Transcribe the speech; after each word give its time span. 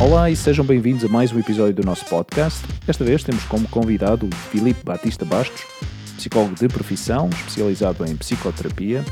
Olá 0.00 0.30
e 0.30 0.36
sejam 0.36 0.64
bem-vindos 0.64 1.04
a 1.04 1.08
mais 1.08 1.32
um 1.32 1.40
episódio 1.40 1.74
do 1.74 1.84
nosso 1.84 2.04
podcast. 2.04 2.64
Desta 2.86 3.04
vez 3.04 3.24
temos 3.24 3.44
como 3.44 3.68
convidado 3.68 4.26
o 4.26 4.34
Filipe 4.50 4.84
Batista 4.84 5.24
Bastos, 5.24 5.64
psicólogo 6.16 6.54
de 6.54 6.68
profissão, 6.68 7.28
especializado 7.30 8.06
em 8.06 8.16
psicoterapia. 8.16 9.04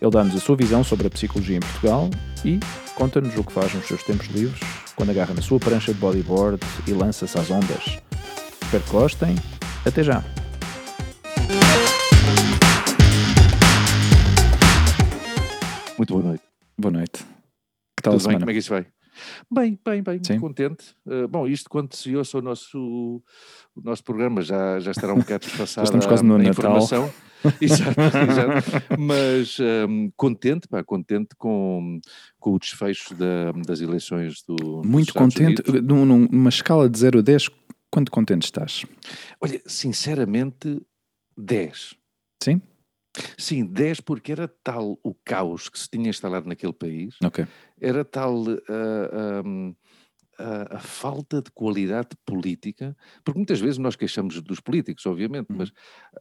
Ele 0.00 0.10
dá-nos 0.10 0.36
a 0.36 0.38
sua 0.38 0.54
visão 0.54 0.84
sobre 0.84 1.06
a 1.06 1.10
psicologia 1.10 1.56
em 1.56 1.60
Portugal 1.60 2.10
e 2.44 2.60
conta-nos 2.94 3.34
o 3.36 3.42
que 3.42 3.52
faz 3.52 3.72
nos 3.72 3.86
seus 3.86 4.02
tempos 4.02 4.26
livres, 4.28 4.60
quando 4.94 5.10
agarra 5.10 5.32
na 5.32 5.40
sua 5.40 5.58
prancha 5.58 5.94
de 5.94 5.98
bodyboard 5.98 6.60
e 6.86 6.92
lança-se 6.92 7.38
às 7.38 7.50
ondas. 7.50 7.98
Espero 8.62 8.84
que 8.84 8.90
gostem. 8.90 9.34
Até 9.86 10.02
já! 10.02 10.22
Muito 15.96 16.12
boa 16.12 16.22
noite. 16.22 16.42
Boa 16.78 16.92
noite. 16.92 17.24
Que 17.96 18.02
tal 18.02 18.12
Tudo 18.12 18.20
bem? 18.20 18.20
semana? 18.20 18.38
Como 18.40 18.50
é 18.50 18.52
que 18.52 18.58
isso 18.58 18.70
vai? 18.70 18.86
Bem, 19.50 19.78
bem, 19.84 20.02
bem, 20.02 20.20
Sim. 20.22 20.34
muito 20.34 20.40
contente. 20.40 20.94
Uh, 21.06 21.26
bom, 21.28 21.46
isto 21.46 21.68
quando 21.70 21.94
se 21.94 22.14
ouça 22.16 22.38
o 22.38 22.42
nosso, 22.42 23.22
o 23.74 23.80
nosso 23.80 24.02
programa 24.04 24.42
já, 24.42 24.78
já 24.80 24.90
estará 24.90 25.12
um 25.14 25.18
bocado 25.18 25.44
desfassado 25.46 25.84
estamos 25.84 26.06
quase 26.06 26.24
no 26.24 26.34
a, 26.34 26.38
Natal. 26.38 26.78
exato, 27.60 28.00
exato. 28.00 28.96
Mas 28.98 29.58
um, 29.88 30.10
contente, 30.16 30.66
pá, 30.66 30.82
contente 30.82 31.28
com, 31.36 32.00
com 32.40 32.52
o 32.54 32.58
desfecho 32.58 33.14
da- 33.14 33.52
das 33.66 33.80
eleições 33.80 34.42
do 34.42 34.82
Muito 34.84 35.14
contente. 35.14 35.62
Num- 35.82 36.04
Numa 36.28 36.48
escala 36.48 36.88
de 36.88 36.98
0 36.98 37.20
a 37.20 37.22
10, 37.22 37.48
quanto 37.90 38.10
contente 38.10 38.44
estás? 38.44 38.84
Olha, 39.40 39.60
sinceramente, 39.66 40.80
10. 41.36 41.94
Sim? 42.42 42.60
Sim, 43.36 43.64
10 43.66 44.00
porque 44.00 44.30
era 44.32 44.46
tal 44.62 44.98
o 45.02 45.14
caos 45.24 45.68
que 45.68 45.78
se 45.78 45.88
tinha 45.88 46.08
instalado 46.10 46.48
naquele 46.48 46.72
país 46.72 47.16
Ok. 47.24 47.46
Era 47.80 48.04
tal 48.04 48.44
ah, 48.68 49.42
hum, 49.44 49.74
a, 50.38 50.76
a 50.76 50.78
falta 50.78 51.42
de 51.42 51.50
qualidade 51.50 52.10
política, 52.24 52.96
porque 53.24 53.38
muitas 53.38 53.60
vezes 53.60 53.78
nós 53.78 53.96
queixamos 53.96 54.40
dos 54.40 54.60
políticos, 54.60 55.04
obviamente, 55.06 55.50
Uhum. 55.50 55.56
mas 55.58 55.72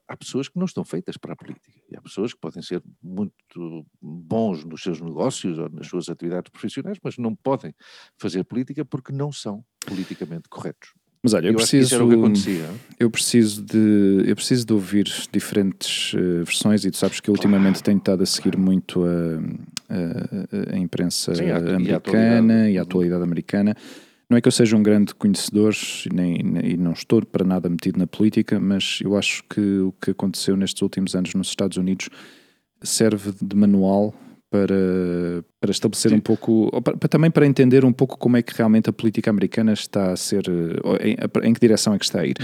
há 0.07 0.17
pessoas 0.17 0.49
que 0.49 0.57
não 0.57 0.65
estão 0.65 0.83
feitas 0.83 1.17
para 1.17 1.33
a 1.33 1.35
política. 1.35 1.79
E 1.89 1.95
há 1.95 2.01
pessoas 2.01 2.33
que 2.33 2.39
podem 2.39 2.63
ser 2.63 2.81
muito 3.01 3.85
bons 4.01 4.63
nos 4.65 4.81
seus 4.81 4.99
negócios 4.99 5.57
ou 5.59 5.69
nas 5.69 5.87
suas 5.87 6.09
atividades 6.09 6.49
profissionais, 6.51 6.97
mas 7.03 7.17
não 7.17 7.35
podem 7.35 7.73
fazer 8.17 8.43
política 8.43 8.83
porque 8.83 9.11
não 9.13 9.31
são 9.31 9.63
politicamente 9.85 10.49
corretos. 10.49 10.93
Mas 11.27 11.33
olha, 11.33 11.47
eu, 11.47 11.55
isso 11.55 11.57
preciso. 11.69 11.95
era 11.95 12.05
o 12.05 12.09
que 12.09 12.15
acontecia. 12.15 12.65
Eu 12.99 13.09
preciso 13.11 13.61
de 13.61 14.23
eu 14.25 14.35
preciso 14.35 14.65
de 14.65 14.73
ouvir 14.73 15.05
diferentes 15.31 16.13
eh, 16.15 16.43
versões 16.43 16.85
e 16.85 16.91
tu 16.91 16.97
sabes 16.97 17.19
que 17.19 17.29
eu 17.29 17.33
ultimamente 17.33 17.83
tenho 17.83 17.97
estado 17.97 18.23
a 18.23 18.25
seguir 18.25 18.57
muito 18.57 19.03
a, 19.03 19.93
a- 19.93 20.75
a 20.75 20.77
imprensa 20.77 21.35
Sim, 21.35 21.49
a- 21.51 21.57
americana 21.75 22.69
e 22.69 22.77
a 22.77 22.81
atualidade 22.81 23.23
americana. 23.23 23.75
Não 24.29 24.37
é 24.37 24.41
que 24.41 24.47
eu 24.47 24.51
seja 24.51 24.75
um 24.75 24.83
grande 24.83 25.15
conhecedor 25.15 25.73
nem, 26.13 26.43
nem- 26.43 26.71
e 26.73 26.77
não 26.77 26.91
estou 26.91 27.25
para 27.25 27.45
nada 27.45 27.69
metido 27.69 27.97
na 27.97 28.05
política, 28.07 28.59
mas 28.59 28.99
eu 29.01 29.15
acho 29.17 29.41
que 29.49 29.61
o 29.79 29.93
que 30.01 30.11
aconteceu 30.11 30.57
nestes 30.57 30.81
últimos 30.81 31.15
anos 31.15 31.33
nos 31.33 31.47
Estados 31.47 31.77
Unidos 31.77 32.09
serve 32.81 33.31
de 33.41 33.55
manual 33.55 34.13
para, 34.49 35.43
para 35.59 35.71
estabelecer 35.71 36.11
Sim. 36.11 36.17
um 36.17 36.21
pouco, 36.21 36.69
ou 36.71 36.81
para- 36.81 36.95
também 37.09 37.29
para 37.29 37.45
entender 37.45 37.83
um 37.83 37.91
pouco 37.91 38.17
como 38.17 38.37
é 38.37 38.41
que 38.41 38.53
realmente 38.55 38.89
a 38.89 38.93
política 38.93 39.29
americana 39.29 39.73
está 39.73 40.11
a 40.11 40.15
ser, 40.15 40.43
em, 41.01 41.17
em 41.49 41.53
que 41.53 41.59
direção 41.59 41.93
é 41.93 41.99
que 41.99 42.05
está 42.05 42.21
a 42.21 42.25
ir. 42.25 42.35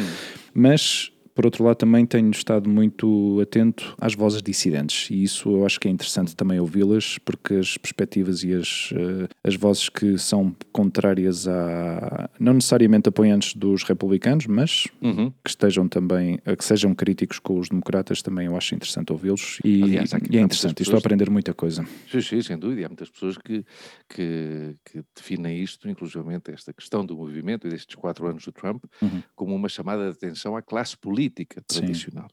Mas, 0.53 1.11
por 1.36 1.45
outro 1.45 1.64
lado, 1.64 1.78
também 1.78 2.06
tenho 2.06 2.30
estado 2.31 2.70
muito 2.70 3.39
atento 3.42 3.95
às 4.00 4.14
vozes 4.14 4.42
dissidentes 4.42 5.09
e 5.09 5.23
isso 5.23 5.50
eu 5.50 5.66
acho 5.66 5.80
que 5.80 5.88
é 5.88 5.92
interessante 5.92 6.36
também 6.36 6.59
ouvi-las, 6.59 7.17
porque 7.20 7.56
as 7.56 7.78
perspectivas 7.78 8.44
e 8.44 8.53
as, 8.53 8.92
eh, 8.94 9.28
as 9.44 9.56
vozes 9.56 9.89
que 9.89 10.17
são 10.17 10.56
contrárias 10.72 11.48
a, 11.48 12.30
não 12.39 12.54
necessariamente 12.54 13.09
apoiantes 13.09 13.55
dos 13.55 13.83
republicanos, 13.83 14.45
mas 14.48 14.88
Uhum. 15.02 15.32
que 15.43 15.49
estejam 15.49 15.88
também, 15.88 16.39
a 16.45 16.55
que 16.55 16.64
sejam 16.64 16.93
críticos 16.93 17.39
com 17.39 17.60
os 17.60 17.70
democratas, 17.70 18.22
também 18.22 18.45
eu 18.48 18.55
acho 18.55 18.76
interessante 18.76 19.11
ouvi-los 19.11 19.60
e, 19.64 19.83
Aliás, 19.83 20.11
e 20.30 20.38
é 20.38 20.42
interessante, 20.42 20.82
estou 20.82 20.95
a 20.95 20.99
aprender 20.99 21.30
muita 21.30 21.54
coisa. 21.54 21.86
Sim, 22.10 22.22
sim, 22.22 22.42
sem 22.42 22.58
dúvida. 22.58 22.82
E 22.82 22.86
há 22.86 22.88
muitas 22.89 23.10
pessoas 23.10 23.38
que, 23.38 23.66
que, 24.10 24.76
que 24.86 25.04
definem 25.16 25.61
isto, 25.61 25.89
inclusivamente 25.89 26.52
esta 26.52 26.72
questão 26.73 27.05
do 27.05 27.16
movimento 27.17 27.67
e 27.67 27.70
destes 27.70 27.95
quatro 27.95 28.27
anos 28.27 28.43
do 28.45 28.52
Trump, 28.52 28.83
Uhum. 29.02 29.22
como 29.36 29.55
uma 29.55 29.67
chamada 29.70 30.04
de 30.05 30.11
atenção 30.11 30.55
à 30.55 30.61
classe 30.61 30.95
política 30.98 31.23
Sim. 31.30 31.80
tradicional. 31.82 32.28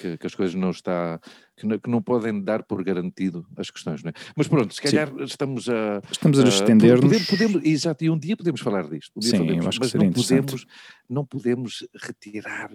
Que, 0.00 0.16
que 0.18 0.26
as 0.26 0.34
coisas 0.34 0.54
não 0.56 0.70
está 0.70 1.20
que 1.56 1.64
não, 1.64 1.78
que 1.78 1.88
não 1.88 2.02
podem 2.02 2.42
dar 2.42 2.64
por 2.64 2.82
garantido 2.82 3.46
as 3.56 3.70
questões, 3.70 4.02
não 4.02 4.08
é? 4.10 4.12
Mas 4.34 4.48
pronto, 4.48 4.74
se 4.74 4.80
Sim. 4.82 4.88
calhar 4.96 5.12
estamos 5.20 5.68
a 5.68 6.00
Estamos 6.10 6.40
a 6.40 6.48
estender-nos. 6.48 7.00
podemos, 7.04 7.26
podemos- 7.28 7.64
exato, 7.64 8.02
e 8.04 8.10
um 8.10 8.18
dia 8.18 8.36
podemos 8.36 8.60
falar 8.60 8.88
disto. 8.88 9.12
Um 9.16 9.22
Sim, 9.22 9.30
falaremos, 9.38 9.62
eu 9.64 9.68
acho 9.68 9.80
que 9.80 9.86
seria 9.86 10.00
não 10.04 10.10
interessante. 10.10 10.40
podemos, 10.46 10.66
não 11.08 11.24
podemos 11.24 11.86
retirar 12.02 12.70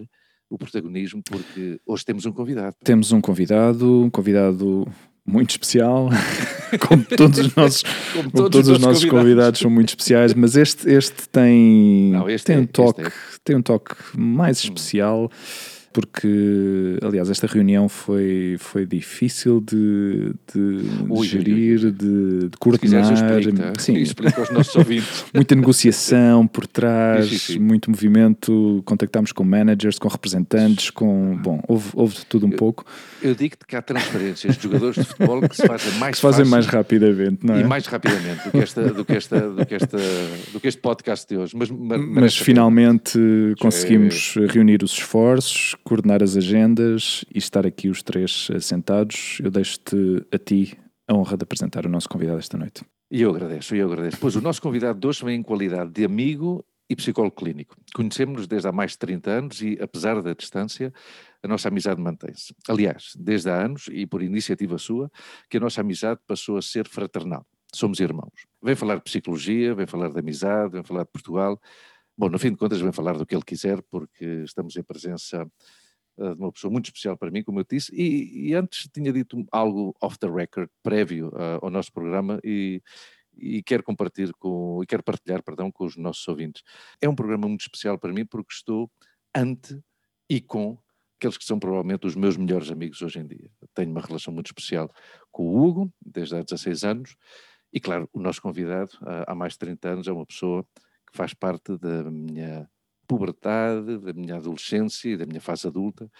o 0.48 0.56
protagonismo 0.56 1.22
porque 1.22 1.78
hoje 1.84 2.04
temos 2.04 2.24
um 2.24 2.32
convidado. 2.32 2.76
Temos 2.82 3.12
um 3.12 3.20
convidado, 3.20 4.02
um 4.04 4.08
convidado 4.08 4.86
muito 5.26 5.50
especial, 5.50 6.08
como 6.86 7.04
todos 7.04 7.38
os 7.38 7.54
nossos, 7.56 7.82
Como 8.12 8.30
como 8.30 8.50
todos, 8.50 8.68
os 8.68 8.78
nossos 8.78 9.04
convidados. 9.04 9.60
são 9.60 9.70
muito 9.70 9.90
especiais, 9.90 10.34
mas 10.34 10.56
este, 10.56 10.88
este 10.90 11.28
tem, 11.30 12.10
Não, 12.12 12.28
este 12.28 12.46
tem, 12.46 12.56
é- 12.56 12.60
um 12.60 12.66
toque, 12.66 13.02
é. 13.02 13.12
tem 13.44 13.56
um 13.56 13.62
toque 13.62 13.94
mais 14.16 14.64
Hum. 14.64 14.68
Porque, 15.96 16.98
aliás, 17.02 17.30
esta 17.30 17.46
reunião 17.46 17.88
foi, 17.88 18.56
foi 18.58 18.84
difícil 18.84 19.62
de, 19.62 20.30
de, 20.54 20.80
Ui, 21.08 21.26
gerir, 21.26 21.78
ui, 21.80 21.84
ui. 21.86 21.90
de, 21.90 22.48
de 22.50 22.56
coordenar. 22.58 23.08
eu 23.08 23.14
explico, 23.14 23.58
tá? 23.58 23.72
Sim, 23.78 23.96
explico 23.96 24.38
aos 24.38 24.50
nossos 24.50 24.76
ouvintes. 24.76 25.24
muita 25.32 25.54
negociação 25.54 26.46
por 26.46 26.66
trás, 26.66 27.28
Sim, 27.30 27.38
sim, 27.38 27.58
muito 27.58 27.90
movimento. 27.90 28.82
Contactámos 28.84 29.32
com 29.32 29.42
managers, 29.42 29.98
com 29.98 30.06
representantes, 30.08 30.90
com. 30.90 31.34
Bom, 31.42 31.62
houve, 31.66 31.88
houve 31.94 32.14
de 32.16 32.26
tudo 32.26 32.44
um 32.46 32.50
pouco 32.50 32.84
Eu 33.22 33.34
digo-te 33.34 33.64
que 33.66 33.74
há 33.74 33.80
transferências 33.80 34.54
de 34.58 34.62
jogadores 34.64 34.96
de 34.96 35.04
futebol 35.04 35.40
que 35.48 35.56
se 35.56 35.66
fazem 35.66 35.92
mais 35.98 36.16
se 36.16 36.22
fazem 36.22 36.44
fácil 36.44 36.50
mais 36.50 36.66
rapidamente, 36.66 37.38
não 37.46 37.54
é? 37.54 37.60
e 37.62 37.64
mais 37.64 37.86
rapidamente 37.86 38.44
do 38.44 38.50
que, 38.50 38.58
esta, 38.58 38.82
do, 38.92 39.02
que 39.04 39.12
esta, 39.14 39.40
do, 39.48 39.64
que 39.64 39.74
esta, 39.74 39.96
do 40.52 40.60
que 40.60 40.68
este 40.68 40.80
podcast 40.82 41.26
de 41.26 41.38
hoje. 41.38 41.56
Mas, 41.56 41.70
ma- 41.70 41.96
Mas 41.96 42.34
pena. 42.34 42.44
finalmente 42.44 43.18
conseguimos 43.58 44.34
reunir 44.50 44.82
os 44.82 44.92
esforços, 44.92 45.74
coordenar 45.86 46.20
as 46.20 46.36
agendas 46.36 47.24
e 47.32 47.38
estar 47.38 47.64
aqui 47.64 47.88
os 47.88 48.02
três 48.02 48.48
eh, 48.50 48.58
sentados. 48.58 49.38
Eu 49.40 49.52
deixo-te 49.52 50.26
a 50.32 50.36
ti 50.38 50.76
a 51.06 51.14
honra 51.14 51.36
de 51.36 51.44
apresentar 51.44 51.86
o 51.86 51.88
nosso 51.88 52.08
convidado 52.08 52.40
esta 52.40 52.58
noite. 52.58 52.84
E 53.08 53.22
eu 53.22 53.30
agradeço, 53.30 53.76
eu 53.76 53.86
agradeço. 53.86 54.18
Pois 54.20 54.34
o 54.34 54.40
nosso 54.40 54.60
convidado 54.60 54.98
de 54.98 55.06
hoje 55.06 55.24
vem 55.24 55.38
em 55.38 55.42
qualidade 55.44 55.92
de 55.92 56.04
amigo 56.04 56.64
e 56.90 56.96
psicólogo 56.96 57.36
clínico. 57.36 57.76
Conhecemos-nos 57.94 58.48
desde 58.48 58.66
há 58.66 58.72
mais 58.72 58.92
de 58.92 58.98
30 58.98 59.30
anos 59.30 59.62
e, 59.62 59.78
apesar 59.80 60.20
da 60.20 60.34
distância, 60.34 60.92
a 61.40 61.46
nossa 61.46 61.68
amizade 61.68 62.00
mantém-se. 62.00 62.52
Aliás, 62.68 63.12
desde 63.16 63.48
há 63.48 63.64
anos, 63.64 63.88
e 63.88 64.06
por 64.06 64.22
iniciativa 64.22 64.78
sua, 64.78 65.08
que 65.48 65.56
a 65.56 65.60
nossa 65.60 65.82
amizade 65.82 66.18
passou 66.26 66.56
a 66.56 66.62
ser 66.62 66.88
fraternal. 66.88 67.46
Somos 67.72 68.00
irmãos. 68.00 68.32
Vem 68.60 68.74
falar 68.74 68.96
de 68.96 69.02
psicologia, 69.02 69.72
vem 69.72 69.86
falar 69.86 70.08
de 70.08 70.18
amizade, 70.18 70.72
vem 70.72 70.82
falar 70.82 71.04
de 71.04 71.10
Portugal. 71.10 71.60
Bom, 72.18 72.30
no 72.30 72.38
fim 72.38 72.50
de 72.50 72.56
contas, 72.56 72.80
vem 72.80 72.92
falar 72.92 73.18
do 73.18 73.26
que 73.26 73.34
ele 73.34 73.44
quiser, 73.44 73.82
porque 73.90 74.24
estamos 74.44 74.74
em 74.76 74.82
presença 74.82 75.46
eh, 76.18 76.34
de 76.34 76.40
uma 76.40 76.50
pessoa 76.50 76.70
muito 76.72 76.86
especial 76.86 77.16
para 77.16 77.30
mim, 77.30 77.42
como 77.42 77.60
eu 77.60 77.66
disse, 77.68 77.94
e, 77.94 78.48
e 78.48 78.54
antes 78.54 78.88
tinha 78.92 79.12
dito 79.12 79.44
algo 79.52 79.94
off 80.00 80.18
the 80.18 80.28
record, 80.28 80.70
prévio 80.82 81.30
ah, 81.36 81.58
ao 81.60 81.70
nosso 81.70 81.92
programa, 81.92 82.40
e, 82.42 82.82
e 83.36 83.62
quero 83.62 83.82
compartilhar 83.82 84.32
com, 84.38 84.80
e 84.82 84.86
quero 84.86 85.02
partilhar, 85.02 85.42
perdão, 85.42 85.70
com 85.70 85.84
os 85.84 85.96
nossos 85.96 86.26
ouvintes. 86.26 86.62
É 87.02 87.08
um 87.08 87.14
programa 87.14 87.46
muito 87.48 87.62
especial 87.62 87.98
para 87.98 88.12
mim 88.12 88.24
porque 88.24 88.52
estou 88.52 88.90
ante 89.34 89.78
e 90.28 90.40
com 90.40 90.78
aqueles 91.18 91.36
que 91.36 91.44
são 91.44 91.58
provavelmente 91.58 92.06
os 92.06 92.14
meus 92.14 92.36
melhores 92.36 92.70
amigos 92.70 93.02
hoje 93.02 93.18
em 93.18 93.26
dia. 93.26 93.50
Tenho 93.74 93.90
uma 93.90 94.00
relação 94.00 94.32
muito 94.32 94.46
especial 94.46 94.90
com 95.30 95.44
o 95.48 95.66
Hugo, 95.66 95.92
desde 96.04 96.34
há 96.36 96.42
16 96.42 96.84
anos, 96.84 97.16
e 97.72 97.78
claro, 97.80 98.08
o 98.12 98.20
nosso 98.20 98.40
convidado, 98.40 98.90
ah, 99.02 99.24
há 99.28 99.34
mais 99.34 99.52
de 99.52 99.58
30 99.58 99.88
anos, 99.90 100.08
é 100.08 100.12
uma 100.12 100.24
pessoa 100.24 100.66
que 101.10 101.16
faz 101.16 101.32
parte 101.34 101.76
da 101.78 102.10
minha 102.10 102.68
puberdade, 103.08 103.98
da 103.98 104.12
minha 104.12 104.36
adolescência 104.36 105.10
e 105.10 105.16
da 105.16 105.24
minha 105.26 105.40
fase 105.40 105.66
adulta, 105.68 106.10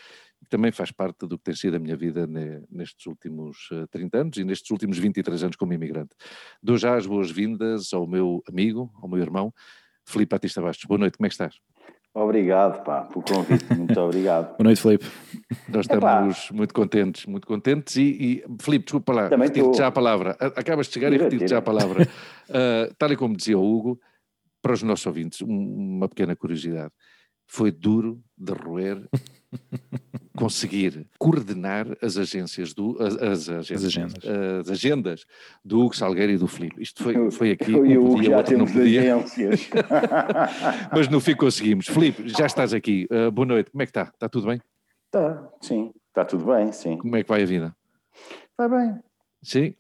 que 0.43 0.49
também 0.49 0.71
faz 0.71 0.93
parte 0.93 1.27
do 1.27 1.37
que 1.37 1.45
tem 1.45 1.55
sido 1.55 1.77
a 1.77 1.79
minha 1.81 1.97
vida 1.97 2.27
ne- 2.27 2.63
nestes 2.71 3.07
últimos 3.07 3.69
eh, 3.73 3.87
30 3.91 4.19
anos 4.19 4.37
e 4.39 4.45
nestes 4.45 4.71
últimos 4.71 4.97
23 4.97 5.43
anos 5.43 5.57
como 5.57 5.73
imigrante. 5.73 6.11
Dou 6.63 6.77
já 6.79 6.95
as 6.97 7.05
boas-vindas 7.07 7.93
ao 7.93 8.07
meu 8.07 8.41
amigo, 8.49 8.93
ao 9.03 9.09
meu 9.09 9.19
irmão, 9.19 9.53
Filipe 10.05 10.31
Batista 10.37 10.63
Bastos. 10.63 10.85
Boa 10.87 10.99
noite, 10.99 11.17
como 11.19 11.27
é 11.27 11.29
que 11.29 11.35
estás? 11.35 11.57
Obrigado, 12.15 12.83
pá, 12.83 13.03
pelo 13.03 13.23
convite. 13.23 13.75
Muito 13.75 13.99
obrigado. 14.01 14.57
Boa 14.57 14.65
noite, 14.65 14.81
Filipe. 14.81 15.05
Nós 15.69 15.85
Epá. 15.87 15.97
estamos 16.23 16.51
muito 16.51 16.73
contentes, 16.73 17.27
muito 17.27 17.47
contentes 17.47 17.97
e, 17.97 18.03
e 18.03 18.45
Filipe, 18.63 18.85
desculpa 18.87 19.13
lá, 19.13 19.23
retiro-te 19.29 19.59
estou. 19.59 19.75
já 19.75 19.89
a 19.89 19.93
palavra. 19.93 20.31
Acabas 20.41 20.87
de 20.87 20.95
chegar 20.95 21.13
e 21.13 21.19
retiro-te 21.19 21.51
já 21.51 21.59
a 21.59 21.63
palavra. 21.63 22.07
Ah, 22.49 22.89
tal 22.97 23.13
e 23.13 23.17
como 23.17 23.37
dizia 23.37 23.59
o 23.59 23.63
Hugo, 23.63 24.01
para 24.63 24.73
os 24.73 24.83
nossos 24.83 25.07
ouvintes, 25.07 25.43
um- 25.43 25.97
uma 25.97 26.09
pequena 26.09 26.35
curiosidade. 26.35 26.93
Foi 27.47 27.71
duro 27.71 28.21
de 28.37 28.53
roer 28.53 29.09
conseguir 30.37 31.07
coordenar 31.19 31.87
as 32.03 32.17
agências 32.17 32.75
do 32.75 33.01
as, 33.01 33.17
as, 33.17 33.49
agências, 33.49 33.71
as 33.71 33.85
agendas. 33.85 34.25
as 34.61 34.71
agendas 34.71 35.27
do 35.65 35.81
Hugo 35.81 35.97
Salgueiro 35.97 36.33
e 36.33 36.37
do 36.37 36.49
Filipe. 36.49 36.83
Isto 36.83 37.03
foi, 37.03 37.31
foi 37.31 37.51
aqui. 37.53 37.73
Eu 37.73 37.87
e 37.87 37.97
o 37.97 38.05
Hugo 38.05 38.23
já 38.23 38.43
temos 38.43 38.77
agências. 38.77 39.69
Mas 40.93 41.09
no 41.09 41.21
fim 41.21 41.37
conseguimos. 41.37 41.87
Filipe, 41.87 42.29
já 42.29 42.47
estás 42.47 42.75
aqui. 42.75 43.07
Uh, 43.11 43.31
boa 43.31 43.47
noite. 43.47 43.71
Como 43.71 43.83
é 43.83 43.87
que 43.87 43.91
está? 43.91 44.11
Está 44.13 44.29
tudo 44.29 44.49
bem? 44.49 44.61
Está, 45.07 45.49
sim. 45.61 45.93
Está 46.09 46.25
tudo 46.25 46.47
bem, 46.47 46.73
sim. 46.73 46.97
Como 46.99 47.15
é 47.17 47.23
que 47.23 47.29
vai 47.29 47.43
a 47.43 47.47
vida? 47.47 47.77
Vai 48.57 48.69
bem. 48.69 48.99
Sim? 49.43 49.75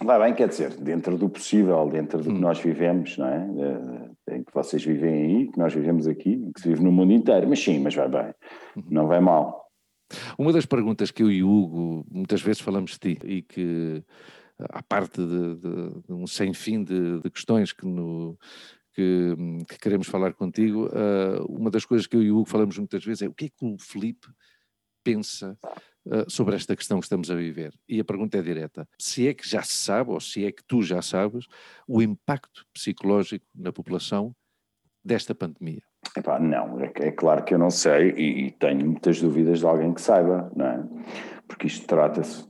Vai 0.00 0.18
bem, 0.20 0.34
quer 0.34 0.48
dizer, 0.48 0.74
dentro 0.74 1.16
do 1.18 1.28
possível, 1.28 1.88
dentro 1.88 2.22
do 2.22 2.30
hum. 2.30 2.34
que 2.34 2.40
nós 2.40 2.60
vivemos, 2.60 3.16
não 3.18 3.26
é? 3.26 4.07
Em 4.30 4.42
que 4.42 4.52
vocês 4.52 4.84
vivem 4.84 5.14
aí, 5.14 5.50
que 5.50 5.58
nós 5.58 5.72
vivemos 5.74 6.06
aqui, 6.06 6.50
que 6.54 6.60
se 6.60 6.68
vive 6.68 6.82
no 6.82 6.92
mundo 6.92 7.12
inteiro. 7.12 7.48
Mas 7.48 7.62
sim, 7.62 7.78
mas 7.78 7.94
vai 7.94 8.08
bem. 8.08 8.34
Uhum. 8.76 8.84
Não 8.90 9.06
vai 9.06 9.20
mal. 9.20 9.68
Uma 10.38 10.52
das 10.52 10.66
perguntas 10.66 11.10
que 11.10 11.22
eu 11.22 11.30
e 11.30 11.42
o 11.42 11.50
Hugo 11.50 12.06
muitas 12.10 12.40
vezes 12.40 12.60
falamos 12.60 12.92
de 12.92 12.98
ti 12.98 13.18
e 13.24 13.42
que, 13.42 14.02
à 14.58 14.82
parte 14.82 15.20
de, 15.20 15.56
de, 15.56 16.02
de 16.06 16.12
um 16.12 16.26
sem 16.26 16.54
fim 16.54 16.82
de, 16.82 17.20
de 17.20 17.30
questões 17.30 17.72
que, 17.72 17.86
no, 17.86 18.38
que, 18.94 19.34
que, 19.68 19.78
queremos 19.78 20.06
falar 20.06 20.32
contigo, 20.32 20.86
uh, 20.86 21.44
uma 21.48 21.70
das 21.70 21.84
coisas 21.84 22.06
que 22.06 22.16
eu 22.16 22.22
e 22.22 22.30
o 22.30 22.38
Hugo 22.38 22.48
falamos 22.48 22.78
muitas 22.78 23.04
vezes 23.04 23.22
é 23.22 23.28
o 23.28 23.34
que 23.34 23.46
é 23.46 23.48
que 23.48 23.64
o 23.64 23.76
Felipe 23.78 24.26
pensa 25.04 25.58
uh, 26.08 26.30
sobre 26.30 26.56
esta 26.56 26.74
questão 26.74 26.98
que 26.98 27.04
estamos 27.04 27.30
a 27.30 27.34
viver. 27.34 27.72
E 27.88 28.00
a 28.00 28.04
pergunta 28.04 28.38
é 28.38 28.42
direta: 28.42 28.88
se 28.98 29.28
é 29.28 29.34
que 29.34 29.48
já 29.48 29.62
se 29.62 29.74
sabe, 29.74 30.10
ou 30.10 30.20
se 30.20 30.44
é 30.44 30.52
que 30.52 30.64
tu 30.66 30.82
já 30.82 31.00
sabes, 31.02 31.46
o 31.86 32.02
impacto 32.02 32.64
psicológico 32.72 33.46
na 33.54 33.72
população 33.72 34.34
desta 35.04 35.34
pandemia? 35.34 35.82
Epá, 36.16 36.38
não, 36.38 36.80
é, 36.80 36.92
é, 36.96 37.10
claro 37.10 37.44
que 37.44 37.54
eu 37.54 37.58
não 37.58 37.70
sei 37.70 38.10
e, 38.10 38.46
e, 38.46 38.50
tenho 38.52 38.84
muitas 38.84 39.20
dúvidas 39.20 39.60
de 39.60 39.66
alguém 39.66 39.92
que 39.92 40.00
saiba, 40.00 40.50
não 40.54 40.66
é? 40.66 40.84
Porque 41.46 41.66
isto 41.66 41.86
trata-se 41.86 42.48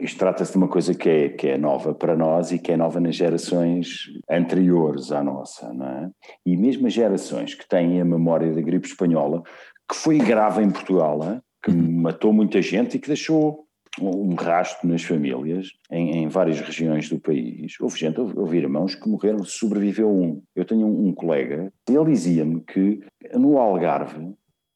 isto 0.00 0.18
trata-se 0.18 0.52
de 0.52 0.58
uma 0.58 0.68
coisa 0.68 0.94
que 0.94 1.08
é, 1.08 1.28
que 1.30 1.48
é 1.48 1.58
nova 1.58 1.94
para 1.94 2.16
nós 2.16 2.52
e 2.52 2.58
que 2.58 2.72
é 2.72 2.76
nova 2.76 3.00
nas 3.00 3.16
gerações 3.16 4.04
anteriores 4.30 5.10
à 5.10 5.22
nossa, 5.22 5.72
não 5.72 5.86
é? 5.86 6.10
E 6.46 6.56
mesmo 6.56 6.86
as 6.86 6.92
gerações 6.92 7.54
que 7.54 7.68
têm 7.68 8.00
a 8.00 8.04
memória 8.04 8.52
da 8.52 8.60
gripe 8.60 8.86
espanhola, 8.86 9.42
que 9.88 9.96
foi 9.96 10.18
grave 10.18 10.62
em 10.62 10.70
Portugal? 10.70 11.42
Que 11.62 11.70
uhum. 11.70 12.00
matou 12.00 12.32
muita 12.32 12.60
gente 12.62 12.96
e 12.96 13.00
que 13.00 13.08
deixou 13.08 13.66
um 14.00 14.34
rastro 14.34 14.88
nas 14.88 15.02
famílias 15.02 15.72
em, 15.90 16.18
em, 16.18 16.28
várias 16.28 16.60
regiões 16.60 17.08
do 17.08 17.18
país. 17.18 17.74
Houve 17.80 17.98
gente, 17.98 18.20
houve, 18.20 18.38
houve 18.38 18.58
irmãos 18.58 18.94
que 18.94 19.08
morreram, 19.08 19.42
sobreviveu 19.44 20.10
um. 20.10 20.42
Eu 20.54 20.64
tenho 20.64 20.86
um, 20.86 21.08
um 21.08 21.12
colega, 21.12 21.72
ele 21.88 22.04
dizia-me 22.04 22.60
que 22.60 23.00
no 23.34 23.58
Algarve 23.58 24.34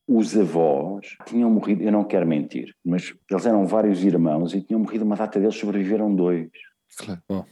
os 0.09 0.37
avós 0.37 1.17
tinham 1.27 1.51
morrido, 1.51 1.83
eu 1.83 1.93
não 1.93 2.05
quero 2.05 2.27
mentir, 2.27 2.75
mas 2.85 3.15
eles 3.31 3.47
eram 3.47 3.67
vários 3.67 4.03
irmãos 4.05 4.55
e 4.55 4.61
tinham 4.61 4.81
morrido 4.81 5.05
uma 5.05 5.17
data 5.17 5.39
deles, 5.39 5.57
sobreviveram 5.57 6.15
dois. 6.15 6.51
Claro. 6.99 7.23
Oh. 7.29 7.45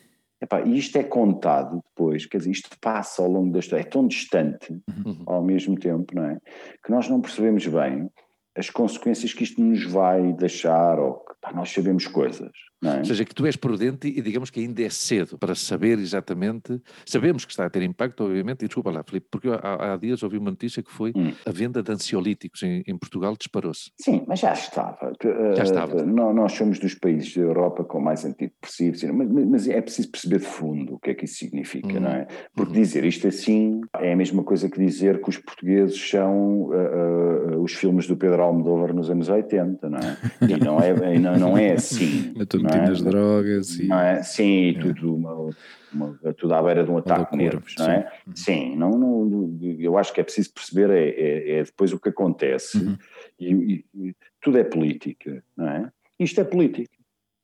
Epá, 0.42 0.62
e 0.62 0.78
isto 0.78 0.96
é 0.96 1.02
contado 1.02 1.82
depois, 1.90 2.24
quer 2.24 2.38
dizer, 2.38 2.50
isto 2.50 2.70
passa 2.80 3.20
ao 3.20 3.30
longo 3.30 3.52
da 3.52 3.58
história, 3.58 3.82
é 3.82 3.86
tão 3.86 4.06
distante 4.06 4.72
uhum. 4.72 5.22
ao 5.26 5.44
mesmo 5.44 5.78
tempo, 5.78 6.14
não 6.14 6.24
é? 6.24 6.38
Que 6.82 6.90
nós 6.90 7.08
não 7.08 7.20
percebemos 7.20 7.66
bem 7.66 8.08
as 8.56 8.70
consequências 8.70 9.32
que 9.32 9.44
isto 9.44 9.62
nos 9.62 9.85
vai 9.85 10.32
deixar, 10.32 10.99
ou 10.99 11.25
que 11.25 11.35
pá, 11.41 11.52
nós 11.52 11.70
sabemos 11.70 12.06
coisas. 12.06 12.52
É? 12.82 12.98
Ou 12.98 13.04
seja, 13.04 13.24
que 13.24 13.34
tu 13.34 13.44
és 13.44 13.56
prudente 13.56 14.08
e 14.08 14.22
digamos 14.22 14.48
que 14.48 14.60
ainda 14.60 14.82
é 14.82 14.88
cedo 14.88 15.36
para 15.36 15.54
saber 15.54 15.98
exatamente. 15.98 16.80
Sabemos 17.04 17.44
que 17.44 17.50
está 17.50 17.66
a 17.66 17.70
ter 17.70 17.82
impacto, 17.82 18.24
obviamente, 18.24 18.64
e 18.64 18.68
desculpa 18.68 18.90
lá, 18.90 19.02
Filipe, 19.02 19.26
porque 19.30 19.48
há, 19.48 19.92
há 19.92 19.96
dias 19.96 20.22
ouvi 20.22 20.38
uma 20.38 20.50
notícia 20.50 20.82
que 20.82 20.90
foi 20.90 21.12
hum. 21.14 21.32
a 21.44 21.50
venda 21.50 21.82
de 21.82 21.92
ansiolíticos 21.92 22.62
em, 22.62 22.82
em 22.86 22.96
Portugal 22.96 23.36
disparou-se. 23.36 23.90
Sim, 24.00 24.24
mas 24.26 24.40
já 24.40 24.52
estava. 24.52 25.12
Já 25.54 25.62
estava. 25.62 26.02
Uh, 26.02 26.06
nós 26.06 26.52
somos 26.52 26.78
dos 26.78 26.94
países 26.94 27.34
da 27.34 27.42
Europa 27.42 27.84
com 27.84 28.00
mais 28.00 28.24
antidepressivos, 28.24 29.02
mas, 29.04 29.28
mas, 29.30 29.68
é 29.68 29.80
preciso 29.80 30.10
perceber 30.10 30.38
de 30.38 30.46
fundo 30.46 30.94
o 30.94 30.98
que 30.98 31.10
é 31.10 31.14
que 31.14 31.26
isso 31.26 31.36
significa, 31.36 31.98
hum. 31.98 32.00
não 32.00 32.10
é? 32.10 32.26
Porque 32.54 32.72
hum. 32.72 32.80
dizer 32.80 33.04
isto 33.04 33.28
assim 33.28 33.80
é 33.98 34.12
a 34.12 34.16
mesma 34.16 34.42
coisa 34.42 34.70
que 34.70 34.78
dizer 34.78 35.20
que 35.20 35.28
os 35.28 35.36
portugueses 35.36 36.00
são 36.08 36.70
uh, 36.70 37.56
uh, 37.56 37.62
os 37.62 37.74
filmes 37.74 38.06
do 38.06 38.16
Pedro 38.16 38.42
Almodóvar 38.42 38.94
nos 38.94 39.10
anos 39.10 39.28
80, 39.28 39.90
não 39.90 39.98
é? 39.98 40.16
E 40.48 40.56
não 40.56 40.80
é, 40.80 41.18
não, 41.18 41.38
não 41.38 41.58
é 41.58 41.72
assim. 41.72 42.32
é? 42.76 42.88
nas 42.88 43.02
drogas 43.02 43.78
e... 43.78 43.87
Não 43.87 43.99
é? 43.99 44.22
Sim, 44.22 44.70
é. 44.70 44.81
tudo, 44.81 45.14
uma, 45.14 45.50
uma, 45.93 46.19
tudo 46.37 46.55
à 46.55 46.62
beira 46.62 46.84
de 46.84 46.90
um 46.90 46.99
ataque 46.99 47.32
de 47.32 47.38
nervos, 47.38 47.75
não 47.78 47.90
é? 47.90 48.12
Sim, 48.26 48.34
sim 48.34 48.76
não, 48.76 48.90
não, 48.90 49.58
eu 49.78 49.96
acho 49.99 50.12
que 50.12 50.20
é 50.20 50.25
preciso 50.25 50.52
perceber 50.52 50.90
é, 50.90 51.08
é, 51.08 51.58
é 51.58 51.62
depois 51.62 51.93
o 51.93 52.00
que 52.00 52.08
acontece 52.08 52.78
uhum. 52.78 52.96
e, 53.38 53.84
e, 53.94 54.17
tudo 54.40 54.58
é 54.58 54.64
política, 54.64 55.43
não 55.56 55.69
é? 55.69 55.93
Isto 56.19 56.40
é 56.40 56.44
política. 56.44 56.96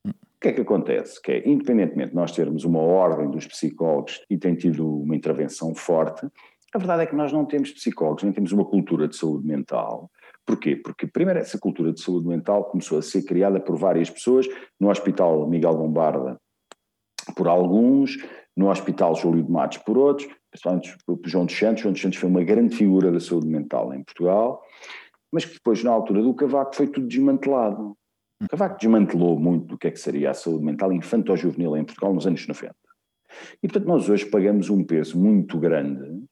Uhum. 0.05 0.13
O 0.13 0.41
que 0.41 0.49
é 0.49 0.53
que 0.53 0.61
acontece? 0.61 1.21
Que 1.21 1.33
é, 1.33 1.49
independentemente 1.49 2.11
de 2.11 2.17
nós 2.17 2.33
termos 2.33 2.65
uma 2.65 2.81
ordem 2.81 3.31
dos 3.31 3.47
psicólogos 3.47 4.23
e 4.31 4.37
tem 4.37 4.55
tido 4.55 5.03
uma 5.03 5.17
intervenção 5.17 5.75
forte, 5.75 6.27
a 6.75 6.79
verdade 6.79 7.03
é 7.05 7.07
que 7.07 7.17
nós 7.17 7.33
não 7.33 7.45
temos 7.45 7.71
psicólogos, 7.71 8.23
nem 8.23 8.33
temos 8.33 8.53
uma 8.53 8.65
cultura 8.65 9.09
de 9.09 9.17
saúde 9.17 9.47
mental 9.47 10.11
Porquê? 10.47 10.77
Porque, 10.77 11.07
primeiro, 11.07 11.41
essa 11.41 11.59
cultura 11.59 11.93
de 11.93 12.01
saúde 12.01 12.29
mental 12.29 12.65
começou 12.65 12.99
a 12.99 13.03
ser 13.03 13.23
criada 13.25 13.61
por 13.61 13.77
várias 13.77 14.09
pessoas, 14.09 14.47
no 14.79 14.89
Hospital 14.89 15.49
Miguel 15.49 15.75
Bombarda 15.75 16.39
por 17.35 17.49
alguns, 17.49 18.17
no 18.57 18.71
Hospital 18.71 19.15
Júlio 19.15 19.43
de 19.43 19.51
Matos 19.51 19.79
por 19.79 19.99
outros, 19.99 20.29
principalmente 20.51 20.97
por 21.05 21.19
João 21.25 21.47
dos 21.47 21.59
Santos. 21.59 21.83
João 21.83 21.93
dos 21.93 22.01
Santos 22.01 22.19
foi 22.19 22.29
uma 22.29 22.45
grande 22.45 22.77
figura 22.77 23.11
da 23.11 23.21
saúde 23.21 23.49
mental 23.49 23.93
em 23.93 24.03
Portugal, 24.05 24.63
mas 25.33 25.45
que 25.45 25.55
depois, 25.55 25.83
na 25.83 25.91
altura 25.91 26.23
do 26.23 26.35
Cavaco, 26.35 26.77
foi 26.77 26.87
tudo 26.87 27.07
desmantelado. 27.07 27.97
O 28.43 28.49
Cavaco 28.49 28.79
desmantelou 28.79 29.39
muito 29.39 29.67
do 29.67 29.79
que 29.79 29.89
é 29.89 29.91
que 29.91 29.99
seria 29.99 30.31
a 30.31 30.35
saúde 30.35 30.65
mental 30.65 30.93
infanto-juvenil 30.93 31.77
em 31.77 31.85
Portugal 31.85 32.15
nos 32.15 32.27
anos 32.27 32.47
90. 32.47 32.75
E, 33.63 33.69
portanto, 33.69 33.87
nós 33.87 34.09
hoje 34.09 34.27
pagamos 34.27 34.71
um 34.71 34.85
peso 34.85 35.19
muito 35.19 35.59
grande 35.59 36.25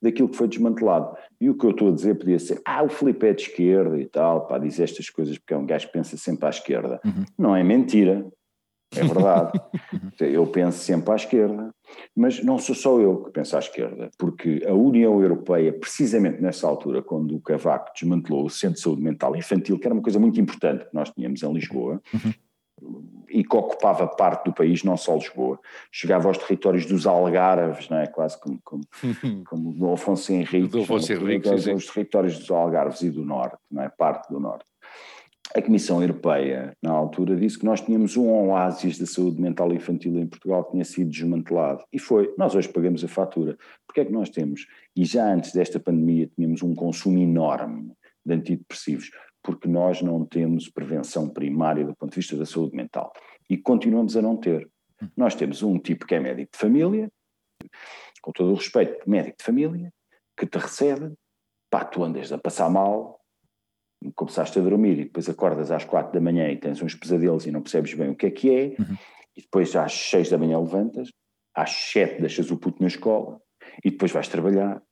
daquilo 0.00 0.28
que 0.28 0.36
foi 0.36 0.48
desmantelado. 0.48 1.16
E 1.40 1.48
o 1.48 1.56
que 1.56 1.64
eu 1.64 1.70
estou 1.70 1.88
a 1.88 1.92
dizer 1.92 2.16
podia 2.16 2.38
ser, 2.38 2.60
ah, 2.64 2.82
o 2.82 2.88
Filipe 2.88 3.26
é 3.26 3.32
de 3.32 3.42
esquerda 3.42 3.98
e 3.98 4.06
tal, 4.06 4.46
para 4.46 4.58
dizer 4.58 4.84
estas 4.84 5.10
coisas 5.10 5.38
porque 5.38 5.54
é 5.54 5.56
um 5.56 5.66
gajo 5.66 5.86
que 5.86 5.92
pensa 5.92 6.16
sempre 6.16 6.46
à 6.46 6.50
esquerda. 6.50 7.00
Uhum. 7.04 7.24
Não 7.38 7.56
é 7.56 7.62
mentira, 7.62 8.26
é 8.94 9.04
verdade. 9.04 9.52
eu 10.20 10.46
penso 10.46 10.78
sempre 10.78 11.12
à 11.12 11.16
esquerda, 11.16 11.70
mas 12.16 12.42
não 12.42 12.58
sou 12.58 12.74
só 12.74 13.00
eu 13.00 13.24
que 13.24 13.30
penso 13.30 13.56
à 13.56 13.58
esquerda, 13.58 14.10
porque 14.18 14.64
a 14.66 14.72
União 14.72 15.20
Europeia, 15.22 15.72
precisamente 15.72 16.40
nessa 16.40 16.66
altura, 16.66 17.02
quando 17.02 17.36
o 17.36 17.40
Cavaco 17.40 17.92
desmantelou 17.94 18.46
o 18.46 18.50
Centro 18.50 18.76
de 18.76 18.82
Saúde 18.82 19.02
Mental 19.02 19.36
Infantil, 19.36 19.78
que 19.78 19.86
era 19.86 19.94
uma 19.94 20.02
coisa 20.02 20.18
muito 20.18 20.40
importante 20.40 20.84
que 20.86 20.94
nós 20.94 21.10
tínhamos 21.10 21.42
em 21.42 21.52
Lisboa, 21.52 22.00
uhum 22.12 22.32
e 23.28 23.44
que 23.44 23.56
ocupava 23.56 24.06
parte 24.06 24.46
do 24.46 24.52
país, 24.52 24.82
não 24.82 24.96
só 24.96 25.16
Lisboa. 25.16 25.58
Chegava 25.92 26.28
aos 26.28 26.38
territórios 26.38 26.86
dos 26.86 27.06
Algarves, 27.06 27.88
não 27.88 27.98
é? 27.98 28.06
quase 28.06 28.40
como, 28.40 28.58
como, 28.64 28.82
como 29.48 29.72
do 29.72 29.92
Afonso 29.92 30.32
Henrique, 30.32 30.68
do 30.68 30.82
Afonso 30.82 31.12
Henrique 31.12 31.48
os, 31.48 31.66
os 31.66 31.86
territórios 31.86 32.38
dos 32.38 32.50
Algarves 32.50 33.02
e 33.02 33.10
do 33.10 33.24
Norte, 33.24 33.58
não 33.70 33.82
é? 33.82 33.88
parte 33.88 34.32
do 34.32 34.40
Norte. 34.40 34.66
A 35.54 35.62
Comissão 35.62 36.02
Europeia, 36.02 36.76
na 36.82 36.90
altura, 36.90 37.34
disse 37.34 37.58
que 37.58 37.64
nós 37.64 37.80
tínhamos 37.80 38.18
um 38.18 38.28
oásis 38.28 38.98
da 38.98 39.06
saúde 39.06 39.40
mental 39.40 39.72
infantil 39.72 40.18
em 40.18 40.26
Portugal 40.26 40.62
que 40.64 40.72
tinha 40.72 40.84
sido 40.84 41.10
desmantelado. 41.10 41.82
E 41.90 41.98
foi. 41.98 42.34
Nós 42.36 42.54
hoje 42.54 42.68
pagamos 42.68 43.02
a 43.02 43.08
fatura. 43.08 43.56
Porque 43.86 44.00
é 44.00 44.04
que 44.04 44.12
nós 44.12 44.28
temos, 44.28 44.66
e 44.94 45.06
já 45.06 45.32
antes 45.32 45.52
desta 45.52 45.80
pandemia, 45.80 46.28
tínhamos 46.36 46.62
um 46.62 46.74
consumo 46.74 47.18
enorme 47.18 47.92
de 48.26 48.34
antidepressivos? 48.34 49.10
Porque 49.42 49.68
nós 49.68 50.02
não 50.02 50.24
temos 50.24 50.68
prevenção 50.68 51.28
primária 51.28 51.84
do 51.84 51.94
ponto 51.94 52.10
de 52.10 52.16
vista 52.16 52.36
da 52.36 52.46
saúde 52.46 52.76
mental. 52.76 53.12
E 53.48 53.56
continuamos 53.56 54.16
a 54.16 54.22
não 54.22 54.36
ter. 54.36 54.68
Nós 55.16 55.34
temos 55.34 55.62
um 55.62 55.78
tipo 55.78 56.06
que 56.06 56.14
é 56.14 56.20
médico 56.20 56.52
de 56.52 56.58
família, 56.58 57.10
com 58.20 58.32
todo 58.32 58.50
o 58.50 58.54
respeito, 58.54 59.08
médico 59.08 59.38
de 59.38 59.44
família, 59.44 59.92
que 60.36 60.46
te 60.46 60.58
recebe, 60.58 61.14
pá, 61.70 61.84
tu 61.84 62.02
andas 62.02 62.32
a 62.32 62.38
passar 62.38 62.68
mal, 62.70 63.20
começaste 64.14 64.58
a 64.58 64.62
dormir 64.62 64.98
e 64.98 65.04
depois 65.04 65.28
acordas 65.28 65.70
às 65.70 65.84
quatro 65.84 66.12
da 66.12 66.20
manhã 66.20 66.48
e 66.50 66.56
tens 66.56 66.80
uns 66.82 66.94
pesadelos 66.94 67.46
e 67.46 67.50
não 67.50 67.62
percebes 67.62 67.94
bem 67.94 68.10
o 68.10 68.14
que 68.14 68.26
é 68.26 68.30
que 68.30 68.54
é, 68.54 68.64
uhum. 68.78 68.96
e 69.36 69.42
depois 69.42 69.74
às 69.74 69.92
seis 69.92 70.30
da 70.30 70.38
manhã 70.38 70.58
levantas, 70.58 71.10
às 71.54 71.70
sete 71.70 72.20
deixas 72.20 72.50
o 72.50 72.56
puto 72.56 72.80
na 72.80 72.88
escola 72.88 73.40
e 73.84 73.90
depois 73.90 74.12
vais 74.12 74.28
trabalhar 74.28 74.82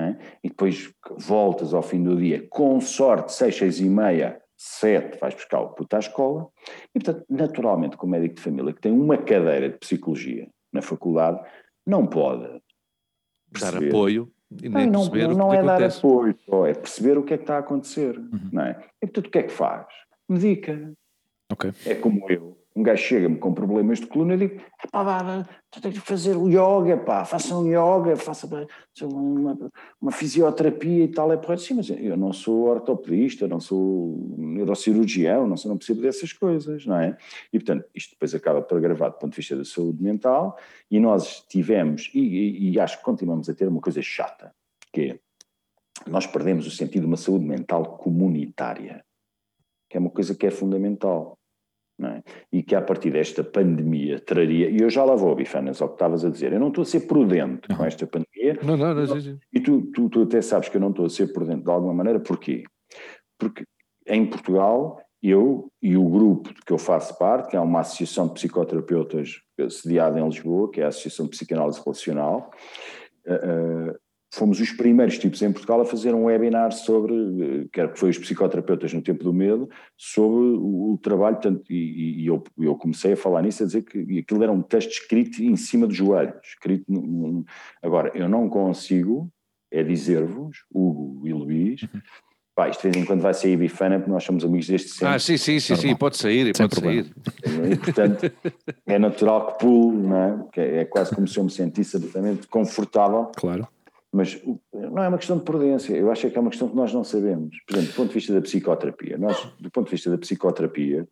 é? 0.00 0.18
e 0.42 0.48
depois 0.48 0.92
voltas 1.16 1.74
ao 1.74 1.82
fim 1.82 2.02
do 2.02 2.16
dia, 2.16 2.46
com 2.48 2.80
sorte, 2.80 3.32
seis, 3.32 3.56
seis 3.56 3.80
e 3.80 3.88
meia, 3.88 4.40
sete, 4.56 5.18
vais 5.18 5.34
buscar 5.34 5.60
o 5.60 5.70
puto 5.70 5.96
à 5.96 5.98
escola, 5.98 6.48
e 6.94 7.00
portanto, 7.00 7.24
naturalmente, 7.28 7.96
como 7.96 8.12
médico 8.12 8.36
de 8.36 8.42
família 8.42 8.72
que 8.72 8.80
tem 8.80 8.92
uma 8.92 9.18
cadeira 9.18 9.68
de 9.68 9.78
psicologia 9.78 10.48
na 10.72 10.82
faculdade, 10.82 11.40
não 11.86 12.06
pode 12.06 12.60
perceber, 13.52 13.80
dar 13.80 13.88
apoio 13.88 14.32
e 14.62 14.68
nem 14.68 14.86
não, 14.86 15.08
perceber 15.08 15.28
não, 15.28 15.36
não 15.36 15.54
é 15.54 15.62
dar 15.62 15.82
apoio, 15.82 16.36
é 16.66 16.74
perceber 16.74 17.18
o 17.18 17.22
que 17.22 17.34
é 17.34 17.36
que 17.36 17.42
está 17.42 17.56
a 17.56 17.60
acontecer, 17.60 18.18
uhum. 18.18 18.50
não 18.52 18.62
é? 18.62 18.80
E 19.02 19.06
portanto, 19.06 19.26
o 19.26 19.30
que 19.30 19.38
é 19.38 19.42
que 19.42 19.52
faz? 19.52 19.86
Medica. 20.28 20.92
Okay. 21.52 21.72
É 21.86 21.94
como 21.94 22.30
eu, 22.30 22.56
Um 22.76 22.82
gajo 22.82 23.02
chega-me 23.02 23.38
com 23.38 23.54
problemas 23.54 24.00
de 24.00 24.06
coluna 24.06 24.34
e 24.34 24.38
digo: 24.38 24.60
pá, 24.90 25.46
tu 25.70 25.80
tens 25.80 25.94
de 25.94 26.00
fazer 26.00 26.36
yoga, 26.36 26.96
pá, 26.96 27.24
faça 27.24 27.56
um 27.56 27.66
yoga, 27.68 28.16
faça 28.16 28.48
uma, 29.02 29.70
uma, 30.00 30.10
fisioterapia 30.10 31.04
e 31.04 31.08
tal. 31.08 31.32
É 31.32 31.36
porra. 31.36 31.56
Sim, 31.56 31.74
mas 31.74 31.88
eu 31.88 32.16
não 32.16 32.32
sou 32.32 32.64
ortopedista, 32.64 33.46
não 33.46 33.60
sou 33.60 34.34
neurocirurgião, 34.36 35.46
não, 35.46 35.56
sou, 35.56 35.70
não 35.70 35.78
percebo 35.78 36.02
dessas 36.02 36.32
coisas, 36.32 36.84
não 36.84 36.98
é? 36.98 37.16
E 37.52 37.58
portanto, 37.60 37.84
isto 37.94 38.10
depois 38.10 38.34
acaba 38.34 38.60
por 38.60 38.76
agravar 38.76 39.10
do 39.10 39.18
ponto 39.18 39.30
de 39.30 39.36
vista 39.36 39.56
da 39.56 39.64
saúde 39.64 40.02
mental 40.02 40.58
e 40.90 40.98
nós 40.98 41.44
tivemos, 41.48 42.10
e, 42.12 42.20
e, 42.20 42.70
e 42.72 42.80
acho 42.80 42.98
que 42.98 43.04
continuamos 43.04 43.48
a 43.48 43.54
ter 43.54 43.68
uma 43.68 43.80
coisa 43.80 44.02
chata, 44.02 44.52
que 44.92 45.00
é 45.00 45.18
nós 46.06 46.26
perdemos 46.26 46.66
o 46.66 46.70
sentido 46.70 47.02
de 47.02 47.06
uma 47.06 47.16
saúde 47.16 47.44
mental 47.44 47.96
comunitária, 47.96 49.04
que 49.88 49.96
é 49.96 50.00
uma 50.00 50.10
coisa 50.10 50.34
que 50.34 50.46
é 50.46 50.50
fundamental. 50.50 51.38
É? 52.02 52.22
E 52.52 52.62
que 52.62 52.74
a 52.74 52.82
partir 52.82 53.12
desta 53.12 53.44
pandemia 53.44 54.18
traria, 54.18 54.68
e 54.68 54.78
eu 54.80 54.90
já 54.90 55.04
lá 55.04 55.14
vou, 55.14 55.34
Bifanas, 55.36 55.80
ao 55.80 55.88
que 55.88 55.94
estavas 55.94 56.24
a 56.24 56.30
dizer, 56.30 56.52
eu 56.52 56.58
não 56.58 56.68
estou 56.68 56.82
a 56.82 56.84
ser 56.84 57.06
prudente 57.06 57.68
com 57.68 57.84
esta 57.84 58.04
pandemia. 58.04 58.58
Não, 58.64 58.76
não, 58.76 58.94
não. 58.94 59.06
não 59.06 59.38
e 59.52 59.60
tu, 59.60 59.82
tu, 59.92 60.08
tu, 60.08 60.22
até 60.22 60.42
sabes 60.42 60.68
que 60.68 60.76
eu 60.76 60.80
não 60.80 60.90
estou 60.90 61.06
a 61.06 61.10
ser 61.10 61.32
prudente 61.32 61.62
de 61.62 61.70
alguma 61.70 61.94
maneira, 61.94 62.18
porquê? 62.18 62.64
Porque 63.38 63.64
em 64.08 64.26
Portugal, 64.26 65.00
eu 65.22 65.70
e 65.80 65.96
o 65.96 66.08
grupo 66.08 66.52
de 66.52 66.60
que 66.62 66.72
eu 66.72 66.78
faço 66.78 67.16
parte, 67.16 67.50
que 67.50 67.56
é 67.56 67.60
uma 67.60 67.80
associação 67.80 68.26
de 68.26 68.34
psicoterapeutas 68.34 69.40
sediada 69.70 70.18
em 70.18 70.24
Lisboa, 70.24 70.70
que 70.70 70.80
é 70.80 70.84
a 70.84 70.88
Associação 70.88 71.26
de 71.26 71.30
Psicanálise 71.30 71.80
Relacional, 71.82 72.50
uh, 73.26 73.98
fomos 74.34 74.60
os 74.60 74.72
primeiros 74.72 75.18
tipos 75.18 75.40
em 75.42 75.52
Portugal 75.52 75.80
a 75.80 75.84
fazer 75.84 76.14
um 76.14 76.24
webinar 76.24 76.72
sobre, 76.72 77.68
que 77.72 77.96
foi 77.96 78.10
os 78.10 78.18
psicoterapeutas 78.18 78.92
no 78.92 79.02
tempo 79.02 79.22
do 79.22 79.32
medo, 79.32 79.68
sobre 79.96 80.36
o, 80.56 80.92
o 80.92 80.98
trabalho, 80.98 81.36
portanto, 81.36 81.64
e, 81.70 82.22
e 82.22 82.26
eu, 82.26 82.42
eu, 82.58 82.74
comecei 82.74 83.12
a 83.12 83.16
falar 83.16 83.42
nisso, 83.42 83.62
a 83.62 83.66
dizer 83.66 83.82
que 83.82 84.18
aquilo 84.18 84.42
era 84.42 84.52
um 84.52 84.62
texto 84.62 84.90
escrito 84.90 85.42
em 85.42 85.56
cima 85.56 85.86
do 85.86 85.94
joelho, 85.94 86.34
escrito, 86.42 86.84
num, 86.88 87.44
agora, 87.82 88.10
eu 88.14 88.28
não 88.28 88.48
consigo, 88.48 89.30
é 89.70 89.82
dizer-vos, 89.82 90.58
Hugo 90.72 91.26
e 91.26 91.32
Luís, 91.32 91.82
uhum. 91.82 92.00
Pá, 92.54 92.68
isto 92.68 92.82
de 92.82 92.90
vez 92.90 93.02
em 93.02 93.04
quando 93.04 93.20
vai 93.20 93.34
sair 93.34 93.56
bifana 93.56 93.98
porque 93.98 94.12
nós 94.12 94.22
somos 94.22 94.44
amigos 94.44 94.68
desde 94.68 94.88
sempre. 94.88 95.08
Ah, 95.08 95.18
sim, 95.18 95.36
sim, 95.36 95.58
sim, 95.58 95.74
sim, 95.74 95.96
pode 95.96 96.16
sair, 96.16 96.56
Sem 96.56 96.68
pode 96.68 96.80
problema. 96.80 97.02
sair. 97.02 97.72
E 97.72 97.76
portanto 97.76 98.32
é 98.86 98.96
natural 98.96 99.48
que 99.48 99.58
pulo, 99.58 100.08
não 100.08 100.16
é? 100.16 100.60
é? 100.60 100.76
É 100.82 100.84
quase 100.84 101.12
como 101.12 101.26
se 101.26 101.36
eu 101.36 101.42
me 101.42 101.50
sentisse 101.50 101.96
absolutamente 101.96 102.46
confortável. 102.46 103.32
Claro. 103.36 103.66
Mas 104.14 104.40
não 104.72 105.02
é 105.02 105.08
uma 105.08 105.18
questão 105.18 105.36
de 105.36 105.42
prudência, 105.42 105.92
eu 105.92 106.08
acho 106.08 106.30
que 106.30 106.38
é 106.38 106.40
uma 106.40 106.50
questão 106.50 106.68
que 106.68 106.76
nós 106.76 106.94
não 106.94 107.02
sabemos. 107.02 107.56
Por 107.66 107.74
exemplo, 107.74 107.92
do 107.92 107.96
ponto 107.96 108.08
de 108.08 108.14
vista 108.14 108.32
da 108.32 108.40
psicoterapia, 108.40 109.18
nós, 109.18 109.44
do 109.58 109.68
ponto 109.72 109.86
de 109.86 109.90
vista 109.90 110.08
da 110.08 110.16
psicoterapia, 110.16 111.08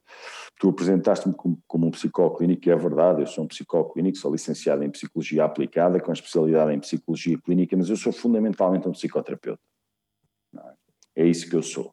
tu 0.60 0.68
apresentaste-me 0.68 1.34
como, 1.34 1.58
como, 1.66 1.88
um 1.88 1.90
psicólogo 1.90 2.36
clínico, 2.38 2.68
e 2.68 2.70
é 2.70 2.76
verdade, 2.76 3.22
eu 3.22 3.26
sou 3.26 3.42
um 3.42 3.48
psicólogo 3.48 3.94
clínico, 3.94 4.16
sou 4.18 4.30
licenciado 4.30 4.84
em 4.84 4.90
Psicologia 4.90 5.44
Aplicada, 5.44 5.98
com 5.98 6.12
especialidade 6.12 6.72
em 6.72 6.78
Psicologia 6.78 7.36
Clínica, 7.44 7.76
mas 7.76 7.90
eu 7.90 7.96
sou 7.96 8.12
fundamentalmente 8.12 8.86
um 8.86 8.92
psicoterapeuta. 8.92 9.60
É? 11.16 11.24
é 11.24 11.26
isso 11.26 11.50
que 11.50 11.56
eu 11.56 11.62
sou. 11.62 11.86
O 11.86 11.92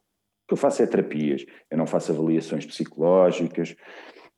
que 0.50 0.54
eu 0.54 0.58
faço 0.58 0.84
é 0.84 0.86
terapias, 0.86 1.44
eu 1.72 1.78
não 1.80 1.88
faço 1.88 2.12
avaliações 2.12 2.68
psicológicas, 2.68 3.75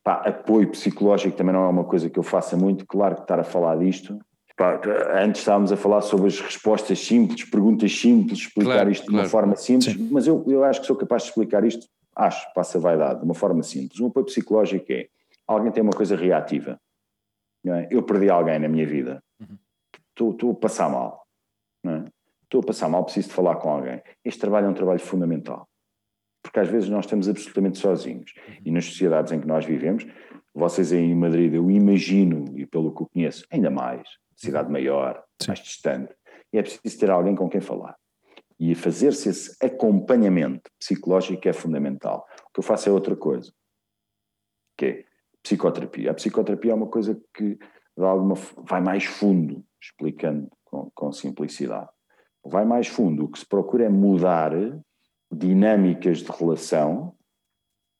Pá, 0.04 0.24
apoio 0.26 0.72
psicológico 0.72 1.36
também 1.36 1.54
não 1.54 1.66
é 1.66 1.68
uma 1.68 1.84
coisa 1.84 2.10
que 2.10 2.18
eu 2.18 2.24
faça 2.24 2.56
muito, 2.58 2.88
claro 2.88 3.16
que 3.16 3.22
estar 3.22 3.40
a 3.40 3.44
falar 3.44 3.78
disto 3.78 4.18
antes 5.24 5.42
estávamos 5.42 5.72
a 5.72 5.78
falar 5.78 6.02
sobre 6.02 6.28
as 6.28 6.40
respostas 6.40 7.00
simples, 7.00 7.44
perguntas 7.50 7.92
simples, 7.98 8.40
explicar 8.40 8.74
claro, 8.74 8.92
isto 8.92 9.04
de 9.04 9.10
claro. 9.10 9.24
uma 9.24 9.30
forma 9.30 9.56
simples, 9.56 9.94
Sim. 9.94 10.10
mas 10.12 10.28
eu, 10.28 10.44
eu 10.48 10.64
acho 10.64 10.82
que 10.82 10.88
sou 10.88 10.96
capaz 10.96 11.24
de 11.24 11.30
explicar 11.30 11.64
isto, 11.64 11.88
acho, 12.16 12.54
passa 12.54 12.78
a 12.78 12.82
vaidade, 12.82 13.20
de 13.20 13.26
uma 13.26 13.34
forma 13.34 13.64
simples. 13.64 14.00
Um 14.00 14.08
apoio 14.08 14.26
psicológico 14.26 14.86
é, 14.92 15.08
alguém 15.48 15.72
tem 15.72 15.82
uma 15.84 15.94
coisa 15.94 16.16
reativa, 16.16 16.80
é? 17.66 17.88
eu 17.92 18.04
perdi 18.04 18.30
alguém 18.30 18.60
na 18.60 18.68
minha 18.68 18.86
vida, 18.86 19.24
uhum. 19.40 19.58
estou, 20.10 20.32
estou 20.32 20.52
a 20.52 20.56
passar 20.56 20.90
mal, 20.90 21.26
é? 21.86 22.04
estou 22.44 22.62
a 22.62 22.66
passar 22.66 22.90
mal, 22.90 23.04
preciso 23.04 23.30
de 23.30 23.34
falar 23.34 23.56
com 23.56 23.70
alguém. 23.70 24.02
Este 24.24 24.40
trabalho 24.40 24.68
é 24.68 24.70
um 24.70 24.74
trabalho 24.74 25.00
fundamental, 25.00 25.68
porque 26.42 26.60
às 26.60 26.68
vezes 26.68 26.90
nós 26.90 27.06
estamos 27.06 27.30
absolutamente 27.30 27.78
sozinhos, 27.78 28.34
uhum. 28.36 28.56
e 28.66 28.72
nas 28.72 28.86
sociedades 28.86 29.32
em 29.32 29.40
que 29.40 29.48
nós 29.48 29.66
vivemos, 29.66 30.06
vocês 30.54 30.92
aí 30.92 31.00
em 31.00 31.16
Madrid, 31.16 31.54
eu 31.54 31.72
imagino, 31.72 32.58
e 32.58 32.66
pelo 32.66 32.94
que 32.94 33.04
eu 33.04 33.10
conheço, 33.14 33.46
ainda 33.50 33.70
mais, 33.70 34.21
cidade 34.36 34.72
maior, 34.72 35.24
Sim. 35.42 35.50
mais 35.50 35.60
distante, 35.60 36.14
e 36.54 36.58
é 36.58 36.62
preciso 36.62 37.00
ter 37.00 37.10
alguém 37.10 37.36
com 37.36 37.50
quem 37.50 37.62
falar. 37.62 37.96
E 38.60 38.76
fazer-se 38.76 39.30
esse 39.30 39.66
acompanhamento 39.66 40.70
psicológico 40.80 41.48
é 41.48 41.54
fundamental. 41.54 42.28
O 42.48 42.54
que 42.54 42.60
eu 42.60 42.64
faço 42.64 42.90
é 42.90 42.92
outra 42.92 43.16
coisa, 43.16 43.52
que 44.78 44.86
é 44.86 45.06
psicoterapia. 45.42 46.12
A 46.12 46.14
psicoterapia 46.14 46.72
é 46.72 46.76
uma 46.76 46.88
coisa 46.88 47.20
que 47.34 47.58
de 47.98 48.06
alguma, 48.06 48.36
vai 48.58 48.82
mais 48.82 49.06
fundo, 49.06 49.64
explicando 49.82 50.50
com, 50.64 50.90
com 50.94 51.12
simplicidade. 51.12 51.90
Vai 52.44 52.66
mais 52.66 52.88
fundo. 52.88 53.26
O 53.26 53.28
que 53.32 53.40
se 53.40 53.46
procura 53.46 53.86
é 53.86 53.90
mudar 53.90 54.52
dinâmicas 55.32 56.20
de 56.20 56.32
relação 56.32 57.16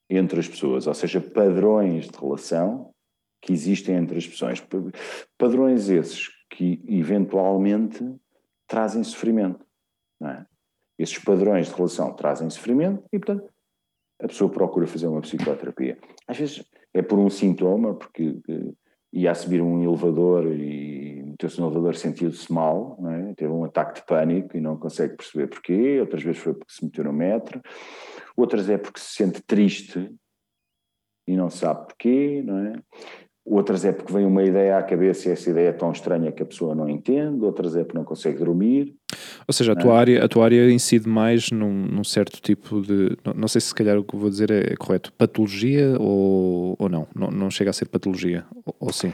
entre 0.10 0.40
as 0.40 0.48
pessoas, 0.48 0.88
ou 0.88 0.94
seja, 0.94 1.22
padrões 1.22 2.08
de 2.08 2.18
relação 2.18 2.94
que 3.42 3.52
existem 3.52 3.96
entre 3.96 4.18
as 4.18 4.28
pessoas. 4.28 4.64
Padrões 5.38 5.90
esses 5.90 6.30
que 6.50 6.84
eventualmente 6.88 8.06
trazem 8.68 9.04
sofrimento. 9.04 9.66
É? 10.24 10.46
Esses 10.98 11.18
padrões 11.18 11.68
de 11.68 11.74
relação 11.74 12.14
trazem 12.14 12.50
sofrimento 12.50 13.04
e, 13.12 13.18
portanto, 13.18 13.52
a 14.22 14.28
pessoa 14.28 14.52
procura 14.52 14.86
fazer 14.86 15.08
uma 15.08 15.22
psicoterapia. 15.22 15.98
Às 16.28 16.38
vezes 16.38 16.64
é 16.94 17.02
por 17.02 17.18
um 17.18 17.30
sintoma, 17.30 17.96
porque 17.96 18.38
eh, 18.48 18.74
ia 19.12 19.32
a 19.32 19.36
subir 19.36 19.62
um 19.62 19.84
elevador 19.84 20.46
e 20.46 21.24
meteu-se 21.24 21.60
no 21.60 21.68
elevador 21.68 21.96
sentiu-se 21.96 22.52
mal, 22.54 23.00
é? 23.10 23.34
teve 23.34 23.52
um 23.52 23.64
ataque 23.64 24.00
de 24.00 24.06
pânico 24.06 24.56
e 24.56 24.62
não 24.62 24.78
consegue 24.78 25.16
perceber 25.16 25.48
porquê, 25.48 26.00
outras 26.00 26.22
vezes 26.22 26.40
foi 26.40 26.54
porque 26.54 26.72
se 26.72 26.86
meteu 26.86 27.04
no 27.04 27.14
metro, 27.14 27.60
outras 28.38 28.70
é 28.70 28.78
porque 28.78 29.00
se 29.00 29.16
sente 29.16 29.42
triste 29.42 30.14
e 31.28 31.36
não 31.36 31.50
sabe 31.50 31.88
porquê, 31.88 32.44
não 32.46 32.60
é? 32.60 32.74
Outras 33.44 33.84
é 33.84 33.92
porque 33.92 34.14
vem 34.14 34.24
uma 34.24 34.44
ideia 34.44 34.78
à 34.78 34.84
cabeça 34.84 35.28
e 35.28 35.32
essa 35.32 35.50
ideia 35.50 35.70
é 35.70 35.74
tão 35.74 35.92
estranha 35.92 36.32
que 36.32 36.44
a 36.44 36.46
pessoa 36.46 36.76
não 36.76 36.88
entende, 36.88 37.44
outras 37.44 37.76
é 37.76 37.84
porque 37.84 37.98
não 37.98 38.06
consegue 38.06 38.38
dormir. 38.38 38.96
Ou 39.48 39.54
seja, 39.54 39.74
a 39.74 39.76
tua, 39.76 39.98
área, 39.98 40.24
a 40.24 40.28
tua 40.28 40.46
área 40.46 40.72
incide 40.72 41.10
mais 41.10 41.50
num, 41.50 41.88
num, 41.88 42.04
certo 42.04 42.40
tipo 42.40 42.82
de. 42.82 43.18
Não, 43.26 43.34
não, 43.34 43.48
sei 43.48 43.60
se 43.60 43.68
se 43.68 43.76
calhar 43.76 43.98
o 43.98 44.04
que 44.04 44.16
vou 44.16 44.30
dizer 44.30 44.52
é, 44.52 44.76
correto. 44.76 45.12
Patologia 45.14 45.98
ou, 46.00 46.76
ou 46.78 46.88
não? 46.88 47.08
não? 47.16 47.32
Não 47.32 47.50
chega 47.50 47.72
a 47.72 47.74
ser 47.74 47.88
patologia, 47.88 48.46
ou, 48.64 48.76
ou 48.80 48.94
sim? 48.94 49.12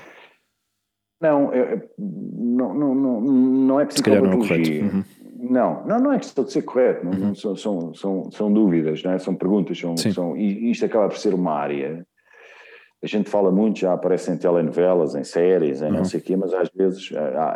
Não, 1.21 1.53
é, 1.53 1.81
não, 1.97 2.73
não, 2.73 2.95
não, 2.95 3.21
não 3.21 3.79
é 3.79 3.85
psicopatologia. 3.85 4.83
Não, 4.83 4.89
é 4.89 4.93
uhum. 4.93 5.03
não, 5.39 5.85
não, 5.87 5.99
não 5.99 6.13
é 6.13 6.17
questão 6.19 6.43
de 6.43 6.51
ser 6.51 6.63
correto, 6.63 7.05
não, 7.05 7.29
uhum. 7.29 7.33
são, 7.33 7.55
são, 7.55 7.93
são, 7.93 8.29
são 8.29 8.53
dúvidas, 8.53 9.01
não 9.03 9.13
é? 9.13 9.19
são 9.19 9.33
perguntas, 9.33 9.79
são, 9.79 9.95
são, 9.95 10.35
e 10.35 10.69
isto 10.69 10.85
acaba 10.85 11.07
por 11.07 11.17
ser 11.17 11.33
uma 11.33 11.53
área 11.53 12.05
a 13.01 13.07
gente 13.07 13.29
fala 13.29 13.51
muito, 13.51 13.79
já 13.79 13.93
aparece 13.93 14.31
em 14.31 14.37
telenovelas, 14.37 15.13
em 15.13 15.23
séries, 15.23 15.81
em 15.81 15.85
uhum. 15.85 15.97
não 15.97 16.05
sei 16.05 16.19
o 16.19 16.23
quê, 16.23 16.35
mas 16.35 16.53
às 16.53 16.69
vezes, 16.69 17.09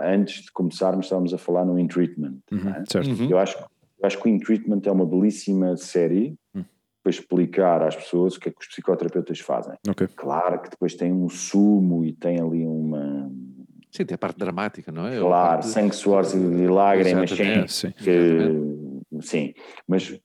antes 0.04 0.44
de 0.44 0.52
começarmos, 0.52 1.08
estávamos 1.08 1.34
a 1.34 1.38
falar 1.38 1.66
no 1.66 1.80
In 1.80 1.88
Treatment. 1.88 2.38
Uhum. 2.52 2.70
É? 2.70 2.98
Uhum. 2.98 3.30
Eu, 3.30 3.40
acho, 3.40 3.58
eu 3.58 4.06
acho 4.06 4.20
que 4.20 4.28
o 4.28 4.32
In 4.32 4.40
Treatment 4.40 4.82
é 4.86 4.92
uma 4.92 5.06
belíssima 5.06 5.76
série 5.78 6.36
uhum. 6.54 6.64
para 7.04 7.10
explicar 7.10 7.82
às 7.82 7.96
pessoas 7.96 8.36
o 8.36 8.40
que 8.40 8.50
é 8.50 8.52
que 8.52 8.62
os 8.62 8.68
psicoterapeutas 8.68 9.40
fazem. 9.40 9.76
Okay. 9.90 10.08
Claro 10.16 10.62
que 10.62 10.70
depois 10.70 10.94
tem 10.94 11.12
um 11.12 11.28
sumo 11.28 12.06
e 12.06 12.14
tem 12.14 12.40
ali 12.40 12.66
uma. 12.66 13.32
Sim, 13.92 14.06
tem 14.06 14.16
a 14.16 14.20
parte 14.20 14.38
dramática, 14.38 14.92
não 14.92 15.08
é? 15.08 15.20
Claro, 15.20 15.50
parte... 15.50 15.68
sangue, 15.68 15.96
suores 15.96 16.34
e 16.34 16.68
lágrimas. 16.68 17.32
Sim, 17.68 17.92
que, 17.98 19.22
sim, 19.22 19.54
mas 19.88 20.18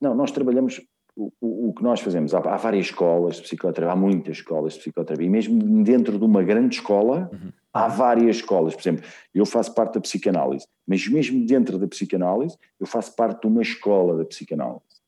não, 0.00 0.14
nós 0.14 0.30
trabalhamos 0.30 0.80
o, 1.16 1.32
o, 1.40 1.59
que 1.72 1.82
nós 1.82 2.00
fazemos, 2.00 2.34
há, 2.34 2.38
há, 2.38 2.56
várias 2.56 2.86
escolas 2.86 3.36
de 3.36 3.42
psicoterapia, 3.42 3.92
há 3.92 3.96
muitas 3.96 4.38
escolas 4.38 4.74
de 4.74 4.80
psicoterapia, 4.80 5.26
e 5.26 5.30
mesmo 5.30 5.82
dentro 5.82 6.18
de 6.18 6.24
uma 6.24 6.42
grande 6.42 6.76
escola, 6.76 7.30
uhum. 7.32 7.50
há 7.72 7.88
várias 7.88 8.36
escolas. 8.36 8.74
Por 8.74 8.80
exemplo, 8.80 9.04
eu 9.34 9.44
faço 9.46 9.74
parte 9.74 9.94
da 9.94 10.00
psicanálise, 10.00 10.66
mas 10.86 11.06
mesmo 11.08 11.44
dentro 11.46 11.78
da 11.78 11.86
psicanálise, 11.86 12.56
eu 12.78 12.86
faço 12.86 13.14
parte 13.14 13.42
de 13.42 13.46
uma 13.46 13.62
escola 13.62 14.16
da 14.16 14.24
psicanálise, 14.24 15.00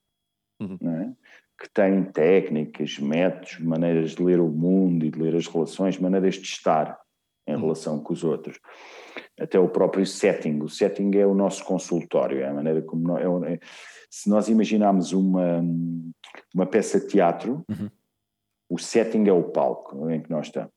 uhum. 0.61 0.79
é? 0.83 1.13
que 1.61 1.71
tem 1.71 2.03
técnicas, 2.03 2.99
métodos, 2.99 3.61
maneiras 3.61 4.17
de 4.17 4.23
ler 4.23 4.41
o 4.41 4.49
mundo 4.49 5.05
e 5.05 5.11
de 5.11 5.19
ler 5.19 5.37
as 5.37 5.47
relações, 5.47 5.97
maneiras 5.97 6.35
de 6.35 6.47
estar 6.47 6.99
em 7.47 7.55
uhum. 7.55 7.63
relação 7.63 8.01
com 8.01 8.13
os 8.13 8.25
outros. 8.25 8.59
Até 9.39 9.59
o 9.59 9.69
próprio 9.69 10.05
setting. 10.05 10.61
O 10.61 10.69
setting 10.69 11.11
é 11.17 11.27
o 11.27 11.35
nosso 11.35 11.65
consultório, 11.65 12.41
é 12.41 12.49
a 12.49 12.55
maneira 12.55 12.83
como 12.83 13.07
nós, 13.07 13.21
é, 13.21 13.55
é, 13.55 13.61
se 14.13 14.29
nós 14.29 14.47
imaginarmos 14.49 15.15
uma, 15.15 15.65
uma 16.55 16.67
peça 16.67 17.01
de 17.01 17.07
teatro, 17.07 17.65
uhum. 17.67 17.89
o 18.69 18.79
setting 18.79 19.27
é 19.27 19.33
o 19.33 19.45
palco 19.45 20.11
em 20.11 20.21
que 20.21 20.31
nós 20.31 20.49
estamos. 20.49 20.71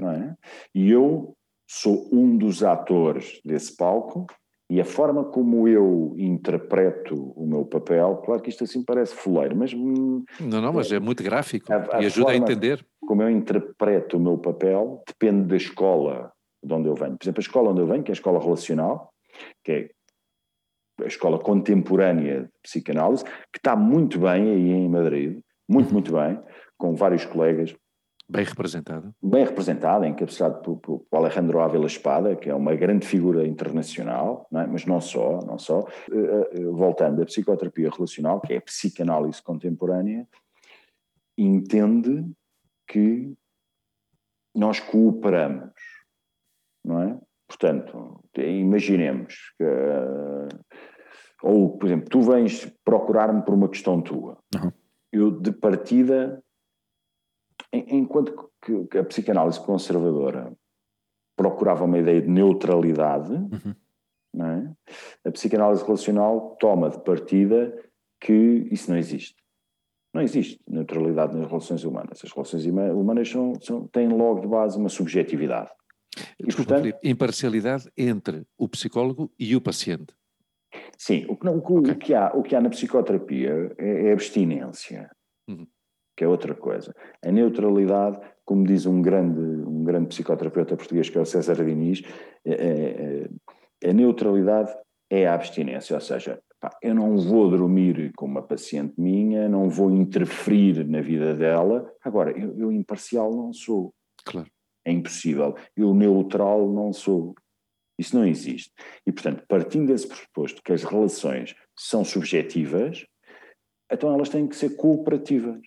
Não 0.00 0.10
é? 0.10 0.34
E 0.74 0.90
eu 0.90 1.36
sou 1.68 2.08
um 2.12 2.36
dos 2.36 2.64
atores 2.64 3.40
desse 3.44 3.76
palco 3.76 4.26
E 4.68 4.80
a 4.80 4.84
forma 4.84 5.24
como 5.24 5.68
eu 5.68 6.14
interpreto 6.16 7.14
o 7.36 7.46
meu 7.46 7.64
papel, 7.64 8.16
claro 8.24 8.42
que 8.42 8.50
isto 8.50 8.64
assim 8.64 8.82
parece 8.82 9.14
fuleiro, 9.14 9.54
mas. 9.54 9.72
Hum, 9.72 10.24
não, 10.40 10.60
não, 10.60 10.72
mas 10.72 10.90
é 10.90 10.98
muito 10.98 11.22
gráfico 11.22 11.72
a, 11.72 11.98
a 11.98 12.02
e 12.02 12.06
ajuda 12.06 12.32
a 12.32 12.36
entender. 12.36 12.84
Como 13.06 13.22
eu 13.22 13.30
interpreto 13.30 14.16
o 14.16 14.20
meu 14.20 14.36
papel 14.36 15.00
depende 15.06 15.46
da 15.46 15.56
escola 15.56 16.32
de 16.60 16.72
onde 16.72 16.88
eu 16.88 16.94
venho. 16.96 17.16
Por 17.16 17.24
exemplo, 17.24 17.40
a 17.40 17.46
escola 17.46 17.70
onde 17.70 17.82
eu 17.82 17.86
venho, 17.86 18.02
que 18.02 18.10
é 18.10 18.14
a 18.14 18.20
escola 18.20 18.40
relacional, 18.40 19.12
que 19.62 19.72
é 19.72 19.90
a 21.02 21.06
escola 21.06 21.38
contemporânea 21.38 22.42
de 22.42 22.50
psicanálise, 22.62 23.24
que 23.24 23.58
está 23.58 23.74
muito 23.74 24.18
bem 24.18 24.50
aí 24.50 24.70
em 24.70 24.88
Madrid, 24.88 25.40
muito, 25.68 25.92
muito 25.92 26.12
bem, 26.12 26.40
com 26.76 26.94
vários 26.94 27.24
colegas. 27.24 27.74
Bem 28.28 28.44
representada. 28.44 29.14
Bem 29.22 29.44
representada, 29.44 30.06
encabeçado 30.06 30.62
por, 30.62 30.78
por, 30.78 31.00
por 31.10 31.16
Alejandro 31.16 31.60
Ávila 31.60 31.86
Espada, 31.86 32.34
que 32.36 32.48
é 32.48 32.54
uma 32.54 32.74
grande 32.74 33.06
figura 33.06 33.46
internacional, 33.46 34.46
não 34.50 34.60
é? 34.60 34.66
mas 34.66 34.86
não 34.86 35.00
só, 35.00 35.40
não 35.40 35.58
só. 35.58 35.80
Uh, 36.10 36.68
uh, 36.68 36.74
voltando 36.74 37.22
à 37.22 37.26
psicoterapia 37.26 37.90
relacional, 37.90 38.40
que 38.40 38.54
é 38.54 38.56
a 38.56 38.62
psicanálise 38.62 39.42
contemporânea, 39.42 40.26
entende 41.36 42.24
que 42.86 43.34
nós 44.54 44.80
cooperamos, 44.80 45.72
não 46.84 47.02
é? 47.02 47.18
Portanto, 47.56 48.20
imaginemos 48.36 49.54
que, 49.56 49.64
ou, 51.40 51.78
por 51.78 51.86
exemplo, 51.86 52.08
tu 52.08 52.20
vens 52.20 52.66
procurar-me 52.84 53.44
por 53.44 53.54
uma 53.54 53.68
questão 53.68 54.02
tua. 54.02 54.38
Uhum. 54.56 54.72
Eu, 55.12 55.30
de 55.30 55.52
partida, 55.52 56.42
enquanto 57.72 58.50
que 58.60 58.98
a 58.98 59.04
psicanálise 59.04 59.60
conservadora 59.60 60.52
procurava 61.36 61.84
uma 61.84 61.98
ideia 61.98 62.20
de 62.20 62.28
neutralidade, 62.28 63.32
uhum. 63.32 64.44
é? 64.44 65.28
a 65.28 65.30
psicanálise 65.30 65.84
relacional 65.84 66.56
toma 66.56 66.90
de 66.90 67.00
partida 67.04 67.72
que 68.20 68.68
isso 68.72 68.90
não 68.90 68.98
existe. 68.98 69.36
Não 70.12 70.22
existe 70.22 70.60
neutralidade 70.68 71.36
nas 71.36 71.46
relações 71.46 71.84
humanas. 71.84 72.20
As 72.24 72.32
relações 72.32 72.66
humanas 72.66 73.28
são, 73.28 73.52
são, 73.60 73.86
têm 73.88 74.08
logo 74.08 74.40
de 74.40 74.48
base 74.48 74.76
uma 74.76 74.88
subjetividade. 74.88 75.70
E, 76.38 76.46
Desculpa, 76.46 76.74
portanto, 76.74 76.82
Felipe, 76.82 77.08
imparcialidade 77.08 77.90
entre 77.96 78.46
o 78.58 78.68
psicólogo 78.68 79.32
e 79.38 79.54
o 79.56 79.60
paciente. 79.60 80.14
Sim, 80.98 81.24
o 81.28 81.36
que, 81.36 81.44
não, 81.44 81.58
o, 81.58 81.78
okay. 81.78 81.92
o 81.92 81.96
que, 81.96 82.14
há, 82.14 82.32
o 82.34 82.42
que 82.42 82.54
há 82.54 82.60
na 82.60 82.70
psicoterapia 82.70 83.74
é, 83.78 84.08
é 84.08 84.12
abstinência. 84.12 85.10
Uhum 85.48 85.66
que 86.16 86.24
é 86.24 86.28
outra 86.28 86.54
coisa. 86.54 86.94
A 87.24 87.30
neutralidade, 87.30 88.18
como 88.44 88.64
diz 88.64 88.86
um 88.86 89.02
grande, 89.02 89.40
um 89.40 89.84
grande 89.84 90.08
psicoterapeuta 90.08 90.76
português, 90.76 91.10
que 91.10 91.18
é 91.18 91.20
o 91.20 91.26
César 91.26 91.64
Diniz, 91.64 92.02
é, 92.44 92.52
é, 92.52 93.28
é, 93.82 93.90
a 93.90 93.92
neutralidade 93.92 94.72
é 95.10 95.26
a 95.26 95.34
abstinência, 95.34 95.94
ou 95.94 96.00
seja, 96.00 96.40
pá, 96.60 96.70
eu 96.82 96.94
não 96.94 97.16
vou 97.16 97.50
dormir 97.50 98.12
com 98.16 98.26
uma 98.26 98.42
paciente 98.42 98.94
minha, 98.98 99.48
não 99.48 99.68
vou 99.68 99.90
interferir 99.90 100.84
na 100.86 101.00
vida 101.00 101.34
dela, 101.34 101.90
agora, 102.02 102.30
eu, 102.38 102.56
eu 102.58 102.72
imparcial 102.72 103.30
não 103.34 103.52
sou. 103.52 103.92
Claro. 104.24 104.48
É 104.84 104.92
impossível. 104.92 105.56
Eu 105.76 105.94
neutral 105.94 106.70
não 106.70 106.92
sou. 106.92 107.34
Isso 107.98 108.16
não 108.16 108.26
existe. 108.26 108.72
E, 109.06 109.12
portanto, 109.12 109.44
partindo 109.48 109.86
desse 109.86 110.06
pressuposto 110.06 110.62
que 110.62 110.72
as 110.72 110.82
relações 110.82 111.54
são 111.78 112.04
subjetivas, 112.04 113.06
então 113.90 114.12
elas 114.12 114.28
têm 114.28 114.46
que 114.46 114.56
ser 114.56 114.76
cooperativas. 114.76 115.60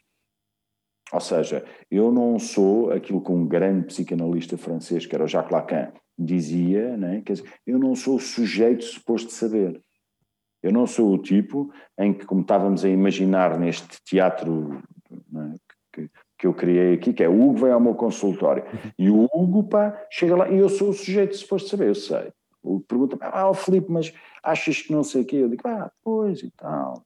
Ou 1.12 1.22
seja, 1.22 1.66
eu 1.90 2.12
não 2.12 2.38
sou 2.38 2.92
aquilo 2.92 3.24
que 3.24 3.32
um 3.32 3.48
grande 3.48 3.88
psicanalista 3.88 4.58
francês, 4.58 5.06
que 5.06 5.16
era 5.16 5.24
o 5.24 5.28
Jacques 5.28 5.52
Lacan, 5.52 5.94
dizia, 6.20 6.98
né? 6.98 7.22
Quer 7.26 7.34
dizer, 7.34 7.54
eu 7.66 7.80
não 7.80 7.96
sou 7.96 8.18
o 8.18 8.20
sujeito 8.20 8.84
suposto 8.84 9.28
de 9.28 9.34
saber. 9.34 9.82
Eu 10.62 10.72
não 10.74 10.86
sou 10.86 11.14
o 11.14 11.18
tipo 11.18 11.72
em 11.98 12.14
que, 12.14 12.26
como 12.26 12.42
estávamos 12.42 12.84
a 12.84 12.90
imaginar 12.90 13.58
neste 13.58 14.02
teatro 14.04 14.84
né, 15.32 15.56
que, 16.38 16.48
eu 16.48 16.54
criei 16.54 16.94
aqui, 16.94 17.14
que 17.14 17.24
é 17.24 17.30
o 17.30 17.42
Hugo 17.42 17.60
vai 17.60 17.72
ao 17.72 17.80
meu 17.80 17.96
consultório, 17.96 18.64
e 18.98 19.10
o 19.10 19.28
Hugo, 19.34 19.64
pá, 19.64 20.06
chega 20.10 20.36
lá, 20.36 20.50
e 20.50 20.58
eu 20.58 20.70
sou 20.70 20.90
o 20.90 20.94
sujeito 20.94 21.36
suposto 21.36 21.66
de 21.66 21.72
saber, 21.72 21.88
eu 21.88 21.96
sei. 21.96 22.32
Pergunta-me, 22.88 23.22
ah, 23.24 23.54
Filipe, 23.54 23.90
mas 23.90 24.14
achas 24.44 24.82
que 24.82 24.92
não 24.92 25.04
sei 25.04 25.22
o 25.22 25.26
quê? 25.26 25.38
Eu 25.38 25.50
digo, 25.50 25.62
ah, 25.66 25.90
pois 26.04 26.44
e 26.44 26.52
tal. 26.52 27.06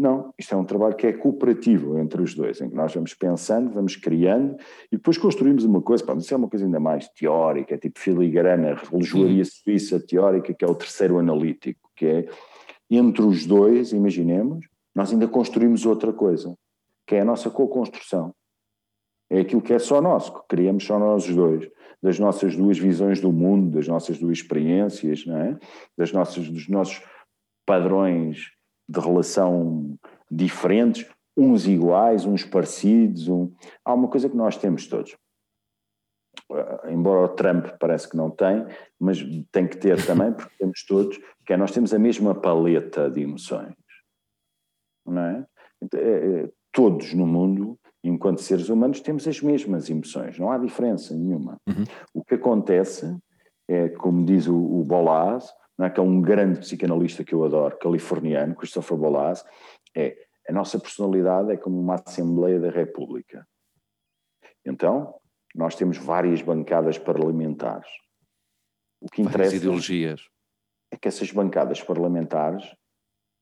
Não, 0.00 0.32
isto 0.38 0.54
é 0.54 0.56
um 0.56 0.64
trabalho 0.64 0.96
que 0.96 1.06
é 1.06 1.12
cooperativo 1.12 1.98
entre 1.98 2.22
os 2.22 2.34
dois, 2.34 2.58
em 2.60 2.70
que 2.70 2.74
nós 2.74 2.92
vamos 2.94 3.12
pensando, 3.12 3.70
vamos 3.70 3.96
criando 3.96 4.56
e 4.90 4.96
depois 4.96 5.18
construímos 5.18 5.62
uma 5.62 5.82
coisa, 5.82 6.02
pá, 6.02 6.14
isso 6.14 6.32
é 6.32 6.36
uma 6.38 6.48
coisa 6.48 6.64
ainda 6.64 6.80
mais 6.80 7.06
teórica, 7.10 7.76
tipo 7.76 8.00
filigrana, 8.00 8.74
relojoaria 8.74 9.44
suíça 9.44 10.00
teórica, 10.00 10.54
que 10.54 10.64
é 10.64 10.68
o 10.68 10.74
terceiro 10.74 11.18
analítico, 11.18 11.90
que 11.94 12.06
é 12.06 12.28
entre 12.90 13.22
os 13.22 13.44
dois, 13.44 13.92
imaginemos, 13.92 14.66
nós 14.94 15.12
ainda 15.12 15.28
construímos 15.28 15.84
outra 15.84 16.12
coisa, 16.14 16.56
que 17.10 17.16
é 17.16 17.22
a 17.22 17.24
nossa 17.24 17.50
co-construção. 17.50 18.32
É 19.28 19.40
aquilo 19.40 19.60
que 19.60 19.72
é 19.72 19.80
só 19.80 20.00
nosso, 20.00 20.32
que 20.32 20.46
criamos 20.46 20.84
só 20.84 20.96
nós 20.96 21.26
dois, 21.26 21.68
das 22.00 22.20
nossas 22.20 22.54
duas 22.54 22.78
visões 22.78 23.20
do 23.20 23.32
mundo, 23.32 23.72
das 23.72 23.88
nossas 23.88 24.16
duas 24.16 24.38
experiências, 24.38 25.26
não 25.26 25.36
é? 25.36 25.58
das 25.98 26.12
nossas, 26.12 26.48
dos 26.48 26.68
nossos 26.68 27.02
padrões 27.66 28.52
de 28.88 29.00
relação 29.00 29.98
diferentes, 30.30 31.04
uns 31.36 31.66
iguais, 31.66 32.24
uns 32.24 32.44
parecidos. 32.44 33.26
Um... 33.26 33.52
Há 33.84 33.92
uma 33.92 34.06
coisa 34.06 34.28
que 34.28 34.36
nós 34.36 34.56
temos 34.56 34.86
todos. 34.86 35.16
Uh, 36.48 36.90
embora 36.90 37.24
o 37.24 37.34
Trump 37.34 37.66
parece 37.80 38.08
que 38.08 38.16
não 38.16 38.30
tem, 38.30 38.64
mas 39.00 39.18
tem 39.50 39.66
que 39.66 39.76
ter 39.76 40.06
também, 40.06 40.32
porque 40.32 40.54
temos 40.56 40.84
todos, 40.86 41.18
que 41.44 41.52
é 41.52 41.56
nós 41.56 41.72
temos 41.72 41.92
a 41.92 41.98
mesma 41.98 42.36
paleta 42.36 43.10
de 43.10 43.22
emoções. 43.22 43.74
Não 45.04 45.22
é? 45.22 45.46
Todos 46.72 47.12
no 47.14 47.26
mundo, 47.26 47.78
enquanto 48.02 48.40
seres 48.40 48.68
humanos, 48.68 49.00
temos 49.00 49.26
as 49.26 49.40
mesmas 49.40 49.90
emoções, 49.90 50.38
não 50.38 50.50
há 50.50 50.58
diferença 50.58 51.14
nenhuma. 51.14 51.56
Uhum. 51.68 51.84
O 52.14 52.24
que 52.24 52.34
acontece 52.34 53.16
é, 53.68 53.88
como 53.88 54.24
diz 54.24 54.46
o, 54.46 54.56
o 54.56 54.84
Bolas, 54.84 55.52
é? 55.80 55.88
que 55.88 56.00
é 56.00 56.02
um 56.02 56.20
grande 56.20 56.60
psicanalista 56.60 57.24
que 57.24 57.34
eu 57.34 57.44
adoro, 57.44 57.78
californiano, 57.78 58.54
Christopher 58.54 58.96
Bolas, 58.96 59.44
é 59.96 60.16
a 60.48 60.52
nossa 60.52 60.78
personalidade 60.78 61.52
é 61.52 61.56
como 61.56 61.80
uma 61.80 61.94
Assembleia 61.94 62.58
da 62.58 62.70
República. 62.70 63.46
Então, 64.66 65.14
nós 65.54 65.76
temos 65.76 65.96
várias 65.96 66.42
bancadas 66.42 66.98
parlamentares. 66.98 67.88
O 69.00 69.06
que 69.06 69.22
interessa 69.22 69.56
ideologias. 69.56 70.28
é 70.92 70.96
que 70.96 71.08
essas 71.08 71.30
bancadas 71.30 71.80
parlamentares 71.82 72.74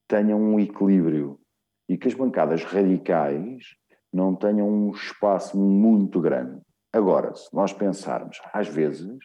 tenham 0.06 0.40
um 0.40 0.60
equilíbrio 0.60 1.40
e 1.88 1.96
que 1.96 2.08
as 2.08 2.14
bancadas 2.14 2.64
radicais 2.64 3.76
não 4.12 4.34
tenham 4.34 4.68
um 4.68 4.90
espaço 4.90 5.58
muito 5.58 6.20
grande. 6.20 6.60
Agora, 6.92 7.34
se 7.34 7.54
nós 7.54 7.72
pensarmos, 7.72 8.40
às 8.52 8.68
vezes, 8.68 9.18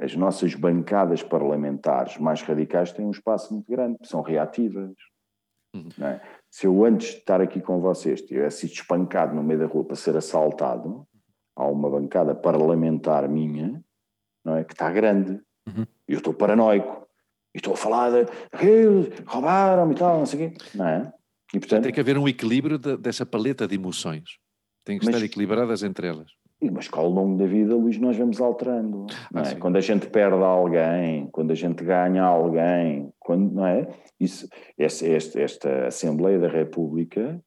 as 0.00 0.14
nossas 0.14 0.54
bancadas 0.54 1.22
parlamentares 1.22 2.18
mais 2.18 2.42
radicais 2.42 2.92
têm 2.92 3.06
um 3.06 3.10
espaço 3.10 3.52
muito 3.52 3.70
grande, 3.70 3.96
são 4.02 4.22
reativas. 4.22 4.92
Uhum. 5.74 6.06
É? 6.06 6.20
Se 6.50 6.66
eu 6.66 6.84
antes 6.84 7.08
de 7.10 7.18
estar 7.18 7.40
aqui 7.40 7.60
com 7.60 7.80
vocês 7.80 8.22
tivesse 8.22 8.60
sido 8.60 8.72
espancado 8.72 9.34
no 9.34 9.42
meio 9.42 9.60
da 9.60 9.66
rua 9.66 9.84
para 9.84 9.96
ser 9.96 10.16
assaltado, 10.16 11.06
há 11.54 11.66
uma 11.66 11.90
bancada 11.90 12.34
parlamentar 12.34 13.28
minha, 13.28 13.82
não 14.44 14.56
é? 14.56 14.64
Que 14.64 14.72
está 14.72 14.90
grande. 14.90 15.40
Uhum. 15.66 15.86
E 16.08 16.12
eu 16.12 16.18
estou 16.18 16.34
paranoico. 16.34 17.06
E 17.54 17.58
estou 17.58 17.74
a 17.74 17.76
falar 17.76 18.10
de 18.10 18.26
roubaram 19.26 19.90
e 19.90 19.94
tal, 19.94 20.18
não 20.18 20.26
sei 20.26 20.46
o 20.46 20.50
quê. 20.50 20.58
Não 20.74 20.86
é? 20.86 21.12
E, 21.54 21.58
portanto, 21.58 21.84
tem 21.84 21.92
que 21.92 22.00
haver 22.00 22.18
um 22.18 22.28
equilíbrio 22.28 22.78
de, 22.78 22.96
dessa 22.96 23.24
paleta 23.24 23.66
de 23.66 23.74
emoções. 23.74 24.38
Tem 24.84 24.98
que 24.98 25.04
mas, 25.04 25.14
estar 25.14 25.24
equilibradas 25.24 25.82
entre 25.82 26.06
elas. 26.06 26.30
Mas 26.72 26.88
que 26.88 26.98
ao 26.98 27.08
longo 27.08 27.36
da 27.36 27.46
vida, 27.46 27.74
Luís, 27.74 27.98
nós 27.98 28.16
vamos 28.16 28.40
alterando. 28.40 29.06
Ah, 29.34 29.42
é? 29.42 29.54
Quando 29.56 29.76
a 29.76 29.80
gente 29.80 30.08
perde 30.08 30.42
alguém, 30.42 31.28
quando 31.30 31.50
a 31.50 31.54
gente 31.54 31.84
ganha 31.84 32.22
alguém, 32.22 33.12
quando, 33.18 33.52
não 33.52 33.66
é? 33.66 33.88
Isso, 34.18 34.48
esta, 34.78 35.06
esta, 35.06 35.40
esta 35.40 35.86
Assembleia 35.86 36.38
da 36.38 36.48
República, 36.48 37.40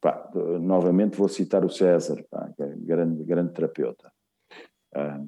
pá, 0.00 0.30
novamente 0.60 1.16
vou 1.16 1.28
citar 1.28 1.64
o 1.64 1.70
César, 1.70 2.24
pá, 2.30 2.50
é 2.58 2.74
grande, 2.76 3.24
grande 3.24 3.52
terapeuta. 3.52 4.12
Ah, 4.94 5.20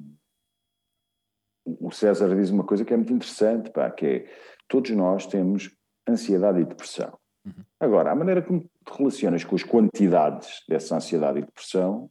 o 1.65 1.91
César 1.91 2.35
diz 2.35 2.49
uma 2.49 2.63
coisa 2.63 2.85
que 2.85 2.93
é 2.93 2.97
muito 2.97 3.13
interessante, 3.13 3.71
pá, 3.71 3.89
que 3.91 4.05
é 4.05 4.25
todos 4.67 4.91
nós 4.91 5.25
temos 5.27 5.69
ansiedade 6.07 6.61
e 6.61 6.65
depressão. 6.65 7.20
Uhum. 7.45 7.63
Agora, 7.79 8.11
a 8.11 8.15
maneira 8.15 8.41
como 8.41 8.61
te 8.61 8.97
relacionas 8.97 9.43
com 9.43 9.55
as 9.55 9.63
quantidades 9.63 10.63
dessa 10.67 10.95
ansiedade 10.95 11.39
e 11.39 11.41
depressão 11.41 12.09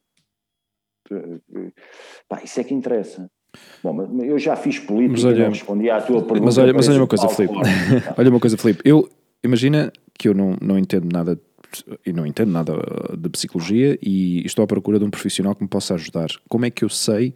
Pá, 2.29 2.41
isso 2.45 2.61
é 2.61 2.65
que 2.65 2.75
interessa. 2.75 3.29
Bom, 3.83 4.23
eu 4.23 4.39
já 4.39 4.55
fiz 4.55 4.79
política 4.79 5.13
mas 5.13 5.25
olha, 5.25 5.45
não 5.45 5.49
respondi 5.49 5.91
à 5.91 6.01
tua 6.01 6.21
pergunta. 6.23 6.45
Mas 6.45 6.59
olha, 6.59 6.73
mas 6.73 6.89
olha 6.89 6.99
uma 6.99 7.07
coisa, 7.09 7.29
Filipe. 7.29 7.55
olha 8.17 8.31
uma 8.31 8.41
coisa, 8.41 8.57
Filipe. 8.57 8.81
Eu, 8.85 9.09
imagina 9.43 9.93
que 10.17 10.29
eu 10.29 10.35
não, 10.35 10.57
não 10.61 10.79
entendo 10.79 11.09
nada 11.13 11.41
e 12.07 12.13
não 12.13 12.27
entendo 12.27 12.51
nada 12.51 12.75
de 13.17 13.29
psicologia 13.29 13.99
e 14.01 14.45
estou 14.45 14.65
à 14.65 14.67
procura 14.67 14.99
de 14.99 15.05
um 15.05 15.11
profissional 15.11 15.55
que 15.55 15.63
me 15.63 15.69
possa 15.69 15.95
ajudar. 15.95 16.29
Como 16.49 16.65
é 16.65 16.71
que 16.71 16.85
eu 16.85 16.89
sei 16.89 17.35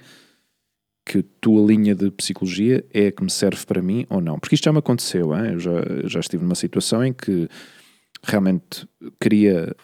que 1.04 1.18
a 1.18 1.24
tua 1.40 1.66
linha 1.66 1.94
de 1.94 2.11
psicologia 2.12 2.85
é 2.92 3.09
a 3.09 3.12
que 3.12 3.22
me 3.22 3.30
serve 3.30 3.66
para 3.66 3.83
mim 3.83 4.07
ou 4.09 4.20
não. 4.20 4.38
Porque 4.38 4.54
isto 4.54 4.64
já 4.64 4.72
me 4.72 4.78
aconteceu, 4.78 5.37
hein? 5.37 5.52
eu 5.52 5.59
já, 5.59 5.72
já 6.04 6.20
estive 6.20 6.42
numa 6.42 6.54
situação 6.54 7.04
em 7.04 7.12
que 7.12 7.46
realmente 8.26 8.88
queria 9.20 9.74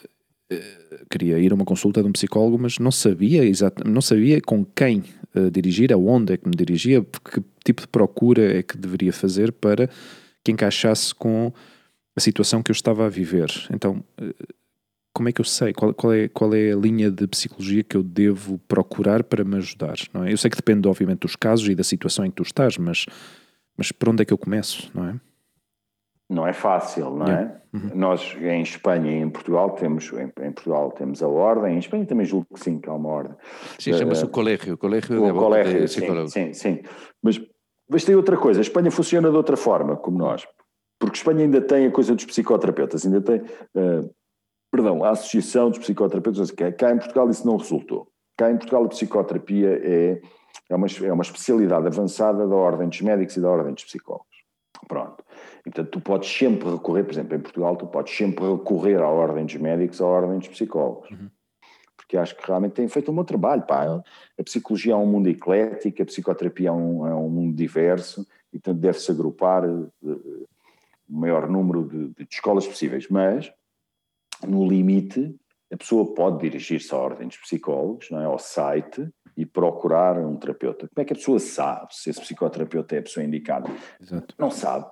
eh, 0.51 1.05
queria 1.09 1.39
ir 1.39 1.53
a 1.53 1.55
uma 1.55 1.65
consulta 1.65 2.03
de 2.03 2.09
um 2.09 2.13
psicólogo, 2.13 2.59
mas 2.59 2.79
não 2.79 2.91
sabia 2.91 3.45
exatamente, 3.45 3.95
não 3.95 4.03
sabia 4.03 4.41
com 4.41 4.65
quem 4.65 5.05
uh, 5.35 5.49
dirigir, 5.51 5.93
aonde 5.93 6.33
é 6.33 6.37
que 6.37 6.49
me 6.49 6.57
dirigia, 6.57 7.03
que 7.03 7.41
tipo 7.65 7.83
de 7.83 7.89
procura 7.89 8.59
é 8.59 8.63
que 8.63 8.77
deveria 8.77 9.13
fazer 9.13 9.53
para 9.53 9.89
que 10.43 10.51
encaixasse 10.51 11.15
com 11.15 11.53
a 12.17 12.21
situação 12.21 12.63
que 12.63 12.71
eu 12.71 12.75
estava 12.75 13.07
a 13.07 13.09
viver. 13.09 13.49
Então, 13.73 14.05
uh, 14.21 14.55
como 15.13 15.29
é 15.29 15.33
que 15.33 15.41
eu 15.41 15.45
sei? 15.45 15.73
Qual, 15.73 15.95
qual, 15.95 16.13
é, 16.13 16.27
qual 16.29 16.53
é 16.53 16.73
a 16.73 16.77
linha 16.77 17.11
de 17.13 17.29
psicologia 17.29 17.85
que 17.85 17.97
eu 17.97 18.03
devo 18.03 18.59
procurar 18.67 19.23
para 19.23 19.45
me 19.45 19.57
ajudar? 19.57 19.99
Não 20.13 20.25
é? 20.25 20.33
Eu 20.33 20.37
sei 20.37 20.51
que 20.51 20.57
depende, 20.57 20.89
obviamente, 20.89 21.21
dos 21.21 21.37
casos 21.37 21.69
e 21.69 21.77
da 21.77 21.85
situação 21.85 22.25
em 22.25 22.31
que 22.31 22.37
tu 22.37 22.43
estás, 22.43 22.77
mas, 22.77 23.07
mas 23.77 23.93
por 23.93 24.09
onde 24.09 24.23
é 24.23 24.25
que 24.25 24.33
eu 24.33 24.39
começo, 24.39 24.91
não 24.93 25.07
é? 25.09 25.21
Não 26.31 26.47
é 26.47 26.53
fácil, 26.53 27.11
não 27.11 27.27
yeah. 27.27 27.57
é? 27.57 27.61
Uhum. 27.77 27.91
Nós 27.95 28.37
em 28.41 28.63
Espanha 28.63 29.11
e 29.11 29.17
em 29.17 29.29
Portugal 29.29 29.71
temos 29.71 30.13
em, 30.13 30.33
em, 30.47 30.53
Portugal 30.53 30.93
temos 30.93 31.23
a 31.23 31.29
ordem, 31.29 31.75
em 31.75 31.79
Espanha 31.79 32.07
também 32.07 32.25
julgo 32.25 32.47
que 32.55 32.61
sim, 32.61 32.79
que 32.79 32.89
há 32.89 32.95
uma 32.95 33.09
ordem. 33.09 33.35
Sim, 33.79 33.93
chama-se 33.93 34.25
uh, 34.25 34.27
o 34.27 34.31
colégio, 34.31 34.75
o 34.75 34.79
colégio 34.79 35.29
o 35.29 35.35
colégio, 35.35 35.89
sim, 35.89 36.29
sim, 36.29 36.53
sim. 36.53 36.83
Mas, 37.21 37.41
mas 37.89 38.05
tem 38.05 38.15
outra 38.15 38.37
coisa, 38.37 38.61
a 38.61 38.63
Espanha 38.63 38.91
funciona 38.91 39.29
de 39.29 39.37
outra 39.37 39.57
forma, 39.57 39.97
como 39.97 40.19
nós, 40.19 40.47
porque 41.01 41.17
a 41.17 41.19
Espanha 41.19 41.41
ainda 41.41 41.61
tem 41.61 41.87
a 41.87 41.91
coisa 41.91 42.15
dos 42.15 42.25
psicoterapeutas, 42.25 43.05
ainda 43.05 43.21
tem, 43.21 43.41
uh, 43.41 44.15
perdão, 44.71 45.03
a 45.05 45.11
associação 45.11 45.71
dos 45.71 45.81
psicoterapeutas, 45.81 46.51
que 46.53 46.73
cá 46.73 46.93
em 46.93 46.99
Portugal 46.99 47.29
isso 47.29 47.47
não 47.47 47.57
resultou. 47.57 48.09
Cá 48.37 48.51
em 48.51 48.57
Portugal 48.57 48.85
a 48.85 48.89
psicoterapia 48.89 49.81
é, 49.83 50.21
é, 50.71 50.77
uma, 50.77 50.87
é 51.03 51.13
uma 51.13 51.23
especialidade 51.23 51.87
avançada 51.87 52.47
da 52.47 52.55
ordem 52.55 52.89
dos 52.89 53.01
médicos 53.01 53.37
e 53.37 53.41
da 53.41 53.51
ordem 53.51 53.75
dos 53.75 53.85
psicólogos. 53.85 54.27
Pronto. 54.89 55.23
E, 55.61 55.65
portanto, 55.65 55.91
tu 55.91 56.01
podes 56.01 56.31
sempre 56.31 56.71
recorrer, 56.71 57.05
por 57.05 57.13
exemplo, 57.13 57.37
em 57.37 57.41
Portugal, 57.41 57.77
tu 57.77 57.87
podes 57.87 58.17
sempre 58.17 58.45
recorrer 58.51 59.01
à 59.01 59.09
ordem 59.09 59.45
dos 59.45 59.57
médicos, 59.57 60.01
à 60.01 60.07
ordem 60.07 60.39
dos 60.39 60.49
psicólogos. 60.49 61.11
Uhum. 61.11 61.29
Porque 61.97 62.17
acho 62.17 62.37
que 62.37 62.47
realmente 62.47 62.73
têm 62.73 62.89
feito 62.89 63.11
um 63.11 63.15
bom 63.15 63.25
trabalho. 63.25 63.63
Pá. 63.63 64.03
A 64.39 64.43
psicologia 64.43 64.95
é 64.95 64.97
um 64.97 65.07
mundo 65.07 65.29
eclético, 65.29 66.03
a 66.03 66.07
psicoterapia 66.07 66.71
é 66.71 66.73
um, 66.73 67.07
é 67.07 67.15
um 67.15 67.29
mundo 67.29 67.55
diverso, 67.55 68.27
e, 68.53 68.59
portanto, 68.59 68.81
deve-se 68.81 69.11
agrupar 69.11 69.65
uh, 69.65 69.93
o 70.03 71.17
maior 71.17 71.49
número 71.49 71.85
de, 71.85 72.09
de 72.09 72.27
escolas 72.31 72.67
possíveis. 72.67 73.07
Mas, 73.09 73.53
no 74.47 74.67
limite, 74.67 75.37
a 75.73 75.77
pessoa 75.77 76.15
pode 76.15 76.41
dirigir-se 76.41 76.93
à 76.93 76.99
ordem 76.99 77.29
dos 77.29 77.37
psicólogos, 77.37 78.11
não 78.11 78.21
é? 78.21 78.25
ao 78.25 78.39
site, 78.39 79.09
e 79.37 79.47
procurar 79.47 80.19
um 80.19 80.37
terapeuta. 80.37 80.89
Como 80.89 81.03
é 81.03 81.05
que 81.05 81.13
a 81.13 81.17
pessoa 81.17 81.39
sabe 81.39 81.95
se 81.95 82.11
esse 82.11 82.21
psicoterapeuta 82.21 82.97
é 82.97 82.99
a 82.99 83.03
pessoa 83.03 83.25
indicada? 83.25 83.71
Exato. 84.01 84.35
Não 84.39 84.51
sabe. 84.51 84.87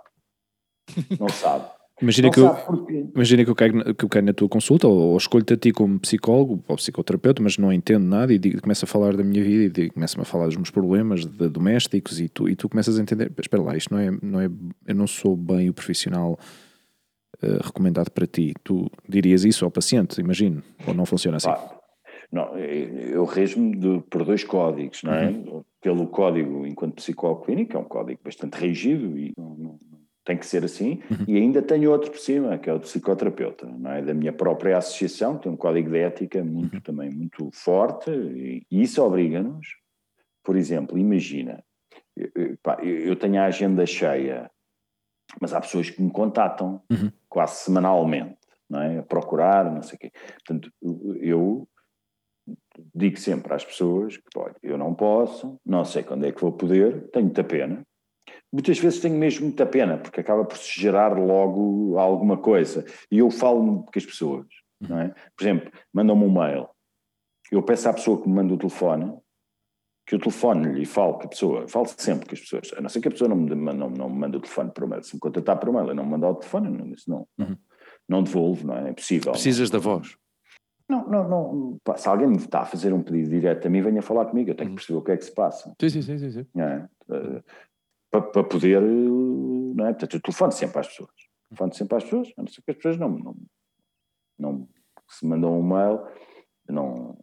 Não 1.18 1.28
sabe. 1.28 1.64
Imagina, 2.00 2.28
não 2.28 2.32
que, 2.32 2.40
eu, 2.40 3.10
imagina 3.14 3.44
que 3.44 3.50
eu 3.50 3.54
caio, 3.56 3.94
que 3.94 4.04
eu 4.04 4.08
caio 4.08 4.24
na 4.24 4.32
tua 4.32 4.48
consulta 4.48 4.86
ou, 4.86 4.96
ou 4.96 5.16
escolho-te 5.16 5.54
a 5.54 5.56
ti 5.56 5.72
como 5.72 5.98
psicólogo 5.98 6.62
ou 6.68 6.76
psicoterapeuta, 6.76 7.42
mas 7.42 7.58
não 7.58 7.72
entendo 7.72 8.04
nada 8.04 8.32
e 8.32 8.38
digo, 8.38 8.62
começo 8.62 8.84
a 8.84 8.88
falar 8.88 9.16
da 9.16 9.24
minha 9.24 9.42
vida 9.42 9.80
e 9.80 9.90
começo-me 9.90 10.22
a 10.22 10.24
falar 10.24 10.46
dos 10.46 10.56
meus 10.56 10.70
problemas 10.70 11.26
de, 11.26 11.48
domésticos 11.48 12.20
e 12.20 12.28
tu, 12.28 12.48
e 12.48 12.54
tu 12.54 12.68
começas 12.68 12.98
a 12.98 13.02
entender, 13.02 13.32
espera 13.40 13.62
lá, 13.62 13.76
isto 13.76 13.92
não 13.92 14.00
é, 14.00 14.10
não 14.22 14.40
é, 14.40 14.48
eu 14.86 14.94
não 14.94 15.08
sou 15.08 15.36
bem 15.36 15.68
o 15.68 15.74
profissional 15.74 16.38
uh, 17.42 17.64
recomendado 17.64 18.10
para 18.10 18.26
ti. 18.26 18.54
Tu 18.62 18.88
dirias 19.08 19.44
isso 19.44 19.64
ao 19.64 19.70
paciente, 19.70 20.20
imagino, 20.20 20.62
ou 20.86 20.94
não 20.94 21.04
funciona 21.04 21.38
assim? 21.38 21.50
Ah, 21.50 21.78
não, 22.30 22.56
eu 22.56 23.24
rejo-me 23.24 24.02
por 24.02 24.24
dois 24.24 24.44
códigos, 24.44 25.02
não 25.02 25.14
é? 25.14 25.30
Uhum. 25.30 25.64
Pelo 25.80 26.06
código 26.08 26.66
enquanto 26.66 26.96
psicólogo 26.96 27.44
clínico, 27.44 27.76
é 27.76 27.80
um 27.80 27.84
código 27.84 28.20
bastante 28.22 28.54
rígido 28.54 29.18
e 29.18 29.32
não, 29.36 29.56
não, 29.56 29.80
tem 30.28 30.36
que 30.36 30.44
ser 30.44 30.62
assim, 30.62 31.00
uhum. 31.10 31.24
e 31.26 31.38
ainda 31.38 31.62
tenho 31.62 31.90
outro 31.90 32.10
por 32.10 32.20
cima, 32.20 32.58
que 32.58 32.68
é 32.68 32.74
o 32.74 32.78
de 32.78 32.84
psicoterapeuta, 32.84 33.64
não 33.66 33.90
é? 33.90 34.02
Da 34.02 34.12
minha 34.12 34.30
própria 34.30 34.76
associação, 34.76 35.38
tem 35.38 35.50
um 35.50 35.56
código 35.56 35.88
de 35.88 35.96
ética 35.96 36.44
muito 36.44 36.74
uhum. 36.74 36.80
também 36.82 37.08
muito 37.08 37.48
forte, 37.50 38.10
e, 38.10 38.66
isso 38.70 39.02
obriga-nos, 39.02 39.66
por 40.44 40.54
exemplo, 40.54 40.98
imagina, 40.98 41.64
eu, 42.14 42.58
eu 42.84 43.16
tenho 43.16 43.40
a 43.40 43.46
agenda 43.46 43.86
cheia, 43.86 44.50
mas 45.40 45.54
há 45.54 45.62
pessoas 45.62 45.88
que 45.88 46.02
me 46.02 46.10
contatam 46.10 46.82
uhum. 46.90 47.10
quase 47.26 47.64
semanalmente, 47.64 48.36
não 48.68 48.82
é? 48.82 48.98
A 48.98 49.02
procurar, 49.02 49.72
não 49.72 49.80
sei 49.80 49.96
o 49.96 49.98
quê. 49.98 50.12
Portanto, 50.44 50.70
eu 51.22 51.66
digo 52.94 53.18
sempre 53.18 53.54
às 53.54 53.64
pessoas 53.64 54.18
que, 54.18 54.24
olha, 54.36 54.56
eu 54.62 54.76
não 54.76 54.94
posso, 54.94 55.58
não 55.64 55.86
sei 55.86 56.02
quando 56.02 56.26
é 56.26 56.32
que 56.32 56.40
vou 56.42 56.52
poder, 56.52 57.08
tenho 57.12 57.24
muita 57.24 57.44
pena, 57.44 57.82
muitas 58.52 58.78
vezes 58.78 59.00
tenho 59.00 59.16
mesmo 59.16 59.46
muita 59.46 59.66
pena, 59.66 59.98
porque 59.98 60.20
acaba 60.20 60.44
por 60.44 60.56
se 60.56 60.80
gerar 60.80 61.18
logo 61.18 61.98
alguma 61.98 62.36
coisa. 62.36 62.84
E 63.10 63.18
eu 63.18 63.30
falo 63.30 63.84
com 63.84 63.92
as 63.94 64.06
pessoas, 64.06 64.46
não 64.80 65.00
é? 65.00 65.14
Por 65.36 65.44
exemplo, 65.44 65.70
mandam-me 65.92 66.24
um 66.24 66.32
mail. 66.32 66.68
Eu 67.50 67.62
peço 67.62 67.88
à 67.88 67.92
pessoa 67.92 68.20
que 68.20 68.28
me 68.28 68.34
manda 68.34 68.54
o 68.54 68.58
telefone, 68.58 69.16
que 70.06 70.16
o 70.16 70.18
telefone 70.18 70.72
lhe 70.72 70.86
fale 70.86 71.14
com 71.14 71.24
a 71.24 71.28
pessoa, 71.28 71.68
falo 71.68 71.86
sempre 71.86 72.26
com 72.26 72.34
as 72.34 72.40
pessoas, 72.40 72.72
a 72.76 72.80
não 72.80 72.88
ser 72.88 73.00
que 73.00 73.08
a 73.08 73.10
pessoa 73.10 73.28
não 73.28 73.36
me, 73.36 73.54
não, 73.54 73.90
não 73.90 74.08
me 74.08 74.18
mande 74.18 74.36
o 74.36 74.40
telefone 74.40 74.70
por 74.70 74.86
mail. 74.86 75.02
Se 75.02 75.14
me 75.14 75.20
contatar 75.20 75.58
por 75.58 75.72
mail 75.72 75.90
e 75.90 75.94
não 75.94 76.04
me 76.04 76.10
mandar 76.10 76.30
o 76.30 76.34
telefone, 76.34 76.70
não, 76.70 76.92
isso 76.92 77.10
não, 77.10 77.26
uhum. 77.38 77.56
não 78.08 78.22
devolvo, 78.22 78.66
não 78.66 78.76
é? 78.76 78.90
É 78.90 78.92
possível. 78.92 79.32
Precisas 79.32 79.70
da 79.70 79.78
voz. 79.78 80.16
Não, 80.88 81.06
não, 81.06 81.28
não. 81.28 81.78
Pá, 81.84 81.98
se 81.98 82.08
alguém 82.08 82.26
me 82.26 82.36
está 82.36 82.60
a 82.60 82.64
fazer 82.64 82.94
um 82.94 83.02
pedido 83.02 83.28
direto 83.28 83.66
a 83.66 83.70
mim, 83.70 83.82
venha 83.82 84.00
falar 84.00 84.24
comigo, 84.24 84.48
eu 84.48 84.54
tenho 84.54 84.68
que 84.68 84.72
uhum. 84.72 84.76
perceber 84.76 84.98
o 84.98 85.02
que 85.02 85.12
é 85.12 85.16
que 85.18 85.24
se 85.24 85.34
passa. 85.34 85.74
Sim, 85.78 85.88
sim, 85.90 86.02
sim. 86.02 86.18
sim, 86.18 86.30
sim. 86.30 86.46
É? 86.58 86.88
Para, 88.10 88.22
para 88.22 88.44
poder, 88.44 88.80
não 88.80 89.86
é? 89.86 89.92
Portanto, 89.92 90.16
eu 90.16 90.22
telefone 90.22 90.52
sempre 90.52 90.78
às 90.78 90.88
pessoas. 90.88 91.10
Telefone 91.48 91.74
sempre 91.74 91.96
às 91.96 92.04
pessoas, 92.04 92.32
a 92.36 92.42
não 92.42 92.48
ser 92.48 92.62
que 92.62 92.70
as 92.70 92.76
pessoas 92.76 92.98
não, 92.98 93.10
não, 93.10 93.36
não 94.38 94.68
se 95.08 95.26
mandam 95.26 95.58
um 95.58 95.62
mail, 95.62 96.06
não, 96.68 97.18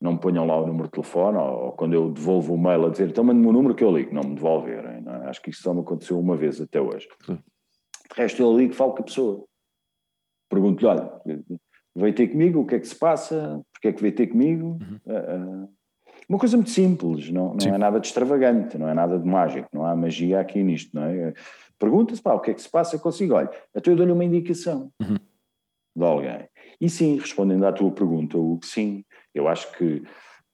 não 0.00 0.12
me 0.14 0.20
ponham 0.20 0.44
lá 0.44 0.60
o 0.60 0.66
número 0.66 0.84
de 0.84 0.92
telefone, 0.92 1.38
ou, 1.38 1.64
ou 1.66 1.72
quando 1.72 1.94
eu 1.94 2.10
devolvo 2.10 2.54
o 2.54 2.58
mail 2.58 2.86
a 2.86 2.90
dizer, 2.90 3.08
então 3.08 3.24
mande-me 3.24 3.46
o 3.46 3.52
número 3.52 3.74
que 3.74 3.84
eu 3.84 3.96
ligo, 3.96 4.14
não 4.14 4.22
me 4.22 4.34
devolverem. 4.34 5.00
Não 5.00 5.14
é? 5.14 5.28
Acho 5.28 5.40
que 5.40 5.50
isso 5.50 5.62
só 5.62 5.72
me 5.72 5.80
aconteceu 5.80 6.18
uma 6.18 6.36
vez 6.36 6.60
até 6.60 6.80
hoje. 6.80 7.08
Sim. 7.24 7.36
De 7.36 8.16
resto, 8.16 8.42
eu 8.42 8.56
ligo 8.56 8.72
e 8.72 8.76
falo 8.76 8.94
com 8.94 9.02
a 9.02 9.04
pessoa. 9.04 9.44
Pergunto-lhe, 10.48 10.86
olha, 10.86 11.20
veio 11.94 12.14
ter 12.14 12.28
comigo, 12.28 12.60
o 12.60 12.66
que 12.66 12.74
é 12.74 12.80
que 12.80 12.86
se 12.86 12.98
passa, 12.98 13.60
porque 13.72 13.88
é 13.88 13.92
que 13.92 14.02
veio 14.02 14.14
ter 14.14 14.26
comigo. 14.26 14.78
Uhum. 14.80 15.00
Uh, 15.06 15.64
uh, 15.64 15.74
uma 16.28 16.38
coisa 16.38 16.56
muito 16.56 16.70
simples, 16.70 17.30
não, 17.30 17.54
não 17.54 17.74
é 17.74 17.78
nada 17.78 18.00
de 18.00 18.06
extravagante, 18.06 18.78
não 18.78 18.88
é 18.88 18.94
nada 18.94 19.18
de 19.18 19.26
mágico, 19.26 19.68
não 19.72 19.84
há 19.84 19.94
magia 19.94 20.40
aqui 20.40 20.62
nisto, 20.62 20.94
não 20.94 21.04
é? 21.04 21.32
Pergunta-se, 21.78 22.22
pá, 22.22 22.34
o 22.34 22.40
que 22.40 22.52
é 22.52 22.54
que 22.54 22.62
se 22.62 22.70
passa? 22.70 22.98
Consigo, 22.98 23.34
olha, 23.34 23.50
até 23.74 23.90
eu 23.90 23.96
dou-lhe 23.96 24.12
uma 24.12 24.24
indicação 24.24 24.90
uhum. 25.00 25.16
de 25.96 26.04
alguém. 26.04 26.48
E 26.80 26.88
sim, 26.88 27.18
respondendo 27.18 27.64
à 27.66 27.72
tua 27.72 27.90
pergunta, 27.90 28.38
o 28.38 28.58
que 28.58 28.66
sim, 28.66 29.04
eu 29.34 29.48
acho 29.48 29.70
que 29.76 30.02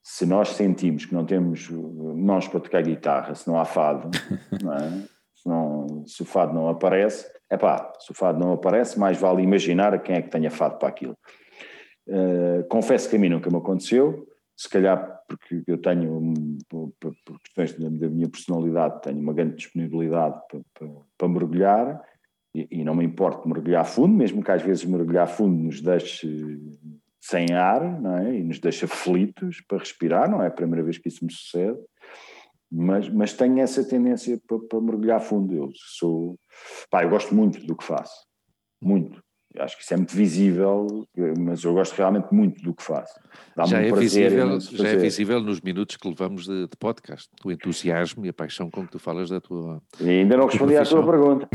se 0.02 0.24
nós 0.24 0.48
sentimos 0.50 1.04
que 1.04 1.14
não 1.14 1.26
temos 1.26 1.68
mãos 1.70 2.48
para 2.48 2.61
tocar 2.61 2.83
guitarra, 2.83 3.35
se 3.35 3.46
não 3.46 3.61
há 3.61 3.64
fado, 3.64 4.11
não 4.62 4.72
é? 4.72 4.90
se, 5.35 5.46
não, 5.48 6.07
se 6.07 6.22
o 6.22 6.24
fado 6.24 6.54
não 6.54 6.68
aparece, 6.68 7.31
é 7.50 7.57
pá, 7.57 7.92
se 7.98 8.11
o 8.11 8.14
fado 8.14 8.38
não 8.38 8.52
aparece, 8.52 8.98
mais 8.98 9.18
vale 9.18 9.42
imaginar 9.42 9.98
quem 10.02 10.16
é 10.16 10.22
que 10.22 10.31
tenha 10.31 10.50
fado 10.50 10.78
para 10.78 10.88
aquilo. 10.88 11.16
Uh, 12.09 12.66
confesso 12.68 13.09
que 13.09 13.16
a 13.16 13.18
mim 13.18 13.28
nunca 13.28 13.50
me 13.50 13.59
aconteceu, 13.59 14.26
se 14.58 14.68
calhar 14.68 15.22
porque 15.28 15.62
eu 15.68 15.78
tenho, 15.78 16.58
por, 16.68 16.92
questões 17.44 17.74
da, 17.74 18.08
minha 18.08 18.28
personalidade, 18.28 19.02
tenho 19.02 19.20
uma 19.20 19.32
grande 19.32 19.54
disponibilidade 19.54 20.36
para, 20.50 20.60
para, 20.74 20.88
para 21.16 21.28
mergulhar 21.28 22.04
e, 22.52 22.66
e, 22.68 22.84
não 22.84 22.96
me 22.96 23.04
importo 23.04 23.48
mergulhar 23.48 23.86
fundo, 23.86 24.16
mesmo 24.16 24.42
que 24.42 24.50
às 24.50 24.60
vezes 24.60 24.84
mergulhar 24.84 25.28
fundo 25.28 25.62
nos 25.62 25.80
deixe 25.80 26.58
sem 27.20 27.52
ar 27.52 28.00
não 28.00 28.18
é? 28.18 28.34
e 28.34 28.42
nos 28.42 28.58
deixa 28.58 28.86
aflitos 28.86 29.60
para 29.60 29.78
respirar, 29.78 30.28
não 30.28 30.42
é 30.42 30.48
a 30.48 30.50
primeira 30.50 30.82
vez 30.82 30.98
que 30.98 31.06
isso 31.06 31.24
me 31.24 31.32
sucede, 31.32 31.78
mas, 32.68 33.08
mas 33.08 33.32
tenho 33.32 33.60
essa 33.60 33.86
tendência 33.86 34.40
para, 34.44 34.58
para 34.58 34.80
mergulhar 34.80 35.20
fundo. 35.20 35.54
Eu 35.54 35.70
sou, 35.72 36.36
pá, 36.90 37.04
eu 37.04 37.10
gosto 37.10 37.32
muito 37.32 37.64
do 37.64 37.76
que 37.76 37.84
faço, 37.84 38.26
muito 38.82 39.22
acho 39.60 39.76
que 39.76 39.82
isso 39.82 39.94
é 39.94 39.96
muito 39.96 40.14
visível, 40.14 41.06
mas 41.38 41.62
eu 41.64 41.72
gosto 41.74 41.96
realmente 41.96 42.28
muito 42.32 42.62
do 42.62 42.74
que 42.74 42.82
faço. 42.82 43.18
Já 43.66 43.80
é, 43.80 43.90
visível, 43.90 44.60
já 44.60 44.88
é 44.88 44.96
visível 44.96 45.40
nos 45.40 45.60
minutos 45.60 45.96
que 45.96 46.08
levamos 46.08 46.46
de, 46.46 46.68
de, 46.68 46.76
podcast, 46.78 47.28
o 47.44 47.50
entusiasmo 47.50 48.24
e 48.24 48.28
a 48.28 48.32
paixão 48.32 48.70
com 48.70 48.84
que 48.84 48.92
tu 48.92 48.98
falas 49.00 49.30
da 49.30 49.40
tua. 49.40 49.82
E 50.00 50.08
ainda 50.08 50.36
não 50.36 50.46
respondi 50.46 50.76
à 50.76 50.84
tua 50.84 51.04
pergunta. 51.04 51.48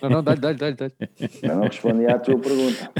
Não, 0.00 0.08
não, 0.08 0.22
dá-lhe, 0.22 0.40
dá-lhe, 0.40 0.74
dá-lhe. 0.74 0.92
Ainda 1.42 1.54
não 1.56 1.62
respondi 1.64 2.06
à 2.06 2.18
tua 2.18 2.38
pergunta. 2.38 2.90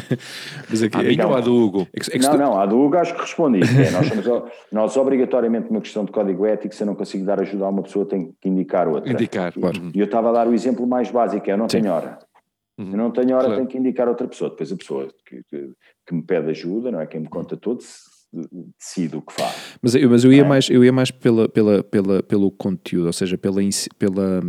Mas 0.68 0.82
aqui, 0.82 0.96
ah, 0.96 1.12
então, 1.12 1.34
a 1.34 1.40
do 1.40 1.54
Hugo. 1.54 1.86
É 1.94 2.18
não, 2.18 2.36
não, 2.36 2.60
a 2.60 2.66
do 2.66 2.80
Hugo 2.80 2.96
acho 2.96 3.14
que 3.14 3.20
respondi. 3.20 3.60
É, 3.60 3.90
nós, 3.92 4.08
somos, 4.08 4.50
nós, 4.72 4.96
obrigatoriamente, 4.96 5.70
uma 5.70 5.80
questão 5.80 6.04
de 6.04 6.10
código 6.10 6.44
ético, 6.44 6.74
se 6.74 6.82
eu 6.82 6.86
não 6.86 6.96
consigo 6.96 7.24
dar 7.24 7.40
ajuda 7.40 7.64
a 7.64 7.68
uma 7.68 7.82
pessoa, 7.82 8.04
tenho 8.06 8.34
que 8.40 8.48
indicar 8.48 8.88
outra. 8.88 9.12
Indicar, 9.12 9.52
claro. 9.52 9.90
E 9.94 10.00
eu 10.00 10.06
estava 10.06 10.30
a 10.30 10.32
dar 10.32 10.48
o 10.48 10.54
exemplo 10.54 10.86
mais 10.86 11.10
básico, 11.10 11.48
é 11.48 11.52
eu 11.52 11.58
não 11.58 11.68
Sim. 11.68 11.80
tenho 11.80 11.92
hora. 11.92 12.18
Uhum. 12.78 12.92
Eu 12.92 12.96
não 12.96 13.10
tenho 13.10 13.34
hora, 13.34 13.44
claro. 13.44 13.56
tenho 13.56 13.66
que 13.66 13.78
indicar 13.78 14.08
outra 14.08 14.28
pessoa. 14.28 14.50
Depois 14.50 14.72
a 14.72 14.76
pessoa 14.76 15.08
que, 15.26 15.42
que, 15.50 15.72
que, 16.06 16.14
me 16.14 16.22
pede 16.22 16.50
ajuda, 16.50 16.92
não 16.92 17.00
é? 17.00 17.06
Quem 17.06 17.20
me 17.20 17.28
conta 17.28 17.56
todo, 17.56 17.82
se, 17.82 18.08
decide 18.78 19.16
o 19.16 19.22
que 19.22 19.32
faz. 19.32 19.76
Mas, 19.82 19.94
eu, 19.94 20.08
mas 20.10 20.24
eu 20.24 20.32
ia 20.32 20.42
é? 20.42 20.44
mais, 20.44 20.68
eu 20.68 20.84
ia 20.84 20.92
mais 20.92 21.10
pela, 21.10 21.48
pela, 21.48 21.82
pela, 21.82 22.22
pelo 22.22 22.50
conteúdo, 22.50 23.06
ou 23.06 23.12
seja, 23.12 23.38
pela, 23.38 23.60
pela 23.98 24.42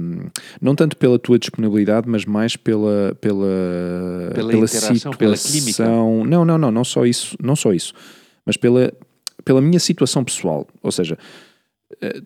não 0.61 0.75
tanto 0.75 0.97
pela 0.97 1.17
tua 1.17 1.39
disponibilidade, 1.39 2.07
mas 2.07 2.25
mais 2.25 2.55
pela 2.55 3.15
pela 3.21 4.31
pela, 4.33 4.51
pela 4.51 4.67
situação, 4.67 5.11
pela 5.13 5.35
química. 5.35 5.85
Não, 5.85 6.23
não, 6.25 6.57
não, 6.57 6.71
não 6.71 6.83
só 6.83 7.05
isso, 7.05 7.37
não 7.41 7.55
só 7.55 7.73
isso, 7.73 7.93
mas 8.45 8.57
pela 8.57 8.93
pela 9.45 9.61
minha 9.61 9.79
situação 9.79 10.23
pessoal, 10.23 10.67
ou 10.83 10.91
seja, 10.91 11.17
eh, 12.01 12.21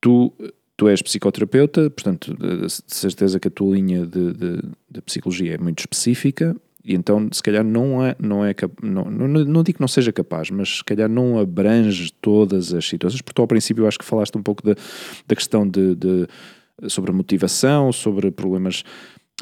tu 0.00 0.32
tu 0.78 0.88
és 0.88 1.02
psicoterapeuta, 1.02 1.90
portanto, 1.90 2.34
de 2.34 2.68
certeza 2.86 3.40
que 3.40 3.48
a 3.48 3.50
tua 3.50 3.74
linha 3.74 4.06
de, 4.06 4.32
de, 4.32 4.62
de 4.88 5.02
psicologia 5.02 5.56
é 5.56 5.58
muito 5.58 5.80
específica 5.80 6.56
e 6.84 6.94
então, 6.94 7.28
se 7.32 7.42
calhar, 7.42 7.64
não 7.64 8.02
é, 8.02 8.16
não 8.18 8.44
é 8.44 8.54
não, 8.82 9.04
não, 9.04 9.28
não 9.28 9.62
digo 9.62 9.76
que 9.76 9.80
não 9.80 9.88
seja 9.88 10.10
capaz, 10.10 10.50
mas 10.50 10.78
se 10.78 10.84
calhar 10.84 11.08
não 11.08 11.38
abrange 11.38 12.10
todas 12.22 12.72
as 12.72 12.88
situações, 12.88 13.20
porque 13.20 13.34
tu, 13.34 13.42
ao 13.42 13.48
princípio, 13.48 13.82
eu 13.82 13.88
acho 13.88 13.98
que 13.98 14.04
falaste 14.04 14.38
um 14.38 14.42
pouco 14.42 14.64
da, 14.64 14.74
da 15.26 15.36
questão 15.36 15.68
de, 15.68 15.94
de 15.94 16.26
sobre 16.88 17.12
motivação, 17.12 17.92
sobre 17.92 18.30
problemas. 18.30 18.84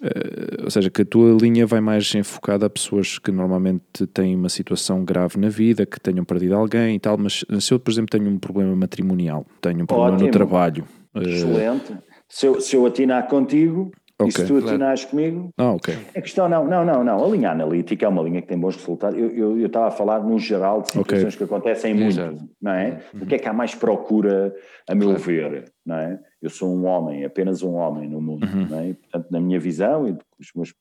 Uh, 0.02 0.64
ou 0.64 0.70
seja, 0.70 0.90
que 0.90 1.02
a 1.02 1.04
tua 1.04 1.38
linha 1.40 1.66
vai 1.66 1.80
mais 1.80 2.14
enfocada 2.14 2.66
a 2.66 2.70
pessoas 2.70 3.18
que 3.18 3.30
normalmente 3.30 4.06
têm 4.12 4.34
uma 4.34 4.48
situação 4.48 5.04
grave 5.04 5.38
na 5.38 5.48
vida, 5.48 5.86
que 5.86 6.00
tenham 6.00 6.24
perdido 6.24 6.54
alguém 6.54 6.96
e 6.96 6.98
tal, 6.98 7.16
mas 7.16 7.44
se 7.60 7.72
eu, 7.72 7.78
por 7.78 7.90
exemplo, 7.90 8.10
tenho 8.10 8.28
um 8.28 8.38
problema 8.38 8.74
matrimonial, 8.74 9.46
tenho 9.60 9.84
um 9.84 9.86
problema 9.86 10.14
Ótimo. 10.14 10.26
no 10.26 10.32
trabalho. 10.32 10.84
Excelente. 11.16 11.96
Se 12.28 12.46
eu, 12.46 12.60
se 12.60 12.76
eu 12.76 12.84
atinar 12.86 13.28
contigo, 13.28 13.90
Okay. 14.18 14.28
E 14.28 14.32
se 14.32 14.46
tu 14.46 14.56
atinares 14.56 15.04
claro. 15.04 15.10
comigo, 15.10 15.50
ah, 15.58 15.72
okay. 15.72 15.94
a 16.16 16.22
questão 16.22 16.48
não, 16.48 16.66
não, 16.66 16.86
não, 16.86 17.04
não. 17.04 17.22
A 17.22 17.28
linha 17.28 17.50
analítica 17.50 18.06
é 18.06 18.08
uma 18.08 18.22
linha 18.22 18.40
que 18.40 18.48
tem 18.48 18.58
bons 18.58 18.74
resultados. 18.74 19.18
Eu, 19.18 19.30
eu, 19.30 19.58
eu 19.58 19.66
estava 19.66 19.88
a 19.88 19.90
falar 19.90 20.20
no 20.20 20.38
geral 20.38 20.80
de 20.80 20.88
situações 20.88 21.34
okay. 21.34 21.36
que 21.36 21.44
acontecem 21.44 21.92
muito, 21.92 22.48
não 22.60 22.72
é? 22.72 23.02
Uhum. 23.12 23.22
O 23.22 23.26
que 23.26 23.34
é 23.34 23.38
que 23.38 23.46
há 23.46 23.52
mais 23.52 23.74
procura, 23.74 24.54
a 24.88 24.94
meu 24.94 25.08
claro. 25.08 25.22
ver, 25.22 25.72
não 25.84 25.96
é? 25.96 26.18
Eu 26.40 26.48
sou 26.48 26.74
um 26.74 26.86
homem, 26.86 27.26
apenas 27.26 27.62
um 27.62 27.74
homem 27.74 28.08
no 28.08 28.22
mundo, 28.22 28.46
uhum. 28.46 28.66
não 28.66 28.80
é? 28.80 28.94
portanto, 28.94 29.30
na 29.30 29.38
minha 29.38 29.60
visão 29.60 30.08
e 30.08 30.12
do 30.12 30.18
que 30.18 30.40
os 30.40 30.50
meus 30.56 30.74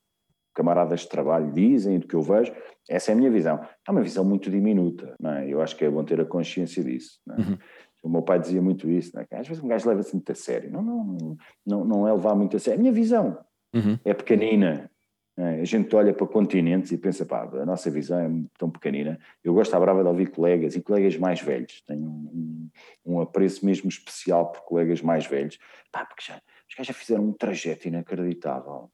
camaradas 0.56 1.02
de 1.02 1.10
trabalho 1.10 1.52
dizem 1.52 1.96
e 1.96 2.00
do 2.00 2.08
que 2.08 2.16
eu 2.16 2.22
vejo, 2.22 2.54
essa 2.90 3.12
é 3.12 3.14
a 3.14 3.18
minha 3.18 3.30
visão. 3.30 3.60
É 3.86 3.92
uma 3.92 4.02
visão 4.02 4.24
muito 4.24 4.50
diminuta, 4.50 5.14
não 5.20 5.34
é? 5.34 5.50
Eu 5.50 5.62
acho 5.62 5.76
que 5.76 5.84
é 5.84 5.90
bom 5.90 6.06
ter 6.06 6.22
a 6.22 6.26
consciência 6.26 6.82
disso, 6.82 7.20
não 7.28 7.36
é? 7.36 7.40
Uhum. 7.40 7.58
O 8.06 8.10
meu 8.10 8.22
pai 8.22 8.40
dizia 8.40 8.62
muito 8.62 8.88
isso, 8.88 9.16
né? 9.16 9.26
às 9.32 9.48
vezes 9.48 9.64
um 9.64 9.68
gajo 9.68 9.90
leva-se 9.90 10.14
muito 10.14 10.32
a 10.32 10.36
sério. 10.36 10.72
Não, 10.72 10.84
não, 10.84 11.38
não, 11.66 11.86
não 11.86 12.08
é 12.08 12.14
levar 12.14 12.36
muito 12.36 12.56
a 12.56 12.60
sério. 12.60 12.80
A 12.80 12.82
minha 12.82 12.94
visão 12.94 13.44
uhum. 13.74 13.98
é 14.06 14.14
pequenina. 14.14 14.92
Né? 15.36 15.62
A 15.62 15.66
gente 15.66 15.96
olha 15.96 16.14
para 16.14 16.28
continentes 16.28 16.92
e 16.92 17.00
pensa, 17.00 17.26
pá, 17.26 17.50
a 17.52 17.66
nossa 17.66 17.90
visão 17.90 18.20
é 18.20 18.30
tão 18.60 18.70
pequenina. 18.70 19.20
Eu 19.44 19.56
gosto 19.56 19.74
à 19.74 19.80
brava 19.80 20.04
de 20.04 20.08
ouvir 20.08 20.30
colegas 20.30 20.76
e 20.76 20.84
colegas 20.84 21.18
mais 21.18 21.42
velhos. 21.42 21.82
Tenho 21.82 22.08
um, 22.08 22.70
um, 23.06 23.16
um 23.16 23.20
apreço 23.22 23.66
mesmo 23.66 23.90
especial 23.90 24.52
por 24.52 24.62
colegas 24.62 25.02
mais 25.02 25.26
velhos. 25.26 25.58
Pá, 25.92 26.06
porque 26.06 26.26
já, 26.28 26.36
os 26.36 26.76
gajos 26.76 26.88
já 26.88 26.94
fizeram 26.94 27.24
um 27.24 27.34
trajeto 27.34 27.88
inacreditável. 27.88 28.92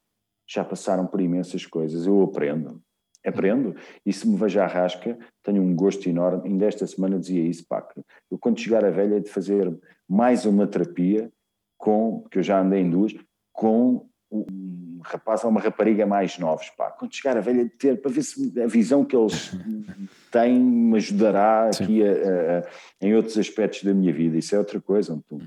Já 0.48 0.64
passaram 0.64 1.06
por 1.06 1.20
imensas 1.20 1.66
coisas. 1.66 2.06
Eu 2.06 2.22
aprendo 2.22 2.82
aprendo. 3.24 3.74
E 4.04 4.12
se 4.12 4.28
me 4.28 4.36
vejo 4.36 4.60
à 4.60 4.66
rasca 4.66 5.18
tenho 5.42 5.62
um 5.62 5.74
gosto 5.74 6.08
enorme, 6.08 6.48
ainda 6.48 6.66
esta 6.66 6.86
semana 6.86 7.18
dizia 7.18 7.42
isso, 7.42 7.66
pá, 7.66 7.86
eu 8.30 8.38
quando 8.38 8.60
chegar 8.60 8.84
a 8.84 8.90
velha 8.90 9.20
de 9.20 9.28
fazer 9.28 9.72
mais 10.08 10.44
uma 10.44 10.66
terapia 10.66 11.30
com, 11.76 12.24
que 12.30 12.38
eu 12.38 12.42
já 12.42 12.60
andei 12.60 12.80
em 12.80 12.90
duas, 12.90 13.14
com 13.52 14.06
um 14.30 15.00
rapaz 15.04 15.44
ou 15.44 15.50
uma 15.50 15.60
rapariga 15.60 16.06
mais 16.06 16.38
novos, 16.38 16.70
pá, 16.70 16.90
quando 16.90 17.14
chegar 17.14 17.36
a 17.36 17.40
velha 17.40 17.64
de 17.64 17.70
ter, 17.70 18.00
para 18.00 18.10
ver 18.10 18.22
se 18.22 18.60
a 18.60 18.66
visão 18.66 19.04
que 19.04 19.16
eles 19.16 19.50
têm 20.30 20.58
me 20.58 20.96
ajudará 20.96 21.68
aqui 21.68 22.02
a, 22.06 22.10
a, 22.10 22.58
a, 22.58 22.64
em 23.00 23.14
outros 23.14 23.36
aspectos 23.36 23.82
da 23.82 23.92
minha 23.92 24.12
vida, 24.12 24.38
isso 24.38 24.54
é 24.54 24.58
outra 24.58 24.80
coisa, 24.80 25.14
um, 25.14 25.38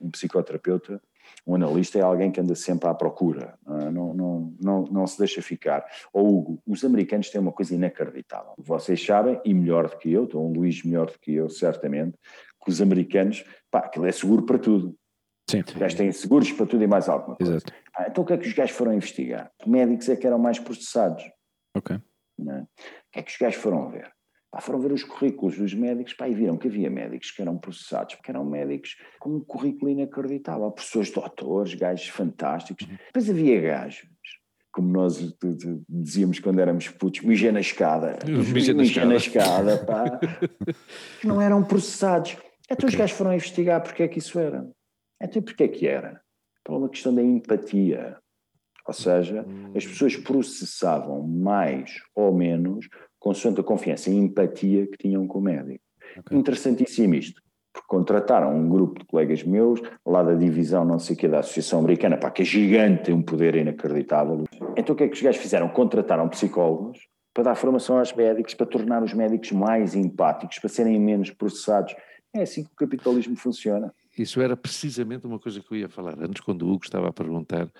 um 0.00 0.10
psicoterapeuta 0.10 1.00
um 1.46 1.54
analista 1.54 1.98
é 1.98 2.02
alguém 2.02 2.30
que 2.30 2.40
anda 2.40 2.54
sempre 2.54 2.88
à 2.88 2.94
procura, 2.94 3.58
é? 3.66 3.90
não, 3.90 4.14
não, 4.14 4.54
não, 4.60 4.82
não 4.84 5.06
se 5.06 5.18
deixa 5.18 5.42
ficar. 5.42 5.84
Ou 6.12 6.38
Hugo, 6.38 6.62
os 6.66 6.84
americanos 6.84 7.30
têm 7.30 7.40
uma 7.40 7.52
coisa 7.52 7.74
inacreditável. 7.74 8.54
Vocês 8.58 9.04
sabem, 9.04 9.40
e 9.44 9.52
melhor 9.52 9.88
do 9.88 9.98
que 9.98 10.12
eu, 10.12 10.24
estou 10.24 10.48
um 10.48 10.52
Luís 10.52 10.82
melhor 10.84 11.06
do 11.06 11.18
que 11.18 11.34
eu, 11.34 11.48
certamente, 11.48 12.16
que 12.62 12.70
os 12.70 12.80
americanos, 12.80 13.44
pá, 13.70 13.80
aquilo 13.80 14.06
é 14.06 14.12
seguro 14.12 14.44
para 14.44 14.58
tudo. 14.58 14.96
Sim. 15.50 15.60
Os 15.66 15.74
gajos 15.74 15.98
têm 15.98 16.12
seguros 16.12 16.52
para 16.52 16.66
tudo 16.66 16.84
e 16.84 16.86
mais 16.86 17.08
alguma 17.08 17.36
coisa. 17.36 17.56
Exato. 17.56 17.72
Ah, 17.94 18.06
então 18.08 18.22
o 18.22 18.26
que 18.26 18.32
é 18.32 18.38
que 18.38 18.46
os 18.46 18.54
gajos 18.54 18.74
foram 18.76 18.94
investigar? 18.94 19.50
Médicos 19.66 20.08
é 20.08 20.16
que 20.16 20.26
eram 20.26 20.38
mais 20.38 20.58
processados. 20.58 21.24
Ok. 21.76 21.96
É? 21.96 22.60
O 22.60 22.66
que 23.12 23.18
é 23.18 23.22
que 23.22 23.30
os 23.30 23.36
gajos 23.36 23.60
foram 23.60 23.90
ver? 23.90 24.10
Pá, 24.52 24.60
foram 24.60 24.78
ver 24.80 24.92
os 24.92 25.02
currículos 25.02 25.56
dos 25.56 25.72
médicos 25.72 26.12
pá, 26.12 26.28
e 26.28 26.34
viram 26.34 26.58
que 26.58 26.68
havia 26.68 26.90
médicos 26.90 27.30
que 27.30 27.40
eram 27.40 27.56
processados, 27.56 28.16
porque 28.16 28.30
eram 28.30 28.44
médicos 28.44 28.98
com 29.18 29.30
um 29.30 29.40
currículo 29.40 29.90
inacreditável, 29.90 30.70
professores 30.70 31.10
doutores, 31.10 31.74
gajos 31.74 32.08
fantásticos. 32.08 32.86
Uhum. 32.86 32.96
Depois 33.06 33.30
havia 33.30 33.60
gajos, 33.62 34.06
como 34.70 34.92
nós 34.92 35.34
dizíamos 35.88 36.38
quando 36.38 36.60
éramos 36.60 36.86
putos, 36.88 37.22
mijé 37.22 37.50
na 37.50 37.60
escada. 37.60 38.18
Mijé 38.52 38.74
na 38.74 38.82
escada. 38.82 39.06
na 39.06 39.16
escada 39.16 39.78
pá, 39.86 40.20
que 41.18 41.26
não 41.26 41.40
eram 41.40 41.64
processados. 41.64 42.36
Então 42.66 42.86
okay. 42.86 42.88
os 42.90 42.94
gajos 42.94 43.16
foram 43.16 43.32
investigar 43.32 43.82
porque 43.82 44.02
é 44.02 44.08
que 44.08 44.18
isso 44.18 44.38
era. 44.38 44.70
Então 45.18 45.40
porque 45.40 45.62
é 45.64 45.68
que 45.68 45.86
era? 45.86 46.20
Por 46.62 46.76
uma 46.76 46.90
questão 46.90 47.14
da 47.14 47.22
empatia. 47.22 48.18
Ou 48.86 48.92
seja, 48.92 49.46
as 49.74 49.84
hum. 49.86 49.88
pessoas 49.88 50.16
processavam 50.16 51.26
mais 51.26 51.94
ou 52.14 52.34
menos 52.34 52.86
consoante 53.22 53.60
a 53.60 53.64
confiança 53.64 54.10
e 54.10 54.16
empatia 54.16 54.86
que 54.86 54.98
tinham 54.98 55.26
com 55.26 55.38
o 55.38 55.42
médico. 55.42 55.82
Okay. 56.18 56.36
Interessantíssimo 56.36 57.14
isto, 57.14 57.40
porque 57.72 57.86
contrataram 57.86 58.54
um 58.54 58.68
grupo 58.68 58.98
de 58.98 59.06
colegas 59.06 59.44
meus, 59.44 59.80
lá 60.04 60.22
da 60.22 60.34
divisão 60.34 60.84
não 60.84 60.98
sei 60.98 61.14
o 61.14 61.18
que 61.18 61.28
da 61.28 61.38
Associação 61.38 61.78
Americana, 61.78 62.18
pá, 62.18 62.30
que 62.30 62.42
é 62.42 62.44
gigante, 62.44 63.04
tem 63.04 63.14
um 63.14 63.22
poder 63.22 63.54
inacreditável. 63.54 64.44
Então 64.76 64.94
o 64.94 64.98
que 64.98 65.04
é 65.04 65.08
que 65.08 65.14
os 65.14 65.22
gajos 65.22 65.40
fizeram? 65.40 65.68
Contrataram 65.68 66.28
psicólogos 66.28 66.98
para 67.32 67.44
dar 67.44 67.54
formação 67.54 67.98
aos 67.98 68.12
médicos, 68.12 68.54
para 68.54 68.66
tornar 68.66 69.02
os 69.02 69.14
médicos 69.14 69.52
mais 69.52 69.94
empáticos, 69.94 70.58
para 70.58 70.68
serem 70.68 71.00
menos 71.00 71.30
processados. 71.30 71.94
É 72.34 72.42
assim 72.42 72.64
que 72.64 72.70
o 72.72 72.76
capitalismo 72.76 73.36
funciona. 73.36 73.94
Isso 74.18 74.42
era 74.42 74.56
precisamente 74.56 75.26
uma 75.26 75.38
coisa 75.38 75.60
que 75.60 75.72
eu 75.72 75.78
ia 75.78 75.88
falar 75.88 76.14
antes, 76.18 76.42
quando 76.42 76.62
o 76.62 76.72
Hugo 76.72 76.84
estava 76.84 77.08
a 77.08 77.12
perguntar 77.12 77.70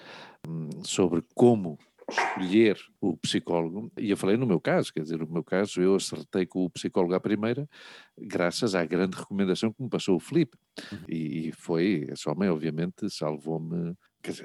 hum, 0.49 0.71
sobre 0.83 1.23
como 1.35 1.79
escolher 2.13 2.79
o 3.01 3.17
psicólogo, 3.17 3.91
e 3.99 4.11
eu 4.11 4.17
falei 4.17 4.37
no 4.37 4.47
meu 4.47 4.61
caso, 4.61 4.93
quer 4.93 5.03
dizer, 5.03 5.19
no 5.19 5.27
meu 5.27 5.43
caso 5.43 5.81
eu 5.81 5.95
acertei 5.95 6.47
com 6.47 6.65
o 6.65 6.71
psicólogo 6.71 7.15
à 7.15 7.21
primeira, 7.21 7.69
graças 8.17 8.75
à 8.75 8.85
grande 8.85 9.17
recomendação 9.17 9.73
que 9.73 9.83
me 9.83 9.89
passou 9.89 10.17
o 10.17 10.21
Felipe. 10.21 10.57
Uhum. 10.91 10.99
E, 11.09 11.49
e 11.49 11.53
foi, 11.53 12.07
esse 12.11 12.29
homem 12.29 12.49
obviamente 12.49 13.09
salvou-me 13.11 13.97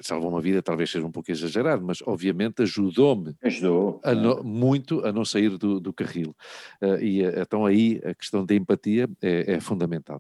salvou-me 0.01 0.37
a 0.37 0.41
vida, 0.41 0.63
talvez 0.63 0.89
seja 0.89 1.05
um 1.05 1.11
pouco 1.11 1.31
exagerado, 1.31 1.85
mas 1.85 2.01
obviamente 2.01 2.63
ajudou-me 2.63 3.35
Ajudou, 3.43 4.01
a 4.03 4.13
no, 4.15 4.43
muito 4.43 5.05
a 5.05 5.11
não 5.11 5.23
sair 5.23 5.55
do, 5.57 5.79
do 5.79 5.93
carril. 5.93 6.35
Uh, 6.81 6.97
e 6.99 7.23
uh, 7.23 7.41
então 7.41 7.65
aí 7.65 8.01
a 8.03 8.15
questão 8.15 8.43
da 8.43 8.55
empatia 8.55 9.07
é, 9.21 9.53
é 9.53 9.59
fundamental. 9.59 10.19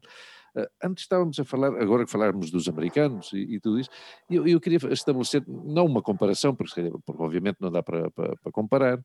Uh, 0.57 0.67
antes 0.83 1.03
estávamos 1.03 1.39
a 1.39 1.45
falar, 1.45 1.67
agora 1.79 2.03
que 2.03 2.11
falarmos 2.11 2.49
dos 2.49 2.67
americanos 2.67 3.31
e, 3.33 3.55
e 3.55 3.59
tudo 3.59 3.79
isso, 3.79 3.89
eu, 4.29 4.47
eu, 4.47 4.59
queria 4.59 4.79
estabelecer, 4.91 5.43
não 5.47 5.85
uma 5.85 6.01
comparação, 6.01 6.55
porque, 6.55 6.91
porque 7.05 7.21
obviamente 7.21 7.57
não 7.59 7.69
dá 7.69 7.83
para, 7.83 8.09
para, 8.09 8.35
para, 8.37 8.51
comparar, 8.51 8.99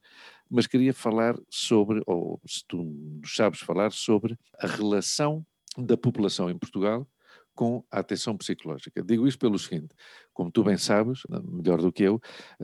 mas 0.51 0.67
queria 0.67 0.95
falar 0.95 1.37
sobre, 1.51 2.03
ou 2.07 2.41
se 2.47 2.65
tu 2.67 3.21
sabes 3.27 3.61
falar, 3.61 3.93
sobre 3.93 4.39
a 4.59 4.67
relação 4.67 5.45
da 5.77 5.97
população 5.97 6.49
em 6.49 6.57
Portugal 6.57 7.07
com 7.55 7.85
a 7.91 7.99
atenção 8.01 8.37
psicológica. 8.37 9.03
Digo 9.03 9.27
isto 9.27 9.39
pelo 9.39 9.59
seguinte: 9.59 9.95
como 10.33 10.51
tu 10.51 10.65
bem 10.65 10.79
sabes, 10.79 11.23
melhor 11.29 11.81
do 11.81 11.93
que 11.93 12.03
eu, 12.03 12.21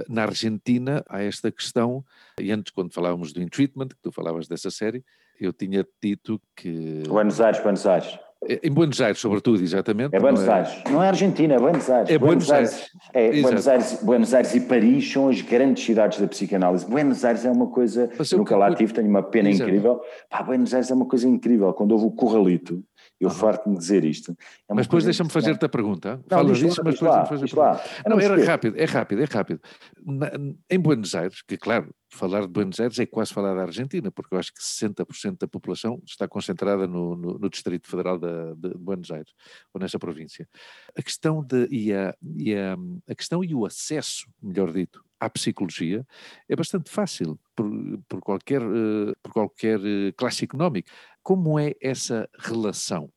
na 0.09 0.23
Argentina 0.23 1.05
há 1.09 1.23
esta 1.23 1.51
questão, 1.53 2.05
e 2.41 2.51
antes, 2.51 2.73
quando 2.73 2.93
falávamos 2.93 3.33
do 3.33 3.43
In 3.43 3.49
Treatment, 3.49 3.89
que 3.89 4.03
tu 4.03 4.13
falavas 4.13 4.49
dessa 4.49 4.71
série, 4.71 5.05
eu 5.39 5.53
tinha 5.53 5.87
dito 6.03 6.41
que. 6.57 7.03
Buenos 7.07 7.41
Aires, 7.41 7.61
Buenos 7.63 7.87
Aires. 7.87 8.19
É, 8.47 8.61
em 8.63 8.71
Buenos 8.71 9.01
Aires, 9.01 9.19
sobretudo, 9.19 9.63
exatamente. 9.63 10.15
É 10.15 10.21
Buenos 10.21 10.47
é... 10.47 10.53
Aires. 10.53 10.73
Não 10.91 11.03
é 11.03 11.09
Argentina, 11.09 11.55
é 11.55 11.59
Buenos 11.59 11.91
Aires. 11.91 12.11
É 12.11 12.19
Buenos, 12.19 12.47
Buenos 12.47 12.51
Aires. 12.51 12.91
Aires. 13.15 13.37
É, 13.39 13.43
Buenos 13.43 13.69
Aires, 13.69 14.01
Buenos 14.03 14.35
Aires 14.35 14.55
e 14.55 14.61
Paris 14.61 15.13
são 15.13 15.29
as 15.29 15.41
grandes 15.43 15.85
cidades 15.85 16.21
da 16.21 16.29
psicanálise. 16.29 16.87
Buenos 16.87 17.25
Aires 17.25 17.45
é 17.45 17.51
uma 17.51 17.67
coisa. 17.67 18.09
Nunca 18.33 18.57
lá 18.57 18.75
tive, 18.75 18.93
tenho 18.93 19.09
uma 19.09 19.23
pena 19.23 19.51
Exato. 19.51 19.69
incrível. 19.69 20.01
Pá, 20.31 20.43
Buenos 20.43 20.73
Aires 20.73 20.91
é 20.91 20.95
uma 20.95 21.07
coisa 21.07 21.29
incrível. 21.29 21.73
Quando 21.73 21.93
houve 21.93 22.07
o 22.07 22.11
Corralito, 22.11 22.83
eu 23.21 23.31
farto-me 23.31 23.77
dizer 23.77 24.05
isto. 24.05 24.37
É 24.69 24.75
mas 24.75 24.87
depois 24.87 25.05
deixa-me 25.05 25.31
fazer-te 25.31 25.65
a 25.65 25.69
pergunta. 25.69 26.17
Não, 26.17 26.39
Fala 26.39 26.53
disso, 26.53 26.83
mas 26.85 26.95
depois 26.95 27.01
deixa-me 27.01 27.29
fazer 27.29 27.45
a 27.45 27.49
pergunta. 27.49 28.09
Não, 28.09 28.21
era 28.21 28.45
rápido, 28.45 28.77
é 28.77 28.85
rápido, 28.85 29.23
é 29.23 29.25
rápido. 29.25 29.61
Na, 30.05 30.31
em 30.71 30.79
Buenos 30.79 31.15
Aires, 31.15 31.43
que 31.43 31.57
claro, 31.57 31.93
falar 32.11 32.43
de 32.43 32.49
Buenos 32.49 32.79
Aires 32.79 32.99
é 32.99 33.07
quase 33.07 33.33
falar 33.33 33.55
da 33.55 33.63
Argentina, 33.63 34.11
porque 34.11 34.35
eu 34.35 34.39
acho 34.39 34.53
que 34.53 34.61
60% 34.61 35.39
da 35.39 35.49
população 35.49 36.01
está 36.07 36.29
concentrada 36.29 36.87
no, 36.87 37.17
no, 37.17 37.39
no 37.39 37.51
Distrito 37.51 37.89
Federal 37.89 38.19
de, 38.19 38.55
de, 38.57 38.75
Buenos 38.79 39.11
Aires, 39.11 39.33
ou 39.75 39.81
nessa 39.81 39.99
província. 39.99 40.49
A 40.97 41.03
questão, 41.03 41.43
de, 41.43 41.67
e, 41.71 41.93
a, 41.93 42.15
e 42.37 42.55
a, 42.55 42.77
a 43.09 43.15
questão 43.15 43.43
e 43.43 43.55
o 43.55 43.67
acesso, 43.67 44.27
melhor 44.43 44.73
dito, 44.73 45.05
à 45.21 45.29
psicologia 45.31 46.07
é 46.49 46.57
bastante 46.57 46.91
fácil 46.91 47.39
por, 47.55 47.71
por 48.09 48.21
qualquer, 48.21 48.63
uh, 48.63 49.13
por 49.23 49.33
qualquer 49.33 49.79
uh, 49.79 50.13
classe 50.17 50.45
económica. 50.45 50.91
Como 51.23 51.59
é 51.59 51.75
essa 51.81 52.29
relação? 52.39 53.11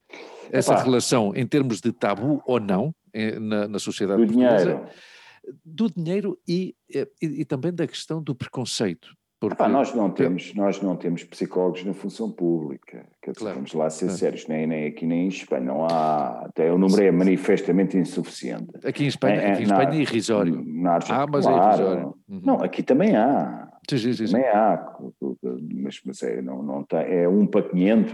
Essa 0.52 0.76
relação 0.76 1.34
em 1.36 1.48
termos 1.48 1.80
de 1.80 1.94
tabu 1.94 2.42
ou 2.46 2.60
não 2.60 2.94
na, 3.40 3.68
na 3.70 3.80
sociedade 3.80 4.22
do 4.22 4.28
portuguesa? 4.28 4.66
Dinheiro. 4.66 4.90
Do 5.64 5.90
dinheiro 5.90 6.40
e, 6.46 6.76
e, 6.90 7.08
e 7.22 7.46
também 7.46 7.74
da 7.74 7.88
questão 7.88 8.22
do 8.22 8.36
preconceito. 8.36 9.16
Porque... 9.42 9.56
Epá, 9.56 9.68
nós, 9.68 9.92
não 9.96 10.12
temos, 10.12 10.54
nós 10.54 10.80
não 10.84 10.96
temos 10.96 11.24
psicólogos 11.24 11.84
na 11.84 11.96
função 11.96 12.32
pública, 12.32 13.08
dizer, 13.22 13.34
claro. 13.36 13.56
vamos 13.56 13.74
lá 13.74 13.90
ser 13.90 14.06
claro. 14.06 14.20
sérios, 14.20 14.48
nem, 14.48 14.68
nem 14.68 14.86
aqui 14.86 15.04
nem 15.04 15.26
em 15.26 15.30
Espanha, 15.30 15.64
não 15.64 15.86
há, 15.86 16.44
até 16.46 16.72
o 16.72 16.78
número 16.78 17.04
é 17.04 17.12
manifestamente 17.12 17.98
insuficiente. 17.98 18.70
Aqui 18.86 19.04
em 19.04 19.08
Espanha, 19.08 19.42
é, 19.42 19.52
aqui 19.54 19.62
em 19.62 19.66
Espanha 19.66 19.94
é 19.94 19.96
irrisório. 19.96 20.64
Na 20.64 20.92
Argentina, 20.92 21.24
ah, 21.24 21.28
mas 21.28 21.46
é 21.48 21.50
claro. 21.50 21.64
é 21.64 21.74
irrisório. 21.74 22.16
Uhum. 22.30 22.42
Não, 22.44 22.64
aqui 22.64 22.84
também 22.84 23.16
há. 23.16 23.68
Sim, 23.90 23.98
sim, 23.98 24.14
sim, 24.14 24.26
também 24.28 24.48
há, 24.48 24.96
mas, 25.74 26.02
mas 26.06 26.22
é, 26.22 26.40
não, 26.44 26.62
não 26.62 26.84
tem, 26.84 27.00
é 27.00 27.28
um 27.28 27.48
para 27.48 27.68
500. 27.68 28.14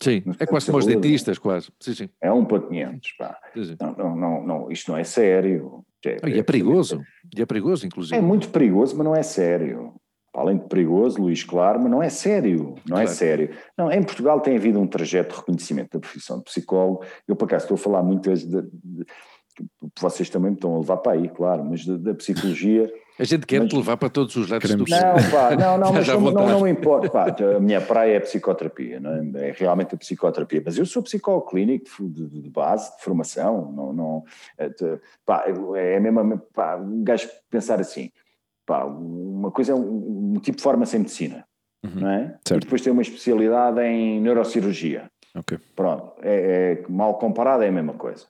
Sim, 0.00 0.22
é 0.38 0.46
quase 0.46 0.66
como 0.66 0.78
os 0.78 0.86
dentistas, 0.86 1.38
quase. 1.38 1.72
Sim, 1.80 1.94
sim. 1.94 2.08
É 2.20 2.32
um 2.32 2.44
para 2.44 2.60
500, 2.60 3.12
pá. 3.18 3.36
Não, 3.80 3.92
não, 3.96 4.16
não, 4.16 4.46
não, 4.46 4.70
isto 4.70 4.92
não 4.92 4.96
é 4.96 5.02
sério. 5.02 5.84
É, 6.06 6.28
e 6.28 6.38
é 6.38 6.42
perigoso, 6.44 7.02
e 7.36 7.42
é 7.42 7.44
perigoso, 7.44 7.84
inclusive. 7.84 8.16
É 8.16 8.20
muito 8.20 8.48
perigoso, 8.50 8.96
mas 8.96 9.04
não 9.04 9.16
é 9.16 9.24
sério 9.24 9.97
além 10.40 10.58
de 10.58 10.64
perigoso, 10.66 11.20
Luís, 11.20 11.44
claro, 11.44 11.80
mas 11.80 11.90
não 11.90 12.02
é 12.02 12.08
sério, 12.08 12.74
não 12.88 12.96
é 12.96 13.02
claro. 13.02 13.04
é 13.04 13.06
sério. 13.06 13.50
Não, 13.76 13.90
em 13.90 14.02
Portugal 14.02 14.40
tem 14.40 14.56
havido 14.56 14.80
um 14.80 14.86
trajeto 14.86 15.34
de 15.34 15.40
reconhecimento 15.40 15.90
da 15.92 16.00
profissão 16.00 16.38
de 16.38 16.44
psicólogo, 16.44 17.04
eu 17.26 17.36
por 17.36 17.46
acaso 17.46 17.64
estou 17.64 17.74
a 17.76 17.78
falar 17.78 18.02
muitas 18.02 18.44
de, 18.44 18.62
de, 18.62 19.06
vocês 20.00 20.30
também 20.30 20.50
me 20.50 20.56
estão 20.56 20.74
a 20.74 20.78
levar 20.78 20.98
para 20.98 21.12
aí, 21.12 21.28
claro, 21.28 21.64
mas 21.64 21.84
da 21.84 22.14
psicologia... 22.14 22.90
A 23.18 23.24
gente 23.24 23.46
quer 23.46 23.58
mas, 23.58 23.70
te 23.70 23.74
levar 23.74 23.96
para 23.96 24.08
todos 24.08 24.36
os 24.36 24.48
lados 24.48 24.72
do 24.72 24.84
Não, 24.88 25.30
pá, 25.32 25.56
não, 25.56 25.76
não, 25.76 25.90
mas 25.92 26.06
não, 26.06 26.20
não, 26.20 26.48
não, 26.48 26.68
importa, 26.68 27.10
pá, 27.10 27.34
a 27.56 27.58
minha 27.58 27.80
praia 27.80 28.12
é 28.12 28.16
a 28.18 28.20
psicoterapia, 28.20 29.00
não 29.00 29.10
é? 29.40 29.48
é 29.48 29.54
realmente 29.58 29.92
a 29.92 29.98
psicoterapia, 29.98 30.62
mas 30.64 30.78
eu 30.78 30.86
sou 30.86 31.02
psicólogo 31.02 31.46
clínico 31.46 31.84
de, 31.98 32.28
de, 32.28 32.42
de 32.42 32.48
base, 32.48 32.96
de 32.96 33.02
formação, 33.02 33.72
não, 33.72 33.92
não, 33.92 34.24
é, 34.56 34.70
pá, 35.26 35.46
é 35.74 35.98
mesmo, 35.98 36.38
pá, 36.54 36.76
um 36.76 37.02
gajo 37.02 37.28
pensar 37.50 37.80
assim, 37.80 38.12
Pá, 38.68 38.84
uma 38.84 39.50
coisa 39.50 39.72
é 39.72 39.74
um, 39.74 40.34
um, 40.34 40.40
tipo 40.40 40.58
de 40.58 40.62
forma-se 40.62 40.94
em 40.94 40.98
medicina, 40.98 41.42
uhum. 41.82 42.02
não 42.02 42.10
é? 42.10 42.38
Certo. 42.46 42.62
E 42.62 42.66
depois 42.66 42.82
tem 42.82 42.92
uma 42.92 43.00
especialidade 43.00 43.80
em 43.80 44.20
neurocirurgia. 44.20 45.10
Ok. 45.34 45.58
Pronto, 45.74 46.12
é, 46.20 46.82
é, 46.82 46.84
mal 46.86 47.16
comparado 47.18 47.62
é 47.62 47.68
a 47.68 47.72
mesma 47.72 47.94
coisa. 47.94 48.26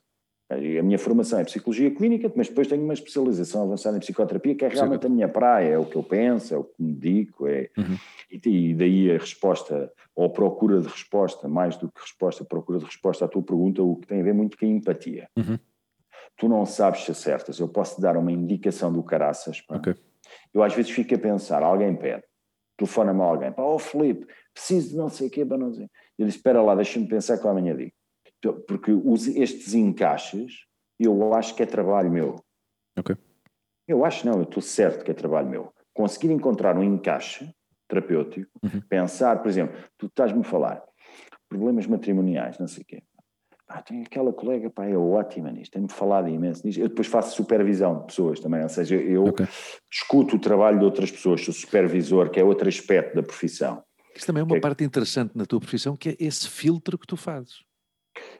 A 0.49 0.81
minha 0.81 0.97
formação 0.97 1.39
é 1.39 1.43
psicologia 1.43 1.93
clínica, 1.93 2.31
mas 2.35 2.47
depois 2.47 2.67
tenho 2.67 2.83
uma 2.85 2.93
especialização 2.93 3.63
avançada 3.63 3.97
em 3.97 3.99
psicoterapia, 3.99 4.55
que 4.55 4.63
é 4.63 4.69
realmente 4.69 5.05
a 5.05 5.09
minha 5.09 5.27
praia, 5.27 5.73
é 5.73 5.77
o 5.77 5.85
que 5.85 5.97
eu 5.97 6.03
penso, 6.03 6.55
é 6.55 6.57
o 6.57 6.63
que 6.63 6.81
me 6.81 6.93
dedico, 6.93 7.45
é, 7.45 7.69
uhum. 7.77 7.97
e, 8.31 8.73
daí 8.73 9.11
a 9.11 9.17
resposta, 9.17 9.91
ou 10.15 10.25
a 10.25 10.29
procura 10.29 10.79
de 10.79 10.87
resposta, 10.87 11.49
mais 11.49 11.75
do 11.75 11.91
que 11.91 11.99
resposta, 11.99 12.45
procura 12.45 12.79
de 12.79 12.85
resposta 12.85 13.25
à 13.25 13.27
tua 13.27 13.43
pergunta, 13.43 13.83
o 13.83 13.97
que 13.97 14.07
tem 14.07 14.21
a 14.21 14.23
ver 14.23 14.33
muito 14.33 14.57
com 14.57 14.65
a 14.65 14.69
empatia. 14.69 15.27
Uhum. 15.37 15.59
Tu 16.37 16.47
não 16.47 16.65
sabes 16.65 17.03
se 17.03 17.11
acertas, 17.11 17.59
eu 17.59 17.67
posso 17.67 17.97
te 17.97 18.01
dar 18.01 18.15
uma 18.15 18.31
indicação 18.31 18.91
do 18.91 19.03
caraças, 19.03 19.59
pá, 19.59 19.75
okay. 19.75 19.93
Eu 20.53 20.63
às 20.63 20.73
vezes 20.73 20.91
fico 20.91 21.13
a 21.13 21.17
pensar, 21.17 21.63
alguém 21.63 21.95
pede, 21.95 22.23
telefona-me 22.77 23.21
alguém, 23.21 23.51
pá, 23.51 23.63
oh 23.63 23.79
Felipe, 23.79 24.25
preciso 24.53 24.89
de 24.89 24.97
não 24.97 25.09
sei 25.09 25.27
o 25.27 25.31
quê 25.31 25.45
para 25.45 25.57
não. 25.57 25.71
Eu 26.17 26.25
disse, 26.25 26.37
espera 26.37 26.61
lá, 26.61 26.75
deixa-me 26.75 27.07
pensar 27.07 27.37
que 27.37 27.45
eu 27.45 27.51
amanhã 27.51 27.75
digo. 27.75 27.91
Porque 28.67 28.91
os, 28.91 29.27
estes 29.27 29.73
encaixes, 29.73 30.65
eu 30.99 31.33
acho 31.33 31.55
que 31.55 31.63
é 31.63 31.65
trabalho 31.65 32.11
meu. 32.11 32.35
Ok. 32.97 33.15
Eu 33.87 34.05
acho 34.05 34.25
não, 34.25 34.37
eu 34.37 34.43
estou 34.43 34.61
certo 34.61 35.03
que 35.03 35.11
é 35.11 35.13
trabalho 35.13 35.49
meu. 35.49 35.73
Conseguir 35.93 36.31
encontrar 36.31 36.77
um 36.77 36.83
encaixe 36.83 37.53
terapêutico, 37.87 38.51
uhum. 38.63 38.81
pensar, 38.87 39.41
por 39.41 39.49
exemplo, 39.49 39.75
tu 39.97 40.05
estás-me 40.05 40.41
a 40.41 40.43
falar 40.43 40.83
problemas 41.49 41.87
matrimoniais, 41.87 42.59
não 42.59 42.67
sei 42.67 42.83
o 42.83 42.85
quê. 42.85 43.03
Ah, 43.71 43.83
tenho 43.83 44.01
aquela 44.01 44.33
colega, 44.33 44.67
pá, 44.71 44.87
é 44.87 44.97
ótima 44.97 45.51
nisto, 45.51 45.73
tem-me 45.73 45.91
falado 45.91 46.27
imenso 46.27 46.65
nisto. 46.65 46.81
Eu 46.81 46.89
depois 46.89 47.07
faço 47.07 47.35
supervisão 47.35 47.99
de 47.99 48.07
pessoas 48.07 48.39
também, 48.39 48.63
ou 48.63 48.69
seja, 48.69 48.95
eu 48.95 49.25
okay. 49.25 49.47
escuto 49.91 50.37
o 50.37 50.39
trabalho 50.39 50.79
de 50.79 50.85
outras 50.85 51.11
pessoas, 51.11 51.45
sou 51.45 51.53
supervisor, 51.53 52.31
que 52.31 52.39
é 52.39 52.43
outro 52.43 52.67
aspecto 52.67 53.15
da 53.15 53.21
profissão. 53.21 53.83
Isso 54.15 54.25
também 54.25 54.41
é 54.41 54.43
uma 54.43 54.57
é... 54.57 54.59
parte 54.59 54.83
interessante 54.83 55.37
na 55.37 55.45
tua 55.45 55.59
profissão, 55.59 55.95
que 55.95 56.09
é 56.09 56.15
esse 56.19 56.49
filtro 56.49 56.97
que 56.97 57.05
tu 57.05 57.15
fazes. 57.15 57.63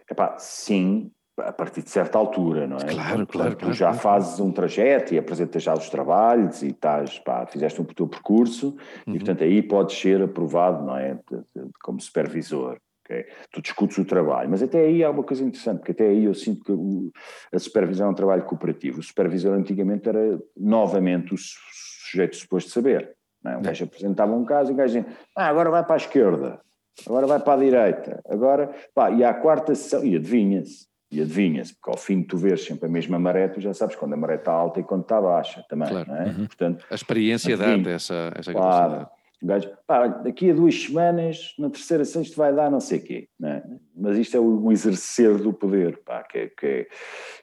Epá, 0.10 0.36
sim, 0.40 1.12
a 1.38 1.54
partir 1.54 1.84
de 1.84 1.92
certa 1.92 2.18
altura, 2.18 2.66
não 2.66 2.78
é? 2.78 2.86
Claro, 2.86 3.28
claro. 3.28 3.56
Tu 3.56 3.72
já 3.72 3.88
claro. 3.88 4.00
fazes 4.00 4.40
um 4.40 4.52
trajeto 4.52 5.14
e 5.14 5.20
apresentas 5.20 5.62
já 5.62 5.76
os 5.76 5.90
trabalhos 5.90 6.64
e 6.64 6.70
estás, 6.70 7.20
pá, 7.20 7.46
fizeste 7.46 7.80
o 7.80 7.86
teu 7.86 8.08
percurso 8.08 8.76
uhum. 9.08 9.14
e, 9.14 9.20
portanto, 9.20 9.44
aí 9.44 9.62
podes 9.62 9.96
ser 9.96 10.22
aprovado, 10.22 10.84
não 10.84 10.98
é? 10.98 11.14
De, 11.14 11.38
de, 11.38 11.70
como 11.82 12.02
supervisor. 12.02 12.80
Okay? 13.10 13.26
Tu 13.52 13.62
discutes 13.62 13.98
o 13.98 14.06
trabalho, 14.06 14.50
mas 14.52 14.62
até 14.62 14.82
aí 14.82 15.04
há 15.04 15.10
uma 15.10 15.24
coisa 15.24 15.44
interessante, 15.44 15.80
porque 15.80 15.94
até 15.94 16.08
aí 16.08 16.26
eu 16.26 16.34
sinto 16.36 16.64
que 16.64 16.72
o, 16.72 17.12
a 17.52 17.58
supervisão 17.58 18.08
é 18.08 18.10
um 18.12 18.14
trabalho 18.14 18.44
cooperativo. 18.44 19.00
O 19.00 19.04
supervisor 19.04 19.54
antigamente 19.58 20.08
era 20.08 20.40
novamente 20.56 21.34
o 21.34 21.38
sujeito 21.38 22.36
suposto 22.36 22.70
saber. 22.70 23.16
Não 23.44 23.54
é? 23.54 23.58
Um 23.58 23.62
gajo 23.64 23.84
apresentava 23.84 24.36
um 24.36 24.46
caso 24.46 24.72
e 24.72 24.74
o 24.74 24.78
gajo 24.78 24.94
dizia, 24.94 25.18
ah, 25.36 25.48
agora 25.48 25.72
vai 25.72 25.84
para 25.84 25.96
a 25.96 25.98
esquerda, 25.98 26.62
agora 27.08 27.26
vai 27.26 27.40
para 27.40 27.54
a 27.54 27.64
direita, 27.64 28.22
agora, 28.30 28.70
pá, 28.94 29.10
e 29.10 29.24
à 29.24 29.34
quarta 29.34 29.74
sessão, 29.74 30.06
e 30.06 30.16
adivinha-se, 30.16 30.88
e 31.10 31.22
adivinha-se, 31.22 31.74
porque 31.74 31.90
ao 31.90 31.98
fim 31.98 32.22
de 32.22 32.28
tu 32.28 32.38
vês 32.38 32.64
sempre 32.64 32.88
a 32.88 32.92
mesma 32.92 33.18
maré, 33.18 33.48
tu 33.48 33.60
já 33.60 33.74
sabes 33.74 33.96
quando 33.96 34.14
a 34.14 34.18
maré 34.18 34.36
está 34.36 34.52
alta 34.52 34.82
e 34.82 34.84
quando 34.84 35.04
está 35.04 35.20
baixa 35.22 35.64
também, 35.70 35.90
claro. 35.90 36.12
é? 36.12 36.26
Uhum. 36.26 36.46
Portanto, 36.46 36.86
a 36.92 36.96
experiência 36.96 37.58
dá 37.58 37.72
essa, 37.90 38.32
essa 38.36 38.52
claro. 38.52 38.92
capacidade. 38.92 39.19
O 39.42 39.46
gajo, 39.46 39.70
pá, 39.88 40.08
daqui 40.08 40.52
a 40.52 40.54
duas 40.54 40.76
semanas, 40.76 41.54
na 41.58 41.70
terceira 41.70 42.04
sexta 42.04 42.36
vai 42.36 42.54
dar 42.54 42.70
não 42.70 42.82
sei 42.82 43.00
o 43.00 43.04
quê, 43.04 43.30
é? 43.42 43.64
mas 43.96 44.18
isto 44.18 44.36
é 44.36 44.40
o, 44.40 44.66
o, 44.66 44.72
exercer 44.72 45.38
do 45.38 45.54
poder, 45.54 45.98
pá, 46.04 46.24
que 46.24 46.38
é, 46.38 46.48
que 46.50 46.66
é, 46.66 46.88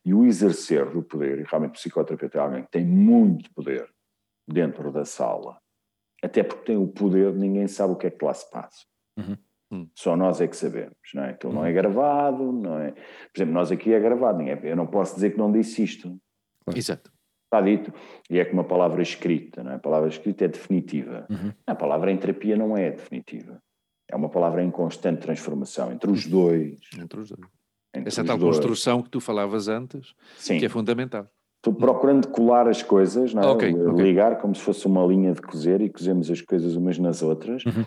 e 0.04 0.12
o 0.12 0.26
exercer 0.26 0.90
do 0.90 1.02
poder, 1.02 1.38
e 1.38 1.44
realmente 1.44 1.70
o 1.70 1.74
psicoterapeuta 1.74 2.36
é 2.36 2.40
alguém 2.40 2.64
que 2.64 2.70
tem 2.70 2.84
muito 2.84 3.50
poder 3.54 3.88
dentro 4.46 4.92
da 4.92 5.06
sala, 5.06 5.58
até 6.22 6.42
porque 6.42 6.66
tem 6.66 6.76
o 6.76 6.86
poder, 6.86 7.34
ninguém 7.34 7.66
sabe 7.66 7.94
o 7.94 7.96
que 7.96 8.08
é 8.08 8.10
que 8.10 8.24
lá 8.24 8.34
se 8.34 8.50
passa. 8.50 8.84
Uhum. 9.18 9.36
Hum. 9.72 9.88
Só 9.94 10.16
nós 10.16 10.40
é 10.40 10.46
que 10.46 10.56
sabemos, 10.56 10.96
não 11.14 11.24
é? 11.24 11.30
Então 11.30 11.50
não 11.50 11.64
é 11.64 11.68
uhum. 11.68 11.74
gravado, 11.74 12.52
não 12.52 12.78
é? 12.78 12.92
Por 12.92 13.36
exemplo, 13.36 13.54
nós 13.54 13.72
aqui 13.72 13.94
é 13.94 13.98
gravado, 13.98 14.38
ninguém, 14.38 14.58
eu 14.64 14.76
não 14.76 14.86
posso 14.86 15.14
dizer 15.14 15.30
que 15.30 15.38
não 15.38 15.50
disse 15.50 15.82
isto. 15.82 16.14
Exato 16.74 17.15
está 17.46 17.60
dito, 17.60 17.92
e 18.28 18.38
é 18.38 18.44
como 18.44 18.60
a 18.60 18.64
palavra 18.64 19.02
escrita, 19.02 19.62
não 19.62 19.72
é? 19.72 19.74
a 19.76 19.78
palavra 19.78 20.08
escrita 20.08 20.44
é 20.44 20.48
definitiva. 20.48 21.26
Uhum. 21.30 21.52
A 21.66 21.74
palavra 21.74 22.10
em 22.10 22.16
terapia 22.16 22.56
não 22.56 22.76
é 22.76 22.90
definitiva. 22.90 23.60
É 24.08 24.14
uma 24.14 24.28
palavra 24.28 24.62
em 24.62 24.70
constante 24.70 25.22
transformação 25.22 25.92
entre 25.92 26.10
os 26.10 26.26
dois. 26.26 26.78
Entre 26.98 27.20
os 27.20 27.28
dois. 27.30 27.50
Entre 27.94 28.08
Essa 28.08 28.22
os 28.22 28.26
tal 28.26 28.38
dois. 28.38 28.56
construção 28.56 29.02
que 29.02 29.10
tu 29.10 29.20
falavas 29.20 29.68
antes, 29.68 30.14
Sim. 30.36 30.58
que 30.58 30.66
é 30.66 30.68
fundamental. 30.68 31.28
Estou 31.56 31.74
procurando 31.74 32.28
colar 32.28 32.68
as 32.68 32.80
coisas, 32.80 33.34
não 33.34 33.42
é? 33.42 33.46
okay, 33.48 33.72
ligar 33.72 34.32
okay. 34.32 34.42
como 34.42 34.54
se 34.54 34.62
fosse 34.62 34.86
uma 34.86 35.04
linha 35.04 35.32
de 35.32 35.42
cozer 35.42 35.80
e 35.80 35.88
cozemos 35.90 36.30
as 36.30 36.40
coisas 36.40 36.76
umas 36.76 36.96
nas 36.98 37.22
outras. 37.22 37.64
Uhum. 37.64 37.84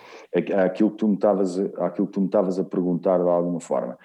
Aquilo 0.66 0.92
que 0.92 0.98
tu 0.98 1.08
me 1.08 1.16
estavas 1.16 1.58
aquilo 1.58 2.08
que 2.08 2.14
tu 2.14 2.20
me 2.20 2.26
estavas 2.26 2.60
a 2.60 2.64
perguntar 2.66 3.20
de 3.20 3.30
alguma 3.30 3.62
forma. 3.62 3.98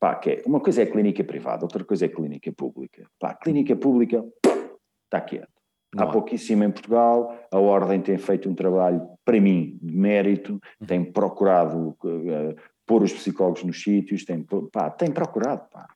Pá, 0.00 0.14
que 0.14 0.30
é, 0.30 0.42
uma 0.46 0.60
coisa 0.60 0.82
é 0.82 0.86
clínica 0.86 1.24
privada, 1.24 1.64
outra 1.64 1.84
coisa 1.84 2.04
é 2.06 2.08
clínica 2.08 2.52
pública. 2.52 3.04
Pá, 3.18 3.34
clínica 3.34 3.74
pública 3.74 4.24
está 5.08 5.20
quieto. 5.20 5.48
Não 5.94 6.04
há 6.04 6.10
pouquíssimo 6.10 6.64
em 6.64 6.70
Portugal, 6.70 7.34
a 7.50 7.58
Ordem 7.58 8.00
tem 8.00 8.18
feito 8.18 8.48
um 8.48 8.54
trabalho, 8.54 9.08
para 9.24 9.40
mim, 9.40 9.78
de 9.80 9.96
mérito, 9.96 10.60
uhum. 10.80 10.86
tem 10.86 11.04
procurado 11.04 11.96
uh, 12.04 12.56
pôr 12.86 13.02
os 13.02 13.12
psicólogos 13.12 13.64
nos 13.64 13.82
sítios, 13.82 14.24
tem, 14.24 14.44
pá, 14.70 14.90
tem 14.90 15.10
procurado, 15.10 15.66
pá. 15.70 15.88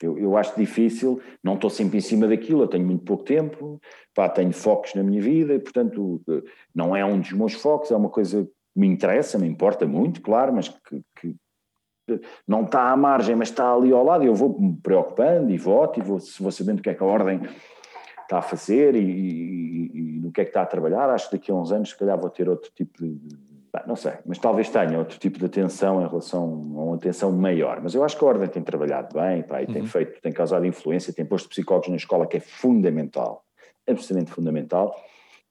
Eu, 0.00 0.18
eu 0.18 0.36
acho 0.36 0.54
difícil, 0.56 1.20
não 1.42 1.54
estou 1.54 1.70
sempre 1.70 1.98
em 1.98 2.02
cima 2.02 2.28
daquilo, 2.28 2.62
eu 2.62 2.68
tenho 2.68 2.86
muito 2.86 3.04
pouco 3.04 3.24
tempo, 3.24 3.80
pá, 4.14 4.28
tenho 4.28 4.52
focos 4.52 4.94
na 4.94 5.02
minha 5.02 5.20
vida 5.20 5.54
e, 5.54 5.58
portanto, 5.58 6.22
uh, 6.28 6.42
não 6.72 6.94
é 6.94 7.04
um 7.04 7.18
dos 7.18 7.32
meus 7.32 7.54
focos, 7.54 7.90
é 7.90 7.96
uma 7.96 8.10
coisa 8.10 8.44
que 8.44 8.80
me 8.80 8.86
interessa, 8.86 9.38
me 9.38 9.48
importa 9.48 9.86
muito, 9.86 10.22
claro, 10.22 10.52
mas 10.52 10.68
que, 10.68 11.02
que 11.20 11.34
não 12.46 12.62
está 12.62 12.90
à 12.90 12.96
margem, 12.96 13.34
mas 13.34 13.48
está 13.48 13.74
ali 13.74 13.92
ao 13.92 14.04
lado, 14.04 14.22
eu 14.22 14.34
vou 14.34 14.60
me 14.60 14.76
preocupando 14.76 15.50
e 15.50 15.58
voto 15.58 15.98
e 15.98 16.02
vou, 16.02 16.18
vou 16.38 16.52
sabendo 16.52 16.78
o 16.78 16.82
que 16.82 16.90
é 16.90 16.94
que 16.94 17.02
a 17.02 17.06
Ordem 17.06 17.40
está 18.26 18.38
a 18.38 18.42
fazer 18.42 18.94
e, 18.94 19.00
e, 19.00 19.90
e, 19.94 20.20
no 20.20 20.30
que 20.30 20.40
é 20.40 20.44
que 20.44 20.50
está 20.50 20.62
a 20.62 20.66
trabalhar. 20.66 21.08
Acho 21.10 21.30
que 21.30 21.36
daqui 21.36 21.50
a 21.50 21.54
uns 21.54 21.72
anos, 21.72 21.90
se 21.90 21.98
calhar, 21.98 22.18
vou 22.18 22.30
ter 22.30 22.48
outro 22.48 22.70
tipo 22.74 23.02
de. 23.02 23.18
Não 23.86 23.94
sei, 23.94 24.14
mas 24.24 24.38
talvez 24.38 24.70
tenha 24.70 24.98
outro 24.98 25.18
tipo 25.18 25.38
de 25.38 25.44
atenção 25.44 26.02
em 26.02 26.08
relação 26.08 26.42
a 26.44 26.82
uma 26.82 26.94
atenção 26.94 27.30
maior. 27.30 27.80
Mas 27.82 27.94
eu 27.94 28.02
acho 28.02 28.16
que 28.16 28.24
a 28.24 28.28
Ordem 28.28 28.48
tem 28.48 28.62
trabalhado 28.62 29.14
bem 29.14 29.42
pá, 29.42 29.60
e 29.62 29.66
uhum. 29.66 29.72
tem 29.72 29.86
feito, 29.86 30.20
tem 30.22 30.32
causado 30.32 30.64
influência, 30.64 31.12
tem 31.12 31.26
posto 31.26 31.48
psicólogos 31.48 31.90
na 31.90 31.96
escola, 31.96 32.26
que 32.26 32.38
é 32.38 32.40
fundamental, 32.40 33.44
absolutamente 33.86 34.30
fundamental. 34.30 34.96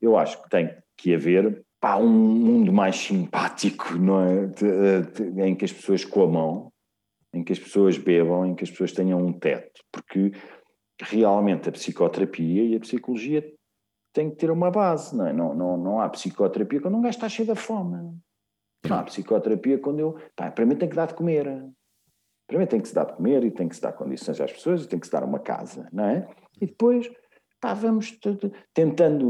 Eu 0.02 0.18
acho 0.18 0.42
que 0.42 0.50
tem 0.50 0.76
que 0.98 1.14
haver 1.14 1.64
pá, 1.80 1.98
um 1.98 2.10
mundo 2.10 2.74
mais 2.74 2.96
simpático, 2.96 3.94
não 3.94 4.22
é? 4.22 4.48
De, 4.48 5.32
de, 5.32 5.42
em 5.44 5.54
que 5.54 5.66
as 5.66 5.72
pessoas 5.72 6.04
comam, 6.04 6.72
em 7.32 7.44
que 7.44 7.54
as 7.54 7.60
pessoas 7.60 7.96
bebam, 7.96 8.44
em 8.46 8.56
que 8.56 8.64
as 8.64 8.72
pessoas 8.72 8.92
tenham 8.92 9.20
um 9.20 9.32
teto. 9.32 9.82
Porque 9.92 10.32
realmente 11.02 11.70
a 11.70 11.72
psicoterapia 11.72 12.64
e 12.64 12.76
a 12.76 12.80
psicologia 12.80 13.54
tem 14.14 14.30
que 14.30 14.38
ter 14.38 14.50
uma 14.50 14.72
base, 14.72 15.16
não 15.16 15.28
é? 15.28 15.34
Não, 15.34 15.54
não, 15.54 15.78
não 15.78 16.00
há 16.00 16.08
psicoterapia 16.10 16.80
quando 16.80 16.96
um 16.96 17.02
gajo 17.02 17.18
está 17.18 17.28
cheio 17.28 17.48
da 17.48 17.56
fome. 17.56 18.18
Não 18.88 18.98
há 18.98 19.04
psicoterapia 19.04 19.78
quando 19.78 20.00
eu. 20.00 20.18
Pá, 20.36 20.50
primeiro 20.50 20.80
tem 20.80 20.88
que 20.90 20.96
dar 20.96 21.08
de 21.08 21.14
comer. 21.14 21.46
Primeiro 22.48 22.70
tem 22.70 22.80
que 22.80 22.88
se 22.88 22.96
dar 22.96 23.06
de 23.06 23.14
comer 23.14 23.44
e 23.44 23.52
tem 23.52 23.68
que 23.68 23.76
se 23.76 23.82
dar 23.82 23.92
condições 23.94 24.40
às 24.40 24.52
pessoas 24.52 24.84
e 24.84 24.88
tem 24.88 25.00
que 25.00 25.06
se 25.06 25.12
dar 25.12 25.24
uma 25.24 25.40
casa, 25.40 25.90
não 25.92 26.06
é? 26.06 26.28
E 26.62 26.68
depois, 26.68 27.12
pá, 27.60 27.74
vamos 27.74 28.18
tentando, 28.74 29.26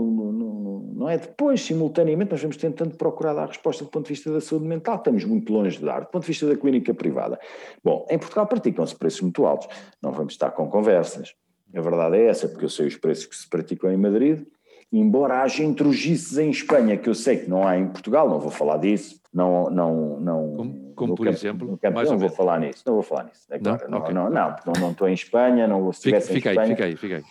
não 0.93 1.09
é 1.09 1.17
depois, 1.17 1.61
simultaneamente, 1.61 2.31
nós 2.31 2.41
vamos 2.41 2.57
tentando 2.57 2.97
procurar 2.97 3.33
dar 3.33 3.47
resposta 3.47 3.85
do 3.85 3.89
ponto 3.89 4.05
de 4.05 4.13
vista 4.13 4.31
da 4.31 4.41
saúde 4.41 4.67
mental. 4.67 4.97
Estamos 4.97 5.23
muito 5.23 5.51
longe 5.51 5.77
de 5.77 5.85
dar, 5.85 6.01
do 6.01 6.07
ponto 6.07 6.23
de 6.23 6.27
vista 6.27 6.45
da 6.45 6.57
clínica 6.57 6.93
privada. 6.93 7.39
Bom, 7.83 8.05
em 8.09 8.19
Portugal 8.19 8.45
praticam-se 8.45 8.95
preços 8.95 9.21
muito 9.21 9.45
altos. 9.45 9.67
Não 10.03 10.11
vamos 10.11 10.33
estar 10.33 10.51
com 10.51 10.69
conversas. 10.69 11.33
A 11.73 11.81
verdade 11.81 12.17
é 12.17 12.27
essa, 12.27 12.47
porque 12.47 12.65
eu 12.65 12.69
sei 12.69 12.87
os 12.87 12.95
preços 12.95 13.25
que 13.25 13.35
se 13.35 13.49
praticam 13.49 13.91
em 13.91 13.97
Madrid 13.97 14.45
embora 14.91 15.41
haja 15.41 15.63
intrugices 15.63 16.37
em 16.37 16.49
Espanha, 16.49 16.97
que 16.97 17.09
eu 17.09 17.15
sei 17.15 17.37
que 17.37 17.49
não 17.49 17.67
há 17.67 17.77
em 17.77 17.87
Portugal, 17.87 18.29
não 18.29 18.39
vou 18.39 18.51
falar 18.51 18.77
disso, 18.77 19.19
não, 19.33 19.69
não, 19.69 20.19
não. 20.19 20.53
Como, 20.55 20.93
como 20.95 21.15
por 21.15 21.25
campo, 21.25 21.37
exemplo? 21.37 21.77
Campo, 21.77 22.03
não 22.03 22.17
vou 22.17 22.29
falar 22.29 22.59
nisso, 22.59 22.83
não 22.85 22.93
vou 22.93 23.03
falar 23.03 23.25
nisso. 23.25 23.45
É 23.49 23.59
não, 23.59 23.73
okay. 23.73 23.87
não, 24.13 24.29
não, 24.29 24.29
não, 24.29 24.73
não, 24.79 24.91
estou 24.91 25.09
em 25.09 25.13
Espanha, 25.13 25.67
não 25.67 25.91
se 25.91 25.99
estivesse 25.99 26.33
em 26.33 26.37
Espanha. 26.37 26.75
Fiquei, 26.75 26.95
fiquei. 26.95 27.23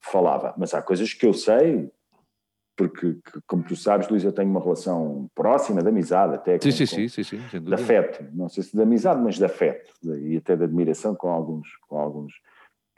Falava, 0.00 0.54
mas 0.56 0.72
há 0.74 0.80
coisas 0.80 1.12
que 1.12 1.26
eu 1.26 1.34
sei, 1.34 1.90
porque, 2.76 3.16
como 3.46 3.64
tu 3.64 3.74
sabes, 3.74 4.08
Luís, 4.08 4.22
eu 4.22 4.32
tenho 4.32 4.48
uma 4.48 4.62
relação 4.62 5.28
próxima, 5.34 5.82
de 5.82 5.88
amizade 5.88 6.34
até. 6.34 6.52
Sim, 6.60 6.70
com, 6.70 6.76
sim, 6.76 6.84
com, 6.84 7.08
sim, 7.08 7.08
sim, 7.08 7.42
sim, 7.50 7.60
de 7.60 7.74
afeto, 7.74 8.24
não 8.32 8.48
sei 8.48 8.62
se 8.62 8.76
de 8.76 8.82
amizade, 8.82 9.20
mas 9.20 9.36
de 9.36 9.44
afeto, 9.44 9.92
e 10.04 10.36
até 10.36 10.54
de 10.54 10.62
admiração 10.62 11.14
com 11.16 11.28
alguns, 11.28 11.68
com 11.88 11.98
alguns 11.98 12.32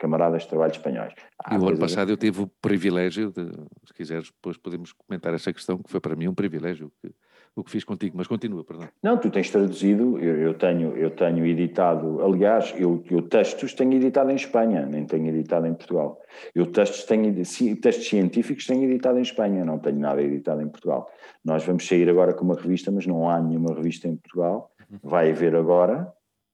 camaradas 0.01 0.43
de 0.43 0.49
trabalho 0.49 0.73
espanhóis. 0.73 1.13
Há 1.45 1.55
e 1.55 1.59
o 1.59 1.69
ano 1.69 1.79
passado 1.79 2.11
eu 2.11 2.17
tive 2.17 2.41
o 2.41 2.47
privilégio 2.47 3.31
de, 3.31 3.45
se 3.87 3.95
quiseres, 3.95 4.31
depois 4.31 4.57
podemos 4.57 4.93
comentar 4.93 5.35
essa 5.35 5.53
questão, 5.53 5.79
que 5.79 5.91
foi 5.91 6.01
para 6.01 6.17
mim 6.17 6.27
um 6.27 6.35
privilégio 6.35 6.91
que, 7.03 7.13
o 7.55 7.63
que 7.63 7.71
fiz 7.71 7.85
contigo, 7.85 8.17
mas 8.17 8.27
continua, 8.27 8.65
perdão. 8.65 8.89
Não, 9.03 9.19
tu 9.19 9.31
tens 9.31 9.51
traduzido, 9.51 10.19
eu, 10.19 10.41
eu 10.41 10.55
tenho, 10.55 10.97
eu 10.97 11.11
tenho 11.11 11.45
editado, 11.45 12.23
aliás, 12.23 12.73
eu, 12.79 13.05
eu 13.11 13.21
textos 13.23 13.75
tenho 13.75 13.93
editado 13.93 14.31
em 14.31 14.37
Espanha, 14.37 14.87
nem 14.87 15.05
tenho 15.05 15.29
editado 15.29 15.67
em 15.67 15.75
Portugal. 15.75 16.19
Eu 16.55 16.67
textos, 16.67 17.05
tenho, 17.05 17.35
textos 17.35 18.09
científicos 18.09 18.67
tenho 18.67 18.85
editado 18.85 19.19
em 19.19 19.23
Espanha, 19.23 19.65
não 19.67 19.79
tenho 19.79 19.99
nada 19.99 20.23
editado 20.23 20.63
em 20.63 20.69
Portugal. 20.69 21.11
Nós 21.45 21.63
vamos 21.63 21.87
sair 21.87 22.09
agora 22.09 22.33
com 22.33 22.45
uma 22.45 22.55
revista, 22.55 22.91
mas 22.91 23.07
não 23.07 23.29
há 23.29 23.39
nenhuma 23.39 23.75
revista 23.75 24.09
em 24.09 24.17
Portugal. 24.17 24.73
Uhum. 24.91 24.99
Vai 25.03 25.31
haver 25.31 25.55
agora, 25.55 26.11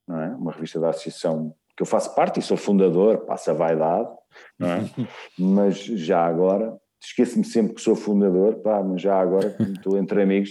não 0.08 0.20
é? 0.20 0.28
uma 0.34 0.50
revista 0.50 0.80
da 0.80 0.88
Associação 0.88 1.54
que 1.76 1.82
eu 1.82 1.86
faço 1.86 2.14
parte 2.14 2.40
e 2.40 2.42
sou 2.42 2.56
fundador, 2.56 3.18
passa 3.26 3.50
a 3.50 3.54
vaidade, 3.54 4.08
não 4.58 4.68
é? 4.68 4.84
mas 5.38 5.76
já 5.76 6.24
agora, 6.24 6.76
esqueço-me 7.02 7.44
sempre 7.44 7.74
que 7.74 7.80
sou 7.80 7.94
fundador, 7.94 8.56
pá, 8.56 8.82
mas 8.82 9.02
já 9.02 9.20
agora, 9.20 9.54
estou 9.60 9.98
entre 9.98 10.22
amigos, 10.22 10.50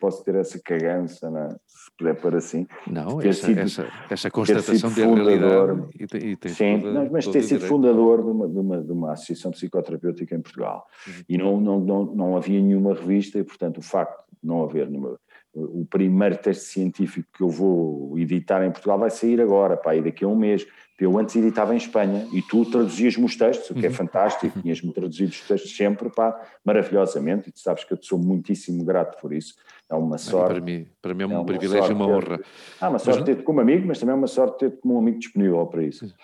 posso 0.00 0.24
ter 0.24 0.34
essa 0.34 0.60
cagança, 0.62 1.30
não 1.30 1.42
é? 1.42 1.48
se 1.66 1.90
puder 1.96 2.14
pôr 2.20 2.34
assim. 2.36 2.66
Não, 2.86 3.20
essa, 3.22 3.46
sido, 3.46 3.60
essa, 3.60 3.88
essa 4.10 4.30
constatação 4.30 4.90
de 4.90 5.00
realidade. 5.02 5.88
E 5.98 6.06
tem, 6.06 6.30
e 6.30 6.36
tem 6.36 6.52
sim, 6.52 6.80
toda, 6.80 7.08
mas 7.10 7.26
ter 7.26 7.42
sido 7.42 7.64
fundador 7.64 8.22
de 8.22 8.30
uma, 8.30 8.48
de, 8.48 8.58
uma, 8.58 8.82
de 8.82 8.92
uma 8.92 9.12
associação 9.12 9.50
psicoterapêutica 9.50 10.34
em 10.34 10.42
Portugal. 10.42 10.86
Uhum. 11.06 11.12
E 11.28 11.38
não, 11.38 11.60
não, 11.60 11.80
não, 11.80 12.04
não 12.04 12.36
havia 12.36 12.60
nenhuma 12.60 12.94
revista, 12.94 13.38
e 13.38 13.44
portanto 13.44 13.78
o 13.78 13.82
facto 13.82 14.24
de 14.42 14.48
não 14.48 14.64
haver 14.64 14.88
nenhuma 14.88 15.18
o 15.54 15.86
primeiro 15.88 16.36
teste 16.36 16.64
científico 16.64 17.28
que 17.32 17.42
eu 17.42 17.48
vou 17.48 18.18
editar 18.18 18.64
em 18.64 18.70
Portugal 18.70 18.98
vai 18.98 19.10
sair 19.10 19.40
agora, 19.40 19.76
pá, 19.76 19.94
e 19.96 20.02
daqui 20.02 20.24
a 20.24 20.28
um 20.28 20.36
mês. 20.36 20.66
Eu 21.00 21.16
antes 21.16 21.36
editava 21.36 21.74
em 21.74 21.76
Espanha 21.76 22.26
e 22.32 22.42
tu 22.42 22.64
traduzias-me 22.64 23.24
os 23.24 23.36
textos, 23.36 23.70
o 23.70 23.74
que 23.74 23.86
é 23.86 23.88
uhum. 23.88 23.94
fantástico, 23.94 24.60
tinhas-me 24.60 24.92
traduzido 24.92 25.30
os 25.30 25.40
textos 25.42 25.76
sempre, 25.76 26.10
pá, 26.10 26.40
maravilhosamente, 26.64 27.48
e 27.48 27.52
tu 27.52 27.60
sabes 27.60 27.84
que 27.84 27.92
eu 27.92 27.96
te 27.96 28.06
sou 28.06 28.18
muitíssimo 28.18 28.84
grato 28.84 29.20
por 29.20 29.32
isso. 29.32 29.54
É 29.90 29.94
uma 29.94 30.18
sorte. 30.18 30.52
Para 30.52 30.60
mim, 30.60 30.86
para 31.00 31.14
mim 31.14 31.22
é 31.22 31.26
um, 31.26 31.40
é 31.40 31.44
privilégio 31.44 31.92
e 31.92 31.94
uma 31.94 32.06
honra. 32.06 32.40
Ah, 32.78 32.90
uma 32.90 32.98
sorte 32.98 33.24
ter-te 33.24 33.42
como 33.42 33.60
amigo, 33.60 33.86
mas 33.86 33.98
também 33.98 34.14
é 34.14 34.18
uma 34.18 34.26
sorte 34.26 34.58
ter-te 34.58 34.76
como 34.82 34.96
um 34.96 34.98
amigo 34.98 35.18
disponível 35.18 35.66
para 35.66 35.82
isso. 35.82 36.14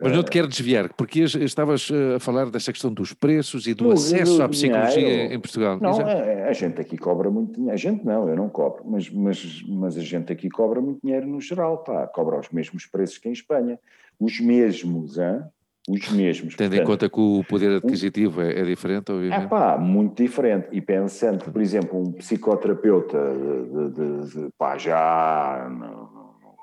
Mas 0.00 0.12
não 0.12 0.24
te 0.24 0.30
quero 0.30 0.48
desviar, 0.48 0.92
porque 0.94 1.22
estavas 1.22 1.88
eh, 1.92 2.16
a 2.16 2.20
falar 2.20 2.50
dessa 2.50 2.72
questão 2.72 2.92
dos 2.92 3.12
preços 3.12 3.68
e 3.68 3.74
do 3.74 3.92
acesso 3.92 4.42
à 4.42 4.48
psicologia 4.48 4.94
dinheiro, 4.94 5.34
em 5.34 5.38
Portugal. 5.38 5.78
Não, 5.80 6.00
a, 6.00 6.10
é, 6.10 6.48
a, 6.48 6.52
gente 6.52 6.80
aqui 6.80 6.98
cobra 6.98 7.30
muito 7.30 7.52
dinheiro. 7.52 7.74
A 7.74 7.76
gente 7.76 8.04
não, 8.04 8.28
eu 8.28 8.34
não 8.34 8.48
cobro, 8.48 8.82
mas, 8.84 9.08
mas, 9.08 9.62
mas 9.68 9.96
a 9.96 10.02
gente 10.02 10.32
aqui 10.32 10.50
cobra 10.50 10.80
muito 10.80 11.00
dinheiro 11.00 11.26
no 11.28 11.40
geral, 11.40 11.78
pá, 11.78 12.08
cobra 12.08 12.40
os 12.40 12.50
mesmos 12.50 12.86
preços 12.86 13.18
que 13.18 13.28
em 13.28 13.32
Espanha. 13.32 13.78
Os 14.18 14.40
mesmos, 14.40 15.16
hein? 15.16 15.42
Os 15.88 16.08
mesmos. 16.10 16.54
Tendo 16.54 16.70
Portanto, 16.70 16.82
em 16.82 16.84
conta 16.84 17.10
que 17.10 17.20
o 17.20 17.44
poder 17.48 17.76
adquisitivo 17.76 18.40
um, 18.40 18.44
é, 18.44 18.60
é, 18.60 18.64
diferente, 18.64 19.10
obviamente. 19.10 19.44
É 19.44 19.48
pá, 19.48 19.76
muito 19.76 20.22
diferente. 20.22 20.68
E 20.70 20.80
pensando, 20.80 21.50
por 21.50 21.60
exemplo, 21.60 22.00
um 22.00 22.12
psicoterapeuta 22.12 23.18
de, 23.18 23.90
de, 23.90 24.30
de, 24.30 24.48
pá, 24.56 24.78
já 24.78 25.68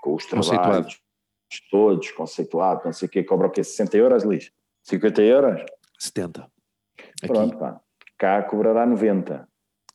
com 0.02 0.16
os 0.16 0.26
trabalhos 0.26 1.02
todos, 1.70 2.12
conceituado, 2.12 2.82
não 2.86 2.94
sei 2.94 3.08
o 3.08 3.12
quê, 3.12 3.24
cobra 3.24 3.48
o 3.48 3.50
quê? 3.50 3.64
60 3.64 3.98
euros, 3.98 4.24
Liz? 4.24 4.52
50 4.84 5.22
euros? 5.24 5.66
70. 5.98 6.48
Pronto, 7.26 7.54
Aqui. 7.54 7.60
pá. 7.60 7.82
Cá 8.18 8.44
cobrará 8.44 8.86
90. 8.86 9.48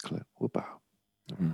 Claro, 0.02 0.26
opa. 0.40 0.78
Hum. 1.40 1.52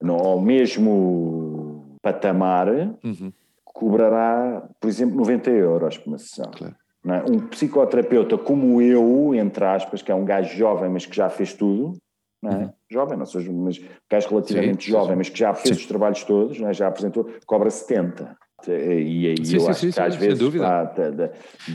No 0.00 0.14
ao 0.14 0.40
mesmo 0.40 1.98
patamar, 2.02 2.68
uhum. 2.68 3.32
cobrará, 3.64 4.68
por 4.80 4.88
exemplo, 4.88 5.16
90 5.16 5.50
euros 5.50 5.98
por 5.98 6.08
uma 6.08 6.18
sessão. 6.18 6.50
Claro. 6.50 6.76
É? 7.04 7.30
Um 7.30 7.40
psicoterapeuta 7.48 8.38
como 8.38 8.80
eu, 8.80 9.34
entre 9.34 9.64
aspas, 9.64 10.02
que 10.02 10.12
é 10.12 10.14
um 10.14 10.24
gajo 10.24 10.56
jovem, 10.56 10.88
mas 10.88 11.04
que 11.04 11.16
já 11.16 11.28
fez 11.28 11.52
tudo, 11.52 11.96
não 12.40 12.50
é? 12.50 12.56
Uhum. 12.56 12.72
jovem, 12.90 13.18
não 13.18 13.26
seja, 13.26 13.50
mas 13.52 13.80
gajo 14.10 14.28
relativamente 14.28 14.84
sim, 14.84 14.90
jovem, 14.92 15.10
sim. 15.10 15.16
mas 15.16 15.28
que 15.28 15.38
já 15.38 15.52
fez 15.52 15.76
sim. 15.76 15.82
os 15.82 15.86
trabalhos 15.86 16.22
todos, 16.22 16.60
é? 16.60 16.72
já 16.72 16.86
apresentou, 16.86 17.28
cobra 17.46 17.70
70. 17.70 18.36
E 18.68 19.26
aí 19.26 19.36
eu 19.54 19.68
acho 19.68 19.90
que 19.90 20.00
às 20.00 20.14
vezes. 20.14 20.38
Sem 20.38 20.46
dúvida. 20.46 20.64
Tá, 20.64 21.30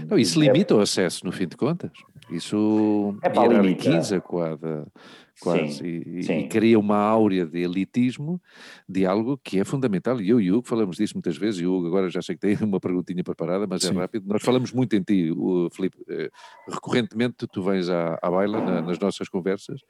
não, 0.10 0.18
isso 0.18 0.40
limita 0.40 0.74
é, 0.74 0.78
o 0.78 0.80
acesso, 0.80 1.26
no 1.26 1.34
fim 1.34 1.46
de 1.48 1.58
contas. 1.58 1.92
Isso 2.30 3.18
é 3.22 3.34
hierarquiza 3.34 4.20
quase, 4.20 4.60
quase 5.40 5.74
sim, 5.74 6.02
e, 6.06 6.24
sim. 6.24 6.40
e, 6.40 6.48
cria 6.48 6.78
uma 6.78 6.98
áurea 6.98 7.46
de 7.46 7.60
elitismo 7.60 8.42
de 8.88 9.06
algo 9.06 9.38
que 9.38 9.60
é 9.60 9.64
fundamental. 9.64 10.20
E 10.22 10.30
eu 10.30 10.42
e 10.42 10.52
o 10.52 10.58
Hugo 10.58 10.68
falamos 10.68 10.98
disso 10.98 11.14
muitas 11.16 11.38
vezes, 11.38 11.62
e 11.62 11.66
o 11.66 11.74
Hugo 11.74 11.88
agora 11.88 12.10
já 12.10 12.22
sei 12.22 12.36
que 12.36 12.42
tem 12.42 12.58
uma 12.68 12.80
perguntinha 12.80 13.24
preparada, 13.24 13.66
mas 13.66 13.84
é 13.84 13.88
sim. 13.88 13.96
é 13.96 14.00
rápido. 14.00 14.28
Nós 14.28 14.42
falamos 14.42 14.72
muito 14.72 14.96
em 14.96 15.02
ti, 15.02 15.32
o 15.32 15.70
Filipe, 15.72 15.98
eh, 16.10 16.30
recorrentemente 16.68 17.48
tu 17.48 17.64
vens 17.64 17.90
à, 17.90 18.20
à 18.22 18.30
baila 18.30 18.60
na, 18.60 18.82
nas 18.82 19.00
nossas 19.00 19.30
conversas 19.30 19.82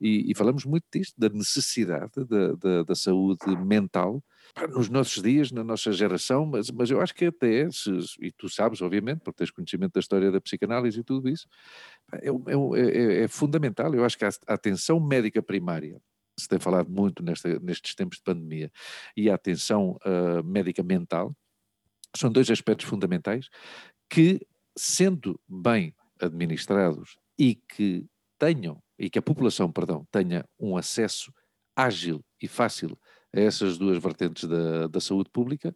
e, 0.00 0.30
e, 0.30 0.34
falamos 0.34 0.64
muito 0.64 0.84
disto, 0.92 1.14
da 1.18 1.28
necessidade 1.28 2.24
da, 2.24 2.52
da, 2.52 2.82
da 2.84 2.94
saúde 2.94 3.56
mental 3.56 4.22
nos 4.66 4.88
nossos 4.88 5.22
dias, 5.22 5.52
na 5.52 5.62
nossa 5.62 5.92
geração, 5.92 6.46
mas, 6.46 6.70
mas 6.70 6.90
eu 6.90 7.00
acho 7.00 7.14
que 7.14 7.26
até, 7.26 7.70
se, 7.70 7.90
e 8.20 8.32
tu 8.32 8.48
sabes, 8.48 8.82
obviamente, 8.82 9.20
porque 9.20 9.38
tens 9.38 9.50
conhecimento 9.50 9.92
da 9.92 10.00
história 10.00 10.30
da 10.30 10.40
psicanálise 10.40 11.00
e 11.00 11.04
tudo 11.04 11.28
isso, 11.28 11.46
é, 12.12 12.28
é, 12.28 13.20
é, 13.20 13.24
é 13.24 13.28
fundamental. 13.28 13.94
Eu 13.94 14.04
acho 14.04 14.18
que 14.18 14.24
a 14.24 14.30
atenção 14.46 14.98
médica 14.98 15.42
primária, 15.42 16.00
se 16.38 16.48
tem 16.48 16.58
falado 16.58 16.90
muito 16.90 17.22
nesta, 17.22 17.58
nestes 17.60 17.94
tempos 17.94 18.18
de 18.18 18.24
pandemia, 18.24 18.70
e 19.16 19.30
a 19.30 19.34
atenção 19.34 19.98
uh, 20.04 20.42
médica 20.44 20.82
mental, 20.82 21.34
são 22.16 22.30
dois 22.30 22.50
aspectos 22.50 22.86
fundamentais 22.86 23.48
que, 24.08 24.40
sendo 24.76 25.38
bem 25.48 25.94
administrados 26.20 27.16
e 27.38 27.54
que 27.54 28.06
tenham, 28.38 28.82
e 28.98 29.10
que 29.10 29.18
a 29.18 29.22
população, 29.22 29.70
perdão, 29.70 30.06
tenha 30.10 30.44
um 30.58 30.76
acesso 30.76 31.32
ágil 31.76 32.24
e 32.42 32.48
fácil 32.48 32.98
a 33.34 33.40
essas 33.40 33.78
duas 33.78 33.98
vertentes 33.98 34.44
da, 34.48 34.86
da 34.86 35.00
saúde 35.00 35.30
pública, 35.30 35.74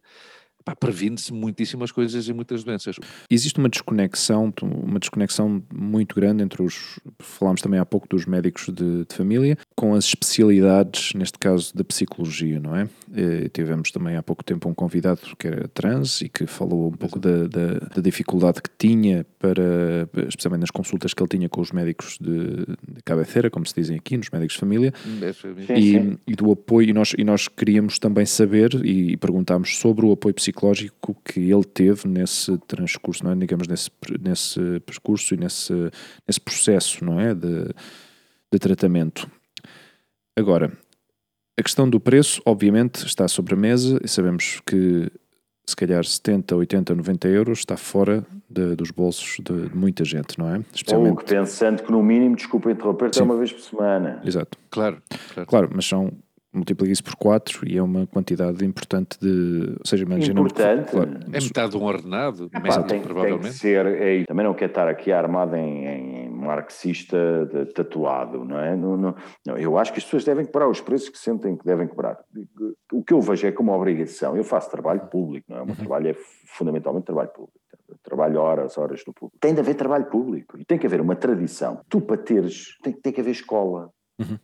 previne-se 0.79 1.33
muitíssimas 1.33 1.91
coisas 1.91 2.27
e 2.27 2.33
muitas 2.33 2.63
doenças. 2.63 2.95
Existe 3.29 3.59
uma 3.59 3.69
desconexão, 3.69 4.53
uma 4.61 4.99
desconexão 4.99 5.61
muito 5.73 6.15
grande 6.15 6.43
entre 6.43 6.63
os, 6.63 6.99
falámos 7.19 7.61
também 7.61 7.79
há 7.79 7.85
pouco 7.85 8.07
dos 8.07 8.25
médicos 8.25 8.65
de, 8.67 9.05
de 9.05 9.15
família, 9.15 9.57
com 9.75 9.93
as 9.93 10.05
especialidades, 10.05 11.13
neste 11.13 11.37
caso 11.37 11.75
da 11.75 11.83
psicologia, 11.83 12.59
não 12.59 12.75
é? 12.75 12.87
E 13.13 13.49
tivemos 13.49 13.91
também 13.91 14.15
há 14.15 14.23
pouco 14.23 14.43
tempo 14.43 14.69
um 14.69 14.73
convidado 14.73 15.19
que 15.37 15.47
era 15.47 15.67
trans 15.67 16.21
e 16.21 16.29
que 16.29 16.47
falou 16.47 16.87
um 16.87 16.97
pouco 16.97 17.19
da, 17.19 17.47
da, 17.47 17.79
da, 17.95 18.01
dificuldade 18.01 18.61
que 18.61 18.69
tinha 18.77 19.25
para, 19.39 20.09
especialmente 20.27 20.61
nas 20.61 20.71
consultas 20.71 21.13
que 21.13 21.21
ele 21.21 21.29
tinha 21.29 21.49
com 21.49 21.61
os 21.61 21.71
médicos 21.71 22.17
de, 22.19 22.65
de 22.65 23.03
cabeceira, 23.03 23.49
como 23.49 23.65
se 23.65 23.75
dizem 23.75 23.97
aqui, 23.97 24.17
nos 24.17 24.29
médicos 24.29 24.53
de 24.53 24.59
família, 24.59 24.93
e, 25.75 26.17
e, 26.25 26.35
do 26.35 26.51
apoio, 26.51 26.89
e 26.89 26.93
nós, 26.93 27.13
e 27.17 27.23
nós 27.23 27.47
queríamos 27.47 27.99
também 27.99 28.25
saber 28.25 28.73
e, 28.83 29.13
e 29.13 29.17
perguntámos 29.17 29.77
sobre 29.77 30.05
o 30.05 30.11
apoio 30.11 30.33
psicológico 30.33 30.52
psicológico 30.53 31.15
que 31.25 31.51
ele 31.51 31.63
teve 31.63 32.07
nesse 32.07 32.57
transcurso, 32.59 33.23
não 33.23 33.31
é? 33.31 33.35
digamos, 33.35 33.67
nesse, 33.67 33.89
nesse 34.21 34.79
percurso 34.85 35.33
e 35.33 35.37
nesse, 35.37 35.73
nesse 36.27 36.39
processo 36.39 37.03
não 37.03 37.19
é? 37.19 37.33
de, 37.33 37.65
de 38.51 38.59
tratamento. 38.59 39.29
Agora, 40.37 40.71
a 41.57 41.63
questão 41.63 41.89
do 41.89 41.99
preço, 41.99 42.41
obviamente, 42.45 43.05
está 43.05 43.27
sobre 43.27 43.53
a 43.53 43.57
mesa 43.57 43.99
e 44.03 44.07
sabemos 44.07 44.61
que 44.65 45.11
se 45.65 45.75
calhar 45.75 46.03
70, 46.03 46.55
80, 46.55 46.95
90 46.95 47.27
euros 47.29 47.59
está 47.59 47.77
fora 47.77 48.25
de, 48.49 48.75
dos 48.75 48.91
bolsos 48.91 49.37
de, 49.39 49.69
de, 49.69 49.75
muita 49.75 50.03
gente, 50.03 50.37
não 50.37 50.53
é? 50.53 50.61
Especialmente... 50.73 51.19
Ou 51.19 51.23
pensando 51.23 51.83
que 51.83 51.91
no 51.91 52.03
mínimo, 52.03 52.35
desculpa 52.35 52.71
interromper, 52.71 53.11
é 53.17 53.23
uma 53.23 53.37
vez 53.37 53.53
por 53.53 53.61
semana. 53.61 54.21
Exato. 54.25 54.57
Claro, 54.69 55.01
claro. 55.33 55.49
Claro, 55.49 55.69
mas 55.73 55.85
são 55.85 56.11
multiplica 56.53 56.93
isso 56.93 57.03
por 57.03 57.15
4 57.15 57.67
e 57.67 57.77
é 57.77 57.81
uma 57.81 58.05
quantidade 58.05 58.63
importante 58.63 59.17
de. 59.19 59.75
Ou 59.79 59.85
seja, 59.85 60.03
importante. 60.03 60.91
Claro, 60.91 61.19
é 61.31 61.41
metade 61.41 61.71
de 61.71 61.77
um 61.77 61.83
ordenado, 61.83 62.49
ah, 62.53 62.59
médio, 62.59 62.83
tem, 62.83 63.01
provavelmente. 63.01 63.41
Tem 63.41 63.51
que 63.51 63.57
ser, 63.57 63.85
é, 63.85 64.23
também 64.25 64.45
não 64.45 64.53
quer 64.53 64.69
estar 64.69 64.87
aqui 64.87 65.11
armado 65.11 65.55
em, 65.55 65.85
em 65.85 66.29
marxista 66.29 67.17
de, 67.45 67.65
tatuado, 67.73 68.45
não 68.45 68.59
é? 68.59 68.75
Não, 68.75 68.95
não, 68.95 69.15
não, 69.45 69.57
eu 69.57 69.77
acho 69.77 69.91
que 69.91 69.97
as 69.97 70.03
pessoas 70.03 70.23
devem 70.23 70.45
cobrar 70.45 70.69
os 70.69 70.79
preços 70.79 71.09
que 71.09 71.17
sentem 71.17 71.57
que 71.57 71.65
devem 71.65 71.87
cobrar. 71.87 72.19
O 72.91 73.03
que 73.03 73.13
eu 73.13 73.21
vejo 73.21 73.47
é 73.47 73.51
como 73.51 73.73
obrigação. 73.73 74.37
Eu 74.37 74.43
faço 74.43 74.69
trabalho 74.69 75.01
público, 75.07 75.47
não 75.49 75.57
é? 75.57 75.61
O 75.61 75.65
meu 75.65 75.73
uhum. 75.73 75.79
trabalho 75.79 76.09
é 76.09 76.15
fundamentalmente 76.45 77.05
trabalho 77.05 77.29
público. 77.29 77.59
Trabalho 78.01 78.39
horas, 78.39 78.77
horas 78.77 79.03
no 79.05 79.13
público. 79.13 79.37
Tem 79.39 79.53
de 79.53 79.59
haver 79.59 79.75
trabalho 79.75 80.05
público 80.05 80.59
e 80.59 80.65
tem 80.65 80.77
que 80.77 80.85
haver 80.85 81.01
uma 81.01 81.15
tradição. 81.15 81.81
Tu, 81.89 82.01
para 82.01 82.17
teres, 82.17 82.77
tem, 82.81 82.93
tem 82.93 83.11
que 83.11 83.21
haver 83.21 83.31
escola. 83.31 83.89
Uhum 84.19 84.37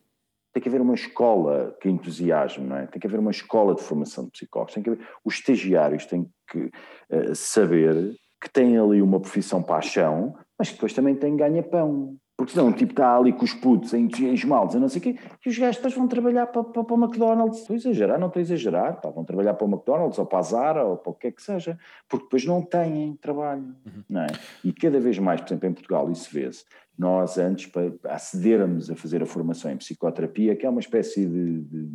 tem 0.59 0.63
que 0.63 0.69
haver 0.69 0.81
uma 0.81 0.93
escola 0.93 1.75
que 1.81 1.89
entusiasme, 1.89 2.65
não 2.65 2.75
é? 2.75 2.85
Tem 2.85 2.99
que 2.99 3.07
haver 3.07 3.19
uma 3.19 3.31
escola 3.31 3.73
de 3.73 3.81
formação 3.81 4.25
de 4.25 4.31
psicólogos, 4.31 4.73
tem 4.73 4.83
que 4.83 4.89
haver, 4.89 5.07
os 5.23 5.35
estagiários 5.35 6.05
têm 6.05 6.29
que 6.49 6.69
uh, 7.11 7.33
saber 7.33 8.13
que 8.41 8.49
têm 8.49 8.77
ali 8.77 9.01
uma 9.01 9.19
profissão 9.19 9.63
paixão, 9.63 10.35
mas 10.57 10.69
que 10.69 10.75
depois 10.75 10.93
também 10.93 11.15
têm 11.15 11.35
ganha-pão. 11.35 12.17
Porque 12.39 12.53
senão 12.53 12.67
um 12.67 12.71
tipo 12.71 12.93
está 12.93 13.17
ali 13.17 13.33
com 13.33 13.43
os 13.43 13.53
putos 13.53 13.93
em, 13.93 14.07
em 14.07 14.33
esmaltes 14.33 14.73
e 14.73 14.79
não 14.79 14.87
sei 14.87 14.99
o 14.99 15.01
quê, 15.01 15.19
e 15.45 15.49
os 15.49 15.57
gajos 15.57 15.75
depois 15.75 15.93
vão 15.93 16.07
trabalhar 16.07 16.47
para, 16.47 16.63
para, 16.63 16.85
para 16.85 16.95
o 16.95 17.03
McDonald's. 17.03 17.59
Estou 17.59 17.73
a 17.73 17.77
exagerar, 17.77 18.17
não 18.17 18.27
estou 18.27 18.39
a 18.39 18.43
exagerar, 18.43 19.01
pá, 19.01 19.09
vão 19.09 19.25
trabalhar 19.25 19.55
para 19.55 19.67
o 19.67 19.69
McDonald's 19.69 20.17
ou 20.17 20.25
para 20.25 20.39
a 20.39 20.41
Zara 20.41 20.85
ou 20.85 20.95
para 20.95 21.11
o 21.11 21.13
que 21.15 21.27
é 21.27 21.31
que 21.33 21.43
seja, 21.43 21.77
porque 22.07 22.23
depois 22.23 22.45
não 22.45 22.61
têm 22.61 23.17
trabalho, 23.17 23.75
uhum. 23.85 24.03
não 24.07 24.21
é? 24.21 24.27
E 24.63 24.71
cada 24.71 25.01
vez 25.01 25.19
mais, 25.19 25.41
por 25.41 25.47
exemplo, 25.47 25.67
em 25.67 25.73
Portugal 25.73 26.09
isso 26.09 26.29
vê-se, 26.31 26.63
nós 26.97 27.37
antes, 27.37 27.65
para 27.65 27.91
acedermos 28.05 28.89
a 28.89 28.95
fazer 28.95 29.21
a 29.21 29.25
formação 29.25 29.69
em 29.69 29.75
psicoterapia, 29.75 30.55
que 30.55 30.65
é 30.65 30.69
uma 30.69 30.79
espécie 30.79 31.25
de, 31.25 31.59
de 31.63 31.89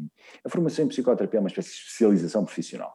a 0.45 0.51
formação 0.51 0.84
em 0.84 0.88
psicoterapia 0.88 1.38
é 1.38 1.40
uma 1.40 1.49
espécie 1.49 1.70
de 1.70 1.76
especialização 1.76 2.45
profissional. 2.45 2.95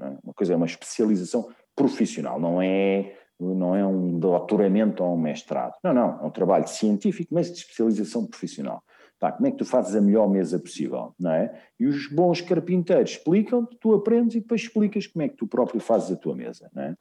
É? 0.00 0.16
Uma 0.22 0.32
coisa 0.32 0.52
é 0.52 0.56
uma 0.56 0.66
especialização 0.66 1.48
profissional, 1.74 2.38
não 2.38 2.62
é 2.62 3.16
não 3.38 3.74
é 3.74 3.84
um 3.86 4.18
doutoramento 4.18 5.02
ou 5.02 5.14
um 5.14 5.20
mestrado. 5.20 5.74
Não, 5.82 5.92
não, 5.92 6.20
é 6.20 6.26
um 6.26 6.30
trabalho 6.30 6.66
científico, 6.68 7.34
mas 7.34 7.50
de 7.50 7.58
especialização 7.58 8.26
profissional. 8.26 8.82
Tá, 9.18 9.32
como 9.32 9.46
é 9.46 9.50
que 9.50 9.58
tu 9.58 9.64
fazes 9.64 9.94
a 9.94 10.00
melhor 10.00 10.28
mesa 10.28 10.58
possível, 10.58 11.14
não 11.18 11.30
é? 11.30 11.62
E 11.78 11.86
os 11.86 12.08
bons 12.08 12.40
carpinteiros 12.40 13.12
explicam-te, 13.12 13.76
tu 13.80 13.94
aprendes 13.94 14.36
e 14.36 14.40
depois 14.40 14.62
explicas 14.62 15.06
como 15.06 15.24
é 15.24 15.28
que 15.28 15.36
tu 15.36 15.46
próprio 15.46 15.80
fazes 15.80 16.10
a 16.10 16.16
tua 16.16 16.34
mesa, 16.34 16.68
não 16.74 16.82
é? 16.82 16.94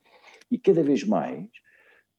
E 0.50 0.58
cada 0.58 0.84
vez 0.84 1.04
mais 1.04 1.48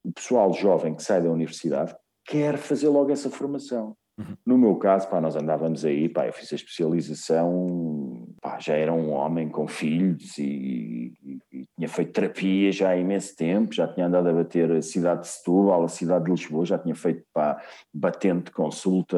o 0.03 0.11
pessoal 0.11 0.53
jovem 0.53 0.93
que 0.93 1.01
sai 1.01 1.21
da 1.21 1.31
universidade 1.31 1.95
quer 2.25 2.57
fazer 2.57 2.89
logo 2.89 3.11
essa 3.11 3.29
formação. 3.29 3.95
Uhum. 4.17 4.37
No 4.45 4.57
meu 4.57 4.75
caso, 4.75 5.09
pá, 5.09 5.19
nós 5.19 5.35
andávamos 5.35 5.83
aí, 5.83 6.07
pá, 6.07 6.25
eu 6.25 6.33
fiz 6.33 6.51
a 6.51 6.55
especialização, 6.55 8.14
pá, 8.45 8.59
já 8.59 8.75
era 8.75 8.93
um 8.93 9.11
homem 9.11 9.49
com 9.49 9.67
filhos 9.67 10.37
e, 10.37 11.13
e, 11.23 11.39
e, 11.51 11.65
tinha 11.75 11.89
feito 11.89 12.13
terapia 12.13 12.71
já 12.71 12.89
há 12.89 12.95
imenso 12.95 13.35
tempo, 13.35 13.73
já 13.73 13.87
tinha 13.87 14.05
andado 14.05 14.29
a 14.29 14.33
bater 14.33 14.71
a 14.71 14.83
cidade 14.83 15.21
de 15.21 15.29
Setúbal, 15.29 15.83
a 15.83 15.87
cidade 15.87 16.25
de 16.25 16.31
Lisboa, 16.31 16.63
já 16.63 16.77
tinha 16.77 16.93
feito, 16.93 17.23
pá, 17.33 17.59
batente 17.91 18.51
consulta 18.51 19.17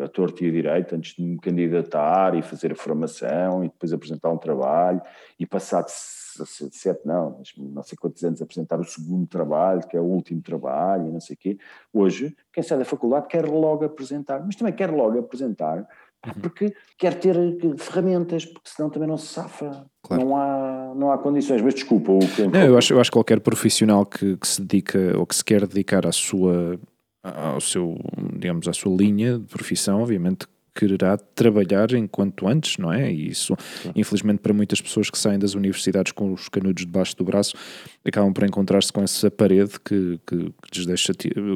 a 0.00 0.06
torto 0.06 0.44
e 0.44 0.48
a 0.48 0.52
direito 0.52 0.94
antes 0.94 1.16
de 1.16 1.22
me 1.22 1.36
candidatar 1.40 2.36
e 2.36 2.42
fazer 2.42 2.70
a 2.70 2.76
formação 2.76 3.64
e 3.64 3.68
depois 3.68 3.92
apresentar 3.92 4.30
um 4.30 4.38
trabalho 4.38 5.02
e 5.40 5.44
passado 5.44 5.88
sete 5.88 7.06
não, 7.06 7.40
não 7.58 7.82
sei 7.82 7.96
quantos 7.98 8.22
anos 8.22 8.42
apresentar 8.42 8.78
o 8.78 8.84
segundo 8.84 9.26
trabalho, 9.26 9.86
que 9.86 9.96
é 9.96 10.00
o 10.00 10.04
último 10.04 10.42
trabalho 10.42 11.08
e 11.08 11.12
não 11.12 11.20
sei 11.20 11.34
o 11.34 11.38
quê. 11.38 11.58
Hoje, 11.92 12.36
quem 12.52 12.62
sai 12.62 12.78
da 12.78 12.84
faculdade 12.84 13.26
quer 13.26 13.46
logo 13.46 13.84
apresentar, 13.84 14.44
mas 14.44 14.56
também 14.56 14.74
quer 14.74 14.90
logo 14.90 15.18
apresentar 15.18 15.86
uhum. 16.26 16.42
porque 16.42 16.74
quer 16.98 17.14
ter 17.14 17.36
ferramentas, 17.78 18.44
porque 18.44 18.68
senão 18.68 18.90
também 18.90 19.08
não 19.08 19.16
se 19.16 19.26
safa. 19.26 19.86
Claro. 20.02 20.24
Não, 20.24 20.36
há, 20.36 20.94
não 20.94 21.12
há 21.12 21.18
condições. 21.18 21.62
Mas 21.62 21.74
desculpa. 21.74 22.12
O 22.12 22.18
que... 22.18 22.46
não, 22.46 22.60
eu, 22.60 22.78
acho, 22.78 22.92
eu 22.92 23.00
acho 23.00 23.10
que 23.10 23.16
qualquer 23.16 23.40
profissional 23.40 24.04
que, 24.04 24.36
que 24.36 24.46
se 24.46 24.60
dedica 24.60 25.18
ou 25.18 25.26
que 25.26 25.34
se 25.34 25.44
quer 25.44 25.66
dedicar 25.66 26.06
à 26.06 26.12
sua 26.12 26.78
ao 27.22 27.60
seu, 27.60 27.98
digamos, 28.38 28.68
à 28.68 28.72
sua 28.72 28.96
linha 28.96 29.38
de 29.38 29.46
profissão, 29.46 30.00
obviamente 30.00 30.46
quererá 30.76 31.16
trabalhar 31.16 31.92
enquanto 31.92 32.46
antes, 32.46 32.76
não 32.76 32.92
é? 32.92 33.10
E 33.10 33.28
isso, 33.28 33.56
Sim. 33.82 33.92
infelizmente, 33.96 34.40
para 34.40 34.52
muitas 34.52 34.80
pessoas 34.80 35.08
que 35.08 35.18
saem 35.18 35.38
das 35.38 35.54
universidades 35.54 36.12
com 36.12 36.32
os 36.32 36.50
canudos 36.50 36.84
debaixo 36.84 37.16
do 37.16 37.24
braço, 37.24 37.56
acabam 38.04 38.32
por 38.32 38.44
encontrar-se 38.44 38.92
com 38.92 39.02
essa 39.02 39.30
parede 39.30 39.80
que, 39.80 40.20
que, 40.26 40.36
que 40.36 40.76
lhes 40.78 40.86
deixa 40.86 41.12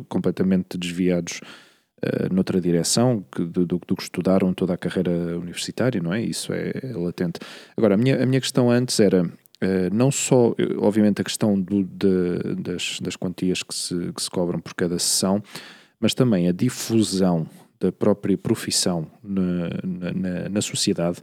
completamente 0.08 0.78
desviados 0.78 1.40
uh, 2.04 2.32
noutra 2.32 2.60
direção 2.60 3.24
que, 3.30 3.44
do, 3.44 3.66
do, 3.66 3.80
do, 3.86 3.96
que 3.96 4.02
estudaram 4.02 4.52
toda 4.52 4.74
a 4.74 4.78
carreira 4.78 5.10
universitária, 5.38 6.00
não 6.00 6.12
é? 6.12 6.22
Isso 6.22 6.52
é, 6.52 6.72
é 6.82 6.92
latente. 6.96 7.40
Agora, 7.76 7.94
a 7.94 7.96
minha, 7.96 8.22
a 8.22 8.26
minha 8.26 8.40
questão 8.40 8.70
antes 8.70 8.98
era. 9.00 9.24
Uh, 9.62 9.92
não 9.92 10.10
só, 10.10 10.54
obviamente, 10.78 11.20
a 11.20 11.24
questão 11.24 11.60
do, 11.60 11.84
de, 11.84 12.54
das, 12.62 12.98
das 13.00 13.14
quantias 13.14 13.62
que 13.62 13.74
se, 13.74 14.10
que 14.14 14.22
se 14.22 14.30
cobram 14.30 14.58
por 14.58 14.72
cada 14.72 14.98
sessão, 14.98 15.42
mas 16.00 16.14
também 16.14 16.48
a 16.48 16.52
difusão 16.52 17.46
da 17.78 17.92
própria 17.92 18.38
profissão 18.38 19.06
na, 19.22 19.68
na, 19.84 20.48
na 20.48 20.62
sociedade 20.62 21.18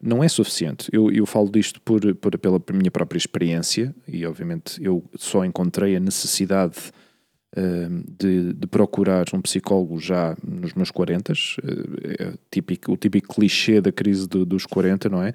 não 0.00 0.24
é 0.24 0.28
suficiente. 0.28 0.88
Eu, 0.92 1.10
eu 1.12 1.26
falo 1.26 1.50
disto 1.50 1.80
por, 1.82 2.14
por, 2.16 2.36
pela 2.38 2.60
minha 2.72 2.90
própria 2.90 3.18
experiência 3.18 3.94
e, 4.08 4.24
obviamente, 4.24 4.82
eu 4.82 5.04
só 5.16 5.44
encontrei 5.44 5.94
a 5.94 6.00
necessidade 6.00 6.90
de, 8.18 8.52
de, 8.52 8.66
procurar 8.68 9.26
um 9.34 9.40
psicólogo 9.40 9.98
já 9.98 10.36
nos 10.46 10.72
meus 10.74 10.90
40, 10.90 11.32
uh, 11.32 11.36
é 12.04 12.32
típico, 12.50 12.92
o 12.92 12.96
típico 12.96 13.34
clichê 13.34 13.80
da 13.80 13.90
crise 13.90 14.28
do, 14.28 14.46
dos 14.46 14.66
40, 14.66 15.08
não 15.08 15.22
é? 15.22 15.32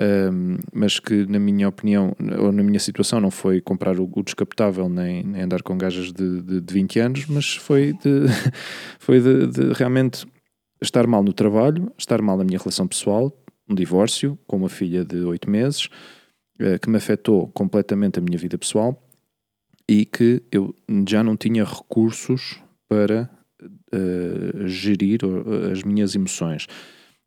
um, 0.00 0.56
mas 0.72 0.98
que, 0.98 1.26
na 1.26 1.38
minha 1.38 1.68
opinião, 1.68 2.16
ou 2.38 2.50
na 2.50 2.62
minha 2.62 2.80
situação, 2.80 3.20
não 3.20 3.30
foi 3.30 3.60
comprar 3.60 4.00
o, 4.00 4.10
o 4.10 4.22
descapotável 4.22 4.88
nem, 4.88 5.22
nem, 5.22 5.42
andar 5.42 5.62
com 5.62 5.76
gajas 5.76 6.12
de, 6.12 6.40
de, 6.40 6.60
de 6.60 6.74
20 6.74 6.98
anos, 7.00 7.26
mas 7.26 7.54
foi 7.54 7.92
de, 7.92 8.26
foi 8.98 9.20
de, 9.20 9.46
de, 9.48 9.72
realmente 9.74 10.26
estar 10.80 11.06
mal 11.06 11.22
no 11.22 11.34
trabalho, 11.34 11.92
estar 11.98 12.22
mal 12.22 12.38
na 12.38 12.44
minha 12.44 12.58
relação 12.58 12.88
pessoal, 12.88 13.30
um 13.68 13.74
divórcio 13.74 14.38
com 14.46 14.56
uma 14.56 14.70
filha 14.70 15.04
de 15.04 15.18
8 15.18 15.50
meses, 15.50 15.88
uh, 16.60 16.78
que 16.80 16.88
me 16.88 16.96
afetou 16.96 17.48
completamente 17.48 18.18
a 18.18 18.22
minha 18.22 18.38
vida 18.38 18.56
pessoal 18.56 18.98
e 19.90 20.04
que 20.04 20.40
eu 20.52 20.72
já 21.08 21.24
não 21.24 21.36
tinha 21.36 21.64
recursos 21.64 22.60
para 22.88 23.28
uh, 23.92 24.68
gerir 24.68 25.18
as 25.72 25.82
minhas 25.82 26.14
emoções. 26.14 26.68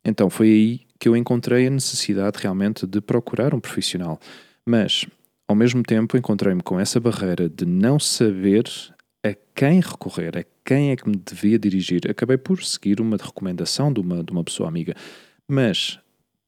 Então 0.02 0.30
foi 0.30 0.48
aí 0.48 0.80
que 0.98 1.06
eu 1.06 1.14
encontrei 1.14 1.66
a 1.66 1.70
necessidade 1.70 2.38
realmente 2.40 2.86
de 2.86 3.02
procurar 3.02 3.54
um 3.54 3.60
profissional. 3.60 4.18
Mas, 4.66 5.04
ao 5.46 5.54
mesmo 5.54 5.82
tempo, 5.82 6.16
encontrei-me 6.16 6.62
com 6.62 6.80
essa 6.80 6.98
barreira 6.98 7.50
de 7.50 7.66
não 7.66 7.98
saber 8.00 8.64
a 9.22 9.34
quem 9.54 9.80
recorrer, 9.80 10.38
a 10.38 10.44
quem 10.64 10.90
é 10.90 10.96
que 10.96 11.06
me 11.06 11.16
devia 11.16 11.58
dirigir. 11.58 12.10
Acabei 12.10 12.38
por 12.38 12.64
seguir 12.64 12.98
uma 12.98 13.18
recomendação 13.18 13.92
de 13.92 14.00
uma, 14.00 14.24
de 14.24 14.32
uma 14.32 14.42
pessoa 14.42 14.70
amiga. 14.70 14.94
Mas, 15.46 15.98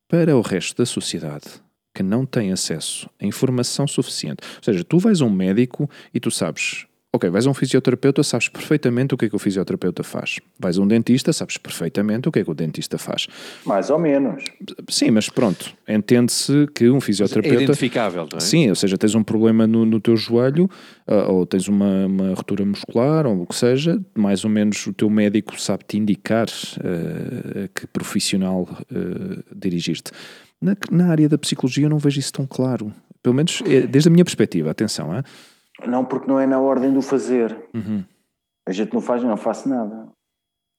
para 0.09 0.35
o 0.35 0.41
resto 0.41 0.79
da 0.79 0.87
sociedade, 0.87 1.61
que 1.97 2.03
não 2.03 2.27
tem 2.27 2.53
acesso 2.53 3.09
a 3.19 3.25
informação 3.25 3.87
suficiente, 3.87 4.47
ou 4.59 4.63
seja, 4.63 4.85
tu 4.85 4.99
vais 4.99 5.23
a 5.23 5.25
um 5.25 5.31
médico 5.31 5.89
e 6.13 6.21
tu 6.21 6.31
sabes 6.31 6.87
Ok, 7.17 7.31
vais 7.31 7.47
a 7.47 7.51
um 7.51 7.55
fisioterapeuta, 7.55 8.23
sabes 8.23 8.47
perfeitamente 8.47 9.15
o 9.15 9.17
que 9.17 9.25
é 9.25 9.29
que 9.31 9.35
o 9.35 9.39
fisioterapeuta 9.39 10.03
faz. 10.03 10.39
Vais 10.59 10.77
a 10.77 10.83
um 10.83 10.87
dentista, 10.87 11.33
sabes 11.33 11.57
perfeitamente 11.57 12.29
o 12.29 12.33
que 12.33 12.41
é 12.41 12.45
que 12.45 12.51
o 12.51 12.53
dentista 12.53 12.99
faz. 12.99 13.27
Mais 13.65 13.89
ou 13.89 13.99
menos. 13.99 14.45
Sim, 14.91 15.13
mas 15.13 15.31
pronto, 15.31 15.73
entende-se 15.89 16.67
que 16.75 16.91
um 16.91 17.01
fisioterapeuta. 17.01 17.59
É 17.59 17.65
identificável, 17.65 18.29
não 18.31 18.37
é? 18.37 18.41
Sim, 18.41 18.69
ou 18.69 18.75
seja, 18.75 18.99
tens 18.99 19.15
um 19.15 19.23
problema 19.23 19.67
no, 19.67 19.87
no 19.87 19.99
teu 19.99 20.15
joelho, 20.15 20.69
uh, 21.09 21.33
ou 21.33 21.47
tens 21.47 21.69
uma, 21.69 22.05
uma 22.05 22.35
ruptura 22.35 22.67
muscular, 22.67 23.27
ou 23.27 23.41
o 23.41 23.47
que 23.47 23.55
seja, 23.55 23.99
mais 24.15 24.45
ou 24.45 24.51
menos 24.51 24.87
o 24.87 24.93
teu 24.93 25.09
médico 25.09 25.59
sabe-te 25.59 25.97
indicar 25.97 26.49
uh, 26.49 27.65
a 27.65 27.69
que 27.69 27.87
profissional 27.87 28.69
uh, 28.93 29.43
dirigir-te. 29.57 30.13
Na, 30.61 30.77
na 30.91 31.11
área 31.11 31.29
da 31.29 31.39
psicologia 31.39 31.87
eu 31.87 31.91
não 31.91 31.99
vejo 31.99 32.19
isso 32.19 32.33
tão 32.33 32.47
claro. 32.47 32.93
Pelo 33.23 33.35
menos 33.35 33.63
é, 33.67 33.87
desde 33.87 34.09
a 34.09 34.13
minha 34.13 34.25
perspectiva, 34.25 34.71
atenção, 34.71 35.15
é? 35.15 35.23
Não, 35.87 36.05
porque 36.05 36.29
não 36.29 36.41
é 36.41 36.47
na 36.47 36.59
ordem 36.59 36.93
do 36.93 37.03
fazer. 37.03 37.57
Uhum. 37.75 38.03
A 38.67 38.73
gente 38.73 38.95
não 38.95 39.01
faz, 39.01 39.23
não 39.23 39.37
faço 39.37 39.69
nada. 39.69 40.09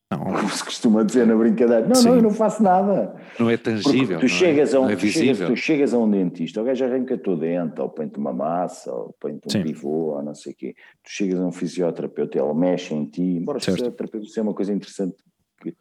Não. 0.09 0.19
Como 0.19 0.49
se 0.49 0.63
costuma 0.63 1.03
dizer 1.03 1.27
na 1.27 1.35
brincadeira. 1.35 1.85
Não, 1.85 1.95
Sim. 1.95 2.07
não, 2.07 2.15
eu 2.15 2.21
não 2.21 2.29
faço 2.29 2.63
nada. 2.63 3.13
Não 3.37 3.49
é 3.49 3.57
tangível. 3.57 4.19
tu, 4.19 4.27
chegas 4.29 4.73
é, 4.73 4.77
a 4.77 4.79
um, 4.79 4.89
é 4.89 4.95
tu, 4.95 5.05
chegas, 5.07 5.39
tu, 5.39 5.55
chegas, 5.57 5.93
a 5.93 5.97
um 5.97 6.09
dentista, 6.09 6.61
o 6.61 6.63
gajo 6.63 6.85
arranca-te 6.85 7.29
o 7.29 7.35
dente, 7.35 7.81
ou 7.81 7.89
põe-te 7.89 8.17
uma 8.17 8.31
massa, 8.31 8.93
ou 8.93 9.13
põe-te 9.19 9.47
um 9.47 9.49
Sim. 9.49 9.63
pivô, 9.63 10.15
ou 10.15 10.23
não 10.23 10.33
sei 10.33 10.53
o 10.53 10.55
quê. 10.55 10.75
Tu 11.03 11.11
chegas 11.11 11.41
a 11.41 11.45
um 11.45 11.51
fisioterapeuta, 11.51 12.39
ele 12.39 12.53
mexe 12.53 12.93
em 12.93 13.05
ti, 13.05 13.21
embora 13.21 13.59
certo. 13.59 13.73
o 13.73 13.77
fisioterapeuta 13.79 14.27
seja 14.27 14.41
uma 14.43 14.53
coisa 14.53 14.71
interessante 14.71 15.17
que, 15.61 15.75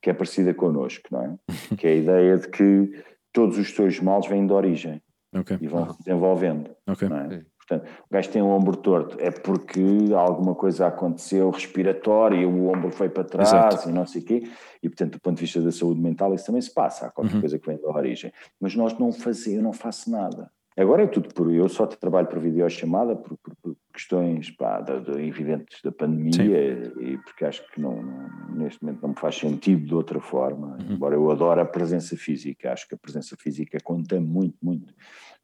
que 0.00 0.08
é 0.08 0.14
parecida 0.14 0.54
connosco, 0.54 1.08
não 1.10 1.22
é? 1.22 1.36
que 1.76 1.86
é 1.86 1.90
a 1.90 1.96
ideia 1.96 2.38
de 2.38 2.48
que 2.48 2.90
todos 3.32 3.58
os 3.58 3.72
teus 3.72 4.00
males 4.00 4.26
vêm 4.26 4.46
de 4.46 4.52
origem. 4.52 5.02
Okay. 5.34 5.58
E 5.60 5.68
vão 5.68 5.92
se 5.92 5.98
desenvolvendo. 5.98 6.70
Okay. 6.88 7.08
É? 7.08 7.44
Portanto, 7.70 7.88
o 7.88 8.12
gajo 8.12 8.30
tem 8.30 8.42
um 8.42 8.50
ombro 8.50 8.76
torto, 8.76 9.16
é 9.20 9.30
porque 9.30 9.80
alguma 10.12 10.56
coisa 10.56 10.88
aconteceu 10.88 11.48
respiratória, 11.50 12.48
o 12.48 12.68
ombro 12.68 12.90
foi 12.90 13.08
para 13.08 13.22
trás 13.22 13.48
Exato. 13.48 13.88
e 13.88 13.92
não 13.92 14.04
sei 14.04 14.22
o 14.22 14.24
quê, 14.24 14.50
e 14.82 14.88
portanto, 14.88 15.12
do 15.12 15.20
ponto 15.20 15.36
de 15.36 15.42
vista 15.42 15.60
da 15.60 15.70
saúde 15.70 16.00
mental, 16.00 16.34
isso 16.34 16.46
também 16.46 16.60
se 16.60 16.74
passa, 16.74 17.06
há 17.06 17.10
qualquer 17.10 17.34
uhum. 17.34 17.40
coisa 17.40 17.58
que 17.60 17.66
vem 17.66 17.80
da 17.80 17.88
origem. 17.88 18.32
Mas 18.60 18.74
nós 18.74 18.98
não 18.98 19.12
fazemos, 19.12 19.56
eu 19.56 19.62
não 19.62 19.72
faço 19.72 20.10
nada. 20.10 20.50
Agora 20.80 21.02
é 21.02 21.06
tudo 21.06 21.28
por. 21.34 21.52
Eu 21.52 21.68
só 21.68 21.86
trabalho 21.86 22.26
por 22.26 22.38
videochamada 22.38 23.14
por, 23.14 23.36
por, 23.36 23.54
por 23.56 23.76
questões 23.92 24.50
pá, 24.50 24.80
de, 24.80 25.00
de, 25.00 25.26
evidentes 25.26 25.82
da 25.82 25.92
pandemia 25.92 26.90
Sim. 26.94 27.00
e 27.00 27.18
porque 27.18 27.44
acho 27.44 27.70
que 27.70 27.78
não, 27.78 28.02
não, 28.02 28.54
neste 28.54 28.82
momento 28.82 29.02
não 29.02 29.10
me 29.10 29.18
faz 29.18 29.36
sentido 29.36 29.84
de 29.84 29.94
outra 29.94 30.20
forma. 30.20 30.78
Uhum. 30.80 30.94
Embora 30.94 31.14
eu 31.14 31.30
adoro 31.30 31.60
a 31.60 31.66
presença 31.66 32.16
física, 32.16 32.72
acho 32.72 32.88
que 32.88 32.94
a 32.94 32.98
presença 32.98 33.36
física 33.36 33.78
conta 33.84 34.18
muito, 34.18 34.56
muito. 34.62 34.94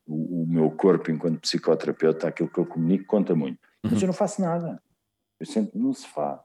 O, 0.06 0.44
o 0.44 0.46
meu 0.48 0.70
corpo, 0.70 1.10
enquanto 1.10 1.40
psicoterapeuta, 1.40 2.28
aquilo 2.28 2.48
que 2.48 2.58
eu 2.58 2.64
comunico, 2.64 3.04
conta 3.04 3.34
muito. 3.34 3.58
Uhum. 3.84 3.90
Mas 3.92 4.00
eu 4.00 4.06
não 4.06 4.14
faço 4.14 4.40
nada. 4.40 4.80
Eu 5.38 5.44
sento 5.44 5.76
no 5.76 5.92
sofá, 5.92 6.42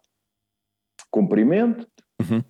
cumprimento, 1.09 1.87
uhum. 2.21 2.43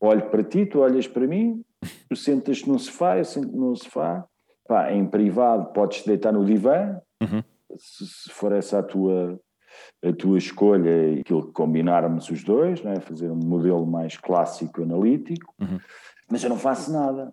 olho 0.00 0.28
para 0.28 0.44
ti, 0.44 0.66
tu 0.66 0.80
olhas 0.80 1.08
para 1.08 1.26
mim, 1.26 1.64
tu 2.10 2.14
sentas-te 2.14 2.68
no 2.68 2.78
sofá, 2.78 3.16
eu 3.16 3.24
sento 3.24 3.56
no 3.56 3.74
sofá 3.74 4.28
Pá, 4.68 4.92
em 4.92 5.06
privado 5.06 5.72
podes 5.72 6.04
deitar 6.04 6.30
no 6.30 6.44
divã, 6.44 7.00
uhum. 7.22 7.42
se, 7.78 8.06
se, 8.06 8.30
for 8.30 8.52
essa 8.52 8.80
a 8.80 8.82
tua, 8.82 9.40
a 10.04 10.12
tua 10.12 10.36
escolha 10.36 11.14
e 11.14 11.20
aquilo 11.20 11.46
que 11.46 11.52
combinarmos 11.52 12.28
os 12.28 12.44
dois, 12.44 12.82
né? 12.82 13.00
fazer 13.00 13.30
um 13.30 13.40
modelo 13.42 13.86
mais 13.86 14.18
clássico 14.18 14.82
analítico, 14.82 15.54
uhum. 15.58 15.80
mas 16.30 16.44
eu 16.44 16.50
não 16.50 16.58
faço 16.58 16.92
nada. 16.92 17.32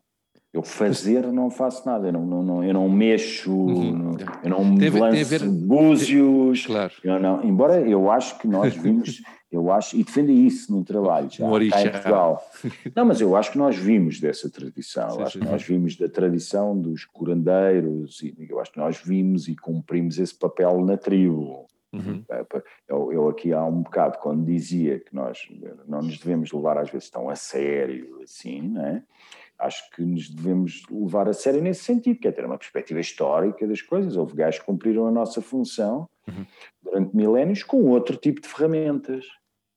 Eu 0.53 0.63
fazer 0.63 1.27
não 1.33 1.49
faço 1.49 1.85
nada, 1.85 2.07
eu 2.07 2.13
não, 2.13 2.25
não, 2.25 2.41
não 2.41 2.63
eu 2.63 2.73
não 2.73 2.87
mexo, 2.89 3.51
uhum. 3.51 3.91
não, 3.91 4.11
eu 4.41 4.49
não 4.49 4.63
me 4.63 4.89
lanço 4.89 5.25
ver... 5.25 5.43
búzios, 5.43 6.65
claro. 6.65 6.93
eu 7.03 7.19
não, 7.19 7.43
embora 7.43 7.81
eu 7.81 8.09
acho 8.09 8.39
que 8.39 8.47
nós 8.47 8.73
vimos 8.79 9.21
Eu 9.55 9.71
acho, 9.71 9.95
e 9.95 10.03
defende 10.03 10.31
isso 10.31 10.71
no 10.71 10.83
trabalho, 10.83 11.29
já, 11.29 11.47
cá 11.47 11.81
em 11.81 11.89
Portugal. 11.89 12.51
Não, 12.95 13.05
mas 13.05 13.21
eu 13.21 13.35
acho 13.35 13.51
que 13.51 13.57
nós 13.57 13.75
vimos 13.75 14.19
dessa 14.19 14.49
tradição, 14.49 15.11
sim, 15.11 15.21
acho 15.21 15.31
sim, 15.33 15.39
que 15.39 15.51
nós 15.51 15.63
vimos 15.63 15.95
da 15.95 16.09
tradição 16.09 16.79
dos 16.79 17.05
curandeiros, 17.05 18.21
e 18.21 18.35
eu 18.49 18.59
acho 18.59 18.71
que 18.71 18.79
nós 18.79 18.97
vimos 18.97 19.47
e 19.47 19.55
cumprimos 19.55 20.19
esse 20.19 20.35
papel 20.35 20.83
na 20.83 20.97
tribo. 20.97 21.67
Uhum. 21.93 22.23
É, 22.29 22.45
eu, 22.89 23.13
eu, 23.13 23.29
aqui 23.29 23.53
há 23.53 23.63
um 23.63 23.81
bocado, 23.81 24.17
quando 24.17 24.45
dizia 24.45 24.99
que 24.99 25.15
nós 25.15 25.47
não 25.87 26.01
nos 26.01 26.17
devemos 26.17 26.51
levar 26.51 26.77
às 26.77 26.89
vezes 26.89 27.09
tão 27.09 27.29
a 27.29 27.35
sério, 27.35 28.19
assim, 28.23 28.61
né? 28.61 29.03
acho 29.57 29.89
que 29.91 30.01
nos 30.01 30.29
devemos 30.29 30.83
levar 30.89 31.27
a 31.29 31.33
sério 31.33 31.61
nesse 31.61 31.83
sentido, 31.83 32.19
que 32.19 32.27
é 32.27 32.31
ter 32.31 32.45
uma 32.45 32.57
perspectiva 32.57 32.99
histórica 32.99 33.67
das 33.67 33.81
coisas. 33.81 34.15
Houve 34.15 34.35
gajos 34.35 34.59
que 34.59 34.65
cumpriram 34.65 35.07
a 35.07 35.11
nossa 35.11 35.41
função 35.41 36.09
uhum. 36.27 36.45
durante 36.83 37.15
milénios 37.15 37.63
com 37.63 37.83
outro 37.85 38.17
tipo 38.17 38.41
de 38.41 38.47
ferramentas. 38.47 39.25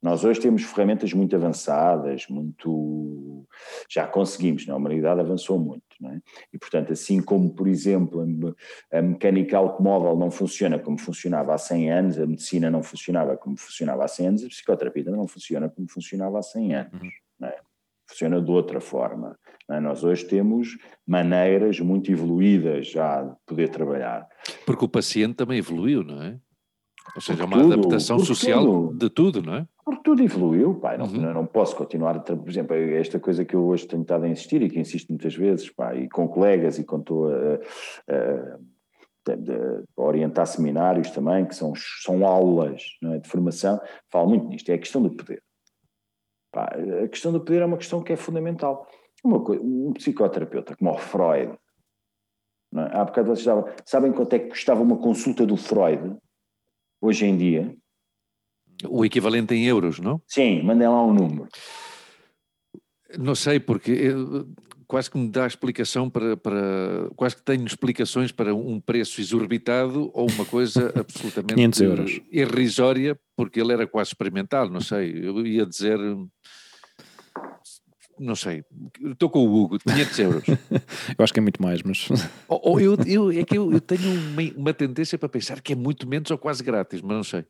Nós 0.00 0.24
hoje 0.24 0.40
temos 0.40 0.62
ferramentas 0.62 1.12
muito 1.12 1.34
avançadas, 1.34 2.26
muito. 2.28 3.46
Já 3.90 4.06
conseguimos, 4.06 4.66
não? 4.66 4.74
É? 4.74 4.76
a 4.76 4.78
humanidade 4.78 5.20
avançou 5.20 5.58
muito. 5.58 5.82
Não 6.00 6.12
é? 6.12 6.20
E, 6.52 6.58
portanto, 6.58 6.92
assim 6.92 7.20
como, 7.20 7.52
por 7.52 7.66
exemplo, 7.66 8.24
a 8.92 9.02
mecânica 9.02 9.58
automóvel 9.58 10.16
não 10.16 10.30
funciona 10.30 10.78
como 10.78 10.96
funcionava 10.98 11.52
há 11.52 11.58
100 11.58 11.90
anos, 11.90 12.18
a 12.18 12.26
medicina 12.26 12.70
não 12.70 12.82
funcionava 12.82 13.36
como 13.36 13.56
funcionava 13.56 14.04
há 14.04 14.08
100 14.08 14.26
anos, 14.28 14.44
a 14.44 14.48
psicoterapia 14.48 15.04
não 15.04 15.26
funciona 15.26 15.68
como 15.68 15.90
funcionava 15.90 16.38
há 16.38 16.42
100 16.42 16.74
anos. 16.74 17.02
Uhum. 17.02 17.46
É? 17.46 17.58
Funciona 18.06 18.40
de 18.40 18.50
outra 18.50 18.80
forma. 18.80 19.36
É? 19.68 19.80
Nós 19.80 20.04
hoje 20.04 20.24
temos 20.24 20.78
maneiras 21.06 21.80
muito 21.80 22.12
evoluídas 22.12 22.86
já 22.86 23.22
de 23.22 23.34
poder 23.44 23.68
trabalhar. 23.68 24.26
Porque 24.64 24.84
o 24.84 24.88
paciente 24.88 25.34
também 25.34 25.58
evoluiu, 25.58 26.04
não 26.04 26.22
é? 26.22 26.38
Ou 27.14 27.20
seja, 27.20 27.44
uma 27.44 27.58
tudo, 27.58 27.72
adaptação 27.72 28.18
social 28.18 28.64
tudo. 28.64 28.98
de 28.98 29.10
tudo, 29.10 29.42
não 29.42 29.54
é? 29.54 29.66
Porque 29.84 30.02
tudo 30.02 30.22
evoluiu, 30.22 30.74
pai, 30.74 30.98
não, 30.98 31.06
uhum. 31.06 31.32
não 31.32 31.46
posso 31.46 31.74
continuar, 31.74 32.20
por 32.20 32.48
exemplo, 32.48 32.76
esta 32.76 33.18
coisa 33.18 33.44
que 33.44 33.54
eu 33.54 33.64
hoje 33.64 33.86
tenho 33.86 34.02
estado 34.02 34.24
a 34.24 34.28
insistir 34.28 34.62
e 34.62 34.68
que 34.68 34.78
insisto 34.78 35.08
muitas 35.08 35.34
vezes, 35.34 35.70
pá, 35.70 35.94
e 35.94 36.08
com 36.08 36.28
colegas 36.28 36.78
e 36.78 36.84
quando 36.84 37.00
estou 37.00 37.28
a, 37.28 37.54
a, 38.08 39.32
a, 39.32 40.02
orientar 40.02 40.46
seminários 40.46 41.10
também, 41.10 41.44
que 41.46 41.54
são, 41.54 41.72
são 42.02 42.26
aulas 42.26 42.82
é, 43.04 43.18
de 43.18 43.28
formação, 43.28 43.80
falo 44.10 44.28
muito 44.28 44.46
nisto, 44.46 44.68
é 44.70 44.74
a 44.74 44.78
questão 44.78 45.02
do 45.02 45.10
poder. 45.10 45.42
Pá, 46.52 46.70
a 47.04 47.08
questão 47.08 47.32
do 47.32 47.40
poder 47.40 47.62
é 47.62 47.66
uma 47.66 47.76
questão 47.76 48.02
que 48.02 48.12
é 48.12 48.16
fundamental. 48.16 48.86
Uma 49.24 49.42
coisa, 49.42 49.62
um 49.62 49.92
psicoterapeuta 49.94 50.76
como 50.76 50.92
o 50.92 50.98
Freud, 50.98 51.58
não 52.70 52.82
é? 52.82 52.96
há 52.96 53.04
bocado 53.04 53.28
vocês 53.28 53.44
sabem, 53.44 53.74
sabem 53.84 54.12
quanto 54.12 54.34
é 54.34 54.38
que 54.38 54.50
custava 54.50 54.82
uma 54.82 54.98
consulta 54.98 55.44
do 55.46 55.56
Freud 55.56 56.16
hoje 57.00 57.26
em 57.26 57.36
dia? 57.36 57.74
O 58.88 59.04
equivalente 59.04 59.54
em 59.54 59.64
euros, 59.64 59.98
não? 59.98 60.22
Sim, 60.26 60.62
mandem 60.62 60.88
lá 60.88 61.04
um 61.04 61.12
número. 61.12 61.48
Não 63.18 63.34
sei, 63.34 63.58
porque 63.58 63.90
eu, 63.90 64.48
quase 64.88 65.10
que 65.10 65.18
me 65.18 65.28
dá 65.28 65.46
explicação 65.46 66.08
para, 66.08 66.36
para. 66.36 67.10
Quase 67.14 67.36
que 67.36 67.42
tenho 67.42 67.64
explicações 67.64 68.32
para 68.32 68.54
um 68.54 68.80
preço 68.80 69.20
exorbitado 69.20 70.10
ou 70.14 70.28
uma 70.30 70.44
coisa 70.44 70.92
absolutamente 70.98 71.54
500 71.54 71.80
euros. 71.80 72.20
irrisória, 72.32 73.18
porque 73.36 73.60
ele 73.60 73.72
era 73.72 73.86
quase 73.86 74.08
experimental, 74.08 74.68
não 74.68 74.80
sei. 74.80 75.12
Eu 75.22 75.46
ia 75.46 75.66
dizer. 75.66 75.98
Não 78.18 78.34
sei, 78.34 78.64
estou 79.04 79.30
com 79.30 79.46
o 79.46 79.54
Hugo, 79.54 79.78
500 79.78 80.18
euros. 80.18 80.44
eu 81.18 81.24
acho 81.24 81.32
que 81.32 81.38
é 81.38 81.42
muito 81.42 81.62
mais, 81.62 81.82
mas. 81.82 82.08
ou, 82.48 82.60
ou 82.62 82.80
eu, 82.80 82.96
eu, 83.06 83.30
é 83.30 83.44
que 83.44 83.56
eu, 83.56 83.72
eu 83.72 83.80
tenho 83.80 84.10
uma, 84.10 84.42
uma 84.56 84.74
tendência 84.74 85.18
para 85.18 85.28
pensar 85.28 85.60
que 85.60 85.72
é 85.72 85.76
muito 85.76 86.08
menos 86.08 86.30
ou 86.30 86.38
quase 86.38 86.62
grátis, 86.62 87.00
mas 87.00 87.16
não 87.16 87.24
sei 87.24 87.44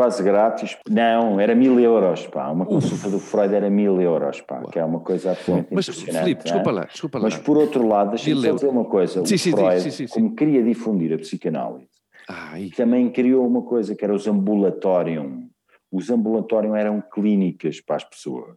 quase 0.00 0.22
grátis. 0.22 0.78
Não, 0.88 1.38
era 1.38 1.54
mil 1.54 1.78
euros, 1.78 2.26
pá. 2.26 2.48
Uma 2.48 2.64
consulta 2.64 3.08
Uf. 3.08 3.10
do 3.10 3.18
Freud 3.18 3.54
era 3.54 3.68
mil 3.68 4.00
euros, 4.00 4.40
pá, 4.40 4.62
que 4.72 4.78
é 4.78 4.84
uma 4.84 5.00
coisa 5.00 5.32
absolutamente 5.32 5.74
Mas, 5.74 5.88
Filipe, 5.88 6.42
desculpa 6.42 6.70
lá, 6.70 6.84
desculpa 6.86 7.18
lá. 7.18 7.24
Mas 7.24 7.36
por 7.36 7.58
outro 7.58 7.86
lado, 7.86 8.10
deixa-me 8.10 8.40
só 8.40 8.54
dizer 8.54 8.68
uma 8.68 8.86
coisa. 8.86 9.26
Sim, 9.26 9.34
o 9.34 9.38
sim, 9.38 9.50
Freud, 9.50 9.92
sim, 9.92 10.06
como 10.06 10.34
queria 10.34 10.62
difundir 10.62 11.12
a 11.12 11.18
psicanálise, 11.18 11.90
Ai. 12.26 12.70
também 12.74 13.10
criou 13.10 13.46
uma 13.46 13.60
coisa 13.60 13.94
que 13.94 14.02
era 14.02 14.14
os 14.14 14.26
ambulatorium. 14.26 15.50
Os 15.92 16.08
ambulatorium 16.08 16.74
eram 16.74 17.02
clínicas 17.02 17.80
para 17.80 17.96
as 17.96 18.04
pessoas. 18.04 18.56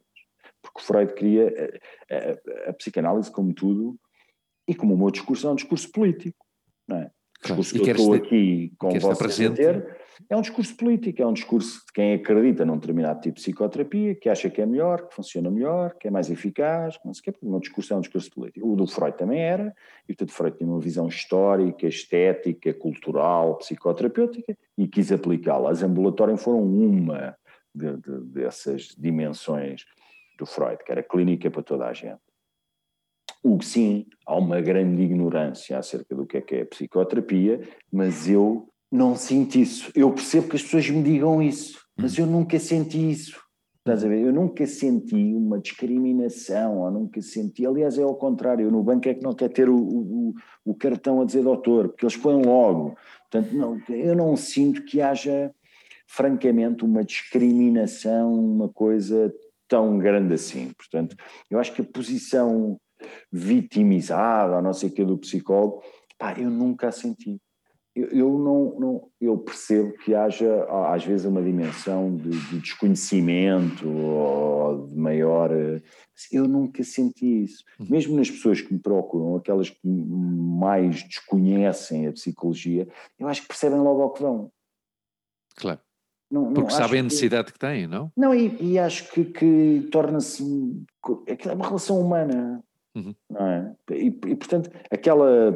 Porque 0.73 0.87
Freud 0.87 1.13
queria 1.13 1.79
a, 2.09 2.67
a, 2.67 2.69
a 2.69 2.73
psicanálise, 2.73 3.31
como 3.31 3.53
tudo, 3.53 3.97
e 4.67 4.73
como 4.73 4.93
o 4.93 4.97
meu 4.97 5.11
discurso 5.11 5.47
é 5.47 5.51
um 5.51 5.55
discurso 5.55 5.91
político, 5.91 6.45
não 6.87 6.97
é? 6.97 7.11
O 7.51 7.55
discurso 7.55 7.73
que 7.73 7.89
eu 7.89 7.95
estou 7.95 8.13
aqui 8.13 8.73
com 8.77 8.89
vocês 8.99 9.51
a 9.51 9.53
ter 9.53 9.97
é 10.29 10.37
um 10.37 10.41
discurso 10.41 10.75
político, 10.77 11.21
é 11.21 11.27
um 11.27 11.33
discurso 11.33 11.79
de 11.85 11.93
quem 11.93 12.13
acredita 12.13 12.63
num 12.63 12.77
determinado 12.77 13.19
tipo 13.19 13.35
de 13.35 13.41
psicoterapia, 13.41 14.15
que 14.15 14.29
acha 14.29 14.49
que 14.49 14.61
é 14.61 14.65
melhor, 14.65 15.07
que 15.07 15.13
funciona 15.13 15.51
melhor, 15.51 15.93
que 15.99 16.07
é 16.07 16.11
mais 16.11 16.29
eficaz, 16.29 16.97
não 17.03 17.13
sei 17.13 17.21
o 17.21 17.23
quê, 17.23 17.31
porque 17.33 17.45
o 17.45 17.49
meu 17.49 17.59
discurso 17.59 17.93
é 17.93 17.97
um 17.97 18.01
discurso 18.01 18.31
político. 18.31 18.71
O 18.71 18.75
do 18.75 18.87
Freud 18.87 19.17
também 19.17 19.41
era, 19.41 19.73
e 20.07 20.13
portanto 20.13 20.31
Freud 20.31 20.57
tinha 20.57 20.69
uma 20.69 20.79
visão 20.79 21.07
histórica, 21.07 21.85
estética, 21.85 22.73
cultural, 22.73 23.57
psicoterapêutica, 23.57 24.57
e 24.77 24.87
quis 24.87 25.11
aplicá-la. 25.11 25.71
As 25.71 25.83
ambulatórias 25.83 26.41
foram 26.41 26.63
uma 26.63 27.35
de, 27.75 27.97
de, 27.97 28.19
dessas 28.25 28.95
dimensões 28.97 29.85
do 30.37 30.45
Freud, 30.45 30.83
que 30.83 30.91
era 30.91 31.03
clínica 31.03 31.49
para 31.49 31.63
toda 31.63 31.85
a 31.85 31.93
gente. 31.93 32.19
O 33.43 33.57
que 33.57 33.65
sim, 33.65 34.05
há 34.25 34.37
uma 34.37 34.61
grande 34.61 35.01
ignorância 35.01 35.77
acerca 35.77 36.15
do 36.15 36.25
que 36.25 36.37
é 36.37 36.41
que 36.41 36.55
é 36.55 36.65
psicoterapia, 36.65 37.61
mas 37.91 38.29
eu 38.29 38.69
não 38.91 39.15
sinto 39.15 39.57
isso. 39.57 39.91
Eu 39.95 40.11
percebo 40.13 40.47
que 40.47 40.55
as 40.55 40.63
pessoas 40.63 40.89
me 40.89 41.03
digam 41.03 41.41
isso, 41.41 41.79
mas 41.97 42.17
eu 42.17 42.25
nunca 42.25 42.57
senti 42.59 43.09
isso. 43.11 43.41
Estás 43.79 44.05
a 44.05 44.07
ver? 44.07 44.21
Eu 44.21 44.31
nunca 44.31 44.65
senti 44.65 45.33
uma 45.35 45.59
discriminação, 45.59 46.77
ou 46.77 46.89
nunca 46.89 47.21
senti. 47.21 47.65
Aliás, 47.65 47.97
é 47.97 48.03
ao 48.03 48.15
contrário. 48.15 48.71
No 48.71 48.81
banco 48.81 49.09
é 49.09 49.13
que 49.13 49.21
não 49.21 49.33
quer 49.33 49.49
ter 49.49 49.67
o, 49.67 49.75
o, 49.75 50.33
o 50.63 50.73
cartão 50.73 51.21
a 51.21 51.25
dizer 51.25 51.43
doutor, 51.43 51.89
porque 51.89 52.05
eles 52.05 52.15
põem 52.15 52.45
logo. 52.45 52.95
Portanto, 53.29 53.53
não, 53.53 53.77
eu 53.89 54.15
não 54.15 54.37
sinto 54.37 54.85
que 54.85 55.01
haja, 55.01 55.53
francamente, 56.07 56.85
uma 56.85 57.03
discriminação, 57.03 58.33
uma 58.33 58.69
coisa 58.69 59.33
tão 59.67 59.97
grande 59.97 60.33
assim. 60.33 60.71
Portanto, 60.73 61.15
eu 61.49 61.59
acho 61.59 61.73
que 61.73 61.81
a 61.81 61.85
posição 61.85 62.77
vitimizada, 63.31 64.55
ou 64.55 64.61
não 64.61 64.73
sei 64.73 64.89
o 64.89 64.93
que, 64.93 65.03
do 65.03 65.17
psicólogo, 65.17 65.83
pá, 66.17 66.33
eu 66.37 66.49
nunca 66.49 66.87
a 66.87 66.91
senti 66.91 67.39
eu, 67.95 68.07
eu 68.07 68.39
não, 68.39 68.79
não, 68.79 69.09
eu 69.21 69.37
percebo 69.37 69.93
que 69.99 70.15
haja 70.15 70.65
às 70.91 71.05
vezes 71.05 71.25
uma 71.25 71.43
dimensão 71.43 72.15
de, 72.15 72.29
de 72.29 72.59
desconhecimento 72.59 73.87
ou 73.87 74.87
de 74.87 74.95
maior 74.95 75.51
eu 76.31 76.47
nunca 76.47 76.83
senti 76.83 77.43
isso 77.43 77.63
uhum. 77.79 77.87
mesmo 77.89 78.15
nas 78.15 78.29
pessoas 78.29 78.61
que 78.61 78.73
me 78.73 78.79
procuram 78.79 79.35
aquelas 79.35 79.69
que 79.69 79.87
mais 79.87 81.03
desconhecem 81.03 82.07
a 82.07 82.13
psicologia 82.13 82.87
eu 83.19 83.27
acho 83.27 83.43
que 83.43 83.47
percebem 83.47 83.79
logo 83.79 84.01
ao 84.01 84.13
que 84.13 84.21
vão 84.21 84.51
claro 85.55 85.79
não, 86.33 86.45
não, 86.45 86.53
porque 86.53 86.73
sabem 86.73 87.01
a 87.01 87.03
necessidade 87.03 87.47
que, 87.47 87.53
que 87.53 87.59
têm, 87.59 87.87
não? 87.87 88.11
Não, 88.17 88.33
e, 88.33 88.57
e 88.59 88.79
acho 88.79 89.11
que, 89.11 89.25
que 89.25 89.87
torna-se 89.91 90.43
é 91.27 91.53
uma 91.53 91.67
relação 91.67 91.99
humana 91.99 92.63
Uhum. 92.95 93.15
Não 93.27 93.47
é? 93.47 93.75
E, 93.91 94.07
e, 94.07 94.35
portanto, 94.35 94.69
aquela 94.91 95.51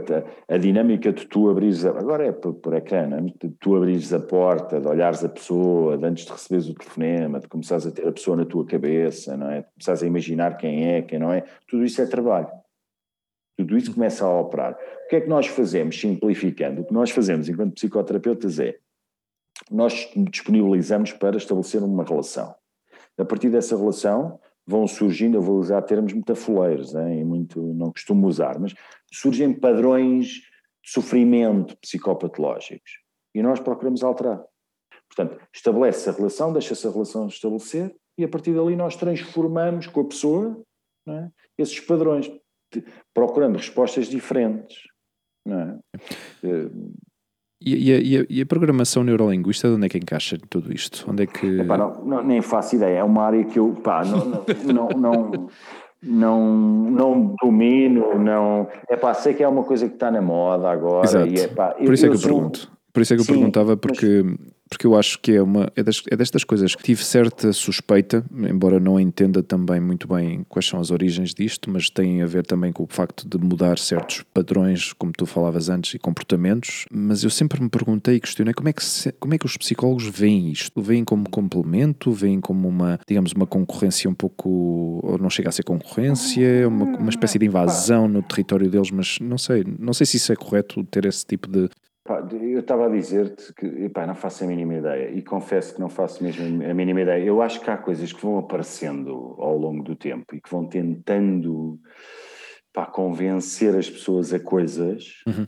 a, 0.47 0.57
dinâmica 0.57 1.13
de 1.13 1.27
tu 1.27 1.49
abrires, 1.49 1.85
a, 1.85 1.89
agora 1.89 2.25
é 2.25 2.31
por, 2.31 2.55
por 2.55 2.73
ecrã, 2.73 3.07
é? 3.15 3.21
de 3.21 3.53
tu 3.59 3.75
abrires 3.75 4.11
a 4.11 4.19
porta, 4.19 4.81
de 4.81 4.87
olhares 4.87 5.23
a 5.23 5.29
pessoa, 5.29 5.97
de 5.97 6.05
antes 6.05 6.25
de 6.25 6.31
receberes 6.31 6.67
o 6.67 6.73
telefonema, 6.73 7.39
de 7.39 7.47
começares 7.47 7.85
a 7.85 7.91
ter 7.91 8.07
a 8.07 8.11
pessoa 8.11 8.37
na 8.37 8.45
tua 8.45 8.65
cabeça, 8.65 9.37
não 9.37 9.51
é? 9.51 9.61
De 9.61 9.67
começares 9.75 10.01
a 10.01 10.07
imaginar 10.07 10.57
quem 10.57 10.89
é, 10.89 11.01
quem 11.03 11.19
não 11.19 11.31
é, 11.31 11.43
tudo 11.67 11.85
isso 11.85 12.01
é 12.01 12.07
trabalho. 12.07 12.49
Tudo 13.55 13.77
isso 13.77 13.93
começa 13.93 14.25
a 14.25 14.39
operar. 14.39 14.73
O 15.05 15.09
que 15.09 15.15
é 15.17 15.21
que 15.21 15.29
nós 15.29 15.45
fazemos, 15.47 15.99
simplificando? 15.99 16.81
O 16.81 16.85
que 16.85 16.93
nós 16.93 17.11
fazemos 17.11 17.47
enquanto 17.47 17.73
psicoterapeutas 17.75 18.59
é 18.59 18.77
nós 19.71 20.09
disponibilizamos 20.29 21.11
para 21.13 21.37
estabelecer 21.37 21.83
uma 21.83 22.03
relação. 22.03 22.53
A 23.17 23.25
partir 23.25 23.49
dessa 23.49 23.75
relação, 23.75 24.39
vão 24.65 24.85
surgindo, 24.85 25.37
eu 25.37 25.41
vou 25.41 25.57
usar 25.57 25.81
termos 25.81 26.13
metafoleiros, 26.13 26.93
hein, 26.93 27.23
muito, 27.23 27.61
não 27.73 27.91
costumo 27.91 28.27
usar, 28.27 28.59
mas 28.59 28.75
surgem 29.11 29.53
padrões 29.53 30.27
de 30.83 30.91
sofrimento 30.91 31.77
psicopatológicos 31.77 32.99
e 33.33 33.41
nós 33.41 33.59
procuramos 33.59 34.03
alterar. 34.03 34.43
Portanto, 35.07 35.41
estabelece 35.53 36.09
a 36.09 36.13
relação, 36.13 36.51
deixa-se 36.51 36.85
a 36.85 36.91
relação 36.91 37.27
estabelecer 37.27 37.95
e 38.17 38.23
a 38.25 38.27
partir 38.27 38.53
dali 38.53 38.75
nós 38.75 38.95
transformamos 38.95 39.87
com 39.87 40.01
a 40.01 40.07
pessoa 40.07 40.61
é, 41.07 41.29
esses 41.57 41.79
padrões, 41.79 42.29
procurando 43.13 43.55
respostas 43.55 44.07
diferentes. 44.07 44.77
É? 45.47 46.49
E, 47.59 47.91
e, 47.91 48.17
a, 48.19 48.25
e, 48.29 48.41
a, 48.41 48.45
programação 48.45 49.03
neurolinguística, 49.03 49.69
onde 49.69 49.87
é 49.87 49.89
que 49.89 49.97
encaixa 49.97 50.37
tudo 50.49 50.71
isto? 50.71 51.05
Onde 51.09 51.23
é 51.23 51.25
que... 51.25 51.59
Epá, 51.59 51.75
não, 51.77 52.05
não, 52.05 52.23
nem 52.23 52.41
faço 52.41 52.75
ideia, 52.75 52.99
é 52.99 53.03
uma 53.03 53.23
área 53.23 53.43
que 53.43 53.57
eu 53.57 53.75
pá, 53.83 54.03
não, 54.05 54.45
não, 54.63 54.89
não, 54.89 55.49
não, 56.03 56.91
não, 56.91 57.35
domino, 57.41 58.19
não... 58.19 58.67
Epá, 58.87 59.13
sei 59.15 59.33
que 59.33 59.41
é 59.41 59.47
uma 59.47 59.63
coisa 59.63 59.87
que 59.87 59.95
está 59.95 60.11
na 60.11 60.21
moda 60.21 60.69
agora. 60.69 61.07
Exato. 61.07 61.27
E, 61.27 61.39
epá, 61.39 61.69
Por 61.69 61.93
isso 61.93 62.05
eu, 62.05 62.13
é 62.13 62.15
que 62.15 62.23
eu, 62.23 62.29
eu 62.29 62.35
pergunto. 62.35 62.71
Por 62.93 63.01
isso 63.01 63.13
é 63.13 63.15
que 63.15 63.21
eu 63.21 63.25
Sim, 63.25 63.33
perguntava, 63.33 63.75
porque 63.75 64.23
mas 64.23 64.35
porque 64.69 64.85
eu 64.85 64.95
acho 64.95 65.19
que 65.19 65.33
é 65.33 65.41
uma 65.41 65.71
é, 65.75 65.83
das, 65.83 66.01
é 66.09 66.15
destas 66.15 66.43
coisas 66.43 66.75
que 66.75 66.83
tive 66.83 67.03
certa 67.03 67.53
suspeita, 67.53 68.23
embora 68.31 68.79
não 68.79 68.99
entenda 68.99 69.41
também 69.41 69.79
muito 69.79 70.07
bem 70.07 70.45
quais 70.49 70.65
são 70.65 70.79
as 70.79 70.91
origens 70.91 71.33
disto, 71.33 71.69
mas 71.69 71.89
tem 71.89 72.21
a 72.21 72.25
ver 72.25 72.45
também 72.45 72.71
com 72.71 72.83
o 72.83 72.87
facto 72.87 73.27
de 73.27 73.37
mudar 73.37 73.77
certos 73.77 74.23
padrões, 74.33 74.93
como 74.93 75.11
tu 75.11 75.25
falavas 75.25 75.69
antes, 75.69 75.93
e 75.93 75.99
comportamentos. 75.99 76.85
Mas 76.91 77.23
eu 77.23 77.29
sempre 77.29 77.61
me 77.61 77.69
perguntei 77.69 78.15
e 78.15 78.19
questionei 78.19 78.53
como 78.53 78.69
é 78.69 78.73
que, 78.73 78.83
se, 78.83 79.11
como 79.13 79.33
é 79.33 79.37
que 79.37 79.45
os 79.45 79.57
psicólogos 79.57 80.07
veem 80.07 80.51
isto? 80.51 80.81
Veem 80.81 81.03
como 81.03 81.29
complemento? 81.29 82.11
Veem 82.11 82.39
como 82.39 82.67
uma, 82.67 82.99
digamos, 83.07 83.31
uma 83.33 83.47
concorrência 83.47 84.09
um 84.09 84.13
pouco, 84.13 84.99
ou 85.03 85.17
não 85.17 85.29
chega 85.29 85.49
a 85.49 85.51
ser 85.51 85.63
concorrência, 85.63 86.67
uma, 86.67 86.85
uma 86.97 87.09
espécie 87.09 87.39
de 87.39 87.45
invasão 87.45 88.07
no 88.07 88.21
território 88.21 88.69
deles, 88.69 88.91
mas 88.91 89.19
não 89.19 89.37
sei, 89.37 89.63
não 89.79 89.93
sei 89.93 90.05
se 90.05 90.17
isso 90.17 90.31
é 90.31 90.35
correto 90.35 90.83
ter 90.85 91.05
esse 91.05 91.25
tipo 91.25 91.47
de, 91.47 91.69
eu 92.31 92.59
estava 92.59 92.85
a 92.85 92.89
dizer-te 92.89 93.53
que 93.53 93.65
epá, 93.65 94.05
não 94.07 94.15
faço 94.15 94.43
a 94.43 94.47
mínima 94.47 94.75
ideia 94.75 95.11
e 95.11 95.21
confesso 95.21 95.75
que 95.75 95.79
não 95.79 95.89
faço 95.89 96.23
mesmo 96.23 96.63
a 96.63 96.73
mínima 96.73 97.01
ideia. 97.01 97.23
Eu 97.23 97.41
acho 97.41 97.61
que 97.61 97.69
há 97.69 97.77
coisas 97.77 98.11
que 98.13 98.21
vão 98.21 98.37
aparecendo 98.37 99.35
ao 99.39 99.57
longo 99.57 99.83
do 99.83 99.95
tempo 99.95 100.35
e 100.35 100.41
que 100.41 100.49
vão 100.49 100.65
tentando 100.65 101.79
epá, 102.69 102.85
convencer 102.85 103.75
as 103.75 103.89
pessoas 103.89 104.33
a 104.33 104.39
coisas. 104.39 105.23
Uhum. 105.27 105.47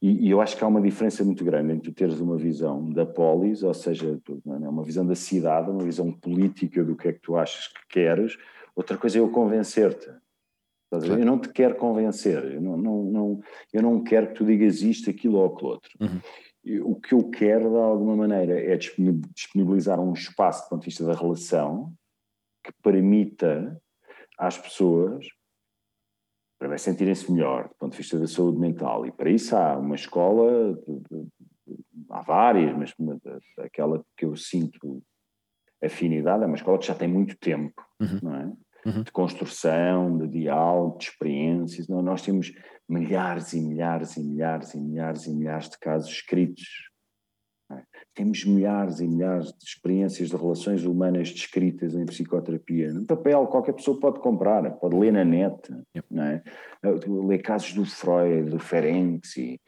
E, 0.00 0.28
e, 0.28 0.30
eu 0.30 0.40
acho 0.40 0.56
que 0.56 0.62
há 0.62 0.66
uma 0.66 0.80
diferença 0.80 1.24
muito 1.24 1.44
grande 1.44 1.72
entre 1.72 1.90
teres 1.92 2.20
uma 2.20 2.36
visão 2.36 2.88
da 2.92 3.04
polis, 3.04 3.64
ou 3.64 3.74
seja, 3.74 4.16
é? 4.28 4.68
uma 4.68 4.84
visão 4.84 5.04
da 5.04 5.16
cidade, 5.16 5.70
uma 5.70 5.82
visão 5.82 6.12
política 6.12 6.84
do 6.84 6.94
que 6.94 7.08
é 7.08 7.12
que 7.12 7.20
tu 7.20 7.36
achas 7.36 7.66
que 7.66 7.80
queres. 7.88 8.38
Outra 8.76 8.96
coisa 8.96 9.18
é 9.18 9.20
eu 9.20 9.28
convencer-te. 9.28 10.08
Eu 10.90 11.24
não 11.24 11.38
te 11.38 11.50
quero 11.50 11.76
convencer, 11.76 12.42
eu 12.54 12.60
não, 12.60 12.76
não, 12.76 13.02
não, 13.04 13.40
eu 13.72 13.82
não 13.82 14.02
quero 14.02 14.28
que 14.28 14.34
tu 14.34 14.44
digas 14.44 14.80
isto, 14.82 15.10
aquilo 15.10 15.38
ou 15.38 15.46
aquilo 15.46 15.70
outro. 15.70 15.90
Uhum. 16.00 16.20
O 16.82 16.96
que 16.96 17.14
eu 17.14 17.28
quero, 17.30 17.70
de 17.70 17.76
alguma 17.76 18.16
maneira, 18.16 18.58
é 18.58 18.76
disponibilizar 18.76 20.00
um 20.00 20.12
espaço 20.12 20.64
do 20.64 20.70
ponto 20.70 20.80
de 20.80 20.86
vista 20.86 21.04
da 21.04 21.14
relação 21.14 21.92
que 22.64 22.72
permita 22.82 23.80
às 24.38 24.58
pessoas 24.58 25.26
para 26.58 26.76
sentirem-se 26.76 27.30
melhor 27.30 27.68
do 27.68 27.74
ponto 27.76 27.92
de 27.92 27.98
vista 27.98 28.18
da 28.18 28.26
saúde 28.26 28.58
mental. 28.58 29.06
E 29.06 29.12
para 29.12 29.30
isso 29.30 29.56
há 29.56 29.78
uma 29.78 29.94
escola, 29.94 30.78
há 32.10 32.22
várias, 32.22 32.76
mas 32.76 33.22
aquela 33.58 34.02
que 34.16 34.24
eu 34.24 34.36
sinto 34.36 35.02
afinidade 35.82 36.42
é 36.42 36.46
uma 36.46 36.56
escola 36.56 36.78
que 36.78 36.86
já 36.86 36.94
tem 36.94 37.08
muito 37.08 37.36
tempo, 37.38 37.80
uhum. 38.00 38.18
não 38.22 38.34
é? 38.34 38.52
Uhum. 38.84 39.02
de 39.02 39.12
construção, 39.12 40.18
de 40.18 40.28
diálogo, 40.28 40.98
de 40.98 41.04
experiências. 41.04 41.88
Nós 41.88 42.22
temos 42.22 42.52
milhares 42.88 43.52
e 43.52 43.60
milhares 43.60 44.16
e 44.16 44.22
milhares 44.22 44.74
e 44.74 44.80
milhares 44.80 45.26
e 45.26 45.30
milhares 45.30 45.68
de 45.68 45.78
casos 45.78 46.10
escritos. 46.10 46.88
É? 47.70 47.82
Temos 48.14 48.46
milhares 48.46 48.98
e 49.00 49.06
milhares 49.06 49.48
de 49.48 49.62
experiências 49.62 50.30
de 50.30 50.36
relações 50.36 50.84
humanas 50.86 51.30
descritas 51.30 51.94
em 51.94 52.06
psicoterapia. 52.06 52.94
No 52.94 53.04
papel, 53.04 53.46
qualquer 53.46 53.74
pessoa 53.74 54.00
pode 54.00 54.20
comprar, 54.20 54.70
pode 54.78 54.96
ler 54.96 55.12
na 55.12 55.22
net. 55.22 55.54
Yep. 55.94 56.08
É? 56.18 56.42
Ler 57.06 57.42
casos 57.42 57.74
do 57.74 57.84
Freud, 57.84 58.48
do 58.48 58.58
Ferenczi, 58.58 59.60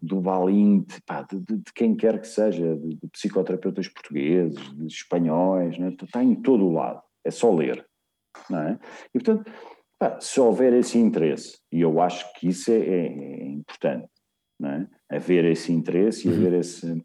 do 0.00 0.20
Balint, 0.20 1.00
pá, 1.04 1.22
de, 1.22 1.40
de, 1.40 1.56
de, 1.56 1.72
quem 1.74 1.96
quer 1.96 2.20
que 2.20 2.28
seja, 2.28 2.76
de, 2.76 2.94
de 2.94 3.08
psicoterapeutas 3.08 3.88
portugueses, 3.88 4.72
de 4.76 4.86
espanhóis, 4.86 5.76
é? 5.76 5.88
está 5.88 6.22
em 6.22 6.36
todo 6.36 6.66
o 6.66 6.72
lado. 6.72 7.02
É 7.24 7.32
só 7.32 7.52
ler 7.52 7.84
não 8.48 8.60
é? 8.60 8.78
E, 9.14 9.18
portanto, 9.18 9.50
pá, 9.98 10.18
se 10.20 10.40
houver 10.40 10.72
esse 10.72 10.98
interesse, 10.98 11.58
e 11.70 11.80
eu 11.80 12.00
acho 12.00 12.32
que 12.34 12.48
isso 12.48 12.70
é, 12.70 12.78
é, 12.78 13.06
é 13.06 13.46
importante, 13.46 14.08
não 14.58 14.70
é? 14.70 14.88
Haver 15.10 15.44
esse 15.44 15.72
interesse 15.72 16.26
e 16.26 16.30
uhum. 16.30 16.36
haver 16.38 16.60
esse, 16.60 17.02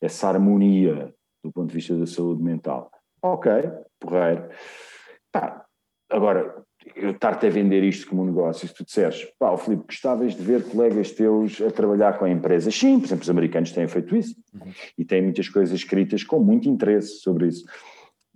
essa 0.00 0.28
harmonia 0.28 1.12
do 1.42 1.52
ponto 1.52 1.68
de 1.68 1.74
vista 1.74 1.96
da 1.96 2.06
saúde 2.06 2.42
mental. 2.42 2.90
Ok, 3.22 3.50
porreiro. 3.98 4.48
Pá, 5.32 5.64
agora, 6.10 6.62
eu 6.94 7.10
estar-te 7.10 7.46
a 7.46 7.50
vender 7.50 7.82
isto 7.82 8.08
como 8.08 8.22
um 8.22 8.26
negócio, 8.26 8.66
se 8.66 8.74
tu 8.74 8.84
disseres, 8.84 9.24
pá, 9.38 9.56
Filipe, 9.56 9.84
gostavas 9.86 10.34
de 10.34 10.42
ver 10.42 10.68
colegas 10.68 11.10
teus 11.12 11.60
a 11.60 11.70
trabalhar 11.70 12.18
com 12.18 12.26
empresas? 12.26 12.74
Sim, 12.74 12.98
por 12.98 13.06
exemplo, 13.06 13.22
os 13.22 13.30
americanos 13.30 13.72
têm 13.72 13.88
feito 13.88 14.16
isso 14.16 14.36
uhum. 14.54 14.72
e 14.96 15.04
têm 15.04 15.22
muitas 15.22 15.48
coisas 15.48 15.74
escritas 15.74 16.22
com 16.22 16.38
muito 16.38 16.68
interesse 16.68 17.18
sobre 17.18 17.48
isso 17.48 17.64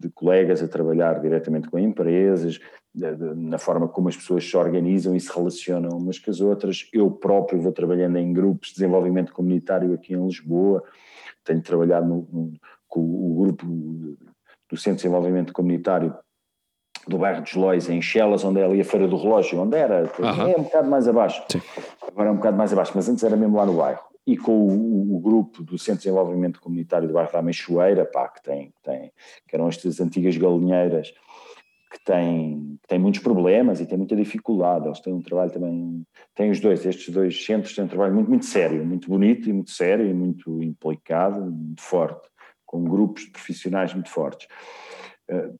de 0.02 0.10
colegas 0.10 0.62
a 0.62 0.68
trabalhar 0.68 1.20
diretamente 1.20 1.70
com 1.70 1.78
empresas, 1.78 2.58
de, 2.94 3.16
de, 3.16 3.34
na 3.34 3.58
forma 3.58 3.88
como 3.88 4.08
as 4.08 4.16
pessoas 4.16 4.44
se 4.44 4.56
organizam 4.56 5.14
e 5.14 5.20
se 5.20 5.32
relacionam 5.32 5.96
umas 5.96 6.18
com 6.18 6.30
as 6.30 6.40
outras. 6.40 6.88
Eu 6.92 7.10
próprio 7.10 7.60
vou 7.60 7.72
trabalhando 7.72 8.18
em 8.18 8.32
grupos 8.32 8.68
de 8.68 8.74
desenvolvimento 8.74 9.32
comunitário 9.32 9.94
aqui 9.94 10.14
em 10.14 10.26
Lisboa, 10.26 10.82
tenho 11.44 11.62
trabalhado 11.62 12.06
no, 12.06 12.28
no, 12.30 12.52
com 12.88 13.00
o 13.00 13.42
grupo 13.42 13.66
do 13.66 14.76
Centro 14.76 14.96
de 14.96 15.02
Desenvolvimento 15.02 15.52
Comunitário 15.52 16.14
do 17.06 17.18
bairro 17.18 17.42
dos 17.42 17.54
Lois, 17.54 17.88
em 17.88 18.00
Chelas, 18.00 18.44
onde 18.44 18.60
é 18.60 18.64
ali 18.64 18.80
a 18.80 18.84
Feira 18.84 19.08
do 19.08 19.16
Relógio, 19.16 19.60
onde 19.60 19.76
era, 19.76 20.04
uhum. 20.18 20.48
é 20.48 20.56
um 20.56 20.62
bocado 20.62 20.88
mais 20.88 21.08
abaixo, 21.08 21.42
Sim. 21.50 21.60
agora 22.06 22.28
é 22.28 22.32
um 22.32 22.36
bocado 22.36 22.56
mais 22.56 22.72
abaixo, 22.72 22.92
mas 22.94 23.08
antes 23.08 23.24
era 23.24 23.36
mesmo 23.36 23.56
lá 23.56 23.66
no 23.66 23.74
bairro 23.74 24.11
e 24.26 24.36
com 24.36 24.52
o, 24.52 25.16
o, 25.16 25.20
grupo 25.20 25.62
do 25.62 25.76
Centro 25.78 26.02
de 26.02 26.04
Desenvolvimento 26.04 26.60
Comunitário 26.60 27.08
do 27.08 27.14
bairro 27.14 27.32
da 27.32 27.42
Meixoeira, 27.42 28.04
pá, 28.04 28.28
que, 28.28 28.42
tem, 28.42 28.72
tem, 28.82 29.12
que 29.48 29.54
eram 29.54 29.68
estas 29.68 30.00
antigas 30.00 30.36
galinheiras, 30.36 31.12
que 31.90 32.02
têm, 32.04 32.78
que 32.80 32.88
têm 32.88 32.98
muitos 32.98 33.20
problemas 33.20 33.80
e 33.80 33.86
têm 33.86 33.98
muita 33.98 34.16
dificuldade. 34.16 34.86
Eles 34.86 35.00
têm 35.00 35.12
um 35.12 35.20
trabalho 35.20 35.50
também, 35.50 36.06
têm 36.34 36.50
os 36.50 36.60
dois, 36.60 36.86
estes 36.86 37.12
dois 37.12 37.44
centros 37.44 37.74
têm 37.74 37.84
um 37.84 37.88
trabalho 37.88 38.14
muito, 38.14 38.28
muito 38.28 38.46
sério, 38.46 38.84
muito 38.84 39.08
bonito 39.08 39.48
e 39.48 39.52
muito 39.52 39.70
sério 39.70 40.06
e 40.06 40.14
muito 40.14 40.62
implicado, 40.62 41.40
muito 41.40 41.82
forte, 41.82 42.28
com 42.64 42.84
grupos 42.84 43.24
de 43.24 43.30
profissionais 43.30 43.92
muito 43.92 44.08
fortes. 44.08 44.48
Eh, 45.28 45.50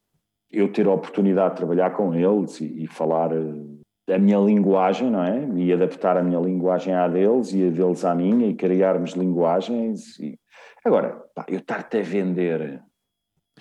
eu 0.50 0.72
ter 0.72 0.86
a 0.86 0.92
oportunidade 0.92 1.50
de 1.50 1.56
trabalhar 1.56 1.90
com 1.90 2.14
eles 2.14 2.60
e, 2.60 2.84
e 2.84 2.86
falar 2.86 3.32
eh, 3.32 3.81
a 4.09 4.18
minha 4.18 4.38
linguagem, 4.38 5.11
não 5.11 5.22
é? 5.22 5.48
E 5.57 5.72
adaptar 5.72 6.16
a 6.16 6.22
minha 6.22 6.40
linguagem 6.40 6.94
à 6.94 7.07
deles 7.09 7.53
e 7.53 7.66
a 7.66 7.70
deles 7.70 8.05
à 8.05 8.14
minha 8.14 8.48
e 8.48 8.55
criarmos 8.55 9.12
linguagens. 9.12 10.18
E... 10.18 10.38
Agora, 10.84 11.22
pá, 11.34 11.46
eu 11.48 11.59
estar-te 11.59 11.98
a 11.98 12.03
vender, 12.03 12.82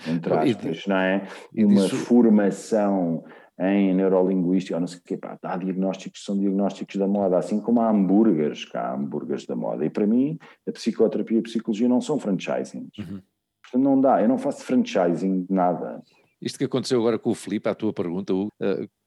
entre 0.07 0.33
aspas, 0.33 0.87
não 0.87 0.97
é? 0.97 1.27
Uma 1.55 1.87
formação 1.87 3.23
em 3.59 3.93
neurolinguística, 3.93 4.75
ou 4.75 4.79
não 4.79 4.87
sei 4.87 4.97
o 4.97 5.03
quê, 5.03 5.17
pá, 5.17 5.37
há 5.43 5.57
diagnósticos 5.57 6.23
são 6.23 6.37
diagnósticos 6.37 6.95
da 6.95 7.07
moda, 7.07 7.37
assim 7.37 7.59
como 7.59 7.79
há 7.79 7.89
hambúrgueres, 7.89 8.65
que 8.65 8.75
há 8.75 8.93
hambúrgueres 8.93 9.45
da 9.45 9.55
moda. 9.55 9.85
E 9.85 9.89
para 9.89 10.07
mim, 10.07 10.39
a 10.67 10.71
psicoterapia 10.71 11.37
e 11.37 11.39
a 11.39 11.43
psicologia 11.43 11.87
não 11.87 12.01
são 12.01 12.17
franchising. 12.17 12.89
Uhum. 12.97 13.21
Portanto, 13.61 13.83
não 13.83 14.01
dá, 14.01 14.21
eu 14.21 14.27
não 14.27 14.39
faço 14.39 14.63
franchising 14.63 15.43
de 15.43 15.53
nada. 15.53 16.01
Isto 16.41 16.57
que 16.57 16.65
aconteceu 16.65 16.99
agora 16.99 17.19
com 17.19 17.29
o 17.29 17.35
Filipe, 17.35 17.69
a 17.69 17.75
tua 17.75 17.93
pergunta, 17.93 18.33
uh, 18.33 18.49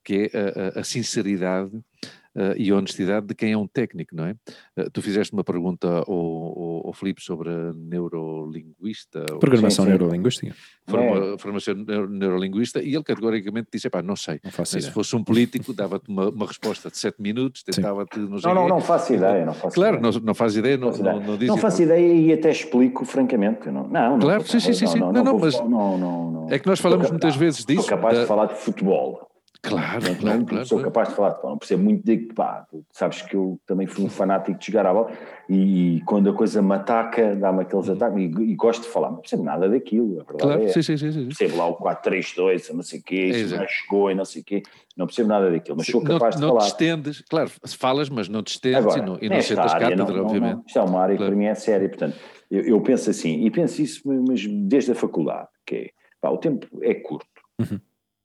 que 0.05 0.31
é 0.33 0.77
a, 0.77 0.81
a, 0.81 0.85
sinceridade 0.85 1.75
uh, 1.75 2.55
e 2.57 2.73
honestidade 2.73 3.27
de 3.27 3.35
quem 3.35 3.53
é 3.53 3.57
um 3.57 3.67
técnico, 3.67 4.15
não 4.15 4.27
é? 4.27 4.33
Uh, 4.77 4.91
tu 4.91 5.01
fizeste 5.01 5.33
uma 5.33 5.45
pergunta 5.45 5.89
ao, 5.89 6.13
ao, 6.13 6.87
ao 6.89 6.93
Filipe 6.93 7.23
sobre 7.23 7.49
a 7.49 7.73
neurolinguista. 7.73 9.25
Programação 9.41 9.85
neurolinguística. 9.85 10.55
Forma, 10.87 11.35
é. 11.35 11.39
Formação 11.39 11.75
neurolinguista 11.75 12.83
e 12.83 12.95
ele 12.95 13.03
categoricamente 13.03 13.69
disse, 13.73 13.89
pá, 13.89 14.03
não 14.03 14.17
sei. 14.17 14.41
Não 14.45 14.65
se 14.65 14.91
fosse 14.91 15.17
um 15.17 15.25
político, 15.25 15.73
dava-te 15.73 16.09
uma, 16.09 16.29
uma, 16.29 16.47
resposta 16.47 16.91
de 16.91 16.99
sete 16.99 17.21
minutos, 17.21 17.63
tentava-te... 17.63 18.19
Não, 18.19 18.39
não, 18.39 18.55
não, 18.55 18.69
não 18.69 18.81
faço 18.81 19.15
ideia, 19.15 19.47
não 19.47 19.55
faço 19.55 19.75
Claro, 19.75 19.97
ideia. 19.97 20.13
Não, 20.13 20.21
não 20.21 20.35
faz 20.35 20.57
ideia, 20.57 20.77
não, 20.77 20.91
não, 20.91 20.99
não, 20.99 21.21
não, 21.21 21.37
não 21.39 21.57
faço 21.57 21.83
ideia 21.83 22.13
e 22.13 22.33
até 22.33 22.51
explico 22.51 23.05
francamente. 23.05 23.71
Não, 23.71 23.89
não, 23.89 24.19
claro, 24.19 24.47
sim, 24.47 24.61
sim, 24.61 24.75
sim. 24.75 24.99
Não, 24.99 25.13
não, 25.13 25.39
mas 25.39 25.59
não, 25.61 25.99
não, 25.99 26.47
é 26.51 26.59
que 26.59 26.67
nós 26.67 26.81
falamos 26.81 27.11
muitas 27.11 27.37
vezes 27.37 27.65
disso. 27.65 27.83
Sou 27.83 27.91
capaz 27.91 28.19
de 28.19 28.27
falar 28.27 28.47
de 28.47 28.55
futebol. 28.55 29.34
Claro, 29.65 30.05
não, 30.05 30.15
claro, 30.15 30.39
não 30.39 30.45
claro, 30.45 30.67
sou 30.67 30.79
claro. 30.79 30.93
capaz 30.93 31.09
de 31.09 31.15
falar 31.15 31.29
de 31.29 31.35
futebol, 31.37 31.51
não 31.53 31.59
percebo 31.59 31.83
muito 31.83 32.05
de 32.05 32.19
pá, 32.35 32.67
sabes 32.93 33.23
que 33.23 33.35
eu 33.35 33.59
também 33.67 33.87
fui 33.87 34.05
um 34.05 34.09
fanático 34.11 34.59
de 34.59 34.67
jogar 34.67 34.87
a 34.87 34.93
bola 34.93 35.11
e, 35.49 36.03
quando 36.05 36.29
a 36.29 36.35
coisa 36.35 36.61
me 36.61 36.75
ataca, 36.75 37.35
dá-me 37.35 37.63
aqueles 37.63 37.89
ataques 37.89 38.19
e, 38.19 38.25
e, 38.25 38.55
gosto 38.55 38.83
de 38.83 38.89
falar, 38.89 39.11
não 39.11 39.19
percebo 39.21 39.43
nada 39.43 39.67
daquilo, 39.67 40.21
a 40.21 40.25
verdade 40.25 40.43
claro, 40.43 40.63
é. 40.65 40.69
Sim, 40.69 40.83
sim, 40.83 40.97
sim, 40.99 41.13
sim. 41.13 41.25
Percebo 41.27 41.57
lá 41.57 41.67
o 41.67 41.79
4-3-2, 41.79 42.75
não 42.75 42.83
sei 42.83 43.01
o 43.01 43.03
quê, 43.03 43.27
isso 43.27 43.57
não 43.57 43.67
chegou 43.67 44.11
e 44.11 44.15
não 44.15 44.25
sei 44.27 44.43
o 44.43 44.45
quê, 44.45 44.63
não 44.97 45.07
percebo 45.07 45.29
nada 45.31 45.51
daquilo, 45.51 45.79
mas 45.79 45.87
sou 45.87 46.03
capaz 46.03 46.37
não, 46.37 46.41
de 46.41 46.47
não 46.47 46.49
falar. 46.49 46.61
Não 46.61 46.67
te 46.67 46.71
estendes, 46.71 47.25
claro, 47.29 47.51
falas, 47.79 48.09
mas 48.11 48.29
não 48.29 48.43
te 48.43 48.51
estendes 48.51 48.79
Agora, 48.79 48.99
e 48.99 49.03
não, 49.03 49.19
e 49.23 49.29
não 49.31 49.41
sentas 49.41 49.73
cátedra, 49.73 49.97
não, 49.97 50.25
obviamente. 50.25 50.57
Não, 50.57 50.65
isto 50.67 50.79
é 50.79 50.83
uma 50.83 51.01
área 51.01 51.17
claro. 51.17 51.33
que 51.33 51.37
para 51.37 51.37
mim 51.37 51.47
é 51.47 51.55
séria, 51.55 51.89
portanto, 51.89 52.17
eu, 52.51 52.63
eu, 52.63 52.81
penso 52.83 53.09
assim, 53.09 53.45
e 53.45 53.51
penso 53.51 53.81
isso 53.81 54.03
mas 54.05 54.47
desde 54.47 54.93
a 54.93 54.95
faculdade, 54.95 55.49
que 55.65 55.75
é, 55.75 55.91
pá, 56.21 56.29
o 56.29 56.37
tempo 56.37 56.67
é 56.83 56.95
curto. 56.95 57.27
Uhum. 57.59 57.81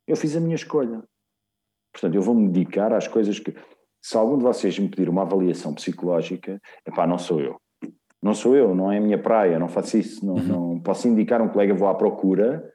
Eu 0.09 0.15
fiz 0.17 0.35
a 0.35 0.39
minha 0.39 0.55
escolha. 0.55 1.03
Portanto, 1.91 2.15
eu 2.15 2.21
vou-me 2.21 2.47
dedicar 2.49 2.93
às 2.93 3.07
coisas 3.07 3.39
que, 3.39 3.53
se 4.01 4.15
algum 4.17 4.37
de 4.37 4.43
vocês 4.43 4.77
me 4.79 4.87
pedir 4.89 5.09
uma 5.09 5.23
avaliação 5.23 5.73
psicológica, 5.73 6.61
epá, 6.85 7.05
não 7.07 7.17
sou 7.17 7.41
eu. 7.41 7.57
Não 8.21 8.33
sou 8.33 8.55
eu, 8.55 8.75
não 8.75 8.91
é 8.91 8.97
a 8.97 9.01
minha 9.01 9.17
praia, 9.21 9.57
não 9.59 9.67
faço 9.69 9.97
isso. 9.97 10.25
Não, 10.25 10.35
Uhum. 10.35 10.43
não 10.73 10.79
posso 10.81 11.07
indicar 11.07 11.41
um 11.41 11.47
colega, 11.49 11.73
vou 11.73 11.87
à 11.87 11.95
procura 11.95 12.71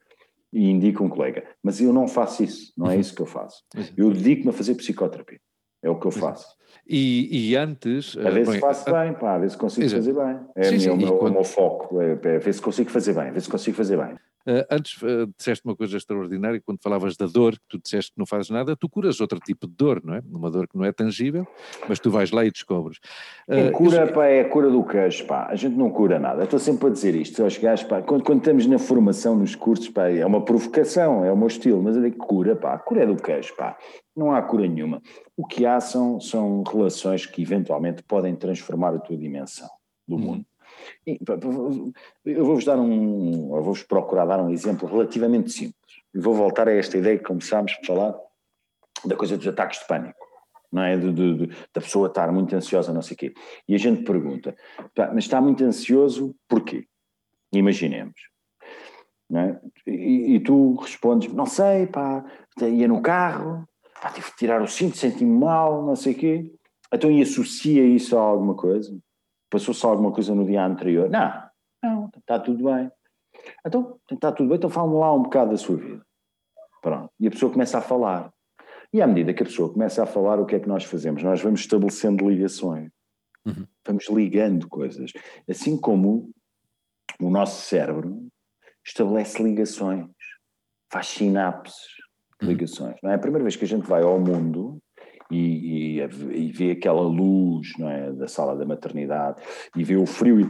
e 0.53 0.71
indico 0.71 1.05
um 1.05 1.09
colega. 1.09 1.45
Mas 1.63 1.81
eu 1.81 1.93
não 1.93 2.09
faço 2.09 2.43
isso, 2.43 2.73
não 2.77 2.91
é 2.91 2.97
isso 2.97 3.15
que 3.15 3.21
eu 3.23 3.27
façço. 3.27 3.63
Eu 3.97 4.11
dedico-me 4.11 4.51
a 4.51 4.53
fazer 4.53 4.75
psicoterapia. 4.75 5.39
É 5.83 5.91
o 5.91 5.99
que 6.01 6.07
eu 6.07 6.11
faço. 6.11 6.47
E, 6.89 7.51
e 7.51 7.57
antes. 7.57 8.17
A 8.17 8.31
ver 8.31 8.41
eh, 8.41 8.45
se 8.47 8.51
bem, 8.53 8.61
faço 8.61 8.91
bem, 8.91 9.13
pá, 9.15 9.35
a 9.35 9.39
ver 9.39 9.51
se 9.51 9.57
consigo 9.59 9.85
Exato. 9.85 10.03
fazer 10.03 10.15
bem. 10.15 10.41
É 10.57 10.63
Sim, 10.65 10.79
sim, 10.79 10.85
sim, 10.85 10.91
o, 10.91 10.97
meu, 10.97 11.19
quando- 11.19 11.31
o 11.33 11.35
meu 11.35 11.45
foco, 11.45 12.01
é, 12.01 12.13
é 12.13 12.39
ver 12.39 12.55
se 12.55 12.63
consigo 12.63 12.91
fazer 12.91 13.13
bem, 13.15 13.31
ver 13.31 13.41
se 13.43 13.51
consigo 13.51 13.77
fazer 13.77 13.99
bem. 13.99 14.17
Eh, 14.47 14.67
antes 14.71 15.03
eh, 15.03 15.27
disseste 15.37 15.65
uma 15.65 15.75
coisa 15.77 15.97
extraordinária 15.97 16.61
quando 16.65 16.79
falavas 16.83 17.17
da 17.17 17.27
dor, 17.27 17.53
que 17.55 17.61
tu 17.69 17.79
disseste 17.83 18.13
que 18.13 18.19
não 18.19 18.27
fazes 18.27 18.51
nada, 18.51 18.77
tu 18.77 18.89
curas 18.89 19.21
outro 19.21 19.39
tipo 19.41 19.67
de 19.67 19.73
dor, 19.75 20.01
não 20.05 20.15
é? 20.15 20.23
Uma 20.31 20.51
dor 20.51 20.69
que 20.69 20.77
não 20.77 20.85
é 20.85 20.93
tangível, 20.93 21.47
mas 21.89 21.99
tu 21.99 22.11
vais 22.11 22.31
lá 22.31 22.45
e 22.45 22.51
descobres. 22.51 22.99
Eh, 23.49 23.71
cura, 23.71 24.05
isso- 24.05 24.15
pá, 24.15 24.27
é 24.27 24.41
a 24.41 24.49
cura 24.49 24.71
do 24.71 24.85
queijo, 24.85 25.27
pá. 25.27 25.47
A 25.49 25.55
gente 25.57 25.77
não 25.77 25.91
cura 25.91 26.19
nada. 26.19 26.41
Eu 26.41 26.45
estou 26.45 26.59
sempre 26.59 26.87
a 26.89 26.91
dizer 26.91 27.15
isto 27.15 27.43
aos 27.43 27.57
gajos, 27.59 27.87
pá. 27.87 28.03
Quando, 28.03 28.23
quando 28.25 28.39
estamos 28.39 28.67
na 28.67 28.79
formação, 28.79 29.37
nos 29.37 29.55
cursos, 29.55 29.89
pá, 29.89 30.09
é 30.09 30.25
uma 30.27 30.45
provocação, 30.45 31.25
é 31.25 31.33
o 31.33 31.37
meu 31.37 31.47
estilo, 31.49 31.83
mas 31.83 32.01
digo 32.01 32.17
cura, 32.19 32.55
pá. 32.57 32.75
A 32.75 32.79
cura 32.79 33.03
é 33.03 33.07
do 33.07 33.17
queijo, 33.17 33.55
pá. 33.57 33.77
Não 34.17 34.33
há 34.33 34.41
cura 34.43 34.67
nenhuma. 34.67 35.03
O 35.37 35.47
que 35.47 35.67
há 35.67 35.81
são, 35.81 36.21
são 36.21 36.63
relações 36.63 37.27
que 37.27 37.43
eventualmente 37.43 38.03
podem 38.05 38.35
transformar 38.37 38.95
a 38.95 38.99
tua 38.99 39.17
dimensão 39.17 39.69
do 40.07 40.15
Uhum. 40.17 40.21
mundo. 40.21 40.47
Eu 42.25 42.45
vou-vos 42.45 42.65
dar 42.65 42.79
um, 42.79 43.49
vou-vos 43.49 43.83
procurar 43.83 44.27
dar 44.27 44.41
um 44.41 44.51
exemplo 44.51 44.89
relativamente 44.89 45.53
simples. 45.53 45.75
E 46.15 46.19
vou 46.19 46.35
voltar 46.35 46.69
a 46.69 46.73
esta 46.73 46.97
ideia 46.97 47.19
que 47.19 47.25
começámos 47.25 47.77
a 47.83 47.87
falar 47.87 48.15
da 49.05 49.17
coisa 49.17 49.37
dos 49.37 49.47
ataques 49.47 49.81
de 49.81 49.87
pânico 49.87 50.25
não 50.75 50.83
é? 50.83 50.97
Da 50.97 51.81
pessoa 51.81 52.09
estar 52.09 52.33
muito 52.33 52.55
ansiosa, 52.55 52.93
não 52.93 53.01
sei 53.01 53.15
o 53.15 53.19
quê. 53.19 53.35
E 53.69 53.77
a 53.77 53.79
gente 53.79 54.03
pergunta, 54.03 54.57
"Pá, 54.93 55.09
mas 55.15 55.23
está 55.23 55.41
muito 55.41 55.63
ansioso 55.63 56.35
porquê? 56.49 56.85
Imaginemos. 57.53 58.15
É? 59.33 59.59
e, 59.87 60.35
e 60.35 60.41
tu 60.41 60.75
respondes, 60.75 61.33
não 61.33 61.47
sei, 61.47 61.87
pá, 61.87 62.25
ia 62.61 62.87
no 62.87 63.01
carro, 63.01 63.67
pá, 64.01 64.11
tive 64.11 64.31
que 64.31 64.37
tirar 64.37 64.61
o 64.63 64.69
cinto, 64.69 64.97
senti-me 64.97 65.39
mal, 65.39 65.85
não 65.85 65.97
sei 65.97 66.13
o 66.13 66.17
quê. 66.17 66.53
Então 66.93 67.11
e 67.11 67.23
associa 67.23 67.85
isso 67.85 68.17
a 68.19 68.21
alguma 68.21 68.55
coisa? 68.55 68.97
Passou-se 69.55 69.87
alguma 69.87 70.11
coisa 70.11 70.35
no 70.35 70.45
dia 70.45 70.67
anterior? 70.67 71.09
Não, 71.09 71.49
não, 71.81 72.11
está 72.17 72.41
tudo 72.41 72.65
bem. 72.65 72.91
Então, 73.65 74.01
está 74.11 74.33
tudo 74.33 74.49
bem, 74.49 74.57
então 74.57 74.69
fala-me 74.69 74.97
lá 74.99 75.15
um 75.15 75.23
bocado 75.23 75.53
da 75.53 75.57
sua 75.57 75.77
vida. 75.77 76.05
Pronto. 76.83 77.09
E 77.21 77.29
a 77.29 77.31
pessoa 77.31 77.53
começa 77.53 77.79
a 77.79 77.81
falar. 77.81 78.33
E 78.93 79.01
à 79.01 79.07
medida 79.07 79.33
que 79.33 79.45
a 79.45 79.47
pessoa 79.47 79.73
começa 79.73 80.03
a 80.03 80.07
falar, 80.07 80.41
o 80.41 80.45
que 80.45 80.57
é 80.57 80.59
que 80.59 80.67
nós 80.67 80.83
fazemos? 80.83 81.23
Nós 81.23 81.41
vamos 81.41 81.61
estabelecendo 81.61 82.29
ligações. 82.29 82.91
Uhum. 83.47 83.65
Vamos 83.87 84.09
ligando 84.11 84.69
coisas. 84.69 85.13
Assim 85.49 85.77
como 85.77 86.33
o 87.21 87.31
nosso 87.31 87.63
cérebro 87.63 88.27
estabelece 88.85 89.41
ligações, 89.41 90.09
faz 90.91 91.07
sinapses, 91.07 91.77
Uhum. 92.43 92.49
ligações. 92.49 92.97
Não 93.05 93.13
é 93.13 93.15
a 93.15 93.19
primeira 93.21 93.45
vez 93.45 93.55
que 93.55 93.65
a 93.65 93.69
gente 93.69 93.87
vai 93.87 94.03
ao 94.03 94.19
mundo 94.19 94.83
e, 95.31 95.99
e- 95.99 96.01
e 96.01 96.53
vê 96.53 96.73
aquela 96.73 97.03
luz 97.03 97.73
não 97.79 97.89
é, 97.89 98.13
da 98.13 98.29
sala 98.29 98.57
da 98.57 98.65
maternidade 98.65 99.41
e 99.77 99.83
vê 99.85 99.97
o 99.97 100.07
frio 100.07 100.41
e 100.41 100.49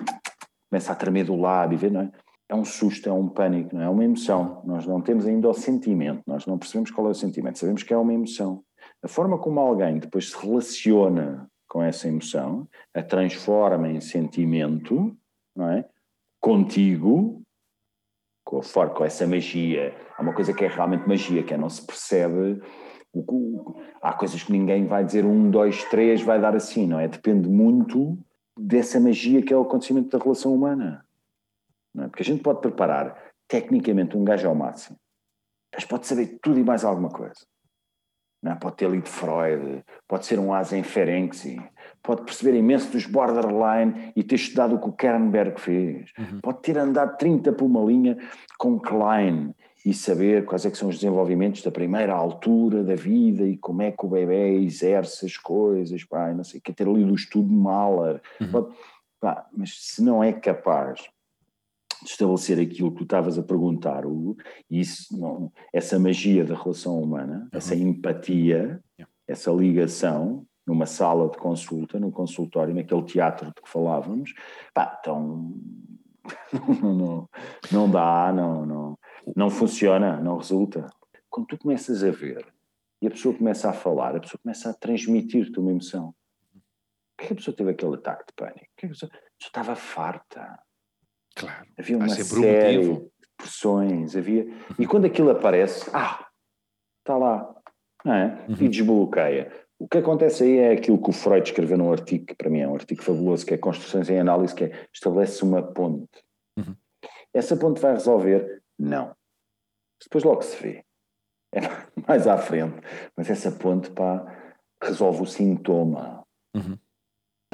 começa 0.71 0.93
a 0.93 0.97
tremer 0.97 1.25
do 1.25 1.37
e 1.73 1.77
vê, 1.77 1.91
não 1.91 2.01
é? 2.03 2.11
É 2.49 2.55
um 2.55 2.65
susto, 2.65 3.09
é 3.09 3.13
um 3.13 3.29
pânico, 3.29 3.75
não 3.75 3.83
é? 3.83 3.87
É 3.87 3.89
uma 3.89 4.05
emoção. 4.05 4.63
Nós 4.67 4.87
não 4.87 5.01
temos 5.01 5.27
ainda 5.27 5.49
o 5.49 5.55
sentimento, 5.55 6.23
nós 6.27 6.45
não 6.47 6.59
percebemos 6.59 6.91
qual 6.91 7.07
é 7.07 7.11
o 7.11 7.15
sentimento, 7.15 7.59
sabemos 7.59 7.83
que 7.83 7.95
é 7.95 7.97
uma 7.97 8.13
emoção. 8.13 8.63
A 9.03 9.09
forma 9.09 9.39
como 9.39 9.59
alguém 9.61 9.99
depois 9.99 10.31
se 10.31 10.37
relaciona 10.47 11.49
com 11.69 11.83
essa 11.83 12.07
emoção, 12.07 12.69
a 12.95 13.03
transforma 13.03 13.89
em 13.91 14.01
sentimento, 14.01 15.17
não 15.57 15.71
é? 15.71 15.89
Contigo, 16.41 17.43
com, 18.45 18.59
a 18.59 18.63
for- 18.63 18.91
com 18.91 19.05
essa 19.05 19.27
magia. 19.27 19.97
Há 20.17 20.23
uma 20.23 20.35
coisa 20.35 20.53
que 20.53 20.65
é 20.65 20.69
realmente 20.69 21.09
magia, 21.09 21.43
que 21.43 21.55
é 21.55 21.57
não 21.57 21.71
se 21.71 21.85
percebe. 21.85 22.61
Há 24.03 24.13
coisas 24.13 24.43
que 24.43 24.53
ninguém 24.53 24.87
vai 24.87 25.05
dizer 25.05 25.25
um, 25.25 25.51
dois, 25.51 25.85
três, 25.85 26.21
vai 26.23 26.41
dar 26.41 26.55
assim, 26.57 26.87
não 26.87 26.99
é? 26.99 27.07
Depende 27.09 27.49
muito 27.49 28.19
dessa 28.59 28.99
magia 29.01 29.43
que 29.43 29.53
é 29.53 29.57
o 29.57 29.63
acontecimento 29.63 30.17
da 30.17 30.23
relação 30.23 30.55
humana. 30.55 31.05
Não 31.95 32.05
é? 32.05 32.09
Porque 32.09 32.23
a 32.23 32.27
gente 32.27 32.43
pode 32.43 32.61
preparar 32.61 33.17
tecnicamente 33.49 34.17
um 34.17 34.25
gajo 34.25 34.49
ao 34.49 34.55
máximo, 34.55 34.97
mas 35.75 35.85
pode 35.85 36.07
saber 36.07 36.39
tudo 36.43 36.59
e 36.59 36.65
mais 36.65 36.85
alguma 36.85 37.09
coisa. 37.11 37.47
Não 38.43 38.53
é? 38.53 38.55
Pode 38.57 38.77
ter 38.77 38.91
lido 38.91 39.09
Freud, 39.09 39.83
pode 40.07 40.27
ser 40.27 40.39
um 40.39 40.53
asa 40.53 40.77
em 40.77 40.83
Ferenczi, 40.83 41.59
pode 42.03 42.25
perceber 42.25 42.57
imenso 42.59 42.91
dos 42.93 43.07
borderline 43.07 44.13
e 44.15 44.23
ter 44.23 44.35
estudado 44.35 44.75
o 44.77 44.81
que 44.81 44.89
o 44.89 44.93
Kernberg 44.93 45.59
fez, 45.61 46.11
Uhum. 46.19 46.41
pode 46.43 46.61
ter 46.61 46.77
andado 46.77 47.17
30 47.17 47.53
por 47.53 47.65
uma 47.65 47.83
linha 47.83 48.19
com 48.59 48.79
Klein 48.79 49.55
e 49.85 49.93
saber 49.93 50.47
quais 50.47 50.65
é 50.65 50.71
que 50.71 50.79
são 50.79 50.89
os 50.89 50.95
desenvolvimentos 50.97 51.63
da 51.63 51.71
primeira 51.71 52.15
altura 52.15 52.83
da 52.83 52.95
vida 52.95 53.43
e 53.45 53.57
como 53.59 53.83
é 53.83 53.93
que 53.93 54.07
o 54.07 54.09
bebê 54.09 54.59
exerce 54.61 55.27
as 55.27 55.37
coisas, 55.37 56.03
pá, 56.05 56.33
não 56.33 56.43
sei, 56.43 56.59
o 56.59 56.63
quê, 56.63 56.73
ter 56.73 56.87
lido 56.87 57.13
o 57.13 57.17
estudo 57.17 57.49
de 57.49 57.55
Mahler, 57.55 58.21
Uhum. 58.41 58.73
pá, 59.21 59.47
mas 59.53 59.77
se 59.79 60.03
não 60.03 60.25
é 60.25 60.33
capaz 60.33 61.01
de 62.03 62.11
estabelecer 62.11 62.59
aquilo 62.61 62.91
que 62.93 62.99
tu 62.99 63.05
estavas 63.05 63.39
a 63.39 63.43
perguntar, 63.43 64.07
Hugo, 64.07 64.37
isso 64.71 65.19
não, 65.19 65.53
essa 65.73 65.99
magia 65.99 66.45
da 66.45 66.55
relação 66.55 66.99
humana, 67.01 67.49
essa 67.53 67.75
empatia, 67.75 68.81
Yeah. 68.99 69.13
essa 69.29 69.51
ligação 69.51 70.47
numa 70.67 70.87
sala 70.87 71.29
de 71.29 71.37
consulta, 71.37 71.99
num 72.01 72.11
consultório, 72.11 72.75
naquele 72.75 73.03
teatro 73.03 73.49
de 73.49 73.55
que 73.63 73.69
falávamos, 73.69 74.33
pá, 74.73 74.99
então 75.01 75.53
não, 76.83 76.95
não, 76.95 77.29
não 77.71 77.91
dá, 77.91 78.33
não, 78.35 78.65
não, 78.65 78.99
não 79.37 79.51
funciona, 79.51 80.21
não 80.21 80.37
resulta. 80.37 80.87
Quando 81.31 81.47
tu 81.47 81.59
começas 81.59 82.03
a 82.05 82.11
ver 82.11 82.47
e 83.01 83.07
a 83.07 83.11
pessoa 83.11 83.37
começa 83.37 83.69
a 83.69 83.73
falar, 83.73 84.17
a 84.17 84.21
pessoa 84.21 84.41
começa 84.43 84.71
a 84.71 84.75
transmitir-te 84.75 85.59
uma 85.59 85.71
emoção. 85.71 86.15
Por 87.17 87.27
que 87.27 87.33
a 87.33 87.37
pessoa 87.37 87.57
teve 87.57 87.71
aquele 87.71 87.95
ataque 87.95 88.25
de 88.29 88.33
pânico? 88.35 88.59
Por 88.59 88.77
que 88.77 88.87
a 88.87 88.89
pessoa, 88.89 89.11
a 89.11 89.17
pessoa 89.17 89.33
estava 89.41 89.75
farta? 89.77 90.59
Claro. 91.37 91.67
Havia 91.79 91.97
uma 91.97 92.07
um 92.07 92.09
série 92.09 92.79
motivo. 92.79 93.11
de 93.21 93.29
pressões, 93.37 94.17
havia... 94.17 94.47
E 94.79 94.87
quando 94.87 95.07
aquilo 95.07 95.31
aparece, 95.31 95.91
ah, 95.93 96.29
está 97.01 97.17
lá, 97.17 97.55
não 98.05 98.15
é? 98.15 98.47
E 98.49 98.69
desbloqueia. 98.69 99.53
O 99.79 99.89
que 99.89 99.99
acontece 99.99 100.45
aí 100.45 100.59
é 100.59 100.73
aquilo 100.73 101.03
que 101.03 101.11
o 101.11 101.13
Freud 101.13 101.47
escreveu 101.47 101.77
num 101.77 101.93
artigo, 101.93 102.27
que 102.27 102.35
para 102.35 102.49
mim 102.49 102.61
é 102.61 102.69
um 102.69 102.75
artigo 102.75 103.03
fabuloso, 103.03 103.45
que 103.45 103.55
é 103.55 103.59
Construções 103.59 104.09
em 104.09 104.19
Análise, 104.19 104.55
que 104.55 104.65
é 104.65 104.87
estabelece 104.93 105.43
uma 105.43 105.63
ponte. 105.63 106.25
Uhum. 106.57 106.75
Essa 107.33 107.57
ponte 107.57 107.81
vai 107.81 107.93
resolver? 107.93 108.63
Não. 108.79 109.15
Depois 110.03 110.25
logo 110.25 110.43
se 110.43 110.63
vê. 110.63 110.85
É 111.53 111.61
mais 112.07 112.27
à 112.27 112.37
frente. 112.39 112.77
Mas 113.17 113.31
essa 113.31 113.51
ponte, 113.51 113.91
pá, 113.91 114.25
resolve 114.83 115.23
o 115.23 115.27
sintoma. 115.27 116.23
Uhum. 116.55 116.79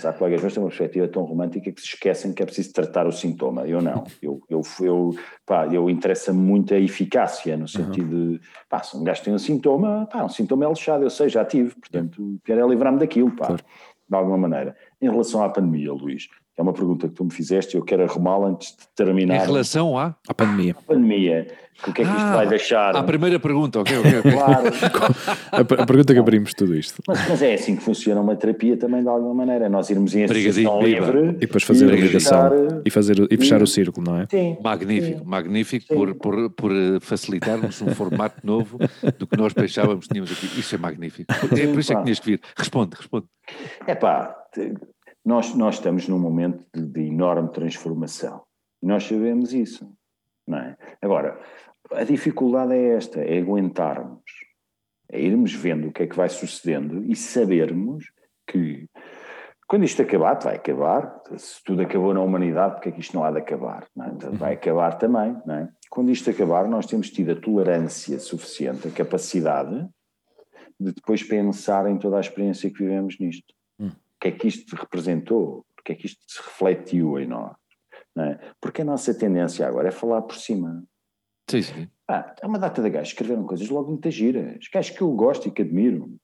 há 0.05 0.12
colegas 0.12 0.43
meus 0.43 0.53
que 0.53 0.55
têm 0.55 0.62
uma 0.62 0.68
perspectiva 0.68 1.09
tão 1.09 1.23
romântica 1.25 1.73
que 1.73 1.81
se 1.81 1.87
esquecem 1.87 2.35
que 2.35 2.43
é 2.43 2.47
preciso 2.47 2.73
tratar 2.73 3.07
o 3.07 3.12
sintoma. 3.12 3.66
Eu 3.66 3.81
não. 3.81 4.05
Eu, 4.21 4.43
eu, 4.49 4.62
eu, 4.81 5.11
pá, 5.47 5.66
eu 5.68 5.89
interessa 5.89 6.33
muito 6.33 6.75
a 6.75 6.79
eficácia, 6.79 7.57
no 7.57 7.68
sentido 7.68 8.14
uhum. 8.14 8.33
de, 8.33 8.41
pá, 8.68 8.83
se 8.83 8.97
um 8.97 9.05
gajo 9.05 9.23
tem 9.23 9.35
um 9.35 9.39
sintoma, 9.39 10.07
pá, 10.11 10.25
um 10.25 10.29
sintoma 10.29 10.64
é 10.64 10.68
lixado, 10.68 11.05
eu 11.05 11.11
sei, 11.11 11.29
já 11.29 11.45
tive, 11.45 11.75
portanto, 11.75 12.39
quero 12.45 12.61
é 12.61 12.68
livrar-me 12.68 12.99
daquilo, 12.99 13.31
pá, 13.35 13.47
claro. 13.47 13.64
de 14.09 14.16
alguma 14.16 14.37
maneira. 14.37 14.77
Em 15.01 15.11
relação 15.11 15.43
à 15.43 15.49
pandemia, 15.49 15.93
Luís, 15.93 16.29
é 16.61 16.62
uma 16.62 16.74
pergunta 16.74 17.08
que 17.08 17.14
tu 17.14 17.24
me 17.24 17.32
fizeste 17.32 17.74
e 17.74 17.80
eu 17.80 17.82
quero 17.82 18.02
arrumá-la 18.02 18.48
antes 18.48 18.76
de 18.76 18.86
terminar. 18.94 19.42
Em 19.42 19.46
relação 19.46 19.98
à? 19.98 20.14
À 20.28 20.34
pandemia. 20.34 20.76
A 20.78 20.82
pandemia. 20.82 21.46
O 21.88 21.92
que 21.94 22.02
é 22.02 22.04
que 22.04 22.11
isto 22.11 22.20
ah, 22.20 22.36
vai 22.36 22.46
deixar? 22.46 22.94
A 22.94 23.02
primeira 23.02 23.40
pergunta, 23.40 23.80
ok, 23.80 23.96
ok. 23.96 24.32
Claro. 24.32 24.68
a, 25.50 25.61
a, 25.61 25.86
pergunta 25.86 26.12
que 26.12 26.18
abrimos 26.20 26.52
tudo 26.52 26.74
isto. 26.76 27.02
Mas, 27.08 27.26
mas, 27.26 27.40
é 27.40 27.54
assim 27.54 27.74
que 27.74 27.82
funciona 27.82 28.20
uma 28.20 28.36
terapia 28.36 28.76
também 28.76 29.00
de 29.00 29.08
alguma 29.08 29.32
maneira. 29.32 29.70
Nós 29.70 29.88
irmos 29.88 30.14
em 30.14 30.24
associação 30.24 30.82
livre. 30.82 31.28
E 31.28 31.32
depois 31.32 31.62
fazer 31.62 31.88
e 31.88 31.92
a 31.92 31.96
ligação 31.96 32.82
e, 32.84 32.90
fazer, 32.90 33.26
e 33.30 33.36
fechar 33.38 33.61
e, 33.61 33.64
o 33.64 33.66
círculo, 33.66 34.11
não 34.11 34.18
é? 34.18 34.26
Sim. 34.30 34.58
Magnífico, 34.62 35.20
sim. 35.20 35.24
magnífico 35.24 35.86
sim. 35.86 35.94
Por, 35.94 36.14
por, 36.16 36.50
por 36.50 36.72
facilitar-nos 37.00 37.80
um 37.80 37.94
formato 37.94 38.46
novo 38.46 38.76
do 39.18 39.26
que 39.26 39.38
nós 39.38 39.54
pensávamos 39.54 40.06
que 40.06 40.12
tínhamos 40.12 40.30
aqui. 40.30 40.61
Isso 40.61 40.74
é 40.74 40.78
magnífico. 40.78 41.32
É 41.32 41.66
por 41.66 41.78
isso 41.78 41.94
é 41.94 41.96
que 41.96 42.02
tinhas 42.02 42.20
que 42.20 42.26
vir. 42.32 42.40
Responde, 42.54 42.96
responde. 42.98 43.24
É 43.86 43.94
pá, 43.94 44.36
nós, 45.25 45.55
nós 45.55 45.77
estamos 45.77 46.09
num 46.09 46.18
momento 46.18 46.64
de, 46.75 46.87
de 46.87 47.01
enorme 47.03 47.51
transformação. 47.51 48.43
E 48.83 48.87
nós 48.87 49.05
sabemos 49.05 49.53
isso. 49.53 49.91
Não 50.47 50.59
é? 50.59 50.77
Agora, 51.01 51.39
a 51.93 52.05
dificuldade 52.05 52.73
é 52.75 52.97
esta: 52.97 53.21
é 53.21 53.39
aguentarmos, 53.39 54.23
é 55.11 55.21
irmos 55.21 55.53
vendo 55.53 55.89
o 55.89 55.93
que 55.93 56.03
é 56.03 56.07
que 56.07 56.16
vai 56.16 56.29
sucedendo 56.29 57.05
e 57.05 57.14
sabermos 57.14 58.11
que 58.47 58.89
quando 59.68 59.85
isto 59.85 60.03
acabar, 60.03 60.37
vai 60.43 60.57
acabar. 60.57 61.23
Se 61.37 61.62
tudo 61.62 61.83
acabou 61.83 62.12
na 62.12 62.21
humanidade, 62.21 62.75
porque 62.75 62.89
é 62.89 62.93
que 62.93 63.01
isto 63.01 63.14
não 63.14 63.23
há 63.23 63.31
de 63.31 63.39
acabar? 63.39 63.87
É? 64.01 64.31
Vai 64.31 64.55
acabar 64.55 64.99
também. 64.99 65.37
Não 65.47 65.55
é? 65.55 65.68
Quando 65.89 66.11
isto 66.11 66.29
acabar, 66.29 66.66
nós 66.66 66.87
temos 66.87 67.09
tido 67.11 67.31
a 67.31 67.41
tolerância 67.41 68.18
suficiente, 68.18 68.89
a 68.89 68.91
capacidade 68.91 69.89
de 70.81 70.93
depois 70.93 71.23
pensar 71.23 71.89
em 71.89 71.97
toda 71.99 72.16
a 72.16 72.21
experiência 72.21 72.68
que 72.68 72.79
vivemos 72.79 73.16
nisto 73.21 73.55
que 74.21 74.29
é 74.29 74.31
que 74.31 74.47
isto 74.47 74.77
representou, 74.77 75.64
porque 75.75 75.93
é 75.93 75.95
que 75.95 76.07
isto 76.07 76.23
se 76.29 76.39
refletiu 76.43 77.18
em 77.18 77.27
nós. 77.27 77.57
É? 78.18 78.39
Porque 78.61 78.83
a 78.83 78.85
nossa 78.85 79.14
tendência 79.14 79.66
agora 79.66 79.89
é 79.89 79.93
falar 79.93 80.23
por 80.23 80.37
cima. 80.37 80.85
Sim, 81.49 81.62
sim. 81.62 81.89
Ah, 82.09 82.35
há 82.43 82.47
uma 82.47 82.59
data 82.59 82.83
de 82.83 82.91
gajos 82.91 83.12
que 83.12 83.23
escreveram 83.23 83.47
coisas 83.47 83.68
logo 83.71 83.91
muito 83.91 84.11
giras, 84.11 84.59
gajos 84.73 84.97
que 84.97 85.03
eu 85.03 85.11
gosto 85.12 85.49
e 85.49 85.51
que 85.51 85.62
admiro. 85.62 86.16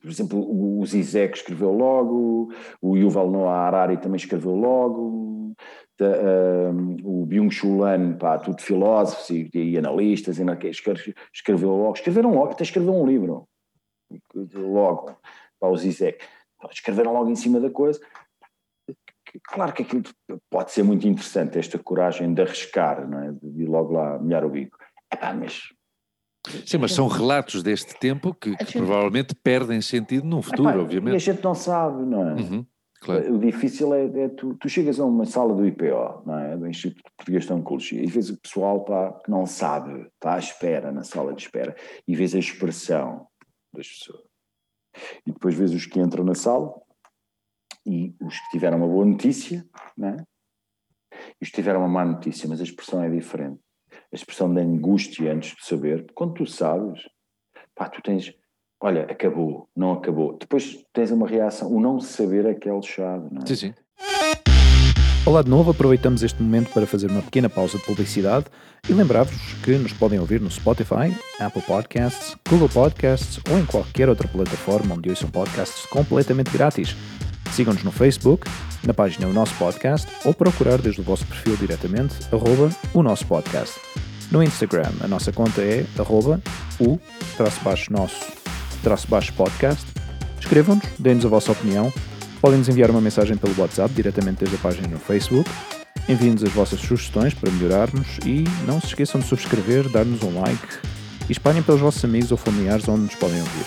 Por 0.00 0.10
exemplo, 0.10 0.38
o 0.40 0.84
Zizek 0.84 1.36
escreveu 1.36 1.72
logo, 1.72 2.52
o 2.82 2.96
Yuval 2.96 3.30
Noah 3.30 3.66
Harari 3.66 3.96
também 3.96 4.16
escreveu 4.16 4.54
logo, 4.54 5.54
um, 6.00 6.96
o 7.04 7.26
Byung-Chul 7.26 7.84
Han, 7.84 8.16
pá, 8.18 8.38
tudo 8.38 8.60
filósofos 8.60 9.30
e, 9.30 9.48
e 9.54 9.78
analistas, 9.78 10.38
e 10.38 10.44
escreveu 11.32 11.70
logo, 11.70 11.94
escreveram 11.94 12.34
logo, 12.34 12.52
até 12.52 12.64
escreveu 12.64 12.94
um 12.94 13.06
livro, 13.06 13.48
logo, 14.54 15.16
para 15.58 15.70
o 15.70 15.76
Zizek 15.76 16.18
escreveram 16.70 17.12
logo 17.12 17.30
em 17.30 17.36
cima 17.36 17.60
da 17.60 17.70
coisa. 17.70 18.00
Claro 19.48 19.72
que 19.72 19.82
aquilo 19.82 20.02
pode 20.48 20.70
ser 20.70 20.84
muito 20.84 21.08
interessante, 21.08 21.58
esta 21.58 21.78
coragem 21.78 22.32
de 22.32 22.42
arriscar, 22.42 23.08
não 23.08 23.20
é? 23.20 23.32
de 23.32 23.62
ir 23.62 23.66
logo 23.66 23.92
lá 23.92 24.18
molhar 24.18 24.44
o 24.44 24.50
bico. 24.50 24.78
Epá, 25.12 25.32
mas 25.34 25.72
Sim, 26.66 26.78
mas 26.78 26.92
são 26.92 27.08
relatos 27.08 27.62
deste 27.62 27.98
tempo 27.98 28.34
que, 28.34 28.54
que 28.56 28.64
gente... 28.64 28.76
provavelmente 28.76 29.34
perdem 29.34 29.80
sentido 29.80 30.26
num 30.26 30.42
futuro, 30.42 30.68
Epá, 30.68 30.78
obviamente. 30.78 31.14
E 31.14 31.16
a 31.16 31.18
gente 31.18 31.42
não 31.42 31.54
sabe, 31.54 32.04
não 32.04 32.28
é? 32.28 32.34
Uhum, 32.34 32.66
claro. 33.00 33.34
O 33.34 33.38
difícil 33.38 33.94
é, 33.94 34.04
é 34.04 34.28
tu, 34.28 34.54
tu, 34.54 34.68
chegas 34.68 35.00
a 35.00 35.04
uma 35.04 35.24
sala 35.24 35.54
do 35.54 35.66
IPO, 35.66 36.22
não 36.26 36.38
é? 36.38 36.56
do 36.56 36.68
Instituto 36.68 37.10
Português 37.16 37.46
de 37.46 37.52
Oncologia, 37.52 38.02
e 38.02 38.06
vês 38.06 38.28
o 38.28 38.38
pessoal 38.38 38.84
pá, 38.84 39.12
que 39.24 39.30
não 39.30 39.46
sabe, 39.46 40.06
está 40.14 40.34
à 40.34 40.38
espera, 40.38 40.92
na 40.92 41.02
sala 41.02 41.32
de 41.32 41.42
espera, 41.42 41.74
e 42.06 42.14
vês 42.14 42.34
a 42.34 42.38
expressão 42.38 43.26
das 43.74 43.88
pessoas. 43.88 44.33
E 45.26 45.32
depois 45.32 45.54
vês 45.54 45.72
os 45.72 45.86
que 45.86 46.00
entram 46.00 46.24
na 46.24 46.34
sala 46.34 46.74
e 47.86 48.14
os 48.20 48.38
que 48.40 48.50
tiveram 48.50 48.78
uma 48.78 48.86
boa 48.88 49.04
notícia, 49.04 49.66
né? 49.96 50.16
e 51.40 51.44
os 51.44 51.50
que 51.50 51.56
tiveram 51.56 51.80
uma 51.80 51.88
má 51.88 52.04
notícia, 52.04 52.48
mas 52.48 52.60
a 52.60 52.64
expressão 52.64 53.02
é 53.02 53.10
diferente. 53.10 53.60
A 54.12 54.16
expressão 54.16 54.52
da 54.52 54.60
angústia 54.60 55.32
antes 55.32 55.54
de 55.54 55.64
saber, 55.64 56.06
quando 56.14 56.34
tu 56.34 56.46
sabes, 56.46 57.02
pá, 57.74 57.88
tu 57.88 58.02
tens, 58.02 58.32
olha, 58.80 59.04
acabou, 59.04 59.68
não 59.76 59.92
acabou. 59.92 60.36
Depois 60.38 60.84
tens 60.92 61.10
uma 61.10 61.26
reação, 61.26 61.72
o 61.72 61.80
não 61.80 62.00
saber 62.00 62.46
é 62.46 62.54
que 62.54 62.68
é 62.68 62.72
não 62.72 63.42
é? 63.42 63.46
Sim, 63.46 63.54
sim. 63.54 63.74
Olá 65.26 65.40
de 65.40 65.48
novo, 65.48 65.70
aproveitamos 65.70 66.22
este 66.22 66.42
momento 66.42 66.70
para 66.70 66.86
fazer 66.86 67.10
uma 67.10 67.22
pequena 67.22 67.48
pausa 67.48 67.78
de 67.78 67.84
publicidade 67.84 68.44
e 68.86 68.92
lembrar-vos 68.92 69.54
que 69.62 69.70
nos 69.78 69.90
podem 69.94 70.18
ouvir 70.18 70.38
no 70.38 70.50
Spotify, 70.50 71.16
Apple 71.40 71.62
Podcasts, 71.62 72.36
Google 72.46 72.68
Podcasts 72.68 73.40
ou 73.48 73.58
em 73.58 73.64
qualquer 73.64 74.10
outra 74.10 74.28
plataforma 74.28 74.94
onde 74.94 75.08
ouçam 75.08 75.30
podcasts 75.30 75.86
completamente 75.86 76.50
grátis. 76.50 76.94
Sigam-nos 77.52 77.82
no 77.82 77.90
Facebook, 77.90 78.46
na 78.86 78.92
página 78.92 79.26
O 79.26 79.32
Nosso 79.32 79.54
Podcast 79.54 80.06
ou 80.26 80.34
procurar 80.34 80.76
desde 80.76 81.00
o 81.00 81.04
vosso 81.04 81.24
perfil 81.24 81.56
diretamente, 81.56 82.14
arroba 82.30 82.68
o 82.92 83.02
nosso 83.02 83.26
podcast. 83.26 83.80
No 84.30 84.42
Instagram, 84.42 84.92
a 85.00 85.08
nossa 85.08 85.32
conta 85.32 85.62
é 85.62 85.86
arroba 85.98 86.38
o 86.78 87.00
nosso 87.88 89.32
podcast. 89.32 89.86
Escrevam-nos, 90.38 90.84
deem-nos 90.98 91.24
a 91.24 91.28
vossa 91.28 91.52
opinião. 91.52 91.90
Podem-nos 92.44 92.68
enviar 92.68 92.90
uma 92.90 93.00
mensagem 93.00 93.38
pelo 93.38 93.58
WhatsApp 93.58 93.94
diretamente 93.94 94.40
desde 94.40 94.56
a 94.56 94.58
página 94.58 94.86
no 94.86 94.98
Facebook. 94.98 95.48
Enviem-nos 96.06 96.44
as 96.44 96.52
vossas 96.52 96.78
sugestões 96.78 97.32
para 97.32 97.50
melhorarmos 97.50 98.18
e 98.18 98.44
não 98.66 98.78
se 98.82 98.88
esqueçam 98.88 99.18
de 99.18 99.26
subscrever, 99.26 99.88
dar-nos 99.88 100.22
um 100.22 100.38
like 100.38 100.68
e 101.26 101.32
espalhem 101.32 101.62
pelos 101.62 101.80
vossos 101.80 102.04
amigos 102.04 102.30
ou 102.30 102.36
familiares 102.36 102.86
onde 102.86 103.04
nos 103.04 103.14
podem 103.14 103.40
ouvir. 103.40 103.64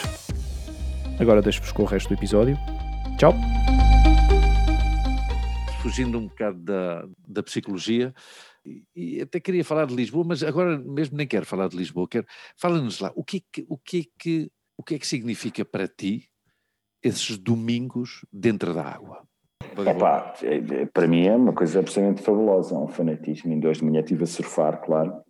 Agora 1.20 1.42
deixo-vos 1.42 1.72
com 1.72 1.82
o 1.82 1.86
resto 1.88 2.10
do 2.10 2.20
episódio. 2.20 2.56
Tchau! 3.18 3.34
Fugindo 5.82 6.20
um 6.20 6.28
bocado 6.28 6.60
da, 6.60 7.04
da 7.28 7.42
psicologia, 7.42 8.14
e 8.96 9.20
até 9.20 9.40
queria 9.40 9.66
falar 9.66 9.88
de 9.88 9.96
Lisboa, 9.96 10.24
mas 10.24 10.44
agora 10.44 10.78
mesmo 10.78 11.18
nem 11.18 11.26
quero 11.26 11.48
falar 11.48 11.68
de 11.68 11.76
Lisboa, 11.76 12.08
quero 12.08 12.28
fala-nos 12.56 13.00
lá, 13.00 13.12
o 13.16 13.24
que, 13.24 13.38
é 13.38 13.64
o, 13.68 13.76
que 13.76 13.98
é 14.02 14.04
que, 14.20 14.52
o 14.78 14.84
que 14.84 14.94
é 14.94 15.00
que 15.00 15.08
significa 15.08 15.66
para 15.66 15.88
ti 15.88 16.30
esses 17.04 17.38
domingos 17.38 18.26
dentro 18.32 18.74
da 18.74 18.84
água? 18.84 19.24
Epá, 19.86 20.34
é, 20.42 20.82
é, 20.82 20.86
para 20.86 21.08
mim 21.08 21.26
é 21.26 21.36
uma 21.36 21.54
coisa 21.54 21.80
absolutamente 21.80 22.22
fabulosa, 22.22 22.76
é 22.76 22.78
um 22.78 22.88
fanatismo. 22.88 23.54
Em 23.54 23.60
dois 23.60 23.78
de 23.78 23.86
manhã 23.86 24.00
estive 24.00 24.24
a 24.24 24.28
surfar, 24.28 24.82
claro, 24.82 25.22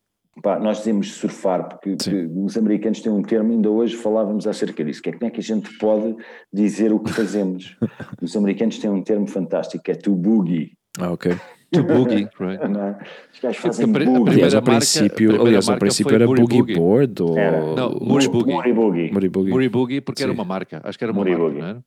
Pá, 0.41 0.59
nós 0.59 0.80
dizemos 0.80 1.13
surfar 1.13 1.68
porque 1.68 1.97
os 2.36 2.57
americanos 2.57 3.01
têm 3.01 3.11
um 3.11 3.24
termo, 3.24 3.51
ainda 3.51 3.72
hoje 3.72 3.95
falávamos 3.95 4.45
acerca 4.45 4.84
disso, 4.84 5.01
que 5.01 5.09
é 5.09 5.13
como 5.13 5.26
é 5.26 5.32
que 5.32 5.39
a 5.39 5.43
gente 5.43 5.76
pode 5.80 6.15
dizer 6.53 6.93
o 6.93 6.99
que 6.99 7.11
fazemos. 7.11 7.76
os 8.22 8.36
americanos 8.36 8.78
têm 8.78 8.89
um 8.89 9.01
termo 9.01 9.26
fantástico, 9.26 9.84
que 9.84 9.91
é 9.91 9.95
to 9.95 10.13
boogie. 10.13 10.74
Ah, 10.99 11.11
ok. 11.11 11.36
To 11.74 11.84
boogie, 11.86 12.30
right. 12.39 12.68
Não, 12.68 12.97
os 13.34 13.39
gajos 13.41 13.57
fazem 13.57 13.86
a, 13.86 13.88
boogie. 13.88 14.32
Aliás, 14.32 14.55
ao 14.55 14.61
princípio, 14.61 15.41
aliás, 15.41 15.70
ao 15.70 15.78
princípio 15.78 16.15
era 16.15 16.26
boogie, 16.26 16.59
boogie 16.59 16.76
board 16.76 17.24
ou... 17.24 17.38
Era. 17.38 17.76
Não, 17.76 17.91
Muri 17.99 18.28
Boogie. 18.28 18.53
Muri 18.53 18.74
Boogie. 18.74 19.11
Muri 19.11 19.30
Boogie. 19.30 19.51
Muri 19.51 19.70
Boogie 19.70 20.01
porque 20.01 20.20
Sim. 20.20 20.26
era 20.26 20.34
uma 20.34 20.45
marca, 20.45 20.82
acho 20.84 20.97
que 20.97 21.03
era 21.03 21.11
uma 21.11 21.20
Muri 21.20 21.36
marca, 21.36 21.59
não 21.59 21.68
era? 21.68 21.84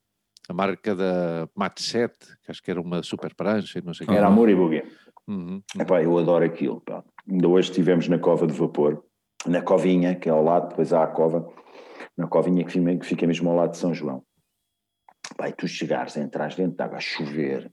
A 0.49 0.53
marca 0.53 0.95
da 0.95 1.49
Mate 1.55 1.83
7, 1.83 2.19
que 2.43 2.51
acho 2.51 2.63
que 2.63 2.71
era 2.71 2.81
uma 2.81 3.03
super 3.03 3.35
prancha, 3.35 3.81
não 3.85 3.95
sei 3.95 4.07
Era 4.11 4.27
a 4.27 4.31
Muri 4.31 4.55
Boogie. 4.55 4.83
Uhum. 5.29 5.63
Epá, 5.79 6.03
eu 6.03 6.19
adoro 6.19 6.45
aquilo, 6.45 6.81
pá. 6.81 7.05
Ainda 7.31 7.49
hoje 7.49 7.71
estivemos 7.71 8.09
na 8.09 8.19
cova 8.19 8.47
de 8.47 8.53
vapor, 8.53 9.05
na 9.47 9.63
covinha, 9.63 10.17
que 10.17 10.29
é 10.29 10.33
ao 10.33 10.43
lado, 10.43 10.71
depois 10.71 10.93
há 10.93 11.05
a 11.05 11.07
cova, 11.07 11.49
na 12.19 12.27
covinha 12.27 12.65
que 12.65 13.07
fica, 13.07 13.27
mesmo 13.27 13.49
ao 13.49 13.57
lado 13.57 13.71
de 13.71 13.79
São 13.79 13.95
João. 13.95 14.23
Pá, 15.37 15.49
e 15.49 15.53
tu 15.53 15.69
chegares, 15.69 16.17
entras 16.17 16.57
dentro 16.57 16.77
de 16.77 16.83
água 16.83 16.99
a 16.99 17.01
chover, 17.01 17.71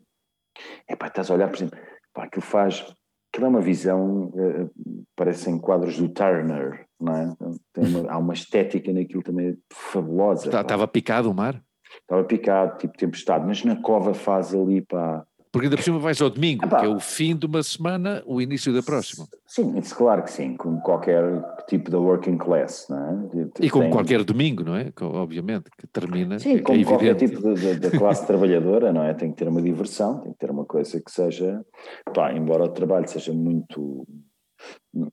é 0.88 0.96
pá, 0.96 1.08
estás 1.08 1.30
a 1.30 1.34
olhar, 1.34 1.50
por 1.50 1.56
exemplo, 1.56 1.80
pá, 2.18 2.24
aquilo 2.24 2.42
faz, 2.42 2.84
aquilo 3.32 3.46
é 3.46 3.50
uma 3.50 3.62
visão, 3.62 4.32
uh, 4.34 5.06
parecem 5.16 5.60
quadros 5.60 5.98
do 5.98 6.10
Turner, 6.10 6.88
não 7.00 7.14
é? 7.14 7.36
Uma, 7.78 8.12
há 8.12 8.18
uma 8.18 8.34
estética 8.34 8.92
naquilo 8.92 9.22
também 9.22 9.56
fabulosa. 9.72 10.50
Estava 10.50 10.88
picado 10.88 11.30
o 11.30 11.34
mar? 11.36 11.62
Estava 12.02 12.24
picado, 12.24 12.80
tipo 12.80 12.98
tempestade, 12.98 13.46
mas 13.46 13.64
na 13.64 13.76
cova 13.80 14.16
faz 14.16 14.54
ali, 14.56 14.82
pá, 14.82 15.24
porque 15.52 15.68
ainda 15.68 15.78
por 15.78 15.84
cima 15.84 16.00
vais 16.00 16.22
ao 16.22 16.30
domingo, 16.30 16.66
Epá. 16.66 16.80
que 16.80 16.86
é 16.86 16.90
o 16.90 17.00
fim 17.00 17.36
de 17.36 17.46
uma 17.46 17.64
semana, 17.64 18.24
o 18.26 18.42
início 18.42 18.74
da 18.74 18.82
próxima. 18.82 19.28
Sim, 19.46 19.78
isso 19.78 19.96
claro 19.96 20.24
que 20.24 20.32
sim, 20.32 20.56
como 20.56 20.82
qualquer 20.82 21.24
tipo 21.68 21.90
da 21.90 21.98
working 21.98 22.38
class, 22.38 22.88
não 22.90 22.98
é? 22.98 23.46
E 23.62 23.70
como 23.70 23.86
Tem... 23.86 23.92
qualquer 23.92 24.24
domingo, 24.24 24.64
não 24.64 24.76
é? 24.76 24.92
Obviamente, 25.02 25.70
que 25.78 25.88
termina. 25.88 26.40
Sim, 26.40 26.56
é, 26.56 26.60
como 26.60 26.80
é 26.80 26.84
qualquer 26.84 27.16
tipo 27.16 27.42
da 27.42 27.92
classe 27.92 28.26
trabalhadora, 28.28 28.92
não 28.92 29.04
é? 29.04 29.14
Tem 29.14 29.32
que 29.32 29.38
ter 29.38 29.48
uma 29.48 29.62
diversão, 29.62 30.20
tem 30.20 30.32
que 30.34 30.38
ter 30.38 30.52
uma 30.52 30.66
coisa 30.66 31.02
que 31.02 31.12
seja. 31.12 31.66
Pá, 32.14 32.34
embora 32.34 32.64
o 32.64 32.70
trabalho 32.70 33.08
seja 33.08 33.34
muito. 33.34 34.06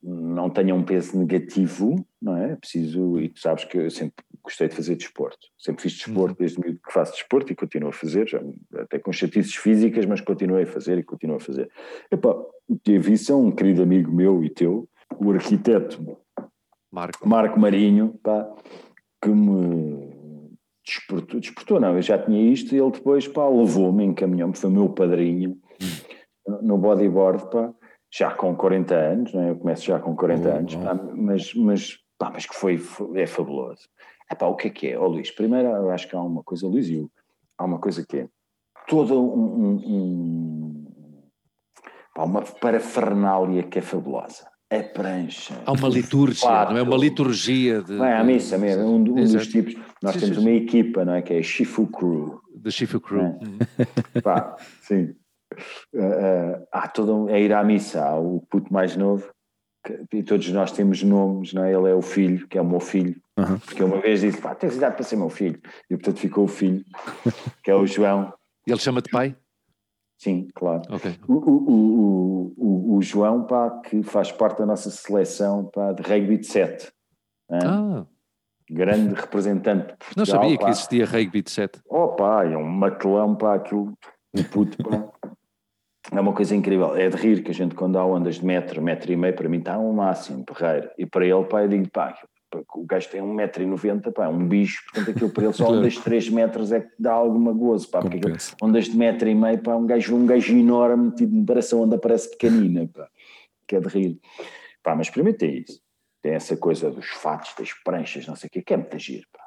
não 0.02 0.50
tenha 0.50 0.74
um 0.74 0.82
peso 0.82 1.18
negativo, 1.18 1.94
não 2.20 2.36
é? 2.36 2.52
É 2.52 2.56
preciso. 2.56 3.20
E 3.20 3.28
tu 3.28 3.40
sabes 3.40 3.64
que 3.64 3.78
eu 3.78 3.90
sempre 3.90 4.24
gostei 4.44 4.68
de 4.68 4.76
fazer 4.76 4.94
desporto. 4.96 5.48
Sempre 5.58 5.82
fiz 5.82 5.94
desporto 5.94 6.32
uhum. 6.32 6.36
desde 6.38 6.62
que 6.62 6.92
faço 6.92 7.12
desporto 7.12 7.50
e 7.50 7.56
continuo 7.56 7.88
a 7.88 7.92
fazer, 7.92 8.28
já, 8.28 8.40
até 8.76 8.98
com 8.98 9.10
chatices 9.10 9.56
físicas, 9.56 10.04
mas 10.04 10.20
continuei 10.20 10.64
a 10.64 10.66
fazer 10.66 10.98
e 10.98 11.02
continuo 11.02 11.36
a 11.36 11.40
fazer. 11.40 11.70
Epá, 12.10 12.36
teve 12.82 13.14
isso 13.14 13.32
é 13.32 13.34
um 13.34 13.50
querido 13.50 13.82
amigo 13.82 14.12
meu 14.12 14.44
e 14.44 14.50
teu, 14.50 14.88
o 15.18 15.32
arquiteto 15.32 16.18
Marco, 16.92 17.28
Marco 17.28 17.58
Marinho, 17.58 18.18
pá, 18.22 18.48
que 19.20 19.28
me 19.28 20.54
desportou, 20.86 21.40
desportou, 21.40 21.80
não, 21.80 21.96
eu 21.96 22.02
já 22.02 22.16
tinha 22.18 22.52
isto 22.52 22.74
e 22.74 22.78
ele 22.78 22.92
depois, 22.92 23.26
pá, 23.26 23.48
levou-me, 23.48 24.04
encaminhou-me, 24.04 24.56
foi 24.56 24.70
meu 24.70 24.88
padrinho 24.90 25.58
hum. 25.82 26.58
no 26.62 26.78
bodyboard, 26.78 27.50
pá, 27.50 27.74
já 28.12 28.30
com 28.32 28.54
40 28.54 28.94
anos, 28.94 29.34
não 29.34 29.42
é? 29.42 29.50
eu 29.50 29.56
começo 29.56 29.84
já 29.84 29.98
com 29.98 30.14
40 30.14 30.48
oh, 30.48 30.52
anos, 30.52 30.76
pá, 30.76 30.94
mas, 30.94 31.54
mas, 31.54 31.98
pá, 32.16 32.30
mas 32.32 32.46
que 32.46 32.54
foi, 32.54 32.80
é 33.14 33.26
fabuloso. 33.26 33.88
É 34.34 34.36
pá, 34.36 34.46
o 34.46 34.56
que 34.56 34.66
é 34.66 34.70
que 34.70 34.88
é? 34.88 34.98
Ó 34.98 35.04
oh, 35.04 35.08
Luís, 35.08 35.30
primeiro 35.30 35.68
eu 35.68 35.90
acho 35.90 36.08
que 36.08 36.16
há 36.16 36.20
uma 36.20 36.42
coisa, 36.42 36.66
Luís, 36.66 36.90
eu, 36.90 37.08
há 37.56 37.64
uma 37.64 37.78
coisa 37.78 38.04
que 38.04 38.18
é 38.18 38.28
toda 38.88 39.14
um, 39.14 39.18
um, 39.18 39.74
um 39.86 40.84
uma 42.16 42.42
parafernália 42.42 43.62
que 43.62 43.78
é 43.78 43.82
fabulosa. 43.82 44.46
A 44.70 44.82
prancha. 44.82 45.54
Há 45.66 45.72
uma 45.72 45.88
liturgia, 45.88 46.64
não 46.64 46.76
é? 46.76 46.82
Uma 46.82 46.96
liturgia 46.96 47.82
de. 47.82 47.92
Não 47.92 48.04
é 48.04 48.16
a 48.16 48.24
missa 48.24 48.58
mesmo, 48.58 48.84
um, 48.84 48.96
um 48.96 49.02
dos 49.02 49.46
tipos. 49.46 49.76
Nós 50.02 50.14
sim, 50.14 50.20
temos 50.20 50.36
sim, 50.36 50.42
uma 50.42 50.50
equipa, 50.50 51.04
não 51.04 51.14
é? 51.14 51.22
Que 51.22 51.34
é 51.34 51.38
a 51.38 51.42
Shifu 51.42 51.86
Crew. 51.86 52.40
The 52.62 52.70
Shifu 52.70 53.00
Crew. 53.00 53.20
É. 53.20 53.24
Uhum. 53.26 54.22
Pá, 54.22 54.56
sim. 54.80 55.14
Uh, 55.94 56.66
há 56.72 56.88
todo 56.88 57.14
um, 57.14 57.28
é 57.28 57.40
ir 57.40 57.52
à 57.52 57.62
missa, 57.62 58.04
há 58.04 58.18
o 58.18 58.40
puto 58.50 58.72
mais 58.72 58.96
novo, 58.96 59.33
que, 59.84 60.16
e 60.16 60.22
todos 60.22 60.48
nós 60.48 60.72
temos 60.72 61.02
nomes, 61.02 61.52
não 61.52 61.64
é? 61.64 61.72
Ele 61.72 61.90
é 61.90 61.94
o 61.94 62.02
filho, 62.02 62.48
que 62.48 62.56
é 62.56 62.62
o 62.62 62.64
meu 62.64 62.80
filho, 62.80 63.20
uhum. 63.38 63.58
porque 63.58 63.84
uma 63.84 64.00
vez 64.00 64.22
disse, 64.22 64.40
pá, 64.40 64.54
tens 64.54 64.76
idade 64.76 64.94
para 64.96 65.04
ser 65.04 65.16
meu 65.16 65.28
filho, 65.28 65.60
e 65.90 65.96
portanto 65.96 66.18
ficou 66.18 66.44
o 66.44 66.48
filho, 66.48 66.84
que 67.62 67.70
é 67.70 67.74
o 67.74 67.86
João. 67.86 68.32
E 68.66 68.72
ele 68.72 68.80
chama-te 68.80 69.10
pai? 69.10 69.36
Sim, 70.18 70.48
claro. 70.54 70.82
Okay. 70.94 71.18
O, 71.28 71.34
o, 71.34 72.54
o, 72.56 72.96
o, 72.96 73.02
João, 73.02 73.44
pá, 73.44 73.68
que 73.80 74.02
faz 74.02 74.32
parte 74.32 74.58
da 74.58 74.66
nossa 74.66 74.90
seleção 74.90 75.66
pá, 75.66 75.92
de 75.92 76.02
rugby 76.02 76.38
de 76.38 76.46
7. 76.46 76.90
Ah. 77.50 78.06
Grande 78.70 79.14
representante 79.14 79.88
de 79.88 79.96
Portugal. 79.98 80.14
Não 80.16 80.24
sabia 80.24 80.58
pá. 80.58 80.64
que 80.64 80.70
existia 80.70 81.04
rugby 81.04 81.42
de 81.42 81.50
7. 81.50 81.80
Oh 81.86 82.08
pá, 82.08 82.44
é 82.44 82.56
um 82.56 82.64
matelão, 82.64 83.34
pá, 83.36 83.56
aquilo, 83.56 83.92
um 84.34 84.42
puto, 84.44 84.78
pá. 84.82 85.06
É 86.12 86.20
uma 86.20 86.32
coisa 86.32 86.54
incrível, 86.54 86.94
é 86.94 87.08
de 87.08 87.16
rir 87.16 87.42
que 87.42 87.50
a 87.50 87.54
gente 87.54 87.74
quando 87.74 87.98
há 87.98 88.04
ondas 88.04 88.36
de 88.36 88.44
metro, 88.44 88.82
metro 88.82 89.10
e 89.10 89.16
meio, 89.16 89.34
para 89.34 89.48
mim 89.48 89.58
está 89.58 89.78
um 89.78 89.92
máximo, 89.92 90.44
perreiro. 90.44 90.90
E 90.98 91.06
para 91.06 91.24
ele, 91.24 91.44
pá, 91.44 91.62
eu 91.62 91.68
digo, 91.68 91.88
pá, 91.90 92.14
o 92.74 92.84
gajo 92.84 93.08
tem 93.08 93.20
1,90m, 93.20 94.12
pá, 94.12 94.26
é 94.26 94.28
um 94.28 94.46
bicho, 94.46 94.82
portanto 94.84 95.10
aquilo 95.10 95.30
para 95.30 95.44
ele 95.44 95.52
só 95.52 95.64
claro. 95.66 95.80
ondas 95.80 95.94
de 95.94 96.02
3 96.02 96.28
metros 96.28 96.72
é 96.72 96.80
que 96.80 96.90
dá 96.98 97.12
alguma 97.12 97.52
gozo, 97.52 97.88
pá, 97.90 98.00
porque 98.00 98.18
aquilo, 98.18 98.36
ondas 98.62 98.84
de 98.84 98.96
metro 98.96 99.28
e 99.28 99.34
meio, 99.34 99.58
pá, 99.58 99.74
um 99.74 99.86
gajo, 99.86 100.14
um 100.14 100.26
gajo 100.26 100.52
enorme, 100.52 101.10
tipo, 101.12 101.44
parece 101.44 101.74
onda 101.74 101.98
parece 101.98 102.30
pequenina, 102.30 102.88
pá, 102.92 103.08
que 103.66 103.76
é 103.76 103.80
de 103.80 103.88
rir. 103.88 104.20
Pá, 104.82 104.94
mas 104.94 105.08
primeiro 105.08 105.38
tem 105.38 105.58
isso, 105.58 105.80
tem 106.22 106.34
essa 106.34 106.56
coisa 106.56 106.90
dos 106.90 107.06
fatos, 107.06 107.54
das 107.58 107.72
pranchas, 107.72 108.26
não 108.26 108.36
sei 108.36 108.48
o 108.48 108.50
quê, 108.50 108.62
que 108.62 108.74
é 108.74 108.76
muito 108.76 108.98
giro, 108.98 109.26
pá. 109.32 109.43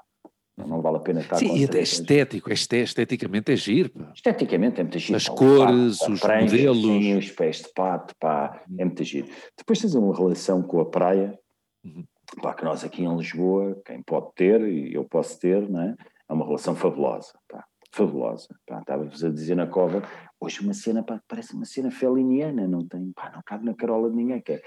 Não 0.57 0.81
vale 0.81 0.97
a 0.97 0.99
pena 0.99 1.21
estar 1.21 1.35
Sim, 1.37 1.55
e 1.55 1.65
até 1.65 1.81
estético, 1.81 2.51
este, 2.51 2.77
esteticamente 2.77 3.51
é 3.51 3.55
giro. 3.55 3.91
Pá. 3.91 4.11
Esteticamente 4.13 4.79
é 4.79 4.83
muito 4.83 4.97
giro. 4.97 5.15
As 5.15 5.29
pá, 5.29 5.35
cores, 5.35 6.01
os 6.01 6.19
prancha, 6.19 6.45
modelos. 6.45 6.81
Sim, 6.81 7.17
os 7.17 7.31
pés 7.31 7.57
de 7.57 7.69
pato, 7.75 8.15
pá, 8.19 8.63
é 8.77 8.83
muito 8.83 9.03
giro. 9.03 9.27
Depois 9.55 9.79
tens 9.79 9.93
uma 9.93 10.15
relação 10.15 10.63
com 10.63 10.79
a 10.79 10.85
praia, 10.85 11.37
uhum 11.85 12.03
pá, 12.41 12.53
que 12.53 12.63
nós 12.63 12.83
aqui 12.83 13.03
em 13.03 13.17
Lisboa, 13.17 13.79
quem 13.85 14.01
pode 14.01 14.33
ter, 14.35 14.61
e 14.61 14.93
eu 14.93 15.05
posso 15.05 15.39
ter, 15.39 15.67
não 15.69 15.81
é? 15.81 15.95
é 16.29 16.33
uma 16.33 16.45
relação 16.45 16.75
fabulosa, 16.75 17.33
pá, 17.47 17.65
fabulosa. 17.91 18.47
Estava-vos 18.69 19.23
a 19.23 19.29
dizer 19.29 19.55
na 19.55 19.67
cova, 19.67 20.03
hoje 20.39 20.61
uma 20.61 20.73
cena, 20.73 21.03
pá, 21.03 21.21
parece 21.27 21.53
uma 21.53 21.65
cena 21.65 21.89
feliniana, 21.89 22.67
não 22.67 22.85
tem, 22.85 23.11
pá, 23.13 23.31
não 23.33 23.41
cabe 23.45 23.65
na 23.65 23.73
carola 23.73 24.09
de 24.09 24.15
ninguém, 24.15 24.41
que 24.41 24.53
é, 24.53 24.61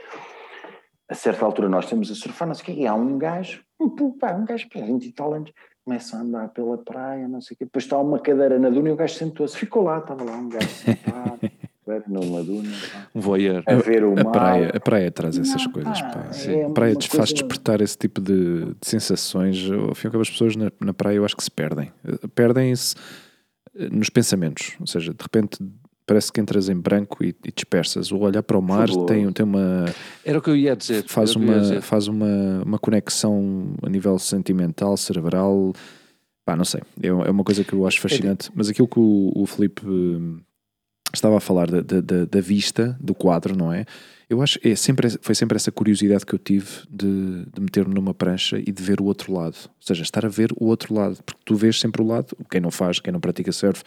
a 1.09 1.15
certa 1.15 1.45
altura 1.45 1.69
nós 1.69 1.87
temos 1.87 2.11
a 2.11 2.15
surfar, 2.15 2.49
não 2.49 2.55
sei 2.55 2.63
o 2.63 2.67
quê, 2.67 2.83
e 2.83 2.87
há 2.87 2.95
um 2.95 3.19
gajo, 3.19 3.63
um, 3.81 4.17
pá, 4.17 4.33
um 4.33 4.45
gajo, 4.45 4.69
pá, 4.69 4.81
20 4.81 5.05
e 5.05 5.13
tal 5.13 5.35
anos, 5.35 5.53
começa 5.91 6.17
a 6.17 6.21
andar 6.21 6.49
pela 6.51 6.79
praia, 6.79 7.27
não 7.27 7.41
sei 7.41 7.57
o 7.57 7.59
quê, 7.59 7.65
depois 7.65 7.85
está 7.85 7.99
uma 7.99 8.21
cadeira 8.21 8.61
na 8.61 8.71
duna 8.71 8.91
e 8.91 8.93
o 8.93 8.97
gajo 8.97 9.15
sentou-se, 9.15 9.57
ficou 9.57 9.83
lá, 9.83 9.99
estava 9.99 10.23
lá 10.23 10.37
um 10.37 10.49
gajo 10.49 10.69
sentado, 10.71 11.41
numa 12.07 12.45
duna. 12.45 12.71
Um 13.13 13.21
voyeur. 13.21 13.65
A 13.67 13.75
ver 13.75 14.05
o 14.05 14.13
a 14.13 14.23
mar. 14.23 14.31
Praia, 14.31 14.71
a 14.73 14.79
praia 14.79 15.11
traz 15.11 15.37
essas 15.37 15.65
não, 15.65 15.73
coisas. 15.73 16.01
Pá. 16.01 16.31
É 16.47 16.65
a 16.65 16.71
praia 16.71 16.95
coisa... 16.95 17.09
faz 17.09 17.33
despertar 17.33 17.81
esse 17.81 17.99
tipo 17.99 18.21
de, 18.21 18.67
de 18.67 18.87
sensações. 18.87 19.69
Ao 19.69 19.93
fim 19.97 20.07
e 20.07 20.09
ao 20.09 20.13
cabo, 20.13 20.23
as 20.23 20.31
pessoas 20.31 20.55
na, 20.55 20.71
na 20.81 20.95
praia 20.95 21.17
eu 21.17 21.25
acho 21.25 21.37
que 21.37 21.43
se 21.43 21.51
perdem. 21.51 21.91
Perdem-se 22.33 22.95
eh, 23.77 23.89
nos 23.91 24.09
pensamentos. 24.09 24.77
Ou 24.79 24.87
seja, 24.87 25.13
de 25.13 25.21
repente 25.21 25.59
parece 26.11 26.33
que 26.33 26.41
entras 26.41 26.69
em 26.69 26.75
branco 26.75 27.23
e, 27.23 27.29
e 27.45 27.53
dispersas. 27.53 28.11
O 28.11 28.19
olhar 28.19 28.43
para 28.43 28.59
o 28.59 28.61
mar 28.61 28.89
tem, 29.07 29.31
tem 29.31 29.47
uma. 29.47 29.85
Era 30.25 30.41
o 30.41 30.43
que 30.43 30.51
eu 30.51 30.57
ia 30.57 30.75
dizer. 30.75 31.05
Faz, 31.07 31.37
uma, 31.37 31.61
dizer. 31.61 31.83
faz 31.83 32.09
uma, 32.09 32.65
uma 32.67 32.81
conexão 32.81 33.75
a 33.81 33.89
nível 33.89 34.19
sentimental, 34.19 34.97
cerebral. 34.97 35.73
Pá, 36.45 36.57
não 36.57 36.65
sei. 36.65 36.81
É, 37.01 37.07
é 37.07 37.13
uma 37.13 37.45
coisa 37.45 37.63
que 37.63 37.73
eu 37.73 37.87
acho 37.87 37.99
é 37.99 38.01
fascinante. 38.01 38.51
Mas 38.53 38.69
aquilo 38.69 38.89
que 38.89 38.99
o, 38.99 39.31
o 39.37 39.47
Felipe 39.47 39.83
estava 41.15 41.37
a 41.37 41.41
falar 41.41 41.71
da, 41.71 41.81
da, 41.81 42.25
da, 42.25 42.41
vista 42.41 42.99
do 43.01 43.15
quadro, 43.15 43.57
não 43.57 43.73
é? 43.73 43.85
Eu 44.29 44.43
acho 44.43 44.59
é 44.65 44.75
sempre 44.75 45.11
foi 45.23 45.37
sempre 45.37 45.55
essa 45.55 45.71
curiosidade 45.71 46.27
que 46.27 46.35
eu 46.35 46.41
tive 46.41 46.67
de, 46.91 47.45
de 47.55 47.61
meter-me 47.61 47.95
numa 47.95 48.15
prancha 48.15 48.59
e 48.59 48.73
de 48.73 48.83
ver 48.83 49.01
o 49.01 49.05
outro 49.05 49.33
lado, 49.33 49.57
ou 49.65 49.71
seja, 49.81 50.03
estar 50.03 50.27
a 50.27 50.29
ver 50.29 50.53
o 50.57 50.67
outro 50.67 50.93
lado, 50.93 51.23
porque 51.25 51.41
tu 51.45 51.55
vês 51.55 51.79
sempre 51.79 52.03
o 52.03 52.07
lado, 52.07 52.37
quem 52.51 52.61
não 52.61 52.71
faz, 52.73 52.99
quem 52.99 53.13
não 53.13 53.21
pratica 53.21 53.53
surf 53.53 53.85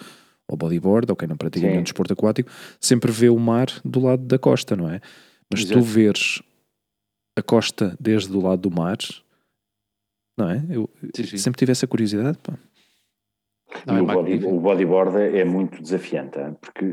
ou 0.49 0.57
bodyboard, 0.57 1.11
ou 1.11 1.15
quem 1.15 1.27
não 1.27 1.37
pratica 1.37 1.67
nenhum 1.67 1.83
desporto 1.83 2.13
aquático, 2.13 2.49
sempre 2.79 3.11
vê 3.11 3.29
o 3.29 3.39
mar 3.39 3.67
do 3.83 3.99
lado 3.99 4.23
da 4.23 4.37
costa, 4.37 4.75
não 4.75 4.89
é? 4.89 4.99
Mas 5.51 5.61
Exato. 5.61 5.79
tu 5.79 5.83
veres 5.83 6.41
a 7.37 7.41
costa 7.41 7.95
desde 7.99 8.35
o 8.35 8.41
lado 8.41 8.69
do 8.69 8.71
mar, 8.71 8.97
não 10.37 10.49
é? 10.49 10.63
Eu 10.69 10.89
sim, 11.15 11.23
sim. 11.23 11.37
sempre 11.37 11.59
tive 11.59 11.71
essa 11.71 11.87
curiosidade, 11.87 12.37
pá. 12.39 12.57
Não, 13.87 13.95
e 13.95 13.99
é 13.99 14.01
o, 14.01 14.05
body, 14.05 14.45
o, 14.45 14.59
bodyboard 14.59 15.17
é 15.35 15.43
muito 15.43 15.81
desafiante, 15.81 16.37
porque 16.61 16.85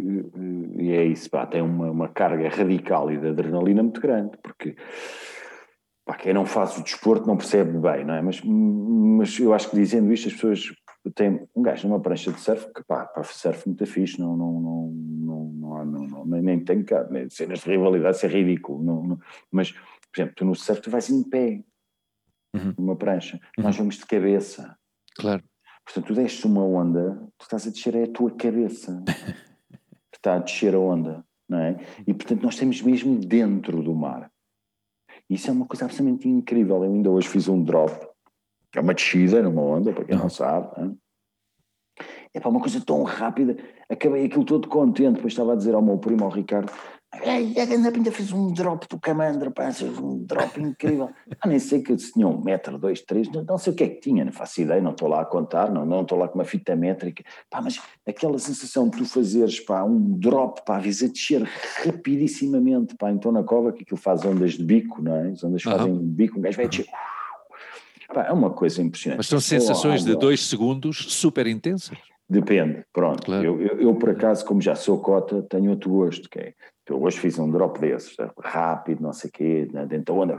e 0.78 0.92
é 0.92 1.04
isso, 1.04 1.28
pá, 1.28 1.46
tem 1.46 1.60
uma, 1.60 1.90
uma, 1.90 2.08
carga 2.08 2.48
radical 2.48 3.10
e 3.10 3.18
de 3.18 3.28
adrenalina 3.28 3.82
muito 3.82 4.00
grande, 4.00 4.38
porque 4.42 4.74
pá, 6.10 6.16
quem 6.16 6.34
não 6.34 6.44
faz 6.44 6.76
o 6.76 6.82
desporto 6.82 7.26
não 7.26 7.36
percebe 7.36 7.78
bem, 7.78 8.04
não 8.04 8.14
é? 8.14 8.22
Mas, 8.22 8.40
mas 8.42 9.38
eu 9.38 9.54
acho 9.54 9.70
que 9.70 9.76
dizendo 9.76 10.12
isto 10.12 10.26
as 10.26 10.34
pessoas 10.34 10.74
têm 11.14 11.46
um 11.54 11.62
gajo 11.62 11.86
numa 11.86 12.00
prancha 12.00 12.32
de 12.32 12.40
surf 12.40 12.66
que 12.74 12.82
pá, 12.82 13.06
para 13.06 13.22
surf 13.22 13.66
muito 13.68 13.86
fixe, 13.86 14.18
não, 14.18 14.36
não, 14.36 14.60
não, 14.60 14.92
não, 14.92 15.84
não, 15.84 15.84
não, 15.84 16.26
não 16.26 16.42
nem 16.42 16.58
tem 16.64 16.82
cá, 16.82 17.06
cenas 17.30 17.60
de 17.60 17.70
rivalidade, 17.70 18.16
isso 18.16 18.26
é 18.26 18.28
ridículo, 18.28 18.82
não, 18.82 19.02
não, 19.04 19.18
mas 19.52 19.70
por 19.70 20.20
exemplo, 20.20 20.34
tu 20.34 20.44
no 20.44 20.54
surf 20.54 20.82
tu 20.82 20.90
vais 20.90 21.08
em 21.10 21.22
pé, 21.22 21.62
uhum. 22.56 22.74
numa 22.76 22.96
prancha, 22.96 23.40
uhum. 23.56 23.64
nós 23.64 23.76
vamos 23.76 23.96
de 23.96 24.04
cabeça. 24.04 24.76
Claro. 25.14 25.44
Portanto, 25.84 26.06
tu 26.06 26.14
desces 26.14 26.44
uma 26.44 26.64
onda, 26.64 27.22
tu 27.38 27.42
estás 27.42 27.66
a 27.68 27.70
descer 27.70 27.94
é 27.94 28.04
a 28.04 28.10
tua 28.10 28.32
cabeça 28.32 29.02
que 30.10 30.16
está 30.16 30.34
a 30.34 30.38
descer 30.38 30.74
a 30.74 30.78
onda, 30.78 31.24
não 31.48 31.58
é? 31.60 31.76
E 32.04 32.12
portanto 32.12 32.42
nós 32.42 32.54
estamos 32.54 32.82
mesmo 32.82 33.16
dentro 33.16 33.80
do 33.82 33.94
mar. 33.94 34.29
Isso 35.30 35.48
é 35.48 35.52
uma 35.52 35.64
coisa 35.64 35.84
absolutamente 35.84 36.28
incrível. 36.28 36.82
Eu 36.82 36.92
ainda 36.92 37.08
hoje 37.08 37.28
fiz 37.28 37.46
um 37.46 37.62
drop, 37.62 38.04
que 38.72 38.78
é 38.78 38.82
uma 38.82 38.92
descida 38.92 39.40
numa 39.40 39.62
onda, 39.62 39.92
para 39.92 40.04
quem 40.04 40.18
não 40.18 40.28
sabe. 40.28 40.68
Não 40.76 40.90
é? 40.90 42.04
é 42.34 42.40
para 42.40 42.50
uma 42.50 42.60
coisa 42.60 42.84
tão 42.84 43.04
rápida. 43.04 43.56
Acabei 43.88 44.26
aquilo 44.26 44.44
todo 44.44 44.68
contente, 44.68 45.14
depois 45.14 45.32
estava 45.32 45.52
a 45.52 45.56
dizer 45.56 45.72
ao 45.74 45.82
meu 45.82 45.98
primo, 45.98 46.24
ao 46.24 46.30
Ricardo, 46.30 46.72
Ai, 47.12 47.52
a 47.58 47.64
Ganda 47.64 47.90
Pinta 47.90 48.12
fez 48.12 48.32
um 48.32 48.52
drop 48.52 48.86
do 48.88 48.98
Camandra, 48.98 49.50
pá, 49.50 49.68
um 50.00 50.24
drop 50.24 50.60
incrível. 50.60 51.10
Ah, 51.40 51.48
nem 51.48 51.58
sei 51.58 51.82
que 51.82 51.98
se 51.98 52.12
tinha 52.12 52.26
um 52.26 52.40
metro, 52.40 52.78
dois, 52.78 53.02
três, 53.02 53.28
não, 53.28 53.42
não, 53.42 53.58
sei 53.58 53.72
o 53.72 53.76
que 53.76 53.82
é 53.82 53.88
que 53.88 54.00
tinha, 54.00 54.24
não 54.24 54.32
faço 54.32 54.60
ideia, 54.60 54.80
não 54.80 54.92
estou 54.92 55.08
lá 55.08 55.20
a 55.20 55.24
contar, 55.24 55.72
não, 55.72 55.84
não 55.84 56.02
estou 56.02 56.16
lá 56.16 56.28
com 56.28 56.36
uma 56.36 56.44
fita 56.44 56.76
métrica. 56.76 57.24
Pá, 57.50 57.60
mas 57.60 57.80
aquela 58.06 58.38
sensação 58.38 58.88
de 58.88 58.98
tu 58.98 59.04
fazeres, 59.04 59.58
pá, 59.58 59.82
um 59.82 60.18
drop, 60.18 60.64
pá, 60.64 60.78
vis 60.78 61.02
a 61.02 61.08
descer 61.08 61.42
rapidissimamente, 61.84 62.94
pá, 62.94 63.10
então 63.10 63.32
na 63.32 63.42
cova 63.42 63.72
que 63.72 63.82
aquilo 63.82 63.98
faz 63.98 64.24
ondas 64.24 64.52
de 64.52 64.64
bico, 64.64 65.02
não 65.02 65.14
é? 65.16 65.30
As 65.30 65.42
ondas 65.42 65.64
uhum. 65.64 65.72
fazem 65.72 65.98
bico, 65.98 66.38
um 66.38 66.42
gajo 66.42 66.56
vai 66.56 66.68
descer. 66.68 66.86
Pá, 68.14 68.24
é 68.24 68.32
uma 68.32 68.50
coisa 68.50 68.80
impressionante. 68.80 69.18
Mas 69.18 69.26
são 69.26 69.40
sensações 69.40 70.04
de 70.04 70.14
dois 70.16 70.46
segundos 70.46 71.12
super 71.12 71.48
intensas. 71.48 71.98
Depende, 72.30 72.84
pronto. 72.92 73.26
Claro. 73.26 73.44
Eu, 73.44 73.60
eu, 73.60 73.80
eu, 73.80 73.94
por 73.96 74.10
acaso, 74.10 74.44
como 74.44 74.62
já 74.62 74.76
sou 74.76 75.00
cota, 75.00 75.42
tenho 75.42 75.72
outro 75.72 75.90
gosto, 75.90 76.30
que 76.30 76.38
é 76.38 76.54
eu 76.90 77.02
hoje 77.02 77.18
fiz 77.18 77.38
um 77.38 77.50
drop 77.50 77.78
desses, 77.80 78.16
rápido, 78.38 79.02
não 79.02 79.12
sei 79.12 79.28
o 79.28 79.32
quê, 79.32 79.68
dentro 79.88 80.04
da 80.04 80.12
onda, 80.12 80.38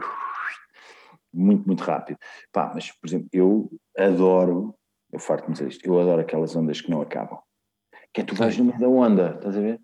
muito, 1.34 1.66
muito 1.66 1.84
rápido. 1.84 2.18
Pá, 2.52 2.72
mas, 2.74 2.92
por 2.92 3.08
exemplo, 3.08 3.30
eu 3.32 3.72
adoro, 3.98 4.76
eu 5.12 5.20
farto-me 5.20 5.54
dizer 5.54 5.70
isto, 5.70 5.86
eu 5.86 6.00
adoro 6.00 6.22
aquelas 6.22 6.56
ondas 6.56 6.82
que 6.82 6.92
não 6.92 7.02
acabam. 7.02 7.40
Que 8.14 8.22
é 8.22 8.24
tu 8.24 8.36
vais 8.36 8.58
no 8.58 8.66
meio 8.66 8.80
da 8.80 8.88
onda, 8.88 9.36
estás 9.38 9.58
a 9.58 9.62
ver? 9.62 9.80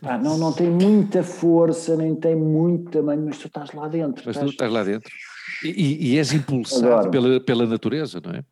Pá, 0.00 0.18
não, 0.18 0.38
não 0.38 0.52
tem 0.52 0.70
muita 0.70 1.22
força, 1.22 1.96
nem 1.96 2.14
tem 2.14 2.36
muito 2.36 2.90
tamanho, 2.90 3.24
mas 3.24 3.38
tu 3.38 3.46
estás 3.46 3.72
lá 3.72 3.88
dentro. 3.88 4.22
Mas 4.26 4.36
estás... 4.36 4.50
tu 4.50 4.52
estás 4.52 4.72
lá 4.72 4.84
dentro. 4.84 5.12
E, 5.64 6.12
e 6.12 6.18
és 6.18 6.32
impulsado 6.32 7.10
pela, 7.10 7.40
pela 7.40 7.66
natureza, 7.66 8.20
não 8.24 8.32
é? 8.32 8.44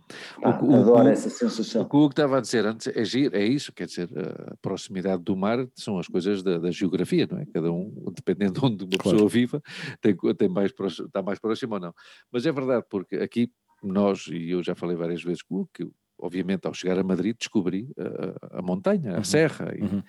Ah, 0.43 0.59
o, 0.63 0.75
adoro 0.75 1.07
o, 1.07 1.09
essa 1.09 1.31
sensação. 1.31 1.83
O 1.83 1.89
que 1.89 1.97
o 1.97 2.07
estava 2.07 2.39
a 2.39 2.41
dizer 2.41 2.67
antes 2.67 2.87
é, 2.89 3.05
giro, 3.05 3.37
é 3.37 3.45
isso, 3.45 3.73
quer 3.73 3.87
dizer, 3.87 4.09
a 4.17 4.57
proximidade 4.61 5.23
do 5.23 5.37
mar 5.37 5.67
são 5.75 5.99
as 5.99 6.07
coisas 6.07 6.43
da, 6.43 6.59
da 6.59 6.71
geografia, 6.71 7.27
não 7.31 7.39
é? 7.39 7.47
Cada 7.47 7.73
um, 7.73 7.93
dependendo 8.15 8.61
de 8.61 8.67
onde 8.67 8.85
uma 8.85 8.99
claro. 8.99 9.17
pessoa 9.17 9.29
viva, 9.29 9.63
tem, 10.01 10.15
tem 10.37 10.49
mais, 10.49 10.73
está 11.07 11.23
mais 11.23 11.39
próximo 11.39 11.75
ou 11.75 11.81
não. 11.81 11.95
Mas 12.31 12.45
é 12.45 12.53
verdade, 12.53 12.85
porque 12.91 13.17
aqui 13.17 13.51
nós, 13.83 14.27
e 14.27 14.51
eu 14.51 14.63
já 14.63 14.75
falei 14.75 14.97
várias 14.97 15.23
vezes 15.23 15.43
com 15.43 15.55
o 15.55 15.59
Hugo, 15.61 15.71
que 15.73 15.89
obviamente, 16.19 16.67
ao 16.67 16.75
chegar 16.75 16.99
a 16.99 17.05
Madrid, 17.05 17.37
descobri 17.39 17.89
a, 17.97 18.59
a 18.59 18.63
montanha, 18.63 19.15
a 19.15 19.19
uhum. 19.19 19.25
serra. 19.25 19.75
E, 19.77 19.83
uhum. 19.83 20.03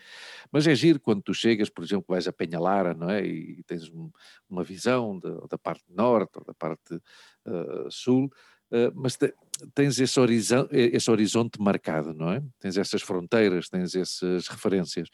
Mas 0.51 0.67
é 0.67 0.75
giro 0.75 0.99
quando 0.99 1.21
tu 1.21 1.33
chegas, 1.33 1.69
por 1.69 1.83
exemplo, 1.83 2.05
vais 2.07 2.27
a 2.27 2.33
Penhalara, 2.33 2.93
não 2.93 3.09
é? 3.09 3.25
E, 3.25 3.63
tens 3.63 3.89
um, 3.89 4.09
uma 4.49 4.63
visão 4.63 5.19
da, 5.19 5.29
da, 5.49 5.57
parte 5.57 5.85
norte 5.89 6.37
ou 6.37 6.43
da 6.43 6.53
parte 6.53 6.95
uh, 6.95 7.91
sul, 7.91 8.25
uh, 8.71 8.91
mas 8.95 9.15
te, 9.15 9.33
tens 9.73 9.99
esse 9.99 10.19
horizonte, 10.19 10.75
esse 10.75 11.09
horizonte 11.11 11.61
marcado, 11.61 12.13
não 12.13 12.31
é? 12.31 12.41
Tens 12.59 12.77
essas 12.77 13.01
fronteiras, 13.01 13.69
tens 13.69 13.95
essas 13.95 14.47
referências. 14.47 15.09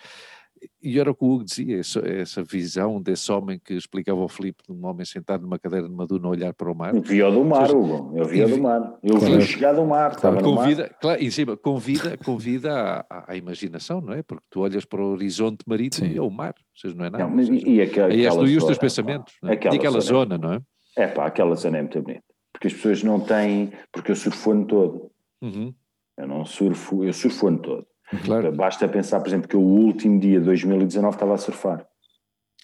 E 0.82 1.00
era 1.00 1.12
o 1.12 1.16
que 1.16 1.24
o 1.24 1.30
Hugo 1.30 1.44
dizia, 1.44 1.80
essa 1.80 2.44
visão 2.44 3.02
desse 3.02 3.32
homem 3.32 3.60
que 3.64 3.74
explicava 3.74 4.20
ao 4.20 4.28
Filipe, 4.28 4.64
de 4.68 4.74
um 4.74 4.86
homem 4.86 5.06
sentado 5.06 5.42
numa 5.42 5.58
cadeira 5.60 5.88
numa 5.88 6.06
duna 6.06 6.28
a 6.28 6.32
olhar 6.32 6.54
para 6.54 6.72
o 6.72 6.76
mar. 6.76 6.96
Eu 6.96 7.02
via 7.02 7.30
do 7.30 7.44
mar, 7.44 7.72
Hugo, 7.72 8.18
eu 8.18 8.26
via 8.26 8.48
do 8.48 8.62
mar. 8.62 8.98
Eu 9.02 9.18
vi 9.18 9.42
chegar 9.42 9.74
do 9.74 9.86
mar, 9.86 10.12
estava 10.12 10.42
convida, 10.42 10.84
mar. 10.84 10.98
Claro, 11.02 11.24
em 11.24 11.30
cima, 11.30 11.58
convida, 11.58 12.18
convida 12.18 13.06
à, 13.10 13.32
à, 13.32 13.36
imaginação, 13.36 14.02
não 14.02 14.14
é? 14.14 14.24
Porque 14.24 14.44
tu 14.50 14.62
olhas 14.62 14.86
para 14.86 15.02
o 15.02 15.12
horizonte 15.12 15.60
marítimo 15.68 16.08
Sim. 16.08 16.14
e 16.14 16.18
é 16.18 16.22
o 16.22 16.30
mar, 16.30 16.54
ou 16.58 16.80
seja, 16.80 16.96
não 16.96 17.06
é 17.06 17.10
nada. 17.10 17.24
Não, 17.24 17.36
mas, 17.36 17.50
e, 17.50 17.70
e 17.70 17.82
aquela, 17.82 18.08
aí 18.08 18.26
és 18.26 18.36
tu 18.36 18.48
e 18.48 18.58
os 18.58 18.64
teus 18.64 18.78
pensamentos. 18.78 19.34
É? 19.44 19.54
aquela, 19.54 19.76
e 19.76 19.78
aquela 19.78 20.00
zona, 20.00 20.36
zona, 20.36 20.38
não 20.38 20.54
é? 20.54 20.62
É 20.98 21.08
pá, 21.08 21.26
aquela 21.26 21.56
zona 21.56 21.78
é 21.78 21.82
muito 21.82 22.02
bonita. 22.02 22.24
Porque 22.54 22.68
as 22.68 22.74
pessoas 22.74 23.04
não 23.04 23.20
têm, 23.20 23.72
porque 23.92 24.12
eu 24.12 24.16
surfo 24.16 24.50
o 24.50 24.54
ano 24.54 24.66
todo. 24.66 25.12
Uhum. 25.42 25.74
Eu 26.18 26.28
não 26.28 26.46
surfo, 26.46 27.04
eu 27.04 27.12
surfo 27.12 27.46
o 27.46 27.50
ano 27.50 27.60
todo. 27.60 27.88
Claro. 28.24 28.52
Basta 28.52 28.88
pensar, 28.88 29.20
por 29.20 29.28
exemplo, 29.28 29.48
que 29.48 29.56
eu, 29.56 29.62
o 29.62 29.86
último 29.86 30.20
dia 30.20 30.40
de 30.40 30.46
2019 30.46 31.16
estava 31.16 31.34
a 31.34 31.38
surfar. 31.38 31.86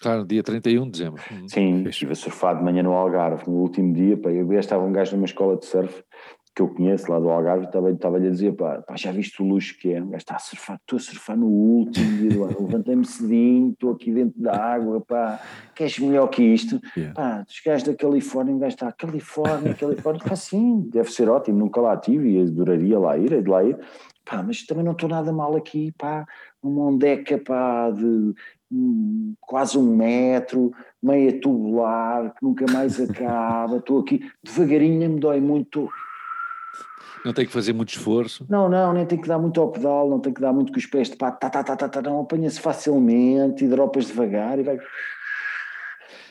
Claro, 0.00 0.26
dia 0.26 0.42
31 0.42 0.84
de 0.84 0.90
dezembro. 0.90 1.22
Uhum. 1.30 1.48
Sim, 1.48 1.84
estive 1.88 2.12
a 2.12 2.16
surfar 2.16 2.56
de 2.56 2.64
manhã 2.64 2.82
no 2.82 2.92
Algarve. 2.92 3.48
No 3.48 3.58
último 3.58 3.92
dia, 3.94 4.16
pá, 4.16 4.30
eu 4.30 4.52
estava 4.58 4.84
um 4.84 4.92
gajo 4.92 5.14
numa 5.14 5.26
escola 5.26 5.56
de 5.56 5.64
surf 5.64 6.02
que 6.54 6.60
eu 6.60 6.68
conheço 6.68 7.10
lá 7.10 7.18
do 7.18 7.30
Algarve, 7.30 7.64
estava-lhe 7.64 7.94
estava 7.94 8.18
a 8.18 8.20
dizer, 8.20 8.52
pá, 8.52 8.82
pá, 8.82 8.94
já 8.94 9.10
viste 9.10 9.42
o 9.42 9.46
luxo 9.46 9.74
que 9.78 9.92
é? 9.92 10.02
Um 10.02 10.10
gajo 10.10 10.18
está 10.18 10.36
a 10.36 10.38
surfar, 10.38 10.76
estou 10.76 10.98
a 10.98 11.00
surfar 11.00 11.36
no 11.36 11.46
último 11.46 12.18
dia 12.18 12.30
do 12.30 12.44
ano, 12.44 12.56
levantei-me 12.66 13.06
cedinho, 13.06 13.70
estou 13.70 13.92
aqui 13.92 14.12
dentro 14.12 14.38
da 14.40 14.54
água, 14.54 15.00
pá, 15.00 15.40
queres 15.74 15.98
melhor 15.98 16.26
que 16.28 16.42
isto? 16.42 16.78
Yeah. 16.94 17.14
Pá, 17.14 17.44
os 17.48 17.60
gajos 17.64 17.88
da 17.88 17.94
Califórnia, 17.94 18.54
um 18.54 18.58
gajo 18.58 18.74
está, 18.74 18.92
Califórnia, 18.92 19.74
Califórnia, 19.74 20.22
pá, 20.22 20.36
sim, 20.36 20.86
deve 20.90 21.10
ser 21.10 21.30
ótimo, 21.30 21.58
nunca 21.58 21.80
lá 21.80 21.96
tive 21.96 22.28
e 22.28 22.42
adoraria 22.42 22.98
lá 22.98 23.16
ir, 23.16 23.32
é 23.32 23.40
de 23.40 23.48
lá 23.48 23.64
ir, 23.64 23.78
pá, 24.24 24.42
mas 24.42 24.64
também 24.64 24.84
não 24.84 24.92
estou 24.92 25.08
nada 25.08 25.32
mal 25.32 25.56
aqui, 25.56 25.92
pá, 25.98 26.26
uma 26.62 26.82
ondeca, 26.84 27.38
pá, 27.38 27.90
de 27.90 28.34
hum, 28.70 29.34
quase 29.40 29.78
um 29.78 29.96
metro, 29.96 30.72
meia 31.02 31.40
tubular, 31.40 32.32
que 32.34 32.42
nunca 32.42 32.66
mais 32.70 33.00
acaba, 33.00 33.76
estou 33.76 34.00
aqui, 34.00 34.30
devagarinho 34.42 35.10
me 35.10 35.20
dói 35.20 35.40
muito. 35.40 35.88
Não 37.24 37.32
tem 37.32 37.46
que 37.46 37.52
fazer 37.52 37.72
muito 37.72 37.90
esforço. 37.90 38.44
Não, 38.48 38.68
não, 38.68 38.92
nem 38.92 39.06
tem 39.06 39.20
que 39.20 39.28
dar 39.28 39.38
muito 39.38 39.60
ao 39.60 39.70
pedal, 39.70 40.10
não 40.10 40.18
tem 40.18 40.32
que 40.32 40.40
dar 40.40 40.52
muito 40.52 40.72
com 40.72 40.78
os 40.78 40.86
pés 40.86 41.10
de 41.10 41.16
pá, 41.16 41.30
tá, 41.30 41.48
tá, 41.50 41.62
tá, 41.62 41.76
tá, 41.76 41.88
tá 41.88 42.02
não, 42.02 42.20
apanha-se 42.20 42.60
facilmente 42.60 43.64
e 43.64 43.68
dropas 43.68 44.06
devagar 44.06 44.58
e 44.58 44.62
vai 44.62 44.78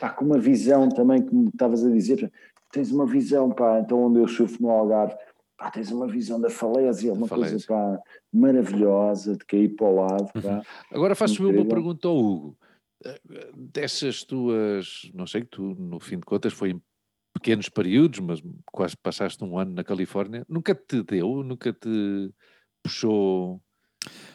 pá, 0.02 0.10
com 0.10 0.24
uma 0.24 0.38
visão 0.38 0.88
também, 0.88 1.22
como 1.22 1.48
estavas 1.48 1.84
a 1.84 1.90
dizer, 1.90 2.30
tens 2.72 2.90
uma 2.90 3.06
visão, 3.06 3.50
pá, 3.50 3.78
então 3.78 4.02
onde 4.06 4.18
eu 4.18 4.26
surfo 4.26 4.60
no 4.60 4.70
Algarve, 4.70 5.14
pá, 5.62 5.70
tens 5.70 5.92
uma 5.92 6.08
visão 6.08 6.40
da 6.40 6.50
falésia, 6.50 7.12
uma 7.12 7.28
falésia. 7.28 7.66
coisa 7.66 7.66
pá, 7.68 8.02
maravilhosa 8.32 9.36
de 9.36 9.44
cair 9.44 9.68
para 9.68 9.86
o 9.86 9.94
lado. 9.94 10.32
Pá. 10.32 10.56
Uhum. 10.56 10.62
Agora 10.90 11.14
faço-me 11.14 11.56
uma 11.56 11.64
pergunta 11.64 12.08
ao 12.08 12.18
Hugo. 12.18 12.58
Eh, 13.04 13.20
dessas 13.54 14.24
tuas, 14.24 15.10
não 15.14 15.26
sei 15.26 15.42
que 15.42 15.48
tu, 15.48 15.74
no 15.78 16.00
fim 16.00 16.16
de 16.16 16.24
contas, 16.24 16.52
foi 16.52 16.70
em 16.70 16.82
pequenos 17.32 17.68
períodos, 17.68 18.18
mas 18.20 18.42
quase 18.70 18.96
passaste 18.96 19.42
um 19.44 19.56
ano 19.58 19.72
na 19.72 19.84
Califórnia, 19.84 20.44
nunca 20.48 20.74
te 20.74 21.02
deu, 21.02 21.42
nunca 21.42 21.72
te 21.72 22.30
puxou. 22.82 23.60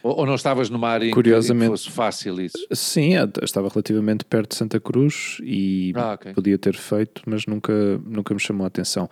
Ou, 0.02 0.20
ou 0.20 0.26
não 0.26 0.34
estavas 0.34 0.70
numa 0.70 0.88
área 0.88 1.10
Curiosamente, 1.12 1.66
em 1.66 1.74
que 1.74 1.78
fosse 1.78 1.90
fácil 1.90 2.40
isso? 2.40 2.66
Sim, 2.72 3.12
estava 3.42 3.68
relativamente 3.68 4.24
perto 4.24 4.50
de 4.50 4.56
Santa 4.56 4.80
Cruz 4.80 5.38
e 5.42 5.92
ah, 5.94 6.14
okay. 6.14 6.32
podia 6.32 6.58
ter 6.58 6.74
feito, 6.74 7.22
mas 7.26 7.44
nunca, 7.46 7.98
nunca 7.98 8.32
me 8.32 8.40
chamou 8.40 8.64
a 8.64 8.68
atenção. 8.68 9.08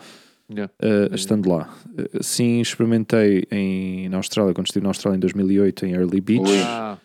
Yeah. 0.51 0.73
Uh, 0.81 1.15
estando 1.15 1.49
lá. 1.49 1.75
Uh, 1.87 2.23
sim, 2.23 2.61
experimentei 2.61 3.45
em, 3.51 4.09
na 4.09 4.19
Austrália, 4.19 4.55
quando 4.55 4.67
estive 4.67 4.85
na 4.85 4.91
Austrália 4.91 5.17
em 5.17 5.21
2008, 5.21 5.87
em 5.87 5.93
Early 5.93 6.21
Beach. 6.21 6.51
Ah. 6.65 6.99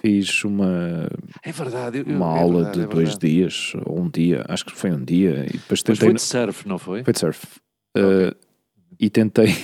Fiz 0.00 0.44
uma, 0.44 1.10
é 1.42 1.50
verdade, 1.50 1.98
eu, 1.98 2.04
uma 2.04 2.36
é 2.36 2.40
aula 2.40 2.64
verdade, 2.64 2.78
de 2.78 2.84
é 2.84 2.86
dois 2.86 3.18
dias, 3.18 3.72
ou 3.84 3.98
um 3.98 4.08
dia, 4.08 4.44
acho 4.48 4.64
que 4.64 4.70
foi 4.72 4.92
um 4.92 5.04
dia. 5.04 5.44
E 5.48 5.54
depois 5.54 5.82
tentei, 5.82 5.92
Mas 5.92 5.98
foi 5.98 6.14
de 6.14 6.22
surf, 6.22 6.68
não 6.68 6.78
foi? 6.78 7.02
Foi 7.02 7.12
de 7.12 7.18
surf. 7.18 7.44
Uh, 7.96 8.32
e 8.98 9.10
tentei. 9.10 9.48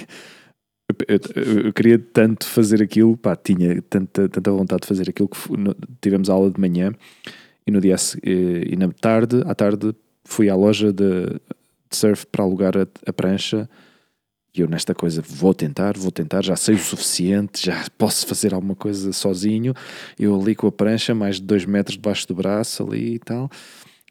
Eu, 1.08 1.18
eu, 1.34 1.60
eu, 1.64 1.72
queria 1.72 1.98
tanto 1.98 2.46
fazer 2.46 2.82
aquilo, 2.82 3.16
pá, 3.16 3.34
tinha 3.34 3.80
tanta, 3.82 4.28
tanta 4.28 4.50
vontade 4.52 4.82
de 4.82 4.86
fazer 4.86 5.08
aquilo 5.08 5.28
que 5.28 5.56
no, 5.56 5.74
tivemos 6.00 6.28
aula 6.28 6.50
de 6.50 6.60
manhã 6.60 6.92
e 7.66 7.70
no 7.70 7.80
dia 7.80 7.96
e, 8.22 8.68
e 8.70 8.76
na 8.76 8.92
tarde, 8.92 9.42
à 9.46 9.54
tarde, 9.54 9.94
fui 10.24 10.50
à 10.50 10.54
loja 10.54 10.92
de, 10.92 11.40
de 11.94 12.00
surf 12.00 12.26
para 12.26 12.42
alugar 12.42 12.76
a, 12.76 12.86
a 13.06 13.12
prancha. 13.12 13.68
E 14.56 14.60
eu 14.60 14.68
nesta 14.68 14.94
coisa 14.94 15.20
vou 15.26 15.52
tentar, 15.52 15.96
vou 15.96 16.12
tentar, 16.12 16.44
já 16.44 16.54
sei 16.54 16.76
o 16.76 16.78
suficiente, 16.78 17.66
já 17.66 17.84
posso 17.98 18.26
fazer 18.26 18.54
alguma 18.54 18.76
coisa 18.76 19.12
sozinho. 19.12 19.74
Eu 20.18 20.40
ali 20.40 20.54
com 20.54 20.68
a 20.68 20.72
prancha, 20.72 21.14
mais 21.14 21.36
de 21.36 21.42
dois 21.42 21.64
metros 21.64 21.96
debaixo 21.96 22.28
do 22.28 22.34
braço 22.34 22.84
ali 22.84 23.14
e 23.14 23.18
tal. 23.18 23.50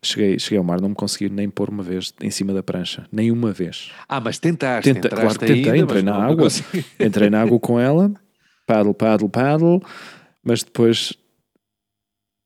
Cheguei, 0.04 0.38
cheguei 0.38 0.58
ao 0.58 0.64
mar, 0.66 0.82
não 0.82 0.90
me 0.90 0.96
consegui 0.96 1.30
nem 1.30 1.50
pôr 1.50 1.70
uma 1.70 1.82
vez 1.82 2.14
em 2.22 2.30
cima 2.30 2.54
da 2.54 2.62
prancha, 2.62 3.08
nem 3.10 3.32
uma 3.32 3.54
vez. 3.54 3.90
Ah, 4.08 4.20
mas 4.20 4.38
tentaste, 4.38 4.94
Tenta, 4.94 5.08
Claro 5.08 5.40
que 5.40 5.46
tentei, 5.46 5.72
ainda, 5.72 5.78
entrei 5.78 6.02
na 6.02 6.16
água, 6.16 6.50
entrei 7.00 7.30
na 7.30 7.42
água 7.42 7.58
com 7.58 7.80
ela, 7.80 8.12
paddle, 8.68 8.94
paddle, 8.94 9.30
paddle, 9.30 9.82
mas 10.44 10.62
depois 10.62 11.14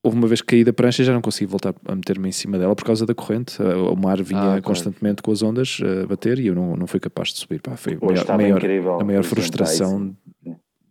houve 0.08 0.18
uma 0.18 0.28
vez 0.28 0.42
que 0.42 0.48
caí 0.48 0.64
da 0.64 0.74
prancha 0.74 1.02
e 1.02 1.06
já 1.06 1.14
não 1.14 1.22
consegui 1.22 1.46
voltar 1.46 1.76
a 1.86 1.96
meter-me 1.96 2.30
em 2.30 2.32
cima 2.32 2.58
dela 2.58 2.76
por 2.76 2.86
causa 2.86 3.06
da 3.06 3.14
corrente. 3.14 3.62
O 3.62 3.96
mar 3.96 4.22
vinha 4.24 4.56
ah, 4.56 4.62
constantemente 4.62 5.22
com 5.22 5.32
as 5.32 5.44
ondas 5.44 5.80
a 5.82 6.08
bater 6.08 6.40
e 6.40 6.48
eu 6.48 6.56
não, 6.56 6.76
não 6.76 6.88
fui 6.88 7.00
capaz 7.00 7.30
de 7.30 7.40
subir. 7.40 7.62
Pá, 7.62 7.76
foi 7.76 7.94
a 7.94 8.38
maior, 8.38 8.62
maior, 8.62 9.02
a 9.02 9.06
maior 9.06 9.24
frustração. 9.24 10.16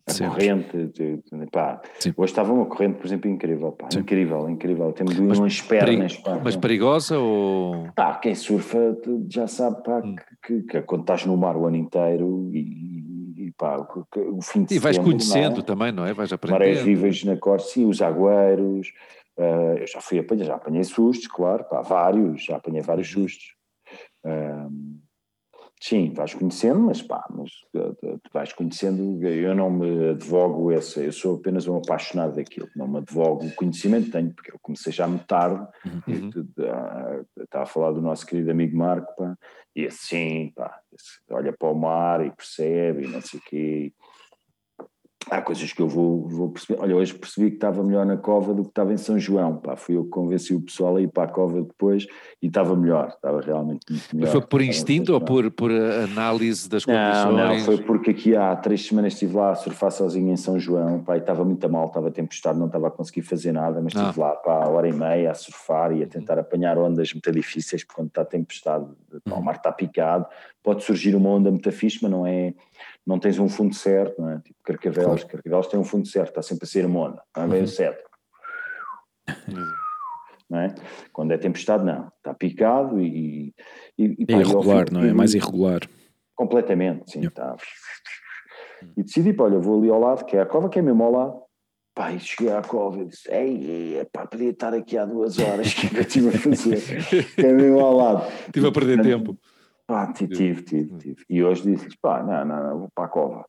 A 0.08 0.12
Sempre. 0.12 0.34
corrente, 0.34 0.76
de, 0.94 1.16
de, 1.16 1.50
pá. 1.50 1.82
Hoje 2.16 2.30
estava 2.30 2.52
uma 2.52 2.66
corrente, 2.66 2.98
por 2.98 3.06
exemplo, 3.06 3.28
incrível, 3.28 3.72
pá. 3.72 3.88
Incrível, 3.92 4.48
incrível. 4.48 4.92
Temos 4.92 5.18
mas 5.18 5.38
umas 5.40 5.60
pernas, 5.60 6.16
pá. 6.18 6.40
Mas 6.44 6.54
perigosa 6.54 7.18
ou. 7.18 7.88
Pá, 7.96 8.14
quem 8.14 8.32
surfa 8.32 8.96
já 9.28 9.48
sabe, 9.48 9.82
pá, 9.82 10.00
hum. 10.04 10.14
que, 10.46 10.60
que, 10.60 10.62
que, 10.62 10.82
quando 10.82 11.00
estás 11.00 11.26
no 11.26 11.36
mar 11.36 11.56
o 11.56 11.66
ano 11.66 11.76
inteiro 11.76 12.48
e, 12.52 12.58
e 12.58 12.95
pá, 13.56 13.78
o, 13.78 14.42
fim 14.42 14.64
de 14.64 14.74
E 14.74 14.78
vais 14.78 14.98
conhecendo 14.98 15.60
é? 15.60 15.62
também, 15.62 15.92
não 15.92 16.04
é? 16.04 16.12
Vais 16.12 16.32
aprendendo. 16.32 16.60
Marés 16.60 16.80
vivas 16.80 17.24
na 17.24 17.36
Corsi, 17.36 17.84
os 17.84 18.02
agueiros. 18.02 18.92
Uh, 19.36 19.78
eu 19.78 19.86
já 19.86 20.00
fui 20.00 20.18
apanhar, 20.18 20.44
já 20.46 20.54
apanhei 20.54 20.82
sustos, 20.84 21.26
claro, 21.26 21.64
pá, 21.64 21.82
vários, 21.82 22.44
já 22.44 22.56
apanhei 22.56 22.80
vários 22.80 23.14
uhum. 23.14 23.22
sustos. 23.22 23.54
Sim, 25.78 26.12
vais 26.14 26.32
conhecendo, 26.32 26.80
mas 26.80 27.02
pá, 27.02 27.22
mas 27.30 27.50
uh, 27.74 27.94
tu 28.22 28.30
vais 28.32 28.50
conhecendo, 28.52 29.22
eu 29.26 29.54
não 29.54 29.70
me 29.70 30.10
advogo 30.10 30.72
essa, 30.72 31.00
eu 31.00 31.12
sou 31.12 31.36
apenas 31.36 31.68
um 31.68 31.76
apaixonado 31.76 32.36
daquilo, 32.36 32.68
não 32.74 32.88
me 32.88 32.98
advogo 32.98 33.44
o 33.44 33.54
conhecimento 33.54 34.10
tenho, 34.10 34.32
porque 34.32 34.50
eu 34.50 34.58
comecei 34.62 34.90
já 34.90 35.06
muito 35.06 35.26
tarde, 35.26 35.66
uhum. 35.84 36.30
estava 37.38 37.64
a 37.64 37.66
falar 37.66 37.92
do 37.92 38.00
nosso 38.00 38.26
querido 38.26 38.50
amigo 38.50 38.76
Marco, 38.76 39.14
pá, 39.16 39.36
e 39.76 39.86
assim, 39.86 40.50
pá, 40.56 40.80
olha 41.30 41.52
para 41.52 41.68
o 41.68 41.74
mar 41.74 42.24
e 42.24 42.30
percebe, 42.30 43.04
e 43.04 43.08
não 43.08 43.20
sei 43.20 43.38
o 43.38 43.42
quê, 43.42 43.92
há 45.30 45.42
coisas 45.42 45.72
que 45.72 45.82
eu 45.82 45.88
vou, 45.88 46.28
vou 46.28 46.50
perceber. 46.50 46.80
Olha, 46.80 46.96
hoje 46.96 47.14
percebi 47.14 47.50
que 47.50 47.56
estava 47.56 47.82
melhor 47.82 48.06
na 48.06 48.16
cova 48.16 48.54
do 48.54 48.62
que 48.62 48.68
estava 48.68 48.92
em 48.92 48.96
São 48.96 49.18
João. 49.18 49.56
Pá, 49.56 49.76
fui 49.76 49.96
eu 49.96 50.04
que 50.04 50.10
convenci 50.10 50.54
o 50.54 50.60
pessoal 50.60 50.96
a 50.96 51.00
ir 51.00 51.08
para 51.08 51.24
a 51.24 51.28
cova 51.28 51.62
depois 51.62 52.06
e 52.40 52.46
estava 52.46 52.76
melhor, 52.76 53.08
estava 53.08 53.40
realmente 53.40 53.80
muito 53.90 54.16
melhor. 54.16 54.26
Mas 54.26 54.32
foi 54.32 54.40
por 54.42 54.62
instinto 54.62 55.12
ou 55.12 55.20
por, 55.20 55.50
por 55.50 55.70
análise 55.70 56.68
das 56.68 56.84
condições? 56.84 57.24
Não, 57.24 57.48
não, 57.48 57.58
foi 57.60 57.78
porque 57.78 58.10
aqui 58.10 58.36
há 58.36 58.54
três 58.56 58.86
semanas 58.86 59.14
estive 59.14 59.34
lá 59.34 59.50
a 59.50 59.54
surfar 59.54 59.90
sozinho 59.90 60.32
em 60.32 60.36
São 60.36 60.58
João, 60.58 61.02
pá, 61.02 61.16
e 61.16 61.20
estava 61.20 61.44
muito 61.44 61.68
mal, 61.68 61.86
estava 61.88 62.10
tempestade, 62.10 62.58
não 62.58 62.66
estava 62.66 62.88
a 62.88 62.90
conseguir 62.90 63.22
fazer 63.22 63.52
nada, 63.52 63.80
mas 63.80 63.94
estive 63.94 64.20
ah. 64.22 64.26
lá 64.26 64.36
pá, 64.36 64.64
a 64.64 64.68
hora 64.68 64.88
e 64.88 64.92
meia 64.92 65.30
a 65.30 65.34
surfar 65.34 65.92
e 65.92 66.02
a 66.02 66.06
tentar 66.06 66.38
apanhar 66.38 66.78
ondas 66.78 67.12
muito 67.12 67.32
difíceis, 67.32 67.82
porque 67.82 67.96
quando 67.96 68.08
está 68.08 68.24
tempestade, 68.24 68.86
pá, 69.24 69.34
o 69.34 69.38
uhum. 69.38 69.42
mar 69.42 69.56
está 69.56 69.72
picado, 69.72 70.26
pode 70.62 70.84
surgir 70.84 71.14
uma 71.14 71.30
onda 71.30 71.50
muito 71.50 71.70
fixe, 71.72 71.98
mas 72.02 72.10
não 72.10 72.26
é 72.26 72.54
não 73.06 73.18
tens 73.18 73.38
um 73.38 73.48
fundo 73.48 73.74
certo, 73.74 74.20
não 74.20 74.30
é? 74.30 74.40
Tipo 74.40 74.58
Carcavelos, 74.64 75.22
claro. 75.22 75.28
Carcavelos 75.28 75.66
tem 75.68 75.78
um 75.78 75.84
fundo 75.84 76.08
certo, 76.08 76.30
está 76.30 76.42
sempre 76.42 76.64
a 76.64 76.66
ser 76.66 76.88
mona, 76.88 77.22
é 77.36 77.46
bem 77.46 77.60
uhum. 77.60 77.66
certo. 77.66 78.04
não 80.50 80.58
é? 80.58 80.74
Quando 81.12 81.32
é 81.32 81.38
tempestade, 81.38 81.84
não. 81.84 82.08
Está 82.16 82.34
picado 82.34 83.00
e. 83.00 83.54
e, 83.96 84.04
e 84.18 84.26
é 84.28 84.32
irregular, 84.32 84.86
não 84.90 85.02
é? 85.02 85.08
É 85.08 85.12
mais 85.12 85.34
irregular. 85.34 85.80
Completamente, 86.34 87.12
sim. 87.12 87.20
Yeah. 87.20 87.54
Está. 87.54 87.56
E 88.96 89.02
decidi, 89.02 89.32
pá, 89.32 89.44
olha, 89.44 89.58
vou 89.58 89.78
ali 89.78 89.88
ao 89.88 90.00
lado, 90.00 90.24
que 90.24 90.36
é 90.36 90.40
a 90.40 90.46
cova, 90.46 90.68
que 90.68 90.78
é 90.78 90.82
mesmo 90.82 91.02
ao 91.02 91.12
lado. 91.12 91.42
Pá, 91.94 92.12
e 92.12 92.20
cheguei 92.20 92.52
à 92.52 92.60
cova 92.60 93.00
e 93.00 93.06
disse: 93.06 93.30
Ei, 93.32 94.04
pá, 94.12 94.26
podia 94.26 94.50
estar 94.50 94.74
aqui 94.74 94.98
há 94.98 95.06
duas 95.06 95.38
horas, 95.38 95.72
que 95.72 95.96
eu 95.96 96.02
estive 96.02 96.28
a 96.28 96.32
fazer? 96.32 96.82
que 97.34 97.40
é 97.40 97.52
mesmo 97.52 97.80
ao 97.80 97.96
lado. 97.96 98.26
Estive 98.46 98.66
a 98.66 98.72
perder 98.72 99.00
tempo. 99.00 99.38
Pá, 99.86 100.12
tive, 100.12 100.62
tive, 100.62 100.98
tive. 100.98 101.24
E 101.28 101.42
hoje 101.42 101.62
disse 101.62 101.96
pá, 102.02 102.22
não, 102.22 102.44
não, 102.44 102.62
não, 102.64 102.78
vou 102.80 102.88
para 102.94 103.04
a 103.04 103.08
cova. 103.08 103.48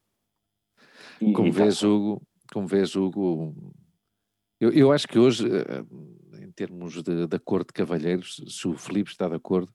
E, 1.20 1.34
como, 1.34 1.48
e 1.48 1.52
vês, 1.52 1.80
tá. 1.80 1.88
Hugo, 1.88 2.22
como 2.54 2.68
vês, 2.68 2.96
Hugo, 2.96 3.56
eu, 4.60 4.72
eu 4.72 4.92
acho 4.92 5.08
que 5.08 5.18
hoje, 5.18 5.48
eh, 5.48 6.44
em 6.44 6.52
termos 6.52 7.02
de, 7.02 7.28
de 7.28 7.36
acordo 7.36 7.68
de 7.68 7.74
cavalheiros, 7.74 8.42
se 8.48 8.68
o 8.68 8.78
Filipe 8.78 9.10
está 9.10 9.28
de 9.28 9.36
acordo, 9.36 9.74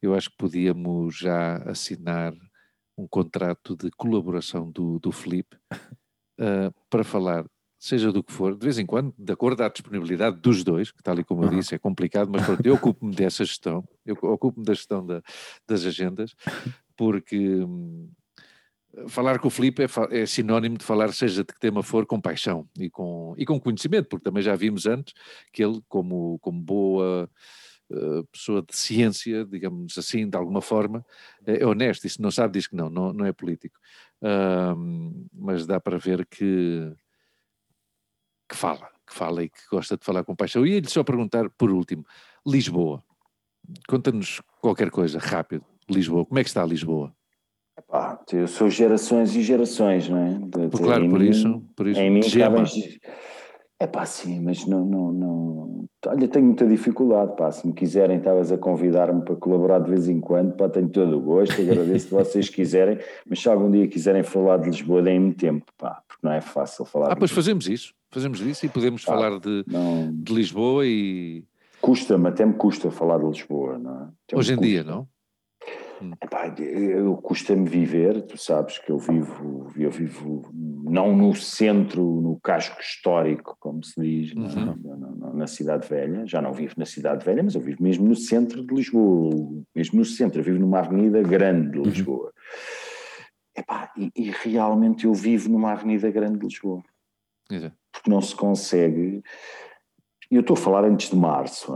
eu 0.00 0.14
acho 0.14 0.30
que 0.30 0.36
podíamos 0.36 1.16
já 1.16 1.56
assinar 1.68 2.32
um 2.96 3.06
contrato 3.06 3.76
de 3.76 3.90
colaboração 3.90 4.70
do, 4.70 4.98
do 4.98 5.12
Filipe 5.12 5.56
uh, 5.72 6.74
para 6.90 7.04
falar 7.04 7.44
seja 7.78 8.10
do 8.10 8.24
que 8.24 8.32
for, 8.32 8.56
de 8.56 8.64
vez 8.64 8.78
em 8.78 8.84
quando, 8.84 9.14
de 9.16 9.32
acordo 9.32 9.62
à 9.62 9.68
disponibilidade 9.68 10.40
dos 10.40 10.64
dois, 10.64 10.90
que 10.90 11.02
tal 11.02 11.18
e 11.18 11.24
como 11.24 11.44
eu 11.44 11.48
disse, 11.48 11.74
é 11.74 11.78
complicado, 11.78 12.28
mas 12.30 12.44
pronto, 12.44 12.66
eu 12.66 12.74
ocupo-me 12.74 13.14
dessa 13.14 13.44
gestão, 13.44 13.86
eu 14.04 14.16
ocupo-me 14.22 14.66
da 14.66 14.74
gestão 14.74 15.06
da, 15.06 15.22
das 15.66 15.84
agendas, 15.86 16.34
porque 16.96 17.38
hum, 17.38 18.10
falar 19.06 19.38
com 19.38 19.46
o 19.48 19.50
Felipe 19.50 19.84
é, 19.84 19.86
é, 20.20 20.26
sinónimo 20.26 20.76
de 20.76 20.84
falar, 20.84 21.12
seja 21.12 21.44
de 21.44 21.52
que 21.52 21.60
tema 21.60 21.82
for, 21.82 22.04
com 22.04 22.20
paixão 22.20 22.68
e 22.76 22.90
com, 22.90 23.34
e 23.38 23.46
com 23.46 23.60
conhecimento, 23.60 24.08
porque 24.08 24.24
também 24.24 24.42
já 24.42 24.56
vimos 24.56 24.86
antes 24.86 25.14
que 25.52 25.62
ele, 25.62 25.80
como, 25.88 26.38
como 26.40 26.60
boa 26.60 27.30
uh, 27.90 28.24
pessoa 28.32 28.60
de 28.60 28.76
ciência, 28.76 29.44
digamos 29.44 29.96
assim, 29.96 30.28
de 30.28 30.36
alguma 30.36 30.60
forma, 30.60 31.04
é, 31.46 31.62
é 31.62 31.66
honesto, 31.66 32.06
e 32.06 32.10
se 32.10 32.20
não 32.20 32.30
sabe 32.30 32.54
diz 32.54 32.66
que 32.66 32.74
não, 32.74 32.90
não, 32.90 33.12
não 33.12 33.24
é 33.24 33.32
político. 33.32 33.78
Uh, 34.20 35.28
mas 35.32 35.64
dá 35.64 35.78
para 35.78 35.96
ver 35.96 36.26
que 36.26 36.92
que 38.48 38.56
fala, 38.56 38.88
que 39.06 39.14
fala 39.14 39.44
e 39.44 39.48
que 39.48 39.60
gosta 39.70 39.96
de 39.96 40.04
falar 40.04 40.24
com 40.24 40.34
paixão. 40.34 40.66
E 40.66 40.72
ia-lhe 40.74 40.88
só 40.88 41.04
perguntar, 41.04 41.48
por 41.50 41.70
último, 41.70 42.04
Lisboa. 42.46 43.02
Conta-nos 43.86 44.40
qualquer 44.60 44.90
coisa, 44.90 45.18
rápido. 45.18 45.64
Lisboa, 45.90 46.24
como 46.24 46.38
é 46.38 46.42
que 46.42 46.48
está 46.48 46.64
Lisboa? 46.64 47.12
Epá, 47.78 48.18
eu 48.32 48.48
sou 48.48 48.68
gerações 48.68 49.34
e 49.36 49.42
gerações, 49.42 50.08
não 50.08 50.18
é? 50.18 50.34
De, 50.34 50.68
por, 50.68 50.80
claro, 50.80 51.08
por 51.08 51.20
mim, 51.20 51.28
isso, 51.28 51.62
por 51.76 51.86
isso. 51.86 52.00
Em 52.00 52.10
mim 52.10 52.20
É 53.78 53.86
pá, 53.86 54.04
sim, 54.04 54.40
mas 54.40 54.66
não, 54.66 54.84
não, 54.84 55.12
não. 55.12 55.84
Olha, 56.06 56.26
tenho 56.26 56.46
muita 56.46 56.66
dificuldade, 56.66 57.36
pá. 57.36 57.52
Se 57.52 57.66
me 57.66 57.72
quiserem, 57.72 58.18
estavas 58.18 58.50
a 58.50 58.58
convidar-me 58.58 59.22
para 59.22 59.36
colaborar 59.36 59.78
de 59.78 59.90
vez 59.90 60.08
em 60.08 60.20
quando, 60.20 60.56
pá, 60.56 60.68
tenho 60.68 60.88
todo 60.88 61.18
o 61.18 61.20
gosto, 61.20 61.60
agradeço 61.60 62.08
se 62.08 62.14
vocês 62.14 62.48
quiserem, 62.50 62.98
mas 63.24 63.40
se 63.40 63.48
algum 63.48 63.70
dia 63.70 63.86
quiserem 63.86 64.24
falar 64.24 64.58
de 64.58 64.70
Lisboa, 64.70 65.00
deem-me 65.00 65.32
tempo, 65.32 65.64
pá, 65.78 66.02
porque 66.08 66.26
não 66.26 66.32
é 66.32 66.40
fácil 66.40 66.84
falar. 66.84 67.12
Ah, 67.12 67.16
pois 67.16 67.30
fazemos 67.30 67.68
isso. 67.68 67.94
Fazemos 68.10 68.40
isso 68.40 68.66
e 68.66 68.68
podemos 68.68 69.02
ah, 69.06 69.12
falar 69.12 69.38
de, 69.38 69.64
não... 69.66 70.12
de 70.12 70.34
Lisboa 70.34 70.86
e. 70.86 71.44
Custa-me, 71.80 72.28
até 72.28 72.44
me 72.44 72.54
custa 72.54 72.90
falar 72.90 73.18
de 73.18 73.26
Lisboa, 73.26 73.78
não 73.78 74.02
é? 74.02 74.36
Hoje 74.36 74.52
em 74.52 74.56
custa. 74.56 74.70
dia, 74.70 74.84
não? 74.84 75.08
Hum. 76.00 76.12
eu 76.58 77.16
custa-me 77.16 77.68
viver, 77.68 78.22
tu 78.22 78.38
sabes 78.38 78.78
que 78.78 78.90
eu 78.90 78.98
vivo, 78.98 79.72
eu 79.76 79.90
vivo 79.90 80.48
não 80.54 81.16
no 81.16 81.34
centro, 81.34 82.20
no 82.20 82.38
casco 82.40 82.80
histórico, 82.80 83.56
como 83.58 83.84
se 83.84 84.00
diz, 84.00 84.32
uhum. 84.32 84.76
na, 84.84 84.96
na, 84.96 85.32
na, 85.34 85.46
cidade 85.48 85.88
velha, 85.88 86.24
já 86.24 86.40
não 86.40 86.52
vivo 86.52 86.74
na 86.76 86.86
cidade 86.86 87.24
velha, 87.24 87.42
mas 87.42 87.56
eu 87.56 87.60
vivo 87.60 87.82
mesmo 87.82 88.06
no 88.06 88.14
centro 88.14 88.64
de 88.64 88.72
Lisboa, 88.72 89.64
mesmo 89.74 89.98
no 89.98 90.04
centro, 90.04 90.40
eu 90.40 90.44
vivo 90.44 90.60
numa 90.60 90.78
avenida 90.78 91.20
grande 91.20 91.72
de 91.72 91.78
uhum. 91.78 91.84
Lisboa. 91.84 92.26
Uhum. 92.26 92.32
Epá, 93.56 93.92
e, 93.96 94.12
e, 94.14 94.30
realmente 94.30 95.04
eu 95.04 95.12
vivo 95.12 95.48
numa 95.48 95.72
avenida 95.72 96.08
grande 96.12 96.38
de 96.38 96.44
Lisboa. 96.44 96.80
Exato 97.50 97.76
porque 97.98 98.10
não 98.10 98.20
se 98.20 98.34
consegue. 98.34 99.22
E 100.30 100.36
eu 100.36 100.40
estou 100.40 100.54
a 100.54 100.60
falar 100.60 100.84
antes 100.84 101.10
de 101.10 101.16
março, 101.16 101.74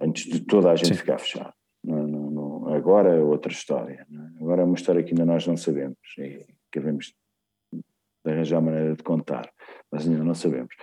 antes 0.00 0.24
de 0.30 0.40
toda 0.40 0.70
a 0.70 0.76
gente 0.76 0.88
Sim. 0.88 0.94
ficar 0.94 1.18
fechada. 1.18 1.54
Não, 1.82 2.06
não, 2.06 2.30
não, 2.30 2.74
agora 2.74 3.14
é 3.14 3.20
outra 3.20 3.52
história. 3.52 4.06
É? 4.10 4.42
Agora 4.42 4.62
é 4.62 4.64
uma 4.64 4.74
história 4.74 5.02
que 5.02 5.10
ainda 5.10 5.24
nós 5.24 5.46
não 5.46 5.56
sabemos 5.56 5.98
e 6.18 6.46
queremos 6.72 7.14
arranjar 8.26 8.60
maneira 8.60 8.96
de 8.96 9.02
contar, 9.02 9.50
mas 9.90 10.06
ainda 10.06 10.24
não 10.24 10.34
sabemos. 10.34 10.74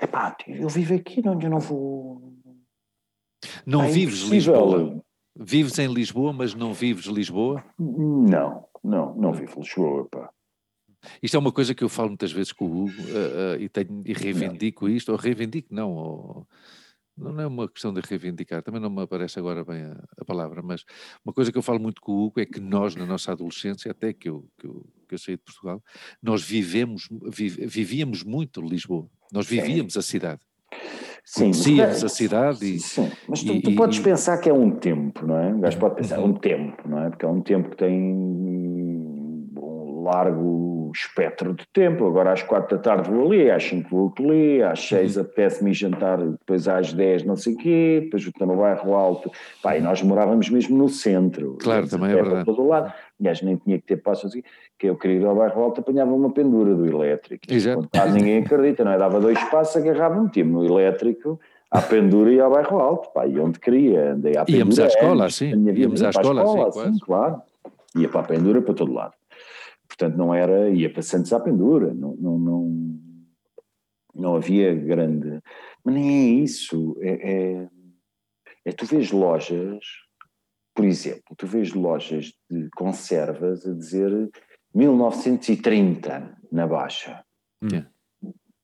Epá, 0.00 0.34
eu 0.46 0.68
vivo 0.68 0.94
aqui, 0.94 1.22
onde 1.26 1.46
eu 1.46 1.50
não 1.50 1.60
vou. 1.60 2.32
Não 3.66 3.82
é 3.82 3.90
vives 3.90 4.20
impossível. 4.20 4.64
Lisboa? 4.64 5.04
Vives 5.36 5.78
em 5.78 5.92
Lisboa, 5.92 6.32
mas 6.32 6.54
não 6.54 6.72
vives 6.72 7.04
Lisboa? 7.04 7.62
Não, 7.78 8.66
não, 8.82 9.14
não 9.14 9.32
vivo 9.32 9.60
Lisboa, 9.60 10.08
pá. 10.10 10.30
Isto 11.22 11.36
é 11.36 11.40
uma 11.40 11.52
coisa 11.52 11.74
que 11.74 11.84
eu 11.84 11.88
falo 11.88 12.08
muitas 12.08 12.32
vezes 12.32 12.52
com 12.52 12.66
o 12.66 12.84
Hugo 12.84 13.02
uh, 13.02 13.56
uh, 13.56 13.60
e, 13.60 13.68
tenho, 13.68 14.02
e 14.04 14.12
reivindico 14.12 14.86
não. 14.86 14.94
isto, 14.94 15.12
ou 15.12 15.18
reivindico 15.18 15.74
não, 15.74 15.90
ou, 15.92 16.46
não 17.16 17.40
é 17.40 17.46
uma 17.46 17.68
questão 17.68 17.92
de 17.92 18.00
reivindicar, 18.00 18.62
também 18.62 18.80
não 18.80 18.90
me 18.90 19.02
aparece 19.02 19.38
agora 19.38 19.64
bem 19.64 19.82
a, 19.82 20.02
a, 20.18 20.24
palavra, 20.24 20.62
mas 20.62 20.84
uma 21.24 21.32
coisa 21.32 21.52
que 21.52 21.58
eu 21.58 21.62
falo 21.62 21.78
muito 21.78 22.00
com 22.00 22.12
o 22.12 22.26
Hugo 22.26 22.40
é 22.40 22.46
que 22.46 22.60
nós, 22.60 22.94
na 22.96 23.06
nossa 23.06 23.32
adolescência, 23.32 23.90
até 23.90 24.12
que 24.12 24.28
eu, 24.28 24.46
que 24.58 24.66
eu, 24.66 24.86
que 25.08 25.14
eu 25.14 25.18
saí 25.18 25.36
de 25.36 25.42
Portugal, 25.42 25.82
nós 26.22 26.42
vivemos, 26.42 27.08
vivíamos 27.32 28.22
muito 28.22 28.60
Lisboa, 28.60 29.08
nós 29.32 29.46
vivíamos 29.46 29.94
Sim. 29.94 29.98
a 29.98 30.02
cidade. 30.02 30.40
Sim, 31.22 31.40
Conhecíamos 31.42 32.02
a 32.02 32.08
cidade 32.08 32.64
e. 32.64 32.80
Sim, 32.80 33.10
mas 33.28 33.42
tu, 33.42 33.52
e, 33.52 33.62
tu 33.62 33.74
podes 33.74 33.98
e, 33.98 34.02
pensar 34.02 34.38
que 34.38 34.48
é 34.48 34.52
um 34.52 34.70
tempo, 34.70 35.26
não 35.26 35.36
é? 35.36 35.52
O 35.52 35.60
gajo 35.60 35.78
pode 35.78 35.96
pensar, 35.96 36.16
é 36.16 36.18
um 36.18 36.32
tempo, 36.32 36.88
não 36.88 36.98
é? 36.98 37.10
Porque 37.10 37.24
é 37.24 37.28
um 37.28 37.42
tempo 37.42 37.70
que 37.70 37.76
tem 37.76 38.16
largo 40.02 40.79
espectro 40.92 41.54
de 41.54 41.66
tempo. 41.72 42.06
Agora 42.06 42.32
às 42.32 42.42
quatro 42.42 42.76
da 42.76 42.82
tarde 42.82 43.10
vou 43.10 43.26
ali, 43.26 43.50
às 43.50 43.64
cinco 43.64 43.88
vou 43.90 44.14
ali, 44.18 44.62
às 44.62 44.80
seis 44.80 45.16
uhum. 45.16 45.22
apetece-me 45.22 45.72
jantar, 45.72 46.18
depois 46.18 46.68
às 46.68 46.92
dez 46.92 47.24
não 47.24 47.36
sei 47.36 47.54
o 47.54 47.56
quê, 47.56 48.00
depois 48.04 48.22
estou 48.22 48.46
no 48.46 48.56
bairro 48.56 48.94
alto. 48.94 49.30
Pá, 49.62 49.76
e 49.76 49.80
nós 49.80 50.02
morávamos 50.02 50.48
mesmo 50.50 50.76
no 50.76 50.88
centro. 50.88 51.56
Claro, 51.60 51.88
também 51.88 52.10
é 52.12 52.14
verdade. 52.14 52.44
Todo 52.44 52.66
lado. 52.66 52.92
Aliás, 53.20 53.42
nem 53.42 53.56
tinha 53.56 53.78
que 53.78 53.84
ter 53.84 53.96
passos 53.98 54.30
assim, 54.30 54.42
que 54.78 54.88
eu 54.88 54.96
queria 54.96 55.18
ir 55.18 55.26
ao 55.26 55.36
bairro 55.36 55.62
alto, 55.62 55.80
apanhava 55.80 56.12
uma 56.12 56.32
pendura 56.32 56.74
do 56.74 56.86
elétrico. 56.86 57.44
Exato. 57.50 57.88
ninguém 58.12 58.38
acredita, 58.38 58.82
não 58.82 58.92
é? 58.92 58.98
Dava 58.98 59.20
dois 59.20 59.42
passos, 59.50 59.76
agarrava, 59.76 60.20
metia-me 60.22 60.50
no 60.50 60.64
elétrico, 60.64 61.38
à 61.70 61.80
pendura 61.82 62.32
e 62.32 62.40
ao 62.40 62.50
bairro 62.50 62.78
alto, 62.78 63.12
pá, 63.12 63.26
e 63.26 63.38
onde 63.38 63.60
queria, 63.60 64.12
andei 64.12 64.36
à 64.36 64.44
pendura. 64.44 64.58
Íamos 64.58 64.80
à 64.80 64.86
escola, 64.86 65.26
assim, 65.26 65.50
íamos 65.50 66.02
à 66.02 66.10
escola, 66.10 66.42
escola 66.42 66.68
assim, 66.68 66.98
claro. 66.98 67.42
Ia 67.96 68.08
para 68.08 68.20
a 68.20 68.24
pendura 68.24 68.62
para 68.62 68.74
todo 68.74 68.92
lado. 68.92 69.12
Portanto, 70.00 70.16
não 70.16 70.34
era, 70.34 70.70
ia 70.70 70.90
para 70.90 71.02
Santos 71.02 71.30
à 71.30 71.38
pendura, 71.38 71.92
não, 71.92 72.16
não, 72.16 72.38
não, 72.38 73.00
não 74.14 74.34
havia 74.34 74.74
grande. 74.74 75.42
Mas 75.84 75.94
nem 75.94 76.08
é 76.08 76.42
isso. 76.42 76.96
É, 77.02 77.32
é, 77.32 77.68
é, 78.64 78.72
tu 78.72 78.86
vês 78.86 79.12
lojas, 79.12 79.84
por 80.74 80.86
exemplo, 80.86 81.36
tu 81.36 81.46
vês 81.46 81.74
lojas 81.74 82.32
de 82.50 82.70
conservas 82.74 83.66
a 83.66 83.74
dizer 83.74 84.30
1930 84.74 86.34
na 86.50 86.66
Baixa. 86.66 87.22
Hum. 87.62 87.84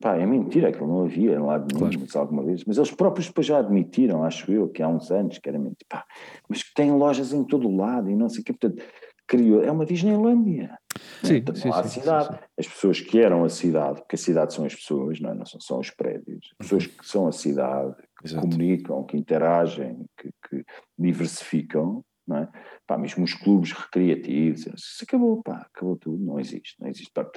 Pá, 0.01 0.17
é 0.17 0.25
mentira, 0.25 0.71
aquilo 0.71 0.89
não 0.89 1.05
havia 1.05 1.39
lá 1.39 1.59
de 1.59 1.75
claro. 1.75 2.01
mas 2.01 2.17
alguma 2.17 2.45
vez, 2.45 2.65
mas 2.65 2.79
eles 2.79 2.91
próprios 2.91 3.27
depois 3.27 3.47
já 3.47 3.59
admitiram, 3.59 4.25
acho 4.25 4.51
eu, 4.51 4.69
que 4.71 4.83
há 4.83 4.89
uns 4.89 5.11
anos, 5.11 5.39
que 5.39 5.49
era 5.49 5.59
mentira, 5.59 5.87
pá, 5.89 6.07
mas 6.49 6.63
que 6.63 6.75
tem 6.75 6.93
lojas 6.93 7.33
em 7.33 7.45
todo 7.45 7.69
o 7.69 7.77
lado 7.77 8.11
e 8.11 8.17
não 8.17 8.29
sei 8.29 8.43
o 8.43 8.45
quê, 8.45 8.53
portanto, 8.53 8.83
criou, 9.27 9.63
é 9.63 9.71
uma 9.71 9.85
Disneylândia. 9.85 10.79
Sim, 11.23 11.37
então, 11.37 11.55
sim, 11.55 11.69
há 11.71 11.83
sim, 11.83 12.01
cidade. 12.01 12.29
Sim. 12.35 12.41
As 12.59 12.69
pessoas 12.69 13.01
que 13.01 13.19
eram 13.19 13.45
a 13.45 13.49
cidade, 13.49 14.01
porque 14.01 14.17
a 14.17 14.19
cidade 14.19 14.55
são 14.55 14.65
as 14.65 14.75
pessoas, 14.75 15.21
não, 15.21 15.31
é? 15.31 15.35
não 15.35 15.47
são 15.47 15.61
só 15.61 15.79
os 15.79 15.91
prédios. 15.91 16.55
As 16.59 16.67
pessoas 16.67 16.87
que 16.87 17.07
são 17.07 17.27
a 17.27 17.33
cidade, 17.33 17.95
que 18.19 18.29
Exato. 18.29 18.43
comunicam, 18.43 19.05
que 19.05 19.17
interagem, 19.17 20.07
que, 20.17 20.31
que 20.49 20.65
diversificam, 20.99 22.05
não 22.27 22.39
é? 22.39 22.49
Pá, 22.87 22.99
mesmo 22.99 23.25
os 23.25 23.35
clubes 23.35 23.73
recreativos, 23.73 24.67
isso 24.67 25.05
acabou, 25.05 25.43
pá, 25.43 25.69
acabou 25.73 25.97
tudo, 25.97 26.25
não 26.25 26.41
existe, 26.41 26.75
não 26.81 26.89
existe. 26.89 27.13
Pá, 27.13 27.29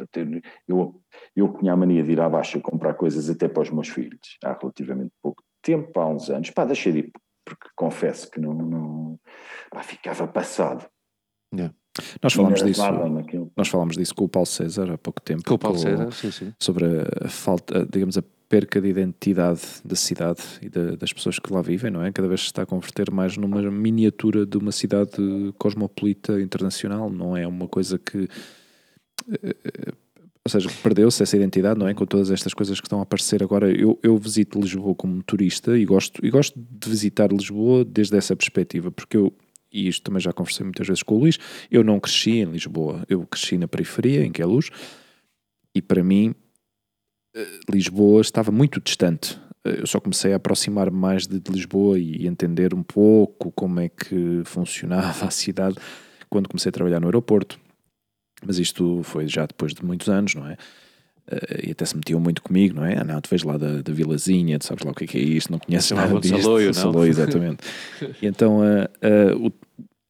eu, 0.68 1.02
eu 1.36 1.54
tinha 1.60 1.74
a 1.74 1.78
mania 1.78 2.04
de 2.04 2.12
ir 2.12 2.20
à 2.20 2.28
baixa 2.28 2.60
comprar 2.60 2.96
coisas 2.96 3.30
até 3.30 3.48
para 3.48 3.62
os 3.62 3.70
meus 3.70 3.90
filhos, 3.90 4.38
há 4.44 4.54
relativamente 4.54 5.12
pouco 5.22 5.44
tempo, 5.62 6.00
há 6.00 6.08
uns 6.08 6.30
anos, 6.30 6.50
pá, 6.50 6.66
deixei 6.66 6.92
de 6.92 7.00
ir, 7.00 7.12
porque 7.46 7.70
confesso 7.76 8.30
que 8.32 8.40
não, 8.40 8.54
não 8.54 9.20
pá, 9.70 9.84
ficava 9.84 10.28
passado. 10.28 10.90
Yeah. 11.54 11.74
Nós 12.22 12.34
falámos 12.34 12.64
disso, 12.64 12.82
nós 13.58 13.68
falámos 13.68 13.98
disso 13.98 14.16
com 14.16 14.26
o 14.26 14.30
Paulo 14.30 14.46
César 14.46 14.92
há 14.92 14.98
pouco 14.98 15.22
tempo. 15.22 15.44
Com 15.44 15.56
o 15.56 15.60
Paulo 15.60 15.78
César, 15.78 16.12
sim, 16.12 16.32
sim. 16.32 16.54
Sobre 16.60 16.86
a 17.22 17.28
falta, 17.28 17.86
digamos, 17.92 18.18
a 18.18 18.24
perca 18.48 18.82
de 18.82 18.88
identidade 18.88 19.62
da 19.86 19.96
cidade 19.96 20.42
e 20.62 20.70
de, 20.70 20.98
das 20.98 21.14
pessoas 21.14 21.38
que 21.38 21.54
lá 21.54 21.62
vivem, 21.62 21.92
não 21.92 22.04
é? 22.04 22.12
Cada 22.12 22.28
vez 22.28 22.42
se 22.42 22.46
está 22.48 22.64
a 22.64 22.66
converter 22.66 23.12
mais 23.12 23.38
numa 23.38 23.62
miniatura 23.70 24.46
de 24.46 24.58
uma 24.58 24.72
cidade 24.72 25.12
cosmopolita 25.58 26.42
internacional, 26.42 27.10
não 27.10 27.38
é 27.38 27.46
uma 27.46 27.68
coisa 27.68 28.00
que. 28.00 28.28
Eh, 29.44 29.94
ou 30.44 30.50
seja, 30.50 30.70
perdeu-se 30.82 31.22
essa 31.22 31.36
identidade, 31.38 31.80
não 31.80 31.88
é? 31.88 31.94
Com 31.94 32.06
todas 32.06 32.32
estas 32.32 32.54
coisas 32.54 32.80
que 32.80 32.88
estão 32.88 33.00
a 33.00 33.04
aparecer 33.04 33.44
agora. 33.44 33.70
Eu, 33.72 34.00
eu 34.02 34.18
visito 34.18 34.60
Lisboa 34.60 34.96
como 34.96 35.22
turista 35.22 35.78
e 35.78 35.86
gosto, 35.86 36.26
e 36.26 36.30
gosto 36.32 36.60
de 36.60 36.90
visitar 36.90 37.32
Lisboa 37.32 37.86
desde 37.86 38.18
essa 38.18 38.36
perspectiva, 38.36 38.90
porque 38.90 39.18
eu, 39.18 39.32
e 39.72 39.88
isto 39.88 40.04
também 40.04 40.20
já 40.20 40.34
conversei 40.34 40.64
muitas 40.64 40.88
vezes 40.88 41.04
com 41.04 41.16
o 41.16 41.20
Luís, 41.20 41.38
eu 41.70 41.84
não 41.84 42.00
cresci 42.00 42.40
em 42.40 42.46
Lisboa, 42.46 43.04
eu 43.08 43.26
cresci 43.26 43.58
na 43.58 43.68
periferia, 43.68 44.26
em 44.26 44.32
Queluz, 44.32 44.70
e 45.76 45.82
para 45.82 46.04
mim 46.04 46.34
eh, 47.36 47.60
Lisboa 47.70 48.22
estava 48.22 48.52
muito 48.52 48.82
distante. 48.82 49.40
Eh, 49.66 49.82
eu 49.82 49.88
só 49.88 50.00
comecei 50.00 50.34
a 50.34 50.38
aproximar 50.38 50.90
mais 50.90 51.28
de, 51.28 51.40
de 51.40 51.52
Lisboa 51.52 52.00
e 52.00 52.26
entender 52.26 52.74
um 52.74 52.84
pouco 52.84 53.52
como 53.52 53.80
é 53.80 53.90
que 53.90 54.42
funcionava 54.46 55.26
a 55.28 55.32
cidade 55.32 55.78
quando 56.30 56.50
comecei 56.50 56.70
a 56.70 56.74
trabalhar 56.74 57.00
no 57.00 57.08
aeroporto 57.08 57.60
mas 58.46 58.58
isto 58.58 59.02
foi 59.04 59.28
já 59.28 59.46
depois 59.46 59.74
de 59.74 59.84
muitos 59.84 60.10
anos, 60.10 60.36
não 60.36 60.48
é? 60.48 60.58
Uh, 61.32 61.68
e 61.68 61.72
até 61.72 61.86
se 61.86 61.96
metiam 61.96 62.20
muito 62.20 62.42
comigo, 62.42 62.76
não 62.76 62.86
é? 62.86 62.98
Ah, 62.98 63.04
não, 63.04 63.22
tu 63.22 63.30
vês 63.30 63.44
lá 63.44 63.56
da, 63.56 63.82
da 63.82 63.94
Vilazinha, 63.94 64.58
tu 64.58 64.66
sabes 64.66 64.84
lá 64.84 64.92
o 64.92 64.96
que 64.96 65.04
é, 65.04 65.08
que 65.08 65.18
é 65.18 65.22
isto, 65.22 65.52
não 65.52 65.60
conheces 65.60 65.92
nada 65.92 66.20
disto. 66.20 66.42
Saloio, 66.42 66.66
não? 66.68 66.74
Saloio, 66.74 67.10
exatamente. 67.10 67.64
e 68.22 68.26
então 68.26 68.60
uh, 68.62 69.38
uh, 69.38 69.48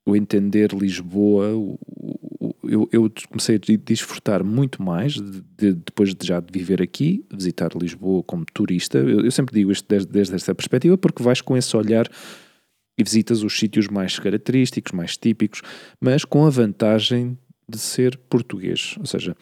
o, 0.06 0.12
o, 0.12 0.16
entender 0.16 0.72
Lisboa, 0.72 1.54
o, 1.54 1.78
o, 2.40 2.56
eu, 2.64 2.90
eu, 2.92 3.12
comecei 3.28 3.58
a 3.58 3.60
desfrutar 3.84 4.46
muito 4.46 4.82
mais 4.82 5.14
de, 5.14 5.42
de, 5.58 5.74
depois 5.74 6.16
de 6.16 6.26
já 6.26 6.40
de 6.40 6.58
viver 6.58 6.82
aqui, 6.82 7.26
visitar 7.34 7.72
Lisboa 7.76 8.24
como 8.24 8.46
turista. 8.54 8.98
Eu, 9.00 9.26
eu 9.26 9.32
sempre 9.32 9.54
digo 9.54 9.72
isto 9.72 9.86
desde, 9.90 10.10
desde 10.10 10.36
essa 10.36 10.56
perspectiva, 10.56 10.98
porque 10.98 11.22
vais 11.22 11.42
com 11.42 11.58
esse 11.58 11.76
olhar 11.76 12.08
e 12.98 13.04
visitas 13.04 13.44
os 13.44 13.58
sítios 13.58 13.88
mais 13.88 14.20
característicos, 14.20 14.92
mais 14.92 15.18
típicos, 15.18 15.62
mas 16.00 16.24
com 16.24 16.46
a 16.46 16.50
vantagem 16.50 17.38
de 17.68 17.78
ser 17.78 18.18
português, 18.30 18.96
ou 19.00 19.06
seja, 19.06 19.36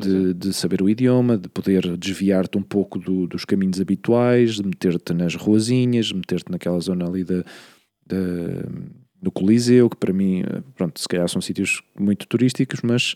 de, 0.00 0.34
de 0.34 0.52
saber 0.52 0.82
o 0.82 0.88
idioma, 0.88 1.36
de 1.36 1.48
poder 1.48 1.96
desviar-te 1.96 2.56
um 2.58 2.62
pouco 2.62 2.98
do, 2.98 3.26
dos 3.26 3.44
caminhos 3.44 3.80
habituais, 3.80 4.56
de 4.56 4.64
meter-te 4.64 5.12
nas 5.12 5.34
ruazinhas, 5.34 6.06
de 6.06 6.14
meter-te 6.14 6.50
naquela 6.50 6.78
zona 6.80 7.06
ali 7.06 7.24
da, 7.24 7.44
do 9.20 9.30
Coliseu, 9.30 9.88
que 9.90 9.96
para 9.96 10.12
mim, 10.12 10.42
pronto, 10.74 11.00
se 11.00 11.08
calhar 11.08 11.28
são 11.28 11.40
sítios 11.40 11.82
muito 11.98 12.26
turísticos, 12.26 12.80
mas, 12.82 13.14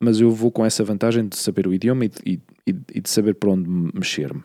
mas 0.00 0.20
eu 0.20 0.30
vou 0.30 0.50
com 0.50 0.64
essa 0.64 0.84
vantagem 0.84 1.28
de 1.28 1.36
saber 1.36 1.66
o 1.66 1.74
idioma 1.74 2.04
e, 2.04 2.10
e, 2.26 2.40
e 2.66 3.00
de 3.00 3.08
saber 3.08 3.34
para 3.34 3.50
onde 3.50 3.68
mexer-me. 3.68 4.42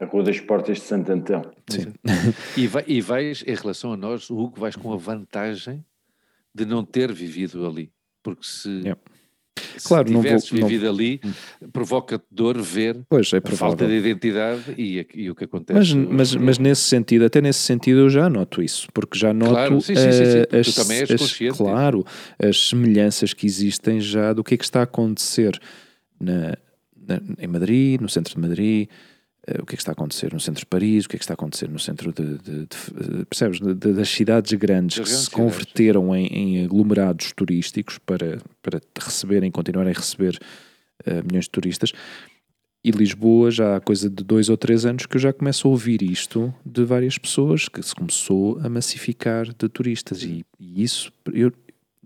A 0.00 0.06
Rua 0.06 0.22
das 0.22 0.40
Portas 0.40 0.78
de 0.78 0.84
Santo 0.84 1.12
Antão. 1.12 1.42
Sim. 1.68 1.92
e, 2.56 2.66
vai, 2.66 2.84
e 2.86 3.00
vais, 3.00 3.44
em 3.46 3.54
relação 3.54 3.92
a 3.92 3.96
nós, 3.96 4.30
Hugo, 4.30 4.58
vais 4.58 4.74
com 4.74 4.92
a 4.92 4.96
vantagem 4.96 5.84
de 6.54 6.64
não 6.64 6.84
ter 6.84 7.12
vivido 7.12 7.66
ali 7.66 7.92
porque 8.22 8.44
se, 8.44 8.68
yeah. 8.68 9.00
Se 9.76 9.88
claro, 9.88 10.06
tivesses 10.08 10.50
não 10.50 10.60
vou, 10.60 10.68
vivido 10.68 10.84
não... 10.86 10.94
ali, 10.94 11.20
provoca 11.72 12.20
dor 12.30 12.60
ver 12.60 13.00
pois, 13.08 13.32
é 13.32 13.38
a 13.38 13.50
falta 13.50 13.86
de 13.86 13.94
identidade 13.94 14.74
e, 14.76 15.06
e, 15.14 15.30
o 15.30 15.34
que 15.34 15.44
acontece. 15.44 15.94
Mas, 15.94 16.08
mas, 16.08 16.34
mas 16.34 16.58
nesse 16.58 16.82
sentido, 16.82 17.24
até 17.24 17.40
nesse 17.40 17.60
sentido 17.60 18.00
eu 18.00 18.10
já 18.10 18.28
noto 18.28 18.62
isso, 18.62 18.88
porque 18.92 19.18
já 19.18 19.32
noto 19.32 19.52
claro, 19.52 19.80
sim, 19.80 19.94
sim, 19.94 20.12
sim, 20.12 20.24
sim. 20.24 20.58
As, 20.58 20.66
tu 20.66 20.74
também 20.74 20.98
és 20.98 21.10
as, 21.10 21.56
claro, 21.56 22.04
as 22.38 22.68
semelhanças 22.68 23.32
que 23.32 23.46
existem 23.46 24.00
já 24.00 24.32
do 24.32 24.44
que 24.44 24.54
é 24.54 24.56
que 24.56 24.64
está 24.64 24.80
a 24.80 24.84
acontecer 24.84 25.58
na, 26.18 26.56
na 26.96 27.20
em 27.38 27.46
Madrid, 27.46 28.00
no 28.00 28.08
centro 28.08 28.34
de 28.34 28.40
Madrid, 28.40 28.88
eh, 28.88 28.94
o 29.60 29.66
que 29.66 29.74
é 29.74 29.76
que 29.76 29.82
está 29.82 29.92
a 29.92 29.94
acontecer 29.94 30.32
no 30.32 30.40
centro 30.40 30.60
de 30.60 30.66
Paris, 30.66 31.06
o 31.06 31.08
que 31.08 31.16
é 31.16 31.18
que 31.18 31.24
está 31.24 31.32
a 31.32 31.34
acontecer 31.34 31.68
no 31.68 31.78
centro 31.78 32.12
de, 32.12 32.38
de, 32.38 32.60
de 32.60 33.26
percebes, 33.26 33.58
de, 33.58 33.74
das 33.74 34.08
cidades 34.08 34.52
grandes 34.52 34.98
que 34.98 35.08
se 35.08 35.30
converteram 35.30 36.14
em, 36.14 36.26
em, 36.26 36.64
aglomerados 36.64 37.32
turísticos 37.32 37.98
para, 37.98 38.38
para 38.62 38.80
receberem, 38.98 39.50
continuarem 39.50 39.92
a 39.92 39.96
receber 39.96 40.38
uh, 41.06 41.24
milhões 41.26 41.44
de 41.44 41.50
turistas. 41.50 41.92
E 42.82 42.90
Lisboa 42.90 43.50
já 43.50 43.76
há 43.76 43.80
coisa 43.80 44.08
de 44.08 44.24
dois 44.24 44.48
ou 44.48 44.56
três 44.56 44.86
anos 44.86 45.04
que 45.04 45.16
eu 45.16 45.20
já 45.20 45.32
começo 45.32 45.68
a 45.68 45.70
ouvir 45.70 46.02
isto 46.02 46.52
de 46.64 46.84
várias 46.84 47.18
pessoas, 47.18 47.68
que 47.68 47.82
se 47.82 47.94
começou 47.94 48.58
a 48.60 48.68
massificar 48.68 49.46
de 49.46 49.68
turistas. 49.68 50.22
E, 50.22 50.44
e 50.58 50.82
isso 50.82 51.12
eu 51.32 51.52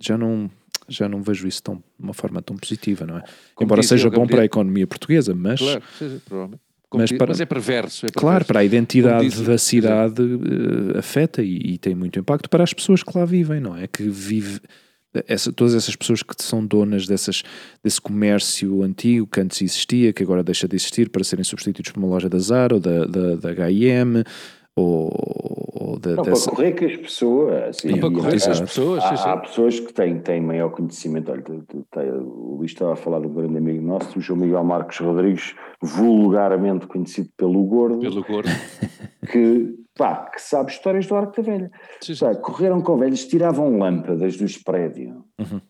já 0.00 0.16
não 0.18 0.50
já 0.86 1.08
não 1.08 1.22
vejo 1.22 1.48
isso 1.48 1.62
tão, 1.62 1.76
de 1.76 1.82
uma 1.98 2.12
forma 2.12 2.42
tão 2.42 2.56
positiva, 2.56 3.06
não 3.06 3.16
é? 3.16 3.22
Como 3.54 3.66
Embora 3.66 3.82
seja 3.82 4.10
bom 4.10 4.26
para 4.26 4.42
a 4.42 4.44
economia 4.44 4.86
portuguesa, 4.86 5.34
mas... 5.34 5.58
Claro, 5.58 5.82
sim, 5.98 6.20
provavelmente 6.26 6.60
mas, 6.92 7.12
para, 7.12 7.28
mas 7.28 7.40
é 7.40 7.46
perverso, 7.46 8.06
é 8.06 8.08
perverso. 8.08 8.20
Claro, 8.20 8.44
para 8.44 8.60
a 8.60 8.64
identidade 8.64 9.42
da 9.42 9.58
cidade 9.58 10.22
uh, 10.22 10.98
afeta 10.98 11.42
e, 11.42 11.74
e, 11.74 11.78
tem 11.78 11.94
muito 11.94 12.18
impacto 12.18 12.48
para 12.48 12.62
as 12.62 12.72
pessoas 12.72 13.02
que 13.02 13.16
lá 13.16 13.24
vivem, 13.24 13.60
não 13.60 13.76
é? 13.76 13.86
Que 13.86 14.08
vive 14.08 14.60
essa, 15.28 15.52
todas 15.52 15.74
essas 15.74 15.94
pessoas 15.94 16.22
que 16.22 16.34
são 16.38 16.64
donas 16.64 17.06
dessas, 17.06 17.42
desse 17.82 18.00
comércio 18.00 18.82
antigo 18.82 19.26
que 19.26 19.40
antes 19.40 19.62
existia, 19.62 20.12
que 20.12 20.22
agora 20.22 20.42
deixa 20.42 20.66
de 20.66 20.74
existir 20.74 21.08
para 21.08 21.22
serem 21.22 21.44
substituídos 21.44 21.92
por 21.92 22.00
uma 22.00 22.08
loja 22.08 22.28
da 22.28 22.38
Zara 22.38 22.74
ou 22.74 22.80
da, 22.80 23.04
da, 23.06 23.36
da 23.36 23.50
H&M 23.50 24.24
ou, 24.76 25.10
ou 25.74 25.98
da, 25.98 26.16
não, 26.16 26.22
dessa... 26.24 26.46
para 26.46 26.56
correr 26.56 26.72
que 26.72 26.84
as 26.84 26.96
pessoas 26.96 27.62
assim, 27.64 28.00
para 28.00 28.10
correr 28.10 28.34
as 28.34 28.60
pessoas 28.60 29.04
há, 29.04 29.32
há, 29.32 29.36
pessoas 29.36 29.80
que 29.80 29.92
têm, 29.92 30.18
têm 30.20 30.40
maior 30.40 30.70
conhecimento. 30.70 31.30
Olha, 31.30 31.42
o 32.20 32.56
Luís 32.56 32.72
estava 32.72 32.94
a 32.94 32.96
falar 32.96 33.20
de 33.20 33.26
um 33.26 33.34
grande 33.34 33.56
amigo 33.56 33.84
nosso 33.84 34.18
o 34.18 34.22
João 34.22 34.40
Miguel 34.40 34.64
Marcos 34.64 34.98
Rodrigues 34.98 35.54
vulgarmente 35.80 36.86
conhecido 36.86 37.30
pelo 37.36 37.62
Gordo 37.64 38.00
pelo 38.00 38.24
Gordo. 38.24 38.50
que, 39.30 39.74
pá, 39.96 40.30
que 40.30 40.42
sabe 40.42 40.70
histórias 40.70 41.06
do 41.06 41.14
Arco 41.14 41.36
da 41.36 41.42
Velha. 41.42 41.70
Sim, 42.00 42.14
sim. 42.14 42.34
correram 42.42 42.80
com 42.80 42.96
velhos, 42.96 43.26
tiravam 43.26 43.78
lâmpadas 43.78 44.36
dos 44.36 44.58
prédios. 44.58 45.14
Uhum 45.38 45.60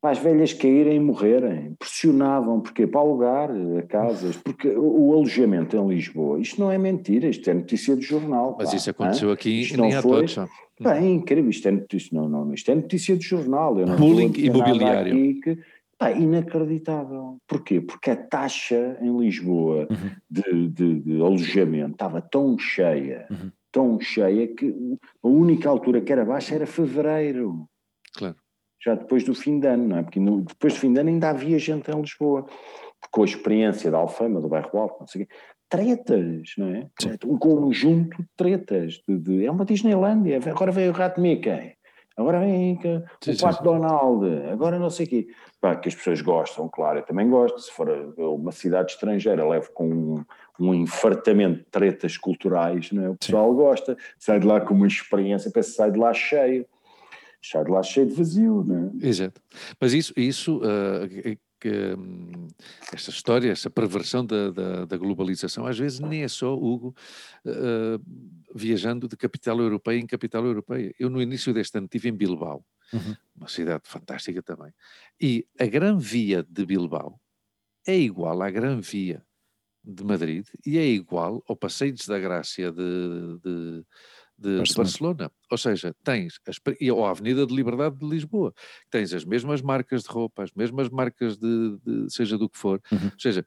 para 0.00 0.10
as 0.10 0.18
velhas 0.18 0.52
caírem 0.52 0.96
e 0.96 1.00
morrerem. 1.00 1.74
Pressionavam, 1.78 2.60
porque 2.60 2.86
para 2.86 3.00
alugar 3.00 3.50
a 3.50 3.82
casas, 3.82 4.36
porque 4.36 4.68
o 4.68 5.12
alojamento 5.12 5.76
em 5.76 5.88
Lisboa, 5.88 6.40
isto 6.40 6.60
não 6.60 6.70
é 6.70 6.78
mentira, 6.78 7.28
isto 7.28 7.48
é 7.50 7.54
notícia 7.54 7.94
do 7.94 8.02
jornal. 8.02 8.56
Mas 8.58 8.70
pá, 8.70 8.76
isso 8.76 8.90
aconteceu 8.90 9.30
aqui 9.30 9.60
isto 9.60 9.80
nem 9.80 9.94
a 9.94 10.00
todos. 10.00 10.36
Pá, 10.82 10.96
é 10.96 11.06
incrível, 11.06 11.50
isto 11.50 11.68
é 11.68 11.72
notícia, 11.72 12.18
não, 12.18 12.28
não, 12.28 12.54
isto 12.54 12.70
é 12.70 12.74
notícia 12.74 13.14
do 13.14 13.22
jornal. 13.22 13.78
Eu 13.78 13.86
não 13.86 13.96
Bullying 13.96 14.32
imobiliário. 14.38 15.40
Que, 15.42 15.58
pá, 15.98 16.10
inacreditável. 16.12 17.36
Porquê? 17.46 17.82
Porque 17.82 18.10
a 18.10 18.16
taxa 18.16 18.96
em 19.02 19.14
Lisboa 19.18 19.86
uhum. 19.90 20.10
de, 20.30 20.68
de, 20.68 21.00
de, 21.00 21.20
alojamento 21.20 21.92
estava 21.92 22.22
tão 22.22 22.58
cheia, 22.58 23.26
uhum. 23.30 23.50
tão 23.70 24.00
cheia, 24.00 24.48
que 24.48 24.74
a 25.22 25.28
única 25.28 25.68
altura 25.68 26.00
que 26.00 26.10
era 26.10 26.24
baixa 26.24 26.54
era 26.54 26.66
fevereiro. 26.66 27.68
Claro 28.14 28.36
já 28.82 28.94
depois 28.94 29.24
do 29.24 29.34
fim 29.34 29.60
de 29.60 29.66
ano, 29.66 29.88
não 29.88 29.98
é? 29.98 30.02
Porque 30.02 30.18
no, 30.18 30.40
depois 30.40 30.74
do 30.74 30.80
fim 30.80 30.92
de 30.92 31.00
ano 31.00 31.10
ainda 31.10 31.28
havia 31.28 31.58
gente 31.58 31.90
em 31.90 32.00
Lisboa, 32.00 32.46
com 33.10 33.22
a 33.22 33.24
experiência 33.24 33.90
da 33.90 33.98
Alfama, 33.98 34.40
do 34.40 34.48
bairro 34.48 34.78
Alto, 34.78 35.00
não 35.00 35.06
sei 35.06 35.22
o 35.22 35.26
quê. 35.26 35.34
Tretas, 35.68 36.54
não 36.58 36.68
é? 36.68 36.86
Sim. 37.00 37.16
Um 37.26 37.38
conjunto 37.38 38.16
de 38.20 38.28
tretas. 38.36 39.00
De, 39.06 39.18
de, 39.18 39.46
é 39.46 39.50
uma 39.50 39.64
Disneylandia. 39.64 40.40
Agora 40.44 40.72
veio 40.72 40.90
o 40.90 40.94
Rato 40.94 41.20
Mickey. 41.20 41.74
Agora 42.16 42.40
vem 42.40 42.74
o 42.74 43.40
Pato 43.40 43.62
Donald. 43.62 44.26
Agora 44.50 44.78
não 44.78 44.90
sei 44.90 45.06
o 45.06 45.08
quê. 45.08 45.28
Pá, 45.60 45.76
que 45.76 45.88
as 45.88 45.94
pessoas 45.94 46.20
gostam, 46.20 46.68
claro. 46.68 46.98
Eu 46.98 47.02
também 47.04 47.30
gosto. 47.30 47.60
Se 47.60 47.70
for 47.70 47.88
uma 48.18 48.50
cidade 48.50 48.92
estrangeira, 48.92 49.48
levo 49.48 49.70
com 49.72 49.88
um, 49.88 50.24
um 50.58 50.74
infartamento 50.74 51.58
de 51.60 51.66
tretas 51.70 52.16
culturais, 52.18 52.90
não 52.90 53.04
é? 53.04 53.08
O 53.10 53.16
pessoal 53.16 53.54
gosta. 53.54 53.96
Sai 54.18 54.40
de 54.40 54.46
lá 54.46 54.60
com 54.60 54.74
uma 54.74 54.88
experiência, 54.88 55.52
pensa 55.52 55.70
sai 55.70 55.92
de 55.92 55.98
lá 55.98 56.12
cheio 56.12 56.66
deixar 57.40 57.68
lá 57.68 57.82
cheio 57.82 58.06
de 58.06 58.14
vazio, 58.14 58.64
não 58.64 58.92
é? 59.02 59.06
Exato. 59.06 59.40
Mas 59.80 59.92
isso, 59.92 60.12
isso 60.16 60.58
uh, 60.58 61.38
que, 61.60 61.94
um, 61.96 62.48
esta 62.92 63.10
história, 63.10 63.52
essa 63.52 63.70
perversão 63.70 64.24
da, 64.24 64.50
da, 64.50 64.84
da, 64.86 64.96
globalização, 64.96 65.66
às 65.66 65.78
vezes 65.78 66.00
nem 66.00 66.22
é 66.22 66.28
só, 66.28 66.54
Hugo, 66.54 66.94
uh, 67.46 68.02
viajando 68.54 69.06
de 69.06 69.16
capital 69.16 69.60
europeia 69.60 69.98
em 69.98 70.06
capital 70.06 70.44
europeia. 70.44 70.92
Eu 70.98 71.10
no 71.10 71.20
início 71.20 71.52
deste 71.52 71.76
ano 71.76 71.86
estive 71.86 72.08
em 72.08 72.16
Bilbao, 72.16 72.64
uhum. 72.92 73.14
uma 73.36 73.48
cidade 73.48 73.82
fantástica 73.84 74.42
também, 74.42 74.72
e 75.20 75.46
a 75.58 75.66
Gran 75.66 75.98
Via 75.98 76.42
de 76.42 76.64
Bilbao 76.64 77.20
é 77.86 77.96
igual 77.96 78.42
à 78.42 78.50
Gran 78.50 78.80
Via 78.80 79.22
de 79.82 80.04
Madrid 80.04 80.46
e 80.66 80.78
é 80.78 80.84
igual 80.84 81.42
ao 81.48 81.56
Passeios 81.56 82.06
da 82.06 82.18
Grácia 82.18 82.70
de, 82.70 83.38
de 83.42 83.84
de 84.40 84.56
Barcelona. 84.56 84.64
de 84.64 84.76
Barcelona. 84.76 85.32
Ou 85.50 85.58
seja, 85.58 85.94
tens, 86.02 86.40
as, 86.46 86.56
ou 86.90 87.04
a 87.04 87.10
Avenida 87.10 87.46
de 87.46 87.54
Liberdade 87.54 87.98
de 87.98 88.06
Lisboa, 88.06 88.54
tens 88.90 89.12
as 89.12 89.24
mesmas 89.24 89.60
marcas 89.60 90.02
de 90.02 90.08
roupa, 90.08 90.42
as 90.42 90.52
mesmas 90.52 90.88
marcas 90.88 91.36
de, 91.36 91.78
de 91.84 92.10
seja 92.10 92.38
do 92.38 92.48
que 92.48 92.58
for. 92.58 92.80
Uhum. 92.90 93.04
Ou 93.04 93.20
seja, 93.20 93.44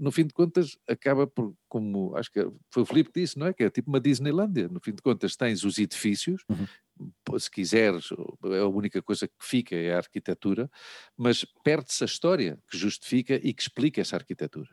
no 0.00 0.12
fim 0.12 0.26
de 0.26 0.32
contas, 0.32 0.78
acaba 0.86 1.26
por, 1.26 1.54
como 1.68 2.14
acho 2.16 2.30
que 2.30 2.46
foi 2.70 2.82
o 2.82 2.86
Filipe 2.86 3.10
que 3.10 3.20
disse, 3.20 3.38
não 3.38 3.48
é? 3.48 3.52
Que 3.52 3.64
é 3.64 3.70
tipo 3.70 3.90
uma 3.90 4.00
Disneylandia. 4.00 4.68
No 4.68 4.80
fim 4.80 4.92
de 4.92 5.02
contas, 5.02 5.34
tens 5.36 5.64
os 5.64 5.78
edifícios, 5.78 6.44
uhum. 6.48 7.38
se 7.38 7.50
quiseres, 7.50 8.10
a 8.42 8.66
única 8.66 9.02
coisa 9.02 9.26
que 9.26 9.34
fica 9.40 9.74
é 9.74 9.94
a 9.94 9.98
arquitetura, 9.98 10.70
mas 11.16 11.44
perde-se 11.64 12.04
a 12.04 12.06
história 12.06 12.58
que 12.70 12.78
justifica 12.78 13.34
e 13.34 13.52
que 13.52 13.62
explica 13.62 14.00
essa 14.00 14.16
arquitetura 14.16 14.68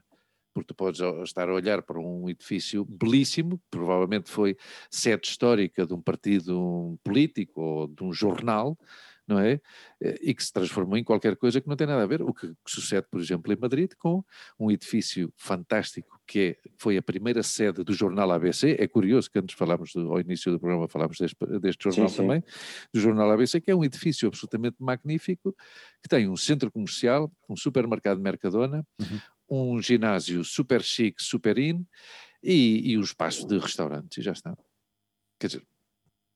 porque 0.56 0.68
tu 0.68 0.74
podes 0.74 1.02
estar 1.26 1.50
a 1.50 1.54
olhar 1.54 1.82
para 1.82 2.00
um 2.00 2.30
edifício 2.30 2.86
belíssimo, 2.86 3.62
provavelmente 3.70 4.30
foi 4.30 4.56
sede 4.90 5.28
histórica 5.28 5.86
de 5.86 5.94
um 5.94 6.02
partido 6.02 6.98
político 7.04 7.60
ou 7.62 7.88
de 7.88 8.02
um 8.02 8.14
jornal, 8.14 8.78
não 9.28 9.38
é? 9.40 9.60
Eh, 10.02 10.20
e 10.22 10.34
que 10.34 10.42
se 10.42 10.54
transformou 10.54 10.98
em 10.98 11.04
qualquer 11.04 11.36
coisa 11.36 11.60
que 11.60 11.68
não 11.68 11.76
tem 11.76 11.88
nada 11.88 12.04
a 12.04 12.06
ver. 12.06 12.22
O 12.22 12.34
que 12.34 12.54
sucede, 12.66 13.06
por 13.12 13.20
exemplo, 13.20 13.52
em 13.52 13.58
Madrid, 13.60 13.92
com 13.98 14.24
um 14.58 14.72
edifício 14.72 15.34
fantástico 15.36 16.20
que 16.28 16.40
é, 16.40 16.70
foi 16.78 16.98
a 16.98 17.02
primeira 17.02 17.44
sede 17.44 17.84
do 17.84 17.94
jornal 17.94 18.32
ABC. 18.32 18.78
É 18.80 18.88
curioso 18.88 19.30
que 19.30 19.40
antes 19.40 19.56
falámos, 19.56 19.94
do, 19.94 20.12
ao 20.12 20.20
início 20.20 20.52
do 20.52 20.60
programa, 20.60 20.88
falámos 20.88 21.18
deste, 21.18 21.36
deste 21.60 21.84
jornal 21.84 22.08
sim, 22.08 22.16
sim. 22.16 22.22
também, 22.22 22.44
do 22.94 23.00
jornal 23.00 23.30
ABC, 23.32 23.60
que 23.60 23.72
é 23.72 23.76
um 23.76 23.84
edifício 23.84 24.28
absolutamente 24.28 24.78
magnífico, 24.80 25.56
que 26.02 26.10
tem 26.10 26.30
um 26.30 26.38
centro 26.38 26.72
comercial, 26.72 27.32
um 27.50 27.56
supermercado 27.56 28.20
Mercadona, 28.20 28.86
uhum. 29.00 29.20
Um 29.50 29.82
ginásio 29.82 30.44
super 30.44 30.82
chique, 30.82 31.22
super 31.22 31.58
in, 31.58 31.86
e, 32.42 32.92
e 32.92 32.98
um 32.98 33.02
espaço 33.02 33.48
de 33.48 33.58
restaurantes, 33.58 34.18
e 34.18 34.22
já 34.22 34.32
está. 34.32 34.56
Quer 35.40 35.48
dizer, 35.48 35.64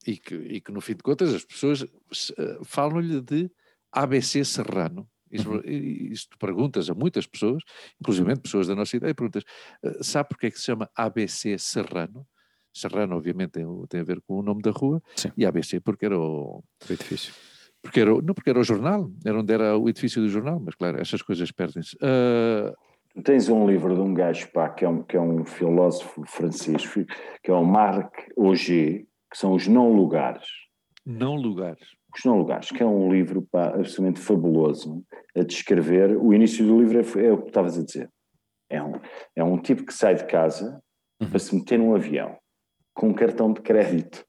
e 0.06 0.18
que, 0.18 0.36
e 0.36 0.62
que 0.62 0.72
no 0.72 0.82
fim 0.82 0.94
de 0.94 1.04
contas 1.04 1.34
as 1.34 1.44
pessoas 1.44 1.82
uh, 1.82 2.64
falam-lhe 2.64 3.22
de 3.22 3.52
ABC 3.92 4.44
Serrano. 4.44 5.08
Isso, 5.32 5.48
uhum. 5.48 5.62
isto 5.64 6.38
perguntas 6.40 6.90
a 6.90 6.96
muitas 6.96 7.28
pessoas, 7.28 7.62
inclusive 8.02 8.36
pessoas 8.38 8.66
da 8.66 8.76
nossa 8.76 8.98
ideia, 8.98 9.14
perguntas, 9.14 9.44
uh, 9.84 10.04
sabe 10.04 10.30
porque 10.30 10.48
é 10.48 10.52
que 10.52 10.58
se 10.58 10.66
chama 10.66 10.90
ABC 10.96 11.58
Serrano? 11.60 12.28
Serrano, 12.74 13.16
obviamente, 13.16 13.52
tem, 13.52 13.66
tem, 13.88 14.02
a 14.02 14.04
ver 14.04 14.22
com 14.22 14.40
o 14.40 14.42
nome 14.42 14.62
da 14.62 14.72
rua, 14.72 15.02
Sim. 15.16 15.32
e 15.38 15.46
ABC 15.46 15.80
porque 15.80 16.06
era 16.06 16.18
o... 16.18 16.64
o 16.90 16.94
edifício. 16.94 17.34
Porque 17.82 18.00
era, 18.00 18.12
não 18.22 18.34
porque 18.34 18.50
era 18.50 18.60
o 18.60 18.64
jornal, 18.64 19.12
era 19.24 19.40
onde 19.40 19.54
era 19.54 19.78
o 19.78 19.88
edifício 19.88 20.22
do 20.22 20.28
jornal, 20.28 20.60
mas 20.60 20.76
claro, 20.76 21.00
essas 21.00 21.22
coisas 21.22 21.52
perdem-se. 21.52 21.96
Uh, 21.96 22.76
Tens 23.24 23.50
um 23.50 23.68
livro 23.68 23.96
de 23.96 24.02
um 24.02 24.14
gajo 24.14 24.52
pá, 24.52 24.70
que, 24.70 24.86
é 24.86 24.90
um, 24.90 25.04
que 25.04 25.18
é 25.18 25.22
um 25.22 25.46
filósofo 25.46 26.24
francês, 26.26 26.86
que 27.44 27.52
é 27.52 27.54
o 27.54 27.64
Marc 27.64 28.14
Auger, 28.38 29.06
que 29.32 29.38
são 29.38 29.54
os 29.54 29.68
não 29.68 29.94
lugares. 29.94 30.48
Não 31.06 31.36
lugares. 31.36 31.88
Os 32.16 32.24
não 32.26 32.38
lugares, 32.38 32.70
que 32.70 32.82
é 32.82 32.86
um 32.86 33.12
livro 33.12 33.48
pá, 33.52 33.68
absolutamente 33.68 34.20
fabuloso 34.20 35.04
a 35.36 35.44
descrever. 35.44 36.18
O 36.18 36.34
início 36.34 36.66
do 36.66 36.82
livro 36.82 37.00
é, 37.00 37.26
é 37.26 37.32
o 37.32 37.42
que 37.42 37.48
estavas 37.48 37.78
a 37.78 37.84
dizer. 37.84 38.10
É 38.70 38.82
um, 38.82 38.94
é 39.36 39.44
um 39.44 39.58
tipo 39.58 39.86
que 39.86 39.94
sai 39.94 40.16
de 40.16 40.26
casa 40.26 40.82
uhum. 41.22 41.30
para 41.30 41.40
se 41.40 41.56
meter 41.56 41.80
num 41.80 41.96
avião 41.96 42.38
com 42.94 43.08
um 43.08 43.14
cartão 43.14 43.54
de 43.54 43.62
crédito. 43.62 44.26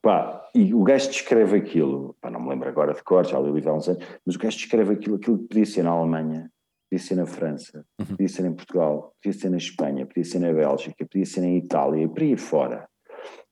Pá, 0.00 0.42
e 0.54 0.74
o 0.74 0.82
gajo 0.82 1.08
descreve 1.08 1.56
aquilo, 1.56 2.16
pá, 2.20 2.30
não 2.30 2.40
me 2.40 2.48
lembro 2.48 2.68
agora 2.68 2.92
de 2.92 3.02
cor, 3.02 3.24
já 3.24 3.38
li 3.38 3.50
o 3.50 3.54
livro 3.54 3.70
há 3.70 3.76
uns 3.76 3.88
anos, 3.88 4.04
mas 4.24 4.34
o 4.34 4.38
gajo 4.38 4.56
descreve 4.56 4.94
aquilo, 4.94 5.16
aquilo 5.16 5.38
que 5.38 5.48
podia 5.48 5.66
ser 5.66 5.82
na 5.82 5.90
Alemanha, 5.90 6.50
podia 6.92 6.98
ser 6.98 7.14
na 7.14 7.26
França, 7.26 7.86
uhum. 7.98 8.06
podia 8.06 8.28
ser 8.28 8.44
em 8.44 8.52
Portugal, 8.52 9.14
podia 9.22 9.38
ser 9.38 9.48
na 9.48 9.56
Espanha, 9.56 10.04
podia 10.04 10.24
ser 10.24 10.38
na 10.40 10.52
Bélgica, 10.52 11.06
podia 11.06 11.24
ser 11.24 11.40
na 11.40 11.50
Itália, 11.50 12.04
e 12.04 12.08
por 12.08 12.22
aí 12.22 12.36
fora. 12.36 12.86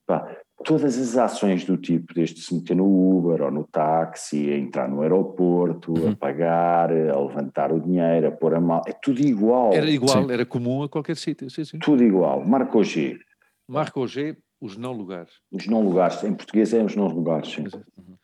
Pá, 0.07 0.37
todas 0.63 0.99
as 0.99 1.17
ações 1.17 1.65
do 1.65 1.79
tipo, 1.79 2.13
desde 2.13 2.43
se 2.43 2.55
meter 2.55 2.77
no 2.77 2.85
Uber 2.85 3.41
ou 3.41 3.51
no 3.51 3.65
táxi, 3.65 4.53
a 4.53 4.59
entrar 4.59 4.91
no 4.91 5.01
aeroporto, 5.01 5.93
uhum. 5.93 6.11
a 6.11 6.17
pagar, 6.17 6.93
a 6.93 7.19
levantar 7.19 7.73
o 7.73 7.81
dinheiro, 7.81 8.29
a 8.29 8.31
pôr 8.31 8.55
a 8.55 8.61
mão, 8.61 8.83
é 8.87 8.93
tudo 8.93 9.21
igual. 9.21 9.73
Era 9.73 9.91
igual, 9.91 10.27
sim. 10.27 10.33
era 10.33 10.45
comum 10.45 10.83
a 10.83 10.89
qualquer 10.89 11.17
sítio. 11.17 11.49
Sim, 11.49 11.65
sim. 11.65 11.79
Tudo 11.79 12.05
igual. 12.05 12.45
Marco 12.45 12.85
G. 12.85 13.19
Marco 13.67 14.07
G, 14.07 14.37
os 14.61 14.77
não 14.77 14.93
lugares. 14.93 15.33
Os 15.51 15.67
não 15.67 15.83
lugares, 15.83 16.23
em 16.25 16.35
português 16.35 16.75
é 16.75 16.85
os 16.85 16.95
não 16.95 17.07
lugares, 17.07 17.51
sim. 17.51 17.65
Uhum. 17.97 18.17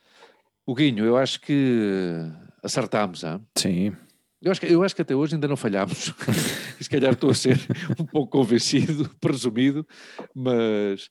O 0.66 0.74
Guinho, 0.74 1.06
eu 1.06 1.16
acho 1.16 1.40
que 1.40 2.20
acertámos, 2.62 3.22
hein? 3.22 3.40
Sim. 3.56 3.96
Eu 4.42 4.52
acho, 4.52 4.60
que, 4.60 4.66
eu 4.66 4.82
acho 4.82 4.94
que 4.94 5.02
até 5.02 5.14
hoje 5.14 5.34
ainda 5.34 5.48
não 5.48 5.56
falhámos. 5.56 6.12
Se 6.80 6.88
calhar 6.88 7.12
estou 7.12 7.30
a 7.30 7.34
ser 7.34 7.58
um 7.98 8.04
pouco 8.04 8.38
convencido, 8.38 9.08
presumido, 9.20 9.86
mas 10.34 11.10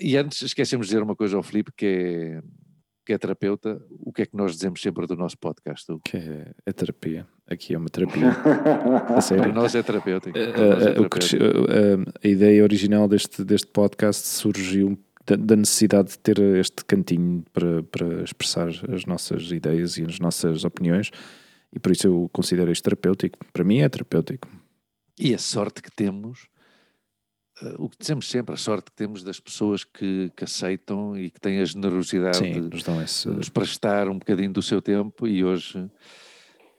e 0.00 0.16
antes 0.16 0.42
esquecemos 0.42 0.86
de 0.86 0.92
dizer 0.92 1.02
uma 1.02 1.16
coisa 1.16 1.36
ao 1.36 1.42
Filipe, 1.42 1.72
que 1.76 1.86
é, 1.86 2.42
que 3.04 3.12
é 3.12 3.18
terapeuta, 3.18 3.80
o 3.90 4.12
que 4.12 4.22
é 4.22 4.26
que 4.26 4.36
nós 4.36 4.52
dizemos 4.52 4.80
sempre 4.80 5.06
do 5.06 5.16
nosso 5.16 5.36
podcast? 5.38 5.86
Que 6.04 6.16
é, 6.16 6.52
é 6.66 6.72
terapia. 6.72 7.26
Aqui 7.46 7.74
é 7.74 7.78
uma 7.78 7.88
terapia. 7.88 8.30
a 9.14 9.20
sério. 9.20 9.44
Para 9.44 9.52
nós 9.52 9.74
é 9.74 9.82
terapêutico. 9.82 10.38
Uh, 10.38 10.42
é 10.42 11.96
uh, 11.96 12.04
a 12.22 12.28
ideia 12.28 12.62
original 12.62 13.08
deste, 13.08 13.44
deste 13.44 13.66
podcast 13.66 14.26
surgiu 14.26 14.98
da, 15.26 15.36
da, 15.36 15.56
necessidade 15.56 16.10
de 16.10 16.18
ter 16.18 16.38
este 16.38 16.84
cantinho 16.84 17.44
para, 17.52 17.82
para 17.84 18.22
expressar 18.22 18.68
as 18.92 19.04
nossas 19.06 19.50
ideias 19.50 19.96
e 19.98 20.04
as 20.04 20.18
nossas 20.18 20.64
opiniões, 20.64 21.10
e 21.74 21.78
por 21.78 21.92
isso 21.92 22.06
eu 22.06 22.30
considero 22.32 22.70
isto 22.70 22.84
terapêutico. 22.84 23.38
Para 23.52 23.64
mim 23.64 23.78
é 23.78 23.88
terapêutico. 23.88 24.48
E 25.18 25.34
a 25.34 25.38
sorte 25.38 25.82
que 25.82 25.90
temos 25.90 26.48
uh, 27.62 27.84
o 27.84 27.88
que 27.88 27.96
dizemos 27.98 28.28
sempre, 28.28 28.54
a 28.54 28.58
sorte 28.58 28.90
que 28.90 28.96
temos 28.96 29.22
das 29.22 29.40
pessoas 29.40 29.84
que, 29.84 30.30
que 30.36 30.44
aceitam 30.44 31.16
e 31.16 31.30
que 31.30 31.40
têm 31.40 31.60
a 31.60 31.64
generosidade 31.64 32.38
Sim, 32.38 32.52
de 32.52 32.60
nos, 32.60 32.88
esse... 33.02 33.28
nos 33.28 33.48
prestar 33.48 34.08
um 34.08 34.18
bocadinho 34.18 34.52
do 34.52 34.62
seu 34.62 34.80
tempo 34.80 35.26
e 35.26 35.44
hoje. 35.44 35.90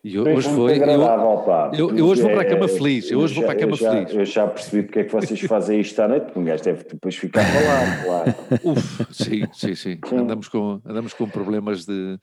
E 0.04 0.20
hoje 0.20 0.48
foi. 0.50 0.78
Eu, 0.78 1.90
eu, 1.90 1.98
eu, 1.98 2.06
hoje 2.06 2.22
vou 2.22 2.32
para 2.32 2.42
a 2.42 2.46
cama 2.46 2.68
feliz. 2.68 3.10
Eu 3.10 3.20
hoje 3.20 3.34
vou 3.34 3.44
para 3.44 3.54
a 3.54 3.56
cama 3.58 3.76
já, 3.76 3.92
feliz. 3.92 4.14
Eu 4.14 4.26
já 4.26 4.48
percebi 4.48 4.84
porque 4.84 5.00
é 5.00 5.04
que 5.04 5.12
vocês 5.12 5.40
fazem 5.50 5.80
isto 5.80 6.00
à 6.00 6.08
noite, 6.08 6.26
porque 6.26 6.40
um 6.40 6.44
gajo 6.44 6.64
deve 6.64 6.84
depois 6.84 7.16
ficar 7.16 7.42
lá, 7.42 8.04
claro. 8.06 8.36
Uf, 8.64 9.06
sim, 9.12 9.48
sim, 9.52 9.74
sim, 9.74 9.98
sim. 10.06 10.16
Andamos, 10.16 10.48
com, 10.48 10.80
andamos 10.86 11.14
com 11.14 11.28
problemas 11.28 11.86
de, 11.86 12.20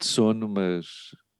de 0.00 0.06
sono, 0.06 0.48
mas. 0.48 0.86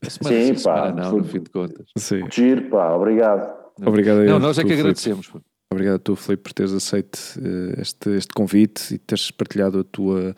Semana, 0.02 0.44
sim, 0.44 0.52
pá, 0.62 0.86
semana 0.86 1.02
não, 1.02 1.18
no 1.18 1.24
fim 1.24 1.40
de 1.40 1.50
contas. 1.50 1.86
Sim. 1.96 2.22
Giro, 2.30 2.68
pá, 2.70 2.94
obrigado. 2.94 3.58
Obrigado 3.84 4.24
Não, 4.24 4.38
nós 4.38 4.58
é 4.58 4.64
que 4.64 4.72
agradecemos. 4.72 5.30
Obrigado 5.70 5.96
a 5.96 5.98
tu, 5.98 6.16
Filipe, 6.16 6.44
por 6.44 6.52
teres 6.52 6.72
aceito 6.72 7.16
uh, 7.36 7.80
este, 7.80 8.10
este 8.10 8.32
convite 8.34 8.94
e 8.94 8.98
teres 8.98 9.30
partilhado 9.30 9.80
a 9.80 9.84
tua, 9.84 10.34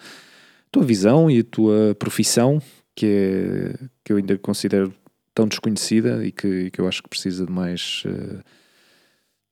tua 0.72 0.82
visão 0.82 1.30
e 1.30 1.40
a 1.40 1.44
tua 1.44 1.94
profissão, 1.94 2.60
que, 2.96 3.06
é, 3.06 3.86
que 4.04 4.12
eu 4.12 4.16
ainda 4.16 4.36
considero 4.38 4.92
tão 5.32 5.46
desconhecida 5.46 6.24
e 6.24 6.32
que, 6.32 6.70
que 6.70 6.80
eu 6.80 6.88
acho 6.88 7.02
que 7.02 7.08
precisa 7.08 7.46
de 7.46 7.52
mais, 7.52 8.02
uh, 8.06 8.42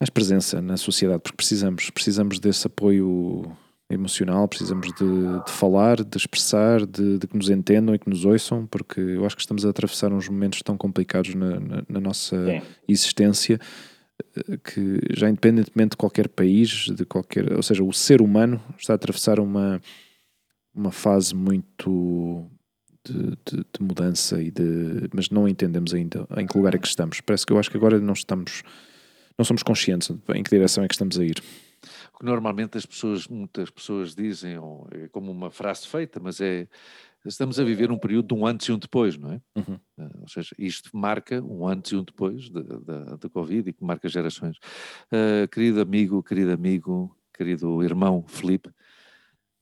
mais 0.01 0.11
presença 0.13 0.61
na 0.61 0.77
sociedade, 0.77 1.21
porque 1.23 1.37
precisamos, 1.37 1.91
precisamos 1.91 2.41
desse 2.41 2.67
apoio 2.67 3.45
emocional, 3.91 4.47
precisamos 4.47 4.87
de, 4.89 5.45
de 5.45 5.51
falar, 5.51 6.05
de 6.05 6.17
expressar, 6.17 6.85
de, 6.87 7.19
de, 7.19 7.27
que 7.27 7.37
nos 7.37 7.49
entendam 7.49 7.95
e 7.95 7.99
que 7.99 8.09
nos 8.09 8.25
ouçam, 8.25 8.67
porque 8.67 9.01
eu 9.01 9.25
acho 9.25 9.35
que 9.35 9.43
estamos 9.43 9.65
a 9.65 9.71
atravessar 9.71 10.13
uns 10.13 10.29
momentos 10.29 10.61
tão 10.63 10.77
complicados 10.77 11.35
na, 11.35 11.59
na, 11.59 11.83
na 11.89 12.01
nossa 12.01 12.37
Sim. 12.45 12.63
existência 12.87 13.59
que 14.65 15.01
já 15.17 15.31
independentemente 15.31 15.91
de 15.91 15.97
qualquer 15.97 16.29
país, 16.29 16.91
de 16.91 17.05
qualquer, 17.05 17.53
ou 17.53 17.63
seja, 17.63 17.83
o 17.85 17.93
ser 17.93 18.21
humano 18.21 18.61
está 18.77 18.93
a 18.93 18.97
atravessar 18.97 19.41
uma 19.41 19.81
uma 20.79 20.93
fase 20.93 21.35
muito 21.35 22.47
de, 23.05 23.31
de, 23.45 23.57
de, 23.57 23.81
mudança 23.83 24.41
e 24.41 24.51
de, 24.51 25.09
mas 25.13 25.29
não 25.29 25.49
entendemos 25.49 25.93
ainda 25.93 26.27
em 26.37 26.47
que 26.47 26.57
lugar 26.57 26.75
é 26.75 26.79
que 26.79 26.87
estamos. 26.87 27.21
Parece 27.21 27.45
que 27.45 27.53
eu 27.53 27.59
acho 27.59 27.71
que 27.71 27.77
agora 27.77 27.99
não 27.99 28.13
estamos, 28.13 28.63
não 29.37 29.45
somos 29.45 29.63
conscientes 29.63 30.11
em 30.35 30.43
que 30.43 30.51
direção 30.51 30.85
é 30.85 30.89
que 30.89 30.95
estamos 30.95 31.19
a 31.19 31.25
ir. 31.25 31.43
O 32.15 32.19
que 32.19 32.25
normalmente 32.25 32.77
as 32.77 32.87
pessoas, 32.87 33.27
muitas 33.29 33.71
pessoas 33.71 34.15
dizem, 34.15 34.57
é 34.93 35.09
como 35.09 35.31
uma 35.31 35.51
frase 35.51 35.87
feita, 35.87 36.21
mas 36.21 36.41
é 36.41 36.69
estamos 37.27 37.59
a 37.59 37.65
viver 37.65 37.91
um 37.91 37.99
período 37.99 38.29
de 38.29 38.35
um 38.35 38.47
antes 38.47 38.69
e 38.69 38.73
um 38.73 38.79
depois, 38.79 39.17
não 39.19 39.33
é? 39.33 39.41
Uhum. 39.57 39.79
Uh, 39.99 40.21
ou 40.23 40.29
seja, 40.29 40.55
isto 40.59 40.97
marca 40.97 41.43
um 41.43 41.67
antes 41.67 41.93
e 41.93 41.97
um 41.97 42.05
depois 42.05 42.49
da 42.51 43.29
Covid 43.31 43.69
e 43.69 43.73
que 43.73 43.85
marca 43.85 44.09
gerações. 44.09 44.57
Uh, 45.13 45.47
querido 45.49 45.81
amigo, 45.81 46.23
querido 46.23 46.53
amigo, 46.53 47.15
querido 47.37 47.83
irmão 47.83 48.25
Felipe, 48.27 48.71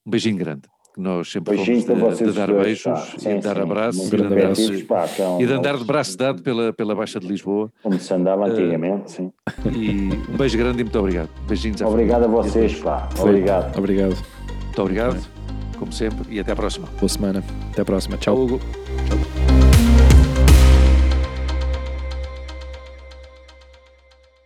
um 0.05 0.11
beijinho 0.11 0.37
grande. 0.37 0.69
Que 0.97 1.03
nós 1.03 1.31
sempre 1.31 1.55
Beijinho 1.55 1.83
fomos 1.83 2.17
de, 2.17 2.25
de 2.25 2.33
dar 2.33 2.47
dois, 2.47 2.65
beijos 2.65 2.83
pá. 2.83 3.07
e 3.17 3.21
sim, 3.21 3.37
de 3.37 3.41
dar 3.43 3.57
sim. 3.57 3.63
abraços 3.63 4.07
e 4.07 4.17
de 4.17 4.23
andar, 4.23 4.57
pá, 4.89 5.05
é 5.05 5.43
e 5.43 5.47
de 5.47 5.53
andar 5.53 5.77
de 5.77 5.85
braço 5.85 6.17
dado 6.17 6.43
pela, 6.43 6.73
pela 6.73 6.95
Baixa 6.95 7.21
de 7.21 7.29
Lisboa. 7.29 7.71
Como 7.83 8.01
se 8.01 8.15
andava 8.15 8.47
antigamente, 8.47 9.05
uh, 9.05 9.09
sim. 9.11 9.33
E 9.75 10.09
um 10.33 10.39
beijo 10.39 10.57
grande 10.57 10.81
e 10.81 10.85
muito 10.85 10.99
obrigado. 10.99 11.29
Beijinhos 11.47 11.83
Obrigado 11.83 12.25
a 12.25 12.29
vocês, 12.29 12.81
pá. 12.81 13.11
Obrigado. 13.21 13.77
Obrigado. 13.77 14.17
Muito 14.65 14.83
obrigado 14.83 15.37
como 15.79 15.93
sempre, 15.93 16.35
e 16.35 16.41
até 16.41 16.53
à 16.53 16.57
próxima. 16.57 16.89
Boa 16.99 17.09
semana. 17.11 17.45
Até 17.71 17.83
à 17.83 17.85
próxima. 17.85 18.17
Tchau. 18.17 18.35
Tchau, 18.35 18.45
Hugo. 18.45 18.61
Tchau. 19.07 19.36